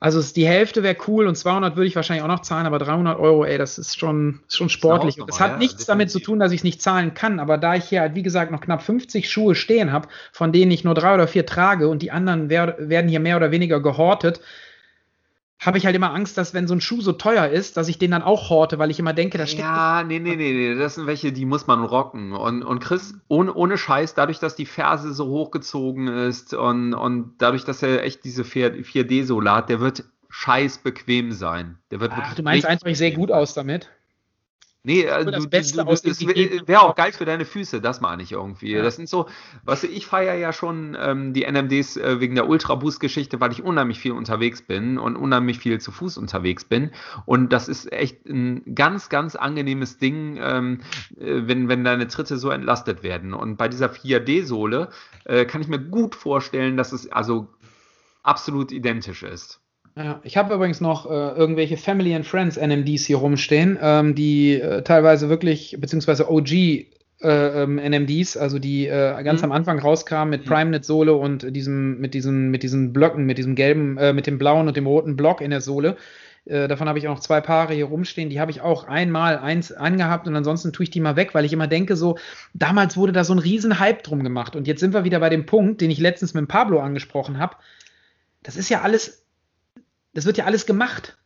also 0.00 0.22
die 0.32 0.46
Hälfte 0.46 0.84
wäre 0.84 0.96
cool 1.08 1.26
und 1.26 1.34
200 1.34 1.74
würde 1.74 1.88
ich 1.88 1.96
wahrscheinlich 1.96 2.22
auch 2.22 2.28
noch 2.28 2.42
zahlen, 2.42 2.66
aber 2.66 2.78
300 2.78 3.18
Euro, 3.18 3.44
ey, 3.44 3.58
das 3.58 3.78
ist 3.78 3.98
schon, 3.98 4.40
ist 4.46 4.56
schon 4.56 4.68
sportlich. 4.68 5.16
Das, 5.16 5.26
das 5.26 5.40
hat 5.40 5.52
ja, 5.52 5.56
nichts 5.56 5.74
definitiv. 5.74 5.86
damit 5.86 6.10
zu 6.10 6.20
tun, 6.20 6.38
dass 6.38 6.52
ich 6.52 6.60
es 6.60 6.64
nicht 6.64 6.80
zahlen 6.80 7.14
kann, 7.14 7.40
aber 7.40 7.58
da 7.58 7.74
ich 7.74 7.86
hier 7.86 8.02
halt, 8.02 8.14
wie 8.14 8.22
gesagt, 8.22 8.52
noch 8.52 8.60
knapp 8.60 8.82
50 8.82 9.28
Schuhe 9.28 9.56
stehen 9.56 9.90
habe, 9.90 10.08
von 10.32 10.52
denen 10.52 10.70
ich 10.70 10.84
nur 10.84 10.94
drei 10.94 11.14
oder 11.14 11.26
vier 11.26 11.46
trage 11.46 11.88
und 11.88 12.02
die 12.02 12.12
anderen 12.12 12.48
wer 12.48 12.76
werden 12.78 13.08
hier 13.08 13.18
mehr 13.18 13.36
oder 13.36 13.50
weniger 13.50 13.80
gehortet, 13.80 14.40
habe 15.58 15.78
ich 15.78 15.86
halt 15.86 15.96
immer 15.96 16.14
Angst, 16.14 16.38
dass 16.38 16.54
wenn 16.54 16.68
so 16.68 16.74
ein 16.74 16.80
Schuh 16.80 17.00
so 17.00 17.12
teuer 17.12 17.48
ist, 17.48 17.76
dass 17.76 17.88
ich 17.88 17.98
den 17.98 18.12
dann 18.12 18.22
auch 18.22 18.48
horte, 18.48 18.78
weil 18.78 18.90
ich 18.90 18.98
immer 18.98 19.12
denke, 19.12 19.38
da 19.38 19.46
steht. 19.46 19.60
Ja, 19.60 20.04
nee, 20.04 20.20
nee, 20.20 20.36
nee, 20.36 20.52
nee, 20.52 20.74
das 20.76 20.94
sind 20.94 21.06
welche, 21.06 21.32
die 21.32 21.44
muss 21.46 21.66
man 21.66 21.82
rocken. 21.82 22.32
Und, 22.32 22.62
und 22.62 22.78
Chris, 22.78 23.14
ohne, 23.26 23.52
ohne 23.52 23.76
Scheiß, 23.76 24.14
dadurch, 24.14 24.38
dass 24.38 24.54
die 24.54 24.66
Ferse 24.66 25.12
so 25.12 25.26
hochgezogen 25.26 26.06
ist 26.06 26.54
und, 26.54 26.94
und 26.94 27.34
dadurch, 27.38 27.64
dass 27.64 27.82
er 27.82 28.04
echt 28.04 28.24
diese 28.24 28.42
4D-Solar 28.42 29.56
hat, 29.56 29.68
der 29.68 29.80
wird 29.80 30.04
scheiß 30.28 30.78
bequem 30.78 31.32
sein. 31.32 31.78
Der 31.90 32.00
wird 32.00 32.12
Ach, 32.14 32.34
du 32.34 32.42
meinst 32.42 32.66
einfach, 32.66 32.86
ich 32.86 32.98
sehe 32.98 33.12
gut 33.12 33.32
aus 33.32 33.54
damit? 33.54 33.90
Nee, 34.88 35.02
äh, 35.02 35.22
du, 35.22 35.32
du, 35.32 35.46
du, 35.46 35.56
es 35.58 36.66
wäre 36.66 36.80
auch 36.80 36.94
geil 36.94 37.12
für 37.12 37.26
deine 37.26 37.44
Füße, 37.44 37.82
das 37.82 38.00
meine 38.00 38.22
ich 38.22 38.32
irgendwie. 38.32 38.72
Ja. 38.72 38.82
Das 38.82 38.96
sind 38.96 39.06
so, 39.06 39.28
was 39.62 39.84
ich 39.84 40.06
feiere 40.06 40.36
ja 40.36 40.50
schon 40.50 40.96
ähm, 40.98 41.34
die 41.34 41.44
NMDs 41.44 41.98
äh, 41.98 42.20
wegen 42.20 42.34
der 42.34 42.48
Ultra 42.48 42.74
Boost 42.74 42.98
Geschichte, 42.98 43.38
weil 43.38 43.52
ich 43.52 43.62
unheimlich 43.62 44.00
viel 44.00 44.12
unterwegs 44.12 44.62
bin 44.62 44.96
und 44.96 45.16
unheimlich 45.16 45.58
viel 45.58 45.78
zu 45.78 45.92
Fuß 45.92 46.16
unterwegs 46.16 46.64
bin. 46.64 46.90
Und 47.26 47.52
das 47.52 47.68
ist 47.68 47.92
echt 47.92 48.24
ein 48.24 48.74
ganz, 48.74 49.10
ganz 49.10 49.36
angenehmes 49.36 49.98
Ding, 49.98 50.38
ähm, 50.40 50.80
äh, 51.20 51.42
wenn, 51.44 51.68
wenn 51.68 51.84
deine 51.84 52.08
Tritte 52.08 52.38
so 52.38 52.48
entlastet 52.48 53.02
werden. 53.02 53.34
Und 53.34 53.58
bei 53.58 53.68
dieser 53.68 53.88
4D-Sohle 53.88 54.88
äh, 55.24 55.44
kann 55.44 55.60
ich 55.60 55.68
mir 55.68 55.80
gut 55.80 56.14
vorstellen, 56.14 56.78
dass 56.78 56.92
es 56.92 57.12
also 57.12 57.48
absolut 58.22 58.72
identisch 58.72 59.22
ist. 59.22 59.60
Ja, 59.98 60.20
ich 60.22 60.36
habe 60.36 60.54
übrigens 60.54 60.80
noch 60.80 61.06
äh, 61.06 61.08
irgendwelche 61.08 61.76
Family 61.76 62.14
and 62.14 62.24
Friends 62.24 62.56
NMDs 62.56 63.04
hier 63.04 63.16
rumstehen, 63.16 63.76
ähm, 63.82 64.14
die 64.14 64.54
äh, 64.60 64.82
teilweise 64.82 65.28
wirklich, 65.28 65.76
beziehungsweise 65.80 66.30
OG 66.30 66.52
äh, 66.52 66.86
ähm, 67.20 67.78
NMDs, 67.78 68.36
also 68.36 68.60
die 68.60 68.86
äh, 68.86 69.20
ganz 69.24 69.40
Mhm. 69.40 69.46
am 69.46 69.52
Anfang 69.52 69.80
rauskamen 69.80 70.30
mit 70.30 70.42
Mhm. 70.44 70.50
PrimeNet-Sohle 70.50 71.14
und 71.14 71.56
diesem, 71.56 71.98
mit, 71.98 72.14
diesen, 72.14 72.50
mit 72.52 72.62
diesen 72.62 72.92
Blöcken, 72.92 73.24
mit 73.26 73.38
diesem 73.38 73.56
gelben, 73.56 73.98
äh, 73.98 74.12
mit 74.12 74.28
dem 74.28 74.38
blauen 74.38 74.68
und 74.68 74.76
dem 74.76 74.86
roten 74.86 75.16
Block 75.16 75.40
in 75.40 75.50
der 75.50 75.60
Sohle. 75.60 75.96
Äh, 76.44 76.68
davon 76.68 76.88
habe 76.88 77.00
ich 77.00 77.08
auch 77.08 77.14
noch 77.14 77.20
zwei 77.20 77.40
Paare 77.40 77.74
hier 77.74 77.86
rumstehen. 77.86 78.30
Die 78.30 78.38
habe 78.38 78.52
ich 78.52 78.60
auch 78.60 78.84
einmal 78.84 79.38
eins 79.38 79.72
angehabt 79.72 80.28
und 80.28 80.36
ansonsten 80.36 80.72
tue 80.72 80.84
ich 80.84 80.90
die 80.90 81.00
mal 81.00 81.16
weg, 81.16 81.34
weil 81.34 81.44
ich 81.44 81.52
immer 81.52 81.66
denke, 81.66 81.96
so, 81.96 82.18
damals 82.54 82.96
wurde 82.96 83.12
da 83.12 83.24
so 83.24 83.32
ein 83.34 83.40
riesen 83.40 83.80
Hype 83.80 84.04
drum 84.04 84.22
gemacht. 84.22 84.54
Und 84.54 84.68
jetzt 84.68 84.78
sind 84.78 84.94
wir 84.94 85.02
wieder 85.02 85.18
bei 85.18 85.28
dem 85.28 85.44
Punkt, 85.44 85.80
den 85.80 85.90
ich 85.90 85.98
letztens 85.98 86.34
mit 86.34 86.46
Pablo 86.46 86.78
angesprochen 86.78 87.40
habe. 87.40 87.56
Das 88.44 88.56
ist 88.56 88.68
ja 88.68 88.82
alles, 88.82 89.24
das 90.18 90.26
wird 90.26 90.36
ja 90.36 90.46
alles 90.46 90.66
gemacht. 90.66 91.16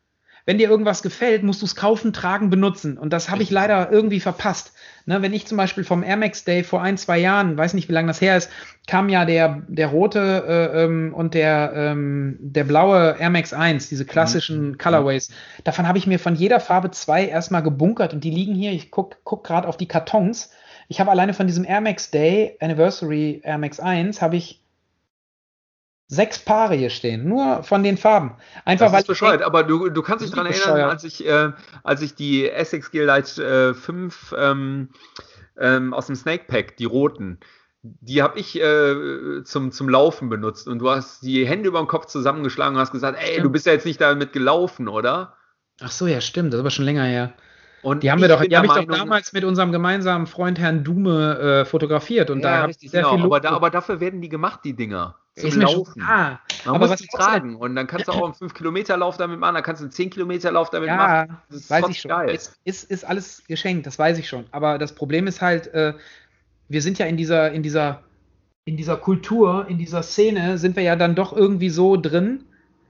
Wenn 0.45 0.59
dir 0.59 0.69
irgendwas 0.69 1.03
gefällt, 1.03 1.45
musst 1.45 1.63
du 1.63 1.67
es 1.67 1.77
kaufen, 1.77 2.13
tragen, 2.13 2.51
benutzen. 2.51 2.99
Und 2.99 3.11
das 3.15 3.31
habe 3.31 3.43
ich 3.43 3.51
leider 3.51 3.91
irgendwie 3.91 4.21
verpasst. 4.21 4.75
Ne, 5.07 5.23
wenn 5.23 5.33
ich 5.33 5.47
zum 5.47 5.57
Beispiel 5.57 5.83
vom 5.83 6.03
Air 6.03 6.19
Max 6.19 6.45
Day 6.45 6.63
vor 6.63 6.83
ein, 6.83 6.99
zwei 6.99 7.19
Jahren, 7.19 7.57
weiß 7.57 7.73
nicht, 7.73 7.89
wie 7.89 7.93
lange 7.93 8.09
das 8.09 8.21
her 8.21 8.37
ist, 8.37 8.51
kam 8.87 9.09
ja 9.09 9.25
der, 9.25 9.63
der 9.67 9.87
rote 9.87 10.45
äh, 10.47 10.85
ähm, 10.85 11.15
und 11.15 11.33
der, 11.33 11.73
ähm, 11.75 12.37
der 12.39 12.65
blaue 12.65 13.17
Air 13.19 13.31
Max 13.31 13.55
1, 13.55 13.89
diese 13.89 14.05
klassischen 14.05 14.77
Colorways. 14.77 15.31
Davon 15.65 15.89
habe 15.89 15.97
ich 15.97 16.07
mir 16.07 16.19
von 16.19 16.35
jeder 16.35 16.61
Farbe 16.61 16.91
zwei 16.91 17.27
erstmal 17.27 17.63
gebunkert 17.63 18.13
und 18.13 18.23
die 18.23 18.31
liegen 18.31 18.55
hier. 18.55 18.73
Ich 18.73 18.91
guck, 18.91 19.25
guck 19.25 19.45
gerade 19.45 19.69
auf 19.69 19.79
die 19.79 19.89
Kartons. 19.89 20.51
Ich 20.89 21.01
habe 21.01 21.11
alleine 21.11 21.33
von 21.33 21.47
diesem 21.47 21.65
Air 21.65 21.81
Max 21.81 22.11
Day 22.11 22.59
Anniversary 22.61 23.41
Air 23.43 23.57
Max 23.57 23.81
1 23.81 24.21
habe 24.21 24.37
ich 24.37 24.62
sechs 26.09 26.39
Paare 26.39 26.75
hier 26.75 26.91
stehen, 26.91 27.29
nur 27.29 27.63
von 27.63 27.83
den 27.83 27.97
Farben. 27.97 28.37
Einfach 28.65 28.87
Das 28.87 28.93
weil 28.93 29.01
ist 29.01 29.07
bescheuert, 29.07 29.43
aber 29.43 29.65
du, 29.65 29.89
du 29.89 30.03
kannst 30.03 30.25
dich 30.25 30.31
daran 30.31 30.47
erinnern, 30.47 30.91
als 30.91 31.05
ich, 31.05 31.27
äh, 31.27 31.53
als 31.83 32.03
ich 32.03 32.15
die 32.15 32.51
Essex 32.51 32.91
Gearlight 32.91 33.39
äh, 33.39 33.73
5 33.73 34.35
ähm, 34.37 34.91
ähm, 35.59 35.95
aus 35.95 36.07
dem 36.07 36.17
Snake 36.17 36.45
Pack, 36.49 36.77
die 36.77 36.85
roten, 36.85 37.39
die 37.83 38.23
habe 38.23 38.39
ich 38.39 38.61
äh, 38.61 39.43
zum, 39.45 39.73
zum 39.73 39.89
Laufen 39.89 40.29
benutzt 40.29 40.69
und 40.69 40.79
du 40.79 40.91
hast 40.91 41.23
die 41.23 41.47
Hände 41.47 41.69
über 41.69 41.81
den 41.81 41.89
Kopf 41.89 42.07
zusammengeschlagen 42.07 42.77
und 42.77 42.81
hast 42.81 42.93
gesagt, 42.93 43.19
ey, 43.19 43.33
Stimmt. 43.33 43.45
du 43.45 43.51
bist 43.51 43.67
ja 43.67 43.73
jetzt 43.73 43.87
nicht 43.87 44.01
damit 44.01 44.33
gelaufen, 44.33 44.89
oder? 44.89 45.35
Ach 45.81 45.91
so, 45.91 46.07
ja, 46.07 46.21
stimmt, 46.21 46.53
das 46.53 46.59
ist 46.59 46.61
aber 46.61 46.71
schon 46.71 46.85
länger 46.85 47.05
her. 47.05 47.33
Und 47.83 48.05
Die 48.05 48.11
haben 48.13 48.21
wir 48.21 48.29
doch, 48.29 48.41
die 48.45 48.57
habe 48.57 48.67
ich 48.67 48.73
doch 48.73 48.85
damals 48.85 49.33
mit 49.33 49.43
unserem 49.43 49.73
gemeinsamen 49.73 50.29
Freund 50.29 50.61
Herrn 50.61 50.85
Dume 50.85 51.39
äh, 51.39 51.65
fotografiert 51.65 52.31
und 52.31 52.43
da 52.43 52.51
ja, 52.51 52.63
habe 52.63 52.71
ich 52.71 52.79
sehr 52.79 53.03
genau. 53.03 53.17
viel 53.17 53.25
aber, 53.25 53.41
da, 53.41 53.51
aber 53.51 53.71
dafür 53.71 53.99
werden 53.99 54.21
die 54.21 54.29
gemacht, 54.29 54.61
die 54.63 54.75
Dinger. 54.75 55.17
Zum 55.37 55.49
ist 55.49 55.57
Laufen. 55.57 56.03
klar. 56.03 56.41
Man 56.65 56.75
aber 56.77 56.89
muss 56.89 56.91
was 56.91 57.03
auch 57.03 57.19
tragen 57.19 57.57
und 57.57 57.75
dann 57.75 57.87
kannst 57.87 58.09
du 58.09 58.13
auch 58.13 58.25
einen 58.25 58.35
5-Kilometer-Lauf 58.35 59.17
damit 59.17 59.39
machen, 59.41 59.55
dann 59.55 59.63
kannst 59.65 59.81
du 59.81 59.85
einen 59.87 59.93
10-Kilometer-Lauf 59.93 60.71
damit 60.71 60.91
machen. 60.91 61.29
Ja, 61.31 61.43
Das 61.49 61.61
ist 61.61 61.71
weiß 61.71 61.89
ich 61.89 62.01
schon. 62.01 62.11
geil. 62.11 62.31
Ist, 62.31 62.59
ist, 62.65 62.91
ist 62.91 63.05
alles 63.05 63.43
geschenkt, 63.49 63.87
das 63.87 63.99
weiß 63.99 64.19
ich 64.19 64.29
schon. 64.29 64.45
Aber 64.51 64.79
das 64.79 64.95
Problem 64.95 65.27
ist 65.27 65.41
halt, 65.41 65.69
äh, 65.69 65.95
wir 66.69 66.83
sind 66.83 66.99
ja 66.99 67.07
in 67.07 67.17
dieser, 67.17 67.51
in 67.53 67.63
dieser, 67.63 68.03
in 68.67 68.77
dieser 68.77 68.97
Kultur, 68.97 69.67
in 69.69 69.79
dieser 69.79 70.03
Szene, 70.03 70.59
sind 70.59 70.77
wir 70.77 70.83
ja 70.83 70.97
dann 70.97 71.15
doch 71.15 71.33
irgendwie 71.35 71.71
so 71.71 71.97
drin, 71.97 72.45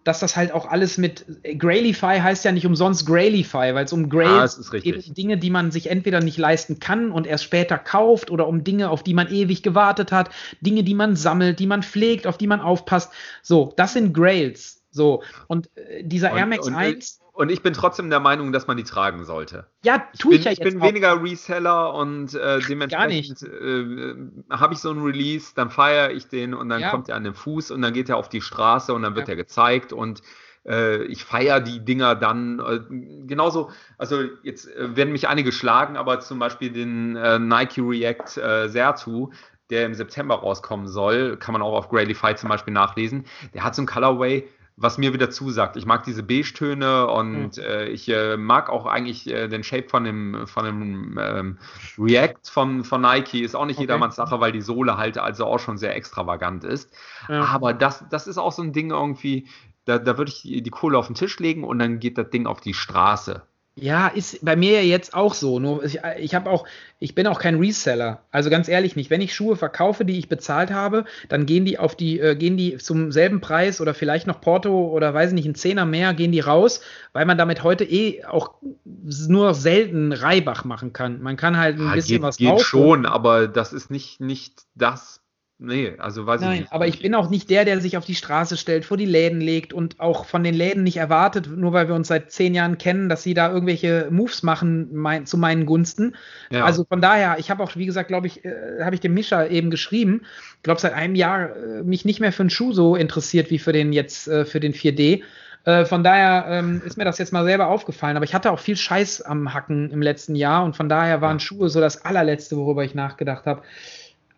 dass 0.05 0.21
das 0.21 0.37
halt 0.37 0.53
auch 0.53 0.67
alles 0.67 0.99
mit 0.99 1.25
Grailify 1.59 2.19
heißt 2.21 2.45
ja 2.45 2.53
nicht 2.53 2.67
umsonst 2.67 3.07
Grailify, 3.07 3.75
weil 3.75 3.85
es 3.85 3.93
um 3.93 4.05
Ah, 4.21 4.47
geht, 4.47 4.73
richtig. 4.73 5.09
um 5.09 5.15
Dinge, 5.15 5.39
die 5.39 5.51
man 5.51 5.71
sich 5.71 5.89
entweder 5.91 6.21
nicht 6.21 6.39
leisten 6.39 6.81
kann 6.81 7.13
und 7.13 7.27
erst 7.27 7.45
später 7.45 7.79
kauft 7.79 8.31
oder 8.31 8.47
um 8.49 8.65
Dinge, 8.65 8.91
auf 8.91 9.03
die 9.03 9.15
man 9.15 9.31
ewig 9.33 9.63
gewartet 9.63 10.11
hat, 10.13 10.31
Dinge, 10.61 10.83
die 10.83 10.95
man 10.95 11.15
sammelt, 11.17 11.59
die 11.61 11.67
man 11.67 11.83
pflegt, 11.83 12.27
auf 12.27 12.37
die 12.37 12.47
man 12.49 12.61
aufpasst. 12.61 13.13
So, 13.43 13.73
das 13.77 13.93
sind 13.93 14.13
Grails. 14.13 14.83
So, 14.91 15.23
und 15.47 15.71
äh, 15.77 16.03
dieser 16.05 16.33
Und- 16.33 16.39
Air 16.39 16.47
Max 16.47 16.67
und, 16.67 16.75
1, 16.75 17.21
Und 17.35 17.51
ich 17.51 17.63
bin 17.63 17.73
trotzdem 17.73 18.11
der 18.11 18.21
Meinung, 18.21 18.53
dass 18.53 18.67
man 18.67 18.77
die 18.77 18.85
tragen 18.85 19.25
sollte. 19.25 19.67
ja, 19.83 20.07
Ich 20.13 20.21
tue 20.21 20.33
bin, 20.33 20.41
ich 20.41 20.45
ja 20.45 20.53
ich 20.53 20.59
jetzt 20.59 20.73
bin 20.75 20.83
auch. 20.83 20.87
weniger 20.87 21.23
Reseller 21.23 21.95
und 21.95 22.35
äh, 22.35 22.61
dementsprechend 22.61 23.43
äh, 23.43 24.15
habe 24.51 24.75
ich 24.75 24.81
so 24.81 24.91
einen 24.91 25.03
Release, 25.03 25.53
dann 25.55 25.71
feiere 25.71 26.11
ich 26.11 26.29
den 26.29 26.53
und 26.53 26.69
dann 26.69 26.83
Ja. 26.83 26.91
kommt 26.91 27.09
er 27.09 27.17
an 27.17 27.25
den 27.25 27.35
Fuß 27.35 27.71
und 27.71 27.81
dann 27.81 27.95
geht 27.95 28.11
er 28.11 28.19
auf 28.19 28.29
die 28.29 28.43
Straße 28.43 28.93
und 28.93 29.03
dann 29.03 29.15
wird 29.15 29.29
Ja. 29.29 29.33
er 29.33 29.37
gezeigt 29.37 29.95
und 29.95 30.21
äh, 30.67 31.05
ich 31.05 31.25
feiere 31.25 31.61
die 31.61 31.81
Dinger 31.85 32.15
dann 32.15 32.59
äh, 32.61 32.81
genauso. 33.27 33.71
Also 33.97 34.23
jetzt 34.43 34.69
äh, 34.69 34.95
werden 34.95 35.13
mich 35.13 35.27
einige 35.27 35.53
schlagen, 35.53 35.97
aber 35.97 36.21
zum 36.21 36.39
Beispiel 36.39 36.71
den 36.71 37.17
äh, 37.17 37.39
Nike 37.39 37.81
React 37.81 38.37
äh, 38.41 38.69
Sertu, 38.69 39.31
der 39.71 39.87
im 39.87 39.95
September 39.95 40.35
rauskommen 40.35 40.87
soll, 40.87 41.39
kann 41.39 41.55
man 41.55 41.63
auch 41.63 41.73
auf 41.73 41.89
Grailify 41.89 42.35
zum 42.37 42.51
Beispiel 42.51 42.75
nachlesen. 42.75 43.25
Der 43.55 43.65
hat 43.65 43.75
so 43.75 43.81
ein 43.83 43.87
Colorway, 43.87 44.47
was 44.77 44.99
mir 44.99 45.13
wieder 45.13 45.31
zusagt. 45.31 45.77
Ich 45.77 45.87
mag 45.87 46.05
diese 46.05 46.23
Beige-Töne 46.23 47.07
und 47.07 47.59
äh, 47.59 47.89
ich 47.89 48.09
äh, 48.09 48.37
mag 48.37 48.71
auch 48.71 48.87
eigentlich 48.87 49.29
äh, 49.29 49.49
den 49.49 49.63
Shape 49.63 49.89
von 49.89 50.05
dem, 50.05 50.47
von 50.47 50.65
dem 50.65 51.19
ähm, 51.21 51.59
React 51.99 52.51
von, 52.51 52.85
von 52.85 53.01
Nike. 53.01 53.43
Ist 53.43 53.55
auch 53.55 53.67
nicht 53.67 53.77
Okay. 53.77 53.83
jedermanns 53.85 54.17
Sache, 54.17 54.41
weil 54.41 54.53
die 54.53 54.63
Sohle 54.63 54.97
halt 54.97 55.19
also 55.19 55.47
auch 55.47 55.59
schon 55.59 55.79
sehr 55.79 55.95
extravagant 55.95 56.65
ist. 56.65 56.91
Ja. 57.29 57.45
Aber 57.45 57.75
das, 57.75 58.05
das 58.11 58.27
ist 58.27 58.39
auch 58.39 58.53
so 58.53 58.63
ein 58.63 58.73
Ding 58.73 58.91
irgendwie, 58.91 59.49
da, 59.85 59.99
da 59.99 60.17
würde 60.19 60.31
ich 60.31 60.43
die, 60.43 60.63
die 60.63 60.71
Kohle 60.71 60.99
auf 60.99 61.07
den 61.07 61.17
Tisch 61.17 61.39
legen 61.39 61.65
und 61.65 61.79
dann 61.79 61.99
geht 62.01 62.19
das 62.19 62.31
Ding 62.31 62.47
auf 62.47 62.61
die 62.61 62.75
Straße. 62.75 63.43
Ja, 63.75 64.09
ist 64.09 64.45
bei 64.45 64.55
mir 64.55 64.73
ja 64.73 64.81
jetzt 64.83 65.15
auch 65.15 65.33
so. 65.33 65.59
Nur 65.59 65.83
ich, 65.83 65.99
ich 66.19 66.35
habe 66.35 66.51
auch, 66.51 66.67
ich 66.99 67.15
bin 67.15 67.27
auch 67.27 67.41
kein 67.41 67.57
Reseller. 67.57 68.23
Also 68.31 68.51
ganz 68.51 68.69
ehrlich 68.69 68.97
nicht. 68.97 69.09
Wenn 69.09 69.23
ich 69.23 69.35
Schuhe 69.35 69.57
verkaufe, 69.57 70.05
die 70.05 70.19
ich 70.19 70.29
bezahlt 70.29 70.71
habe, 70.71 71.07
dann 71.31 71.47
gehen 71.47 71.65
die 71.65 71.79
auf 71.79 71.97
die, 71.97 72.21
äh, 72.21 72.37
gehen 72.37 72.59
die 72.59 72.77
zum 72.77 73.11
selben 73.13 73.41
Preis 73.41 73.81
oder 73.81 73.95
vielleicht 73.95 74.27
noch 74.27 74.43
Porto 74.43 74.89
oder 74.91 75.15
weiß 75.15 75.31
ich 75.31 75.35
nicht, 75.35 75.47
ein 75.47 75.55
Zehner 75.55 75.87
mehr, 75.87 76.13
gehen 76.13 76.33
die 76.33 76.41
raus, 76.41 76.83
weil 77.15 77.25
man 77.25 77.39
damit 77.39 77.63
heute 77.63 77.85
eh 77.85 78.23
auch 78.27 78.51
nur 78.85 79.55
selten 79.55 80.13
Reibach 80.13 80.65
machen 80.65 80.93
kann. 80.93 81.23
Man 81.23 81.39
kann 81.39 81.57
halt 81.57 81.79
ein 81.79 81.89
Ja, 81.89 81.95
bisschen 81.95 82.21
geht 82.21 82.23
was 82.23 82.37
geht 82.37 82.61
schon, 82.61 83.07
aber 83.07 83.49
das 83.49 83.73
ist 83.73 83.91
nicht, 83.91 84.21
nicht 84.21 84.65
das. 84.75 85.22
Nee, 85.65 85.93
also 85.99 86.27
weiß 86.27 86.41
ich 86.41 86.47
Nein, 86.47 86.61
nicht. 86.63 86.73
aber 86.73 86.89
ich 86.89 87.01
bin 87.01 87.15
auch 87.15 87.31
nicht 87.31 87.49
der, 87.49 87.65
der 87.65 87.81
sich 87.81 87.97
auf 87.97 88.05
die 88.05 88.17
Straße 88.17 88.57
stellt, 88.57 88.85
vor 88.85 88.97
die 88.97 89.07
Läden 89.07 89.41
legt 89.41 89.73
und 89.73 90.01
auch 90.01 90.25
von 90.25 90.43
den 90.43 90.55
Läden 90.55 90.83
nicht 90.83 90.97
erwartet, 90.97 91.49
nur 91.57 91.73
weil 91.73 91.87
wir 91.87 91.95
uns 91.95 92.09
seit 92.09 92.33
zehn 92.33 92.53
Jahren 92.53 92.79
kennen, 92.79 93.09
dass 93.09 93.23
sie 93.23 93.33
da 93.33 93.49
irgendwelche 93.53 94.09
Moves 94.11 94.43
machen 94.43 94.89
mein, 94.93 95.25
zu 95.25 95.39
meinen 95.39 95.65
Gunsten. 95.65 96.17
Ja. 96.51 96.65
Also 96.65 96.85
von 96.85 97.01
daher, 97.01 97.37
ich 97.39 97.49
habe 97.49 97.63
auch, 97.63 97.77
wie 97.77 97.87
gesagt, 97.87 98.09
glaube 98.09 98.27
ich, 98.27 98.45
äh, 98.45 98.83
habe 98.83 98.97
ich 98.97 99.01
dem 99.01 99.15
Mischa 99.15 99.47
eben 99.47 99.71
geschrieben, 99.71 100.23
ich 100.57 100.63
glaube 100.65 100.81
seit 100.81 100.95
einem 100.95 101.15
Jahr 101.15 101.55
äh, 101.55 101.83
mich 101.85 102.05
nicht 102.05 102.19
mehr 102.19 102.33
für 102.33 102.43
einen 102.43 102.51
Schuh 102.51 102.73
so 102.73 102.97
interessiert 102.97 103.51
wie 103.51 103.61
für 103.61 103.73
den 103.73 103.93
jetzt, 103.93 104.27
äh, 104.27 104.45
für 104.45 104.59
den 104.59 104.75
4D. 104.75 105.23
Äh, 105.65 105.85
von 105.85 106.03
daher 106.03 106.47
ähm, 106.49 106.83
ist 106.85 106.97
mir 106.97 107.05
das 107.05 107.19
jetzt 107.19 107.33
mal 107.33 107.45
selber 107.45 107.69
aufgefallen. 107.69 108.17
Aber 108.17 108.25
ich 108.25 108.35
hatte 108.35 108.51
auch 108.51 108.59
viel 108.59 108.77
Scheiß 108.77 109.23
am 109.23 109.55
Hacken 109.55 109.93
im 109.93 110.03
letzten 110.03 110.35
Jahr 110.35 110.65
und 110.65 110.77
von 110.77 110.89
daher 110.89 111.21
waren 111.21 111.37
Ja. 111.37 111.41
Schuhe 111.41 111.69
so 111.69 111.81
das 111.81 112.05
allerletzte, 112.05 112.57
worüber 112.57 112.83
ich 112.85 112.97
nachgedacht 112.97 113.47
habe. 113.47 113.63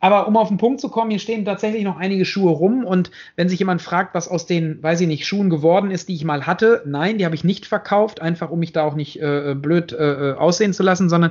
Aber 0.04 0.28
um 0.28 0.36
auf 0.36 0.48
den 0.48 0.58
Punkt 0.58 0.82
zu 0.82 0.90
kommen, 0.90 1.10
hier 1.10 1.18
stehen 1.18 1.46
tatsächlich 1.46 1.82
noch 1.82 1.96
einige 1.96 2.26
Schuhe 2.26 2.50
rum. 2.50 2.84
Und 2.84 3.10
wenn 3.36 3.48
sich 3.48 3.58
jemand 3.58 3.80
fragt, 3.80 4.14
was 4.14 4.28
aus 4.28 4.44
den, 4.44 4.82
weiß 4.82 5.00
ich 5.00 5.06
nicht, 5.06 5.26
Schuhen 5.26 5.48
geworden 5.48 5.90
ist, 5.90 6.10
die 6.10 6.14
ich 6.14 6.26
mal 6.26 6.46
hatte, 6.46 6.82
nein, 6.84 7.16
die 7.16 7.24
habe 7.24 7.34
ich 7.34 7.42
nicht 7.42 7.64
verkauft, 7.64 8.20
einfach 8.20 8.50
um 8.50 8.58
mich 8.58 8.72
da 8.72 8.82
auch 8.82 8.96
nicht 8.96 9.18
äh, 9.22 9.54
blöd 9.56 9.94
äh, 9.94 10.34
aussehen 10.36 10.74
zu 10.74 10.82
lassen, 10.82 11.08
sondern 11.08 11.30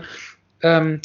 ähm, 0.64 1.02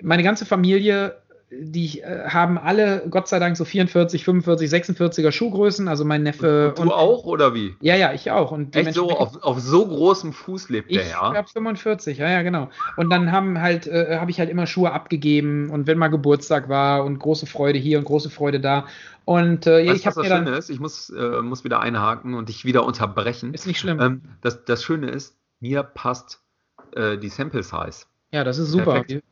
meine 0.00 0.22
ganze 0.22 0.46
Familie, 0.46 1.18
die 1.60 2.00
äh, 2.00 2.28
haben 2.28 2.56
alle, 2.58 3.06
Gott 3.10 3.28
sei 3.28 3.38
Dank, 3.38 3.56
so 3.56 3.64
44, 3.64 4.24
45, 4.24 4.70
46er 4.70 5.32
Schuhgrößen, 5.32 5.86
also 5.88 6.04
mein 6.04 6.22
Neffe. 6.22 6.74
Und 6.78 6.86
du 6.86 6.92
auch 6.92 7.24
oder 7.24 7.54
wie? 7.54 7.74
Ja, 7.80 7.94
ja, 7.94 8.12
ich 8.12 8.30
auch. 8.30 8.52
Und 8.52 8.74
Echt 8.74 8.94
so, 8.94 9.10
auf, 9.10 9.42
auf 9.42 9.60
so 9.60 9.86
großem 9.86 10.32
Fuß 10.32 10.70
lebt 10.70 10.90
ich 10.90 10.98
der 10.98 11.08
ja. 11.08 11.34
habe 11.34 11.48
45, 11.48 12.18
ja, 12.18 12.30
ja, 12.30 12.42
genau. 12.42 12.70
Und 12.96 13.10
dann 13.10 13.32
haben 13.32 13.60
halt, 13.60 13.86
äh, 13.86 14.18
habe 14.18 14.30
ich 14.30 14.38
halt 14.38 14.48
immer 14.48 14.66
Schuhe 14.66 14.92
abgegeben 14.92 15.68
und 15.70 15.86
wenn 15.86 15.98
mal 15.98 16.08
Geburtstag 16.08 16.68
war 16.68 17.04
und 17.04 17.18
große 17.18 17.46
Freude 17.46 17.78
hier 17.78 17.98
und 17.98 18.04
große 18.04 18.30
Freude 18.30 18.60
da. 18.60 18.86
Und 19.24 19.66
äh, 19.66 19.86
Weißt 19.86 20.00
ich 20.00 20.06
habe 20.06 20.16
das 20.16 20.26
Schöne 20.26 20.56
ist? 20.56 20.70
Ich 20.70 20.80
muss, 20.80 21.10
äh, 21.10 21.42
muss 21.42 21.64
wieder 21.64 21.80
einhaken 21.80 22.34
und 22.34 22.48
dich 22.48 22.64
wieder 22.64 22.84
unterbrechen. 22.84 23.52
Ist 23.52 23.66
nicht 23.66 23.78
schlimm. 23.78 24.00
Ähm, 24.00 24.22
das, 24.40 24.64
das 24.64 24.82
Schöne 24.82 25.10
ist, 25.10 25.36
mir 25.60 25.82
passt 25.82 26.40
äh, 26.96 27.18
die 27.18 27.28
Sample 27.28 27.62
Size. 27.62 28.06
ja, 28.32 28.42
das 28.42 28.58
ist 28.58 28.70
super. 28.70 29.02
perfekt. 29.02 29.22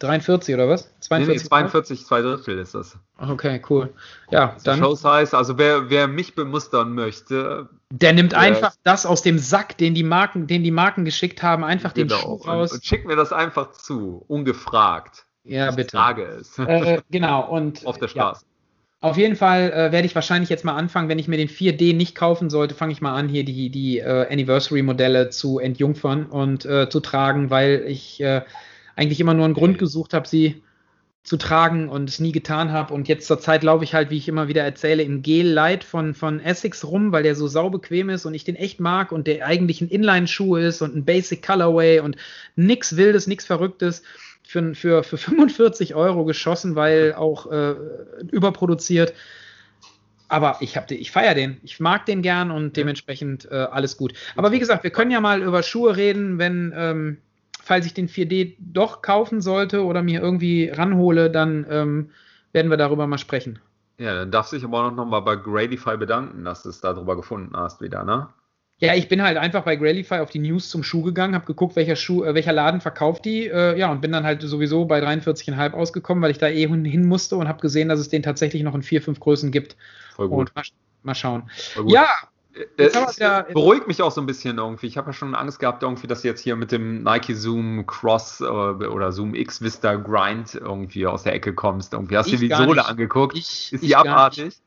43 0.00 0.54
oder 0.54 0.68
was? 0.68 0.84
Nee, 0.86 0.90
42? 1.26 1.42
nee, 1.42 1.48
42, 1.48 2.06
zwei 2.06 2.22
Drittel 2.22 2.58
ist 2.58 2.74
das. 2.74 2.96
Okay, 3.18 3.60
cool. 3.70 3.92
Ja, 4.30 4.54
So 4.58 4.64
dann. 4.64 4.78
Show 4.80 4.94
Size, 4.94 5.36
also 5.36 5.56
wer, 5.58 5.88
wer 5.90 6.08
mich 6.08 6.34
bemustern 6.34 6.94
möchte, 6.94 7.68
Der 7.92 8.12
nimmt 8.12 8.32
Ja. 8.32 8.38
einfach 8.38 8.72
das 8.82 9.06
aus 9.06 9.22
dem 9.22 9.38
Sack, 9.38 9.76
den 9.78 9.94
die 9.94 10.02
Marken, 10.02 10.46
den 10.46 10.64
die 10.64 10.70
Marken 10.70 11.04
geschickt 11.04 11.42
haben, 11.42 11.64
einfach 11.64 11.92
den 11.92 12.08
genau, 12.08 12.20
Schuh 12.20 12.32
und, 12.34 12.48
raus. 12.48 12.72
und 12.72 12.84
schickt 12.84 13.06
mir 13.06 13.16
das 13.16 13.32
einfach 13.32 13.72
zu, 13.72 14.24
ungefragt. 14.26 15.26
ja, 15.44 15.68
ich 15.70 15.76
bitte. 15.76 15.96
trage 15.96 16.22
es. 16.24 16.58
Äh, 16.58 17.00
genau, 17.10 17.48
und 17.48 17.86
Auf 17.86 17.98
der 17.98 18.08
ja, 18.08 18.10
Straße. 18.10 18.44
Auf 19.02 19.16
jeden 19.16 19.34
Fall 19.36 19.70
äh, 19.72 19.92
werde 19.92 20.04
ich 20.04 20.14
wahrscheinlich 20.14 20.50
jetzt 20.50 20.62
mal 20.64 20.74
anfangen, 20.76 21.08
wenn 21.08 21.18
ich 21.18 21.26
mir 21.26 21.38
den 21.38 21.48
4D 21.48 21.96
nicht 21.96 22.14
kaufen 22.14 22.50
sollte, 22.50 22.74
fange 22.74 22.92
ich 22.92 23.00
mal 23.00 23.14
an, 23.14 23.28
hier 23.30 23.44
die, 23.46 23.70
die 23.70 23.98
äh, 23.98 24.26
Anniversary-Modelle 24.30 25.30
zu 25.30 25.58
entjungfern 25.58 26.26
und 26.26 26.66
äh, 26.66 26.88
zu 26.90 27.00
tragen, 27.00 27.48
weil 27.48 27.84
ich 27.86 28.20
äh, 28.20 28.42
eigentlich 29.00 29.20
immer 29.20 29.34
nur 29.34 29.46
einen 29.46 29.54
Grund 29.54 29.78
gesucht 29.78 30.12
habe, 30.12 30.28
sie 30.28 30.62
zu 31.22 31.36
tragen 31.36 31.88
und 31.88 32.08
es 32.08 32.18
nie 32.18 32.32
getan 32.32 32.70
habe. 32.70 32.92
Und 32.92 33.08
jetzt 33.08 33.26
zur 33.26 33.40
Zeit 33.40 33.62
laufe 33.62 33.84
ich 33.84 33.94
halt, 33.94 34.10
wie 34.10 34.16
ich 34.16 34.28
immer 34.28 34.48
wieder 34.48 34.62
erzähle, 34.62 35.02
im 35.02 35.22
Gel 35.22 35.48
Light 35.48 35.84
von, 35.84 36.14
von 36.14 36.40
Essex 36.40 36.84
rum, 36.84 37.10
weil 37.12 37.22
der 37.22 37.34
so 37.34 37.46
saubequem 37.46 38.10
ist 38.10 38.26
und 38.26 38.34
ich 38.34 38.44
den 38.44 38.56
echt 38.56 38.78
mag 38.78 39.10
und 39.12 39.26
der 39.26 39.46
eigentlich 39.46 39.80
ein 39.80 39.88
Inline-Schuh 39.88 40.56
ist 40.56 40.82
und 40.82 40.94
ein 40.94 41.04
Basic 41.04 41.44
Colorway 41.44 42.00
und 42.00 42.16
nix 42.56 42.96
Wildes, 42.96 43.26
nix 43.26 43.46
Verrücktes. 43.46 44.02
für, 44.42 44.74
für, 44.74 45.02
für 45.02 45.16
45 45.18 45.94
Euro 45.94 46.24
geschossen, 46.24 46.74
weil 46.74 47.14
auch 47.14 47.50
äh, 47.50 47.74
überproduziert. 48.30 49.14
Aber 50.28 50.58
ich, 50.60 50.76
hab 50.76 50.90
ich 50.90 51.10
feiere 51.10 51.34
den. 51.34 51.58
Ich 51.62 51.80
mag 51.80 52.06
den 52.06 52.22
gern 52.22 52.50
und 52.50 52.76
dementsprechend 52.76 53.50
äh, 53.50 53.54
alles 53.54 53.96
gut. 53.96 54.12
Aber 54.36 54.52
wie 54.52 54.58
gesagt, 54.58 54.84
wir 54.84 54.90
können 54.90 55.10
ja 55.10 55.20
mal 55.20 55.42
über 55.42 55.62
Schuhe 55.62 55.96
reden, 55.96 56.38
wenn, 56.38 56.72
ähm, 56.76 57.18
falls 57.70 57.86
ich 57.86 57.94
den 57.94 58.08
4D 58.08 58.56
doch 58.58 59.00
kaufen 59.00 59.40
sollte 59.40 59.84
oder 59.84 60.02
mir 60.02 60.20
irgendwie 60.20 60.68
ranhole, 60.68 61.30
dann 61.30 61.64
ähm, 61.70 62.10
werden 62.50 62.68
wir 62.68 62.76
darüber 62.76 63.06
mal 63.06 63.16
sprechen. 63.16 63.60
Ja, 63.96 64.12
dann 64.16 64.32
darfst 64.32 64.50
du 64.50 64.56
dich 64.56 64.64
aber 64.64 64.88
auch 64.88 64.90
noch 64.90 65.06
mal 65.06 65.20
bei 65.20 65.36
Gradify 65.36 65.96
bedanken, 65.96 66.44
dass 66.44 66.64
du 66.64 66.68
es 66.68 66.80
darüber 66.80 67.14
gefunden 67.14 67.56
hast 67.56 67.80
wieder, 67.80 68.02
ne? 68.02 68.26
Ja, 68.80 68.96
ich 68.96 69.06
bin 69.06 69.22
halt 69.22 69.36
einfach 69.36 69.62
bei 69.62 69.76
Gralify 69.76 70.16
auf 70.16 70.30
die 70.30 70.40
News 70.40 70.68
zum 70.68 70.82
Schuh 70.82 71.02
gegangen, 71.02 71.36
habe 71.36 71.46
geguckt, 71.46 71.76
welcher 71.76 71.94
Schuh, 71.94 72.24
äh, 72.24 72.34
welcher 72.34 72.52
Laden 72.52 72.80
verkauft 72.80 73.24
die, 73.24 73.46
äh, 73.46 73.78
ja, 73.78 73.92
und 73.92 74.00
bin 74.00 74.10
dann 74.10 74.24
halt 74.24 74.42
sowieso 74.42 74.84
bei 74.86 75.00
43,5 75.00 75.74
ausgekommen, 75.74 76.24
weil 76.24 76.32
ich 76.32 76.38
da 76.38 76.48
eh 76.48 76.66
hin 76.66 76.84
hin 76.84 77.06
musste 77.06 77.36
und 77.36 77.46
habe 77.46 77.60
gesehen, 77.60 77.88
dass 77.88 78.00
es 78.00 78.08
den 78.08 78.24
tatsächlich 78.24 78.64
noch 78.64 78.74
in 78.74 78.82
vier, 78.82 79.00
fünf 79.00 79.20
Größen 79.20 79.52
gibt. 79.52 79.76
Voll 80.16 80.28
gut. 80.28 80.38
Und 80.38 80.56
mal, 80.56 80.64
mal 81.04 81.14
schauen. 81.14 81.48
Voll 81.74 81.84
gut. 81.84 81.92
Ja, 81.92 82.08
Äh, 82.76 82.92
wir 82.94 83.06
es 83.08 83.16
ja- 83.18 83.42
beruhigt 83.42 83.86
mich 83.88 84.02
auch 84.02 84.10
so 84.12 84.20
ein 84.20 84.26
bisschen 84.26 84.58
irgendwie. 84.58 84.86
Ich 84.86 84.96
habe 84.96 85.08
ja 85.08 85.12
schon 85.12 85.34
Angst 85.34 85.58
gehabt, 85.58 85.82
irgendwie, 85.82 86.06
dass 86.06 86.22
jetzt 86.22 86.40
hier 86.40 86.56
mit 86.56 86.72
dem 86.72 87.02
Nike 87.02 87.34
Zoom 87.34 87.86
Cross 87.86 88.40
äh, 88.40 88.44
oder 88.44 89.12
Zoom 89.12 89.34
X 89.34 89.60
Vista 89.62 89.94
Grind 89.94 90.54
irgendwie 90.54 91.06
aus 91.06 91.22
der 91.22 91.34
Ecke 91.34 91.54
kommst. 91.54 91.92
Irgendwie 91.92 92.16
hast 92.16 92.30
du 92.32 92.36
dir 92.36 92.48
die 92.48 92.54
Sohle 92.54 92.74
nicht. 92.80 92.86
angeguckt. 92.88 93.36
ich, 93.36 93.72
ist 93.72 93.82
die 93.82 93.96
abartig? 93.96 94.58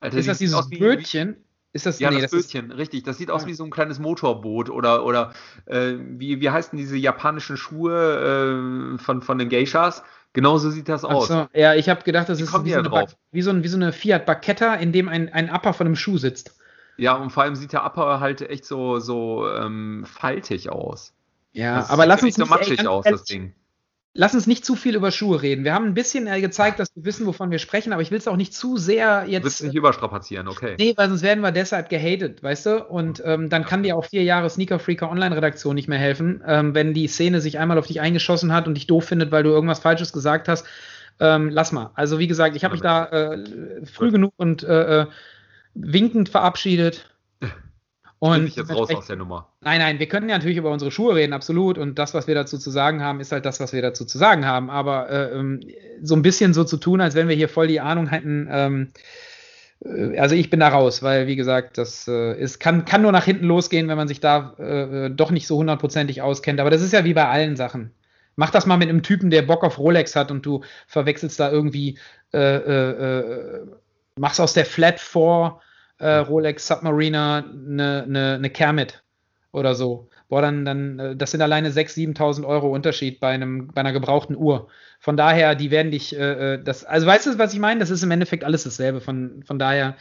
Alter, 0.00 0.16
Ist 0.18 0.24
die 0.24 0.28
das 0.28 0.38
dieses 0.38 0.70
Bötchen? 0.70 1.36
Ist 1.72 1.86
das, 1.86 2.00
Ja, 2.00 2.10
nee, 2.10 2.20
das, 2.20 2.30
das 2.32 2.42
Bötchen, 2.46 2.72
richtig. 2.72 3.04
Das 3.04 3.16
sieht 3.18 3.30
aus 3.30 3.42
Ja. 3.42 3.48
wie 3.48 3.54
so 3.54 3.62
ein 3.64 3.70
kleines 3.70 4.00
Motorboot 4.00 4.70
oder, 4.70 5.04
oder 5.04 5.32
äh, 5.66 5.92
wie, 5.98 6.40
wie 6.40 6.50
heißen 6.50 6.76
diese 6.76 6.96
japanischen 6.96 7.56
Schuhe 7.56 8.94
äh, 8.96 8.98
von, 8.98 9.22
von 9.22 9.38
den 9.38 9.48
Geishas? 9.48 10.02
Genauso 10.32 10.70
sieht 10.70 10.88
das 10.88 11.04
aus. 11.04 11.28
so, 11.28 11.46
ja, 11.54 11.74
ich 11.74 11.88
habe 11.88 12.02
gedacht, 12.02 12.28
das 12.28 12.38
Wie 12.38 12.42
ist 12.44 12.52
wie 12.54 12.62
die 12.64 12.72
so, 12.72 12.78
eine 12.78 13.06
wie, 13.32 13.42
so 13.42 13.50
ein, 13.50 13.62
wie 13.64 13.68
so 13.68 13.76
eine 13.76 13.92
Fiat 13.92 14.26
Barchetta, 14.26 14.74
in 14.74 14.92
dem 14.92 15.08
ein, 15.08 15.28
ein 15.32 15.50
Upper 15.50 15.72
von 15.72 15.86
einem 15.86 15.96
Schuh 15.96 16.18
sitzt. 16.18 16.56
Ja, 17.00 17.14
und 17.14 17.30
vor 17.30 17.42
allem 17.44 17.56
sieht 17.56 17.72
der 17.72 17.84
Upper 17.86 18.20
halt 18.20 18.42
echt 18.42 18.66
so, 18.66 18.98
so 18.98 19.48
ähm, 19.48 20.04
faltig 20.06 20.68
aus. 20.70 21.14
Ja, 21.52 21.76
Das 21.76 21.90
aber 21.90 22.04
lass 22.06 22.22
uns 22.22 22.34
so 22.36 22.42
nicht, 22.42 22.50
ey, 22.52 22.58
matschig 22.58 22.76
ganz 22.76 22.88
aus, 22.88 23.04
das 23.04 23.24
Ding. 23.24 23.54
Lass 24.12 24.34
uns 24.34 24.46
nicht 24.46 24.64
zu 24.64 24.74
viel 24.74 24.96
über 24.96 25.10
Schuhe 25.12 25.40
reden. 25.40 25.64
Wir 25.64 25.72
haben 25.72 25.86
ein 25.86 25.94
bisschen 25.94 26.26
äh, 26.26 26.40
gezeigt, 26.40 26.78
dass 26.80 26.94
wir 26.96 27.04
wissen, 27.04 27.26
wovon 27.26 27.50
wir 27.50 27.58
sprechen, 27.58 27.92
aber 27.92 28.02
ich 28.02 28.10
will 28.10 28.18
es 28.18 28.26
auch 28.28 28.36
nicht 28.36 28.52
zu 28.52 28.76
sehr 28.76 29.22
Du 29.24 29.30
willst 29.30 29.44
jetzt. 29.44 29.62
nicht 29.62 29.76
überstrapazieren, 29.76 30.48
okay. 30.48 30.74
Nee, 30.78 30.94
weil 30.96 31.08
sonst 31.08 31.22
werden 31.22 31.40
wir 31.42 31.52
deshalb 31.52 31.88
gehatet, 31.88 32.42
weißt 32.42 32.66
du? 32.66 32.84
Und 32.84 33.22
ähm, 33.24 33.48
dann 33.48 33.64
kann 33.64 33.82
dir 33.82 33.96
auch 33.96 34.04
vier 34.04 34.24
Jahre 34.24 34.50
Sneaker 34.50 34.78
Freaker 34.78 35.10
Online-Redaktion 35.10 35.74
nicht 35.76 35.88
mehr 35.88 35.98
helfen, 35.98 36.42
ähm, 36.46 36.74
wenn 36.74 36.92
die 36.92 37.06
Szene 37.06 37.40
sich 37.40 37.58
einmal 37.58 37.78
auf 37.78 37.86
dich 37.86 38.00
eingeschossen 38.00 38.52
hat 38.52 38.66
und 38.66 38.74
dich 38.74 38.86
doof 38.88 39.04
findet, 39.06 39.30
weil 39.30 39.44
du 39.44 39.50
irgendwas 39.50 39.78
Falsches 39.78 40.12
gesagt 40.12 40.48
hast. 40.48 40.66
Ähm, 41.20 41.48
lass 41.50 41.70
mal. 41.72 41.90
Also 41.94 42.18
wie 42.18 42.26
gesagt, 42.26 42.56
ich 42.56 42.64
habe 42.64 42.72
mich 42.72 42.82
da 42.82 43.06
äh, 43.06 43.86
früh 43.86 44.10
genug 44.10 44.34
und 44.36 44.64
äh, 44.64 45.02
äh, 45.02 45.06
winkend 45.74 46.28
verabschiedet. 46.28 47.10
Und 48.18 48.40
Und 48.40 48.46
ich 48.48 48.56
jetzt 48.56 48.70
raus 48.70 48.94
aus 48.94 49.06
der 49.06 49.16
Nummer. 49.16 49.48
Nein, 49.62 49.80
nein, 49.80 49.98
wir 49.98 50.06
können 50.06 50.28
ja 50.28 50.36
natürlich 50.36 50.58
über 50.58 50.70
unsere 50.70 50.90
Schuhe 50.90 51.14
reden, 51.14 51.32
absolut. 51.32 51.78
Und 51.78 51.98
das, 51.98 52.12
was 52.12 52.26
wir 52.26 52.34
dazu 52.34 52.58
zu 52.58 52.70
sagen 52.70 53.02
haben, 53.02 53.18
ist 53.18 53.32
halt 53.32 53.46
das, 53.46 53.60
was 53.60 53.72
wir 53.72 53.80
dazu 53.80 54.04
zu 54.04 54.18
sagen 54.18 54.44
haben. 54.44 54.68
Aber 54.68 55.08
äh, 55.08 55.38
ähm, 55.38 55.60
so 56.02 56.16
ein 56.16 56.22
bisschen 56.22 56.52
so 56.52 56.64
zu 56.64 56.76
tun, 56.76 57.00
als 57.00 57.14
wenn 57.14 57.28
wir 57.28 57.36
hier 57.36 57.48
voll 57.48 57.66
die 57.66 57.80
Ahnung 57.80 58.08
hätten, 58.08 58.46
ähm, 58.50 58.88
äh, 59.84 60.18
also 60.18 60.34
ich 60.34 60.50
bin 60.50 60.60
da 60.60 60.68
raus, 60.68 61.02
weil 61.02 61.26
wie 61.26 61.36
gesagt, 61.36 61.78
das 61.78 62.06
äh, 62.08 62.38
ist, 62.38 62.60
kann, 62.60 62.84
kann 62.84 63.00
nur 63.00 63.12
nach 63.12 63.24
hinten 63.24 63.46
losgehen, 63.46 63.88
wenn 63.88 63.96
man 63.96 64.08
sich 64.08 64.20
da 64.20 64.54
äh, 64.58 65.06
äh, 65.06 65.10
doch 65.10 65.30
nicht 65.30 65.46
so 65.46 65.56
hundertprozentig 65.56 66.20
auskennt. 66.20 66.60
Aber 66.60 66.70
das 66.70 66.82
ist 66.82 66.92
ja 66.92 67.04
wie 67.04 67.14
bei 67.14 67.26
allen 67.26 67.56
Sachen. 67.56 67.92
Mach 68.36 68.50
das 68.50 68.66
mal 68.66 68.76
mit 68.76 68.88
einem 68.88 69.02
Typen, 69.02 69.30
der 69.30 69.42
Bock 69.42 69.64
auf 69.64 69.78
Rolex 69.78 70.14
hat 70.14 70.30
und 70.30 70.46
du 70.46 70.62
verwechselst 70.86 71.40
da 71.40 71.50
irgendwie, 71.50 71.98
äh, 72.32 72.38
äh, 72.38 73.66
machst 74.18 74.40
aus 74.40 74.52
der 74.52 74.66
Flat 74.66 75.00
4 75.00 75.60
äh, 75.98 76.16
Rolex 76.16 76.66
Submariner 76.66 77.44
eine 77.46 78.06
ne, 78.06 78.38
ne 78.38 78.50
Kermit 78.50 79.02
oder 79.52 79.74
so. 79.74 80.08
Boah, 80.28 80.42
dann, 80.42 80.64
dann, 80.64 80.98
äh, 80.98 81.16
das 81.16 81.32
sind 81.32 81.42
alleine 81.42 81.70
6.000, 81.70 82.16
7.000 82.16 82.46
Euro 82.46 82.72
Unterschied 82.72 83.20
bei, 83.20 83.30
einem, 83.30 83.68
bei 83.68 83.80
einer 83.80 83.92
gebrauchten 83.92 84.36
Uhr. 84.36 84.68
Von 85.00 85.16
daher, 85.16 85.54
die 85.54 85.70
werden 85.70 85.90
dich, 85.90 86.16
äh, 86.16 86.54
äh, 86.54 86.62
das, 86.62 86.84
also 86.84 87.06
weißt 87.06 87.26
du, 87.26 87.38
was 87.38 87.52
ich 87.52 87.58
meine? 87.58 87.80
Das 87.80 87.90
ist 87.90 88.02
im 88.02 88.10
Endeffekt 88.10 88.44
alles 88.44 88.64
dasselbe. 88.64 89.00
Von, 89.00 89.42
von 89.44 89.58
daher, 89.58 89.96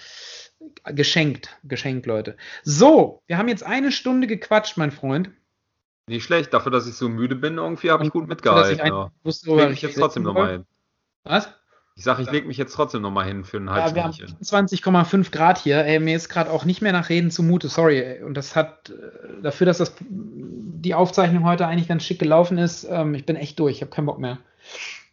geschenkt, 0.86 1.58
geschenkt, 1.64 2.06
Leute. 2.06 2.38
So, 2.64 3.22
wir 3.28 3.38
haben 3.38 3.48
jetzt 3.48 3.64
eine 3.64 3.92
Stunde 3.92 4.28
gequatscht, 4.28 4.78
mein 4.78 4.92
Freund. 4.92 5.32
Nicht 6.08 6.24
schlecht, 6.24 6.54
dafür, 6.54 6.72
dass 6.72 6.88
ich 6.88 6.96
so 6.96 7.08
müde 7.08 7.36
bin, 7.36 7.58
irgendwie 7.58 7.92
habe 7.92 8.04
ich 8.04 8.12
gut 8.12 8.28
mitgehalten. 8.28 8.80
ich 8.80 8.86
Ja. 8.86 9.12
wusste, 9.24 9.70
Ich 9.72 9.82
jetzt 9.82 9.98
trotzdem 9.98 10.24
nochmal 10.24 10.52
hin. 10.52 10.66
Was? 11.24 11.54
Ich 11.96 12.04
sage, 12.06 12.22
ich 12.22 12.32
lege 12.32 12.48
mich 12.48 12.58
jetzt 12.58 12.74
trotzdem 12.74 13.02
nochmal 13.02 13.26
hin 13.26 13.44
für 13.44 13.58
ein 13.58 13.68
Ja, 13.68 13.94
wir 13.94 14.04
haben 14.04 14.14
Halbstündchen. 14.18 14.38
20,5 14.42 15.32
Grad 15.32 15.58
hier. 15.58 15.84
Ey, 15.84 16.00
mir 16.00 16.16
ist 16.16 16.30
gerade 16.30 16.50
auch 16.50 16.64
nicht 16.64 16.82
mehr 16.82 16.94
nach 16.94 17.10
Reden 17.10 17.30
zumute, 17.30 17.68
sorry. 17.68 18.00
Ey. 18.00 18.24
Und 18.24 18.36
das 18.36 18.56
hat 18.56 18.90
äh, 18.90 19.42
dafür, 19.42 19.66
dass 19.66 19.80
das 19.80 19.94
die 20.00 20.96
Aufzeichnung 20.96 21.44
heute 21.44 21.68
eigentlich 21.68 21.90
ganz 21.90 22.04
schick 22.04 22.20
gelaufen 22.20 22.58
ist, 22.58 22.86
ähm, 22.90 23.14
ich 23.16 23.26
bin 23.26 23.36
echt 23.36 23.60
durch, 23.60 23.76
ich 23.76 23.82
habe 23.82 23.92
keinen 23.92 24.06
Bock 24.06 24.18
mehr. 24.20 24.38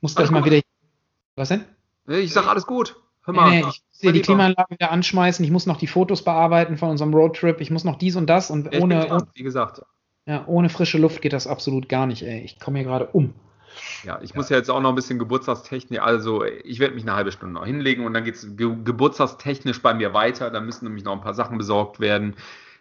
Muss 0.00 0.14
gleich 0.14 0.30
mal 0.30 0.42
gut. 0.42 0.52
wieder. 0.52 0.62
Was 1.34 1.48
denn? 1.48 1.64
Nee, 2.06 2.18
Ich 2.18 2.32
sage 2.32 2.48
alles 2.48 2.66
gut. 2.66 2.94
Hör 3.24 3.34
mal. 3.34 3.50
nee, 3.50 3.58
ich 3.58 3.64
muss 3.64 3.82
hier 3.98 4.10
mein 4.10 4.14
die. 4.14 4.22
Klimaanlage 4.22 4.70
wieder 4.70 4.92
anschmeißen, 4.92 5.44
ich 5.44 5.50
muss 5.50 5.66
noch 5.66 5.78
die 5.78 5.88
Fotos 5.88 6.22
bearbeiten 6.22 6.76
von 6.76 6.90
unserem 6.90 7.12
Roadtrip, 7.12 7.60
ich 7.60 7.72
muss 7.72 7.82
noch 7.82 7.96
dies 7.96 8.14
und 8.14 8.28
das 8.28 8.50
und 8.52 8.72
ich 8.72 8.80
ohne, 8.80 9.00
gespannt, 9.00 9.28
wie 9.34 9.42
gesagt. 9.42 9.82
ja, 10.26 10.44
ohne 10.46 10.68
frische 10.68 10.98
Luft 10.98 11.20
geht 11.20 11.32
das 11.32 11.48
absolut 11.48 11.88
gar 11.88 12.06
nicht, 12.06 12.22
ey. 12.22 12.42
Ich 12.42 12.60
komme 12.60 12.78
hier 12.78 12.86
gerade 12.86 13.06
um. 13.06 13.34
Ja, 14.04 14.18
ich 14.22 14.34
muss 14.34 14.48
ja 14.48 14.56
jetzt 14.56 14.70
auch 14.70 14.80
noch 14.80 14.90
ein 14.90 14.94
bisschen 14.94 15.18
Geburtstagstechnisch, 15.18 16.00
also 16.00 16.44
ich 16.44 16.78
werde 16.78 16.94
mich 16.94 17.04
eine 17.04 17.14
halbe 17.14 17.32
Stunde 17.32 17.54
noch 17.54 17.66
hinlegen 17.66 18.04
und 18.06 18.14
dann 18.14 18.24
geht 18.24 18.36
es 18.36 18.56
ge 18.56 18.74
geburtstagstechnisch 18.84 19.82
bei 19.82 19.94
mir 19.94 20.14
weiter. 20.14 20.50
Da 20.50 20.60
müssen 20.60 20.84
nämlich 20.84 21.04
noch 21.04 21.12
ein 21.12 21.20
paar 21.20 21.34
Sachen 21.34 21.58
besorgt 21.58 22.00
werden. 22.00 22.36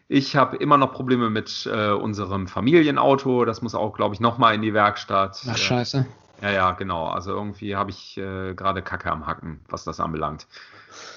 Ich 0.08 0.36
habe 0.36 0.58
immer 0.58 0.78
noch 0.78 0.94
Probleme 0.94 1.30
mit 1.30 1.68
äh, 1.72 1.90
unserem 1.90 2.48
Familienauto. 2.48 3.46
Das 3.46 3.62
muss 3.62 3.74
auch, 3.74 3.94
glaube 3.96 4.14
ich, 4.14 4.20
nochmal 4.22 4.54
in 4.54 4.62
die 4.62 4.74
Werkstatt. 4.74 5.42
Ach, 5.48 5.56
Äh, 5.56 5.58
scheiße. 5.58 6.06
Ja, 6.42 6.52
ja, 6.52 6.72
genau. 6.72 7.08
Also 7.08 7.32
irgendwie 7.32 7.76
habe 7.76 7.90
ich 7.90 8.18
äh, 8.18 8.54
gerade 8.54 8.82
Kacke 8.82 9.12
am 9.12 9.26
Hacken, 9.26 9.62
was 9.70 9.84
das 9.84 10.00
anbelangt. 10.00 10.48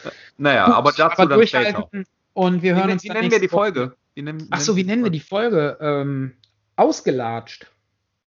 Äh, 0.05 0.11
naja, 0.39 0.67
Gut, 0.67 0.75
aber 0.75 0.93
dazu 0.93 1.23
aber 1.23 1.27
dann 1.27 1.47
später. 1.47 1.91
Und 2.33 2.63
wir 2.63 2.75
Wie, 2.75 2.79
hören 2.79 2.87
nen- 2.87 2.93
uns 2.95 3.05
wie 3.05 3.09
dann 3.09 3.17
nennen 3.19 3.31
wir 3.31 3.41
die. 3.41 3.49
Folge? 3.49 3.97
Wie 4.15 4.23
nennen, 4.23 4.47
Ach 4.51 4.61
so, 4.61 4.77
wie 4.77 4.85
nennen 4.85 5.03
wir 5.03 5.11
die 5.11 5.21
Folge? 5.21 5.77
Ähm, 5.81 6.35
ausgelatscht. 6.77 7.67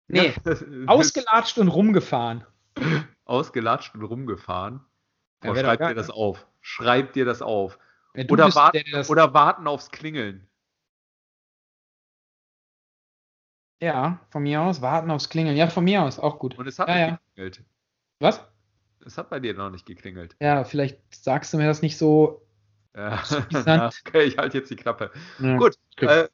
Nee, 0.10 0.34
ausgelatscht 0.88 1.58
und 1.58 1.68
rumgefahren. 1.70 2.46
Ausgelatscht 3.26 3.96
und 3.96 4.04
rumgefahren. 4.04 4.82
Ja, 5.44 5.56
schreib 5.56 5.80
dir 5.88 5.96
das 5.96 6.08
ne? 6.08 6.14
auf. 6.16 6.48
Schreib 6.62 7.14
dir 7.14 7.26
das 7.26 7.42
auf. 7.42 7.80
Ja, 8.16 8.26
Oder, 8.30 8.54
warten, 8.56 8.82
der, 8.84 9.00
das, 9.00 9.10
oder 9.10 9.34
warten 9.34 9.68
aufs 9.68 9.92
Klingeln. 9.92 10.50
ja, 13.82 14.20
von 14.30 14.44
mir 14.44 14.62
aus, 14.62 14.82
warten 14.82 15.10
aufs 15.12 15.30
Klingeln. 15.30 15.56
Ja, 15.56 15.68
von 15.68 15.84
mir 15.84 16.04
aus, 16.04 16.20
auch 16.20 16.40
gut. 16.40 16.58
Und 16.58 16.68
es 16.68 16.80
hat 16.80 16.90
Ja, 16.90 16.96
nicht 16.96 17.08
ja. 17.08 17.20
geklingelt. 17.36 17.64
Was? 18.20 18.46
Es 19.06 19.18
hat 19.18 19.30
bei 19.30 19.40
dir 19.40 19.54
noch 19.54 19.70
nicht 19.70 19.86
geklingelt. 19.86 20.36
Ja, 20.42 20.64
vielleicht 20.66 21.00
sagst 21.16 21.54
du 21.54 21.58
mir 21.58 21.68
das 21.68 21.82
nicht 21.82 21.98
so. 21.98 22.46
Ja. 22.96 23.24
Okay, 24.06 24.24
ich 24.24 24.38
halte 24.38 24.58
jetzt 24.58 24.70
die 24.70 24.76
Klappe. 24.76 25.12
Ja, 25.40 25.58
Gut, 25.58 25.76
äh, 25.98 26.28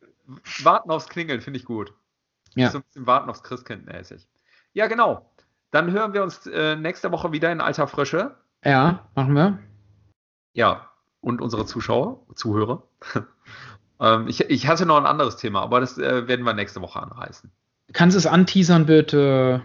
warten 0.64 0.90
aufs 0.90 1.08
Klingeln 1.08 1.42
finde 1.42 1.60
ich 1.60 1.66
gut. 1.66 1.94
Ja. 2.56 2.70
So 2.70 2.80
ein 2.80 2.84
bisschen 2.84 3.08
warten 3.08 3.30
aufs 3.30 3.44
Christkind 3.44 3.86
mäßig. 3.86 4.28
Ja, 4.74 4.88
genau. 4.88 5.30
Dann 5.72 5.92
hören 5.92 6.14
wir 6.14 6.24
uns 6.24 6.48
äh, 6.48 6.76
nächste 6.76 7.12
Woche 7.12 7.32
wieder 7.32 7.52
in 7.52 7.62
alter 7.62 7.88
Frische. 7.88 8.36
ja, 8.64 9.08
machen 9.16 9.34
wir. 9.34 9.60
Ja, 10.54 10.90
und 11.20 11.42
unsere 11.42 11.66
Zuschauer, 11.66 12.26
Zuhörer. 12.36 12.84
ähm, 14.00 14.28
ich, 14.28 14.42
ich 14.50 14.68
hatte 14.68 14.86
noch 14.86 14.98
ein 14.98 15.06
anderes 15.06 15.36
Thema, 15.38 15.62
aber 15.62 15.82
das 15.82 15.98
äh, 15.98 16.28
werden 16.28 16.46
wir 16.46 16.54
nächste 16.54 16.82
Woche 16.82 17.02
anreißen. 17.02 17.52
Kannst 17.94 18.16
du 18.16 18.20
es 18.20 18.28
anteasern, 18.28 18.86
bitte? 18.86 19.62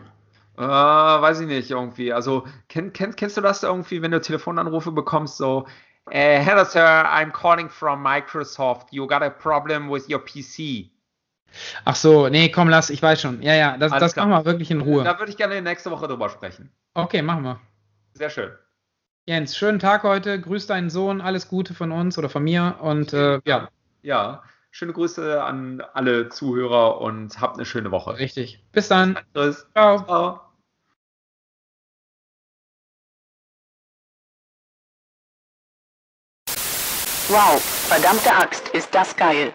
Äh, 0.56 0.62
weiß 0.62 1.40
ich 1.40 1.46
nicht, 1.46 1.70
irgendwie. 1.70 2.12
Also, 2.12 2.46
kenn, 2.68 2.92
kenn, 2.92 3.14
kennst 3.14 3.36
du 3.36 3.40
das 3.40 3.62
irgendwie, 3.62 4.02
wenn 4.02 4.10
du 4.10 4.20
Telefonanrufe 4.20 4.90
bekommst, 4.90 5.36
so, 5.36 5.66
hello 6.10 6.64
sir, 6.64 7.04
I'm 7.06 7.30
calling 7.30 7.68
from 7.68 8.02
Microsoft. 8.02 8.92
You 8.92 9.06
got 9.06 9.22
a 9.22 9.30
problem 9.30 9.90
with 9.90 10.08
your 10.08 10.18
PC. 10.24 10.90
Ach 11.84 11.96
so, 11.96 12.28
nee, 12.28 12.48
komm, 12.50 12.68
lass, 12.68 12.90
ich 12.90 13.02
weiß 13.02 13.20
schon. 13.20 13.42
Ja, 13.42 13.54
ja, 13.54 13.76
das, 13.76 13.92
Alles 13.92 14.00
das 14.02 14.12
klar. 14.14 14.26
machen 14.26 14.44
wir 14.44 14.50
wirklich 14.52 14.70
in 14.70 14.80
Ruhe. 14.80 15.04
Da 15.04 15.18
würde 15.18 15.30
ich 15.30 15.36
gerne 15.36 15.60
nächste 15.62 15.90
Woche 15.90 16.08
drüber 16.08 16.28
sprechen. 16.28 16.70
Okay, 16.94 17.22
machen 17.22 17.42
wir. 17.44 17.60
Sehr 18.14 18.30
schön. 18.30 18.50
Jens, 19.26 19.56
schönen 19.56 19.78
Tag 19.78 20.02
heute. 20.02 20.40
Grüß 20.40 20.66
deinen 20.66 20.90
Sohn. 20.90 21.20
Alles 21.20 21.48
Gute 21.48 21.74
von 21.74 21.92
uns 21.92 22.18
oder 22.18 22.28
von 22.28 22.42
mir. 22.42 22.76
Und 22.80 23.12
äh, 23.12 23.40
ja, 23.44 23.68
Ja, 24.02 24.42
schöne 24.70 24.92
Grüße 24.92 25.42
an 25.42 25.82
alle 25.94 26.28
Zuhörer 26.30 27.00
und 27.00 27.40
habt 27.40 27.56
eine 27.56 27.66
schöne 27.66 27.90
Woche. 27.90 28.18
richtig. 28.18 28.62
Bis 28.72 28.88
dann. 28.88 29.18
Tschüss. 29.34 29.66
Ciao. 29.74 30.04
Ciao. 30.04 30.40
Wow, 37.28 37.60
verdammte 37.62 38.32
Axt, 38.34 38.68
ist 38.70 38.92
das 38.94 39.14
geil. 39.16 39.52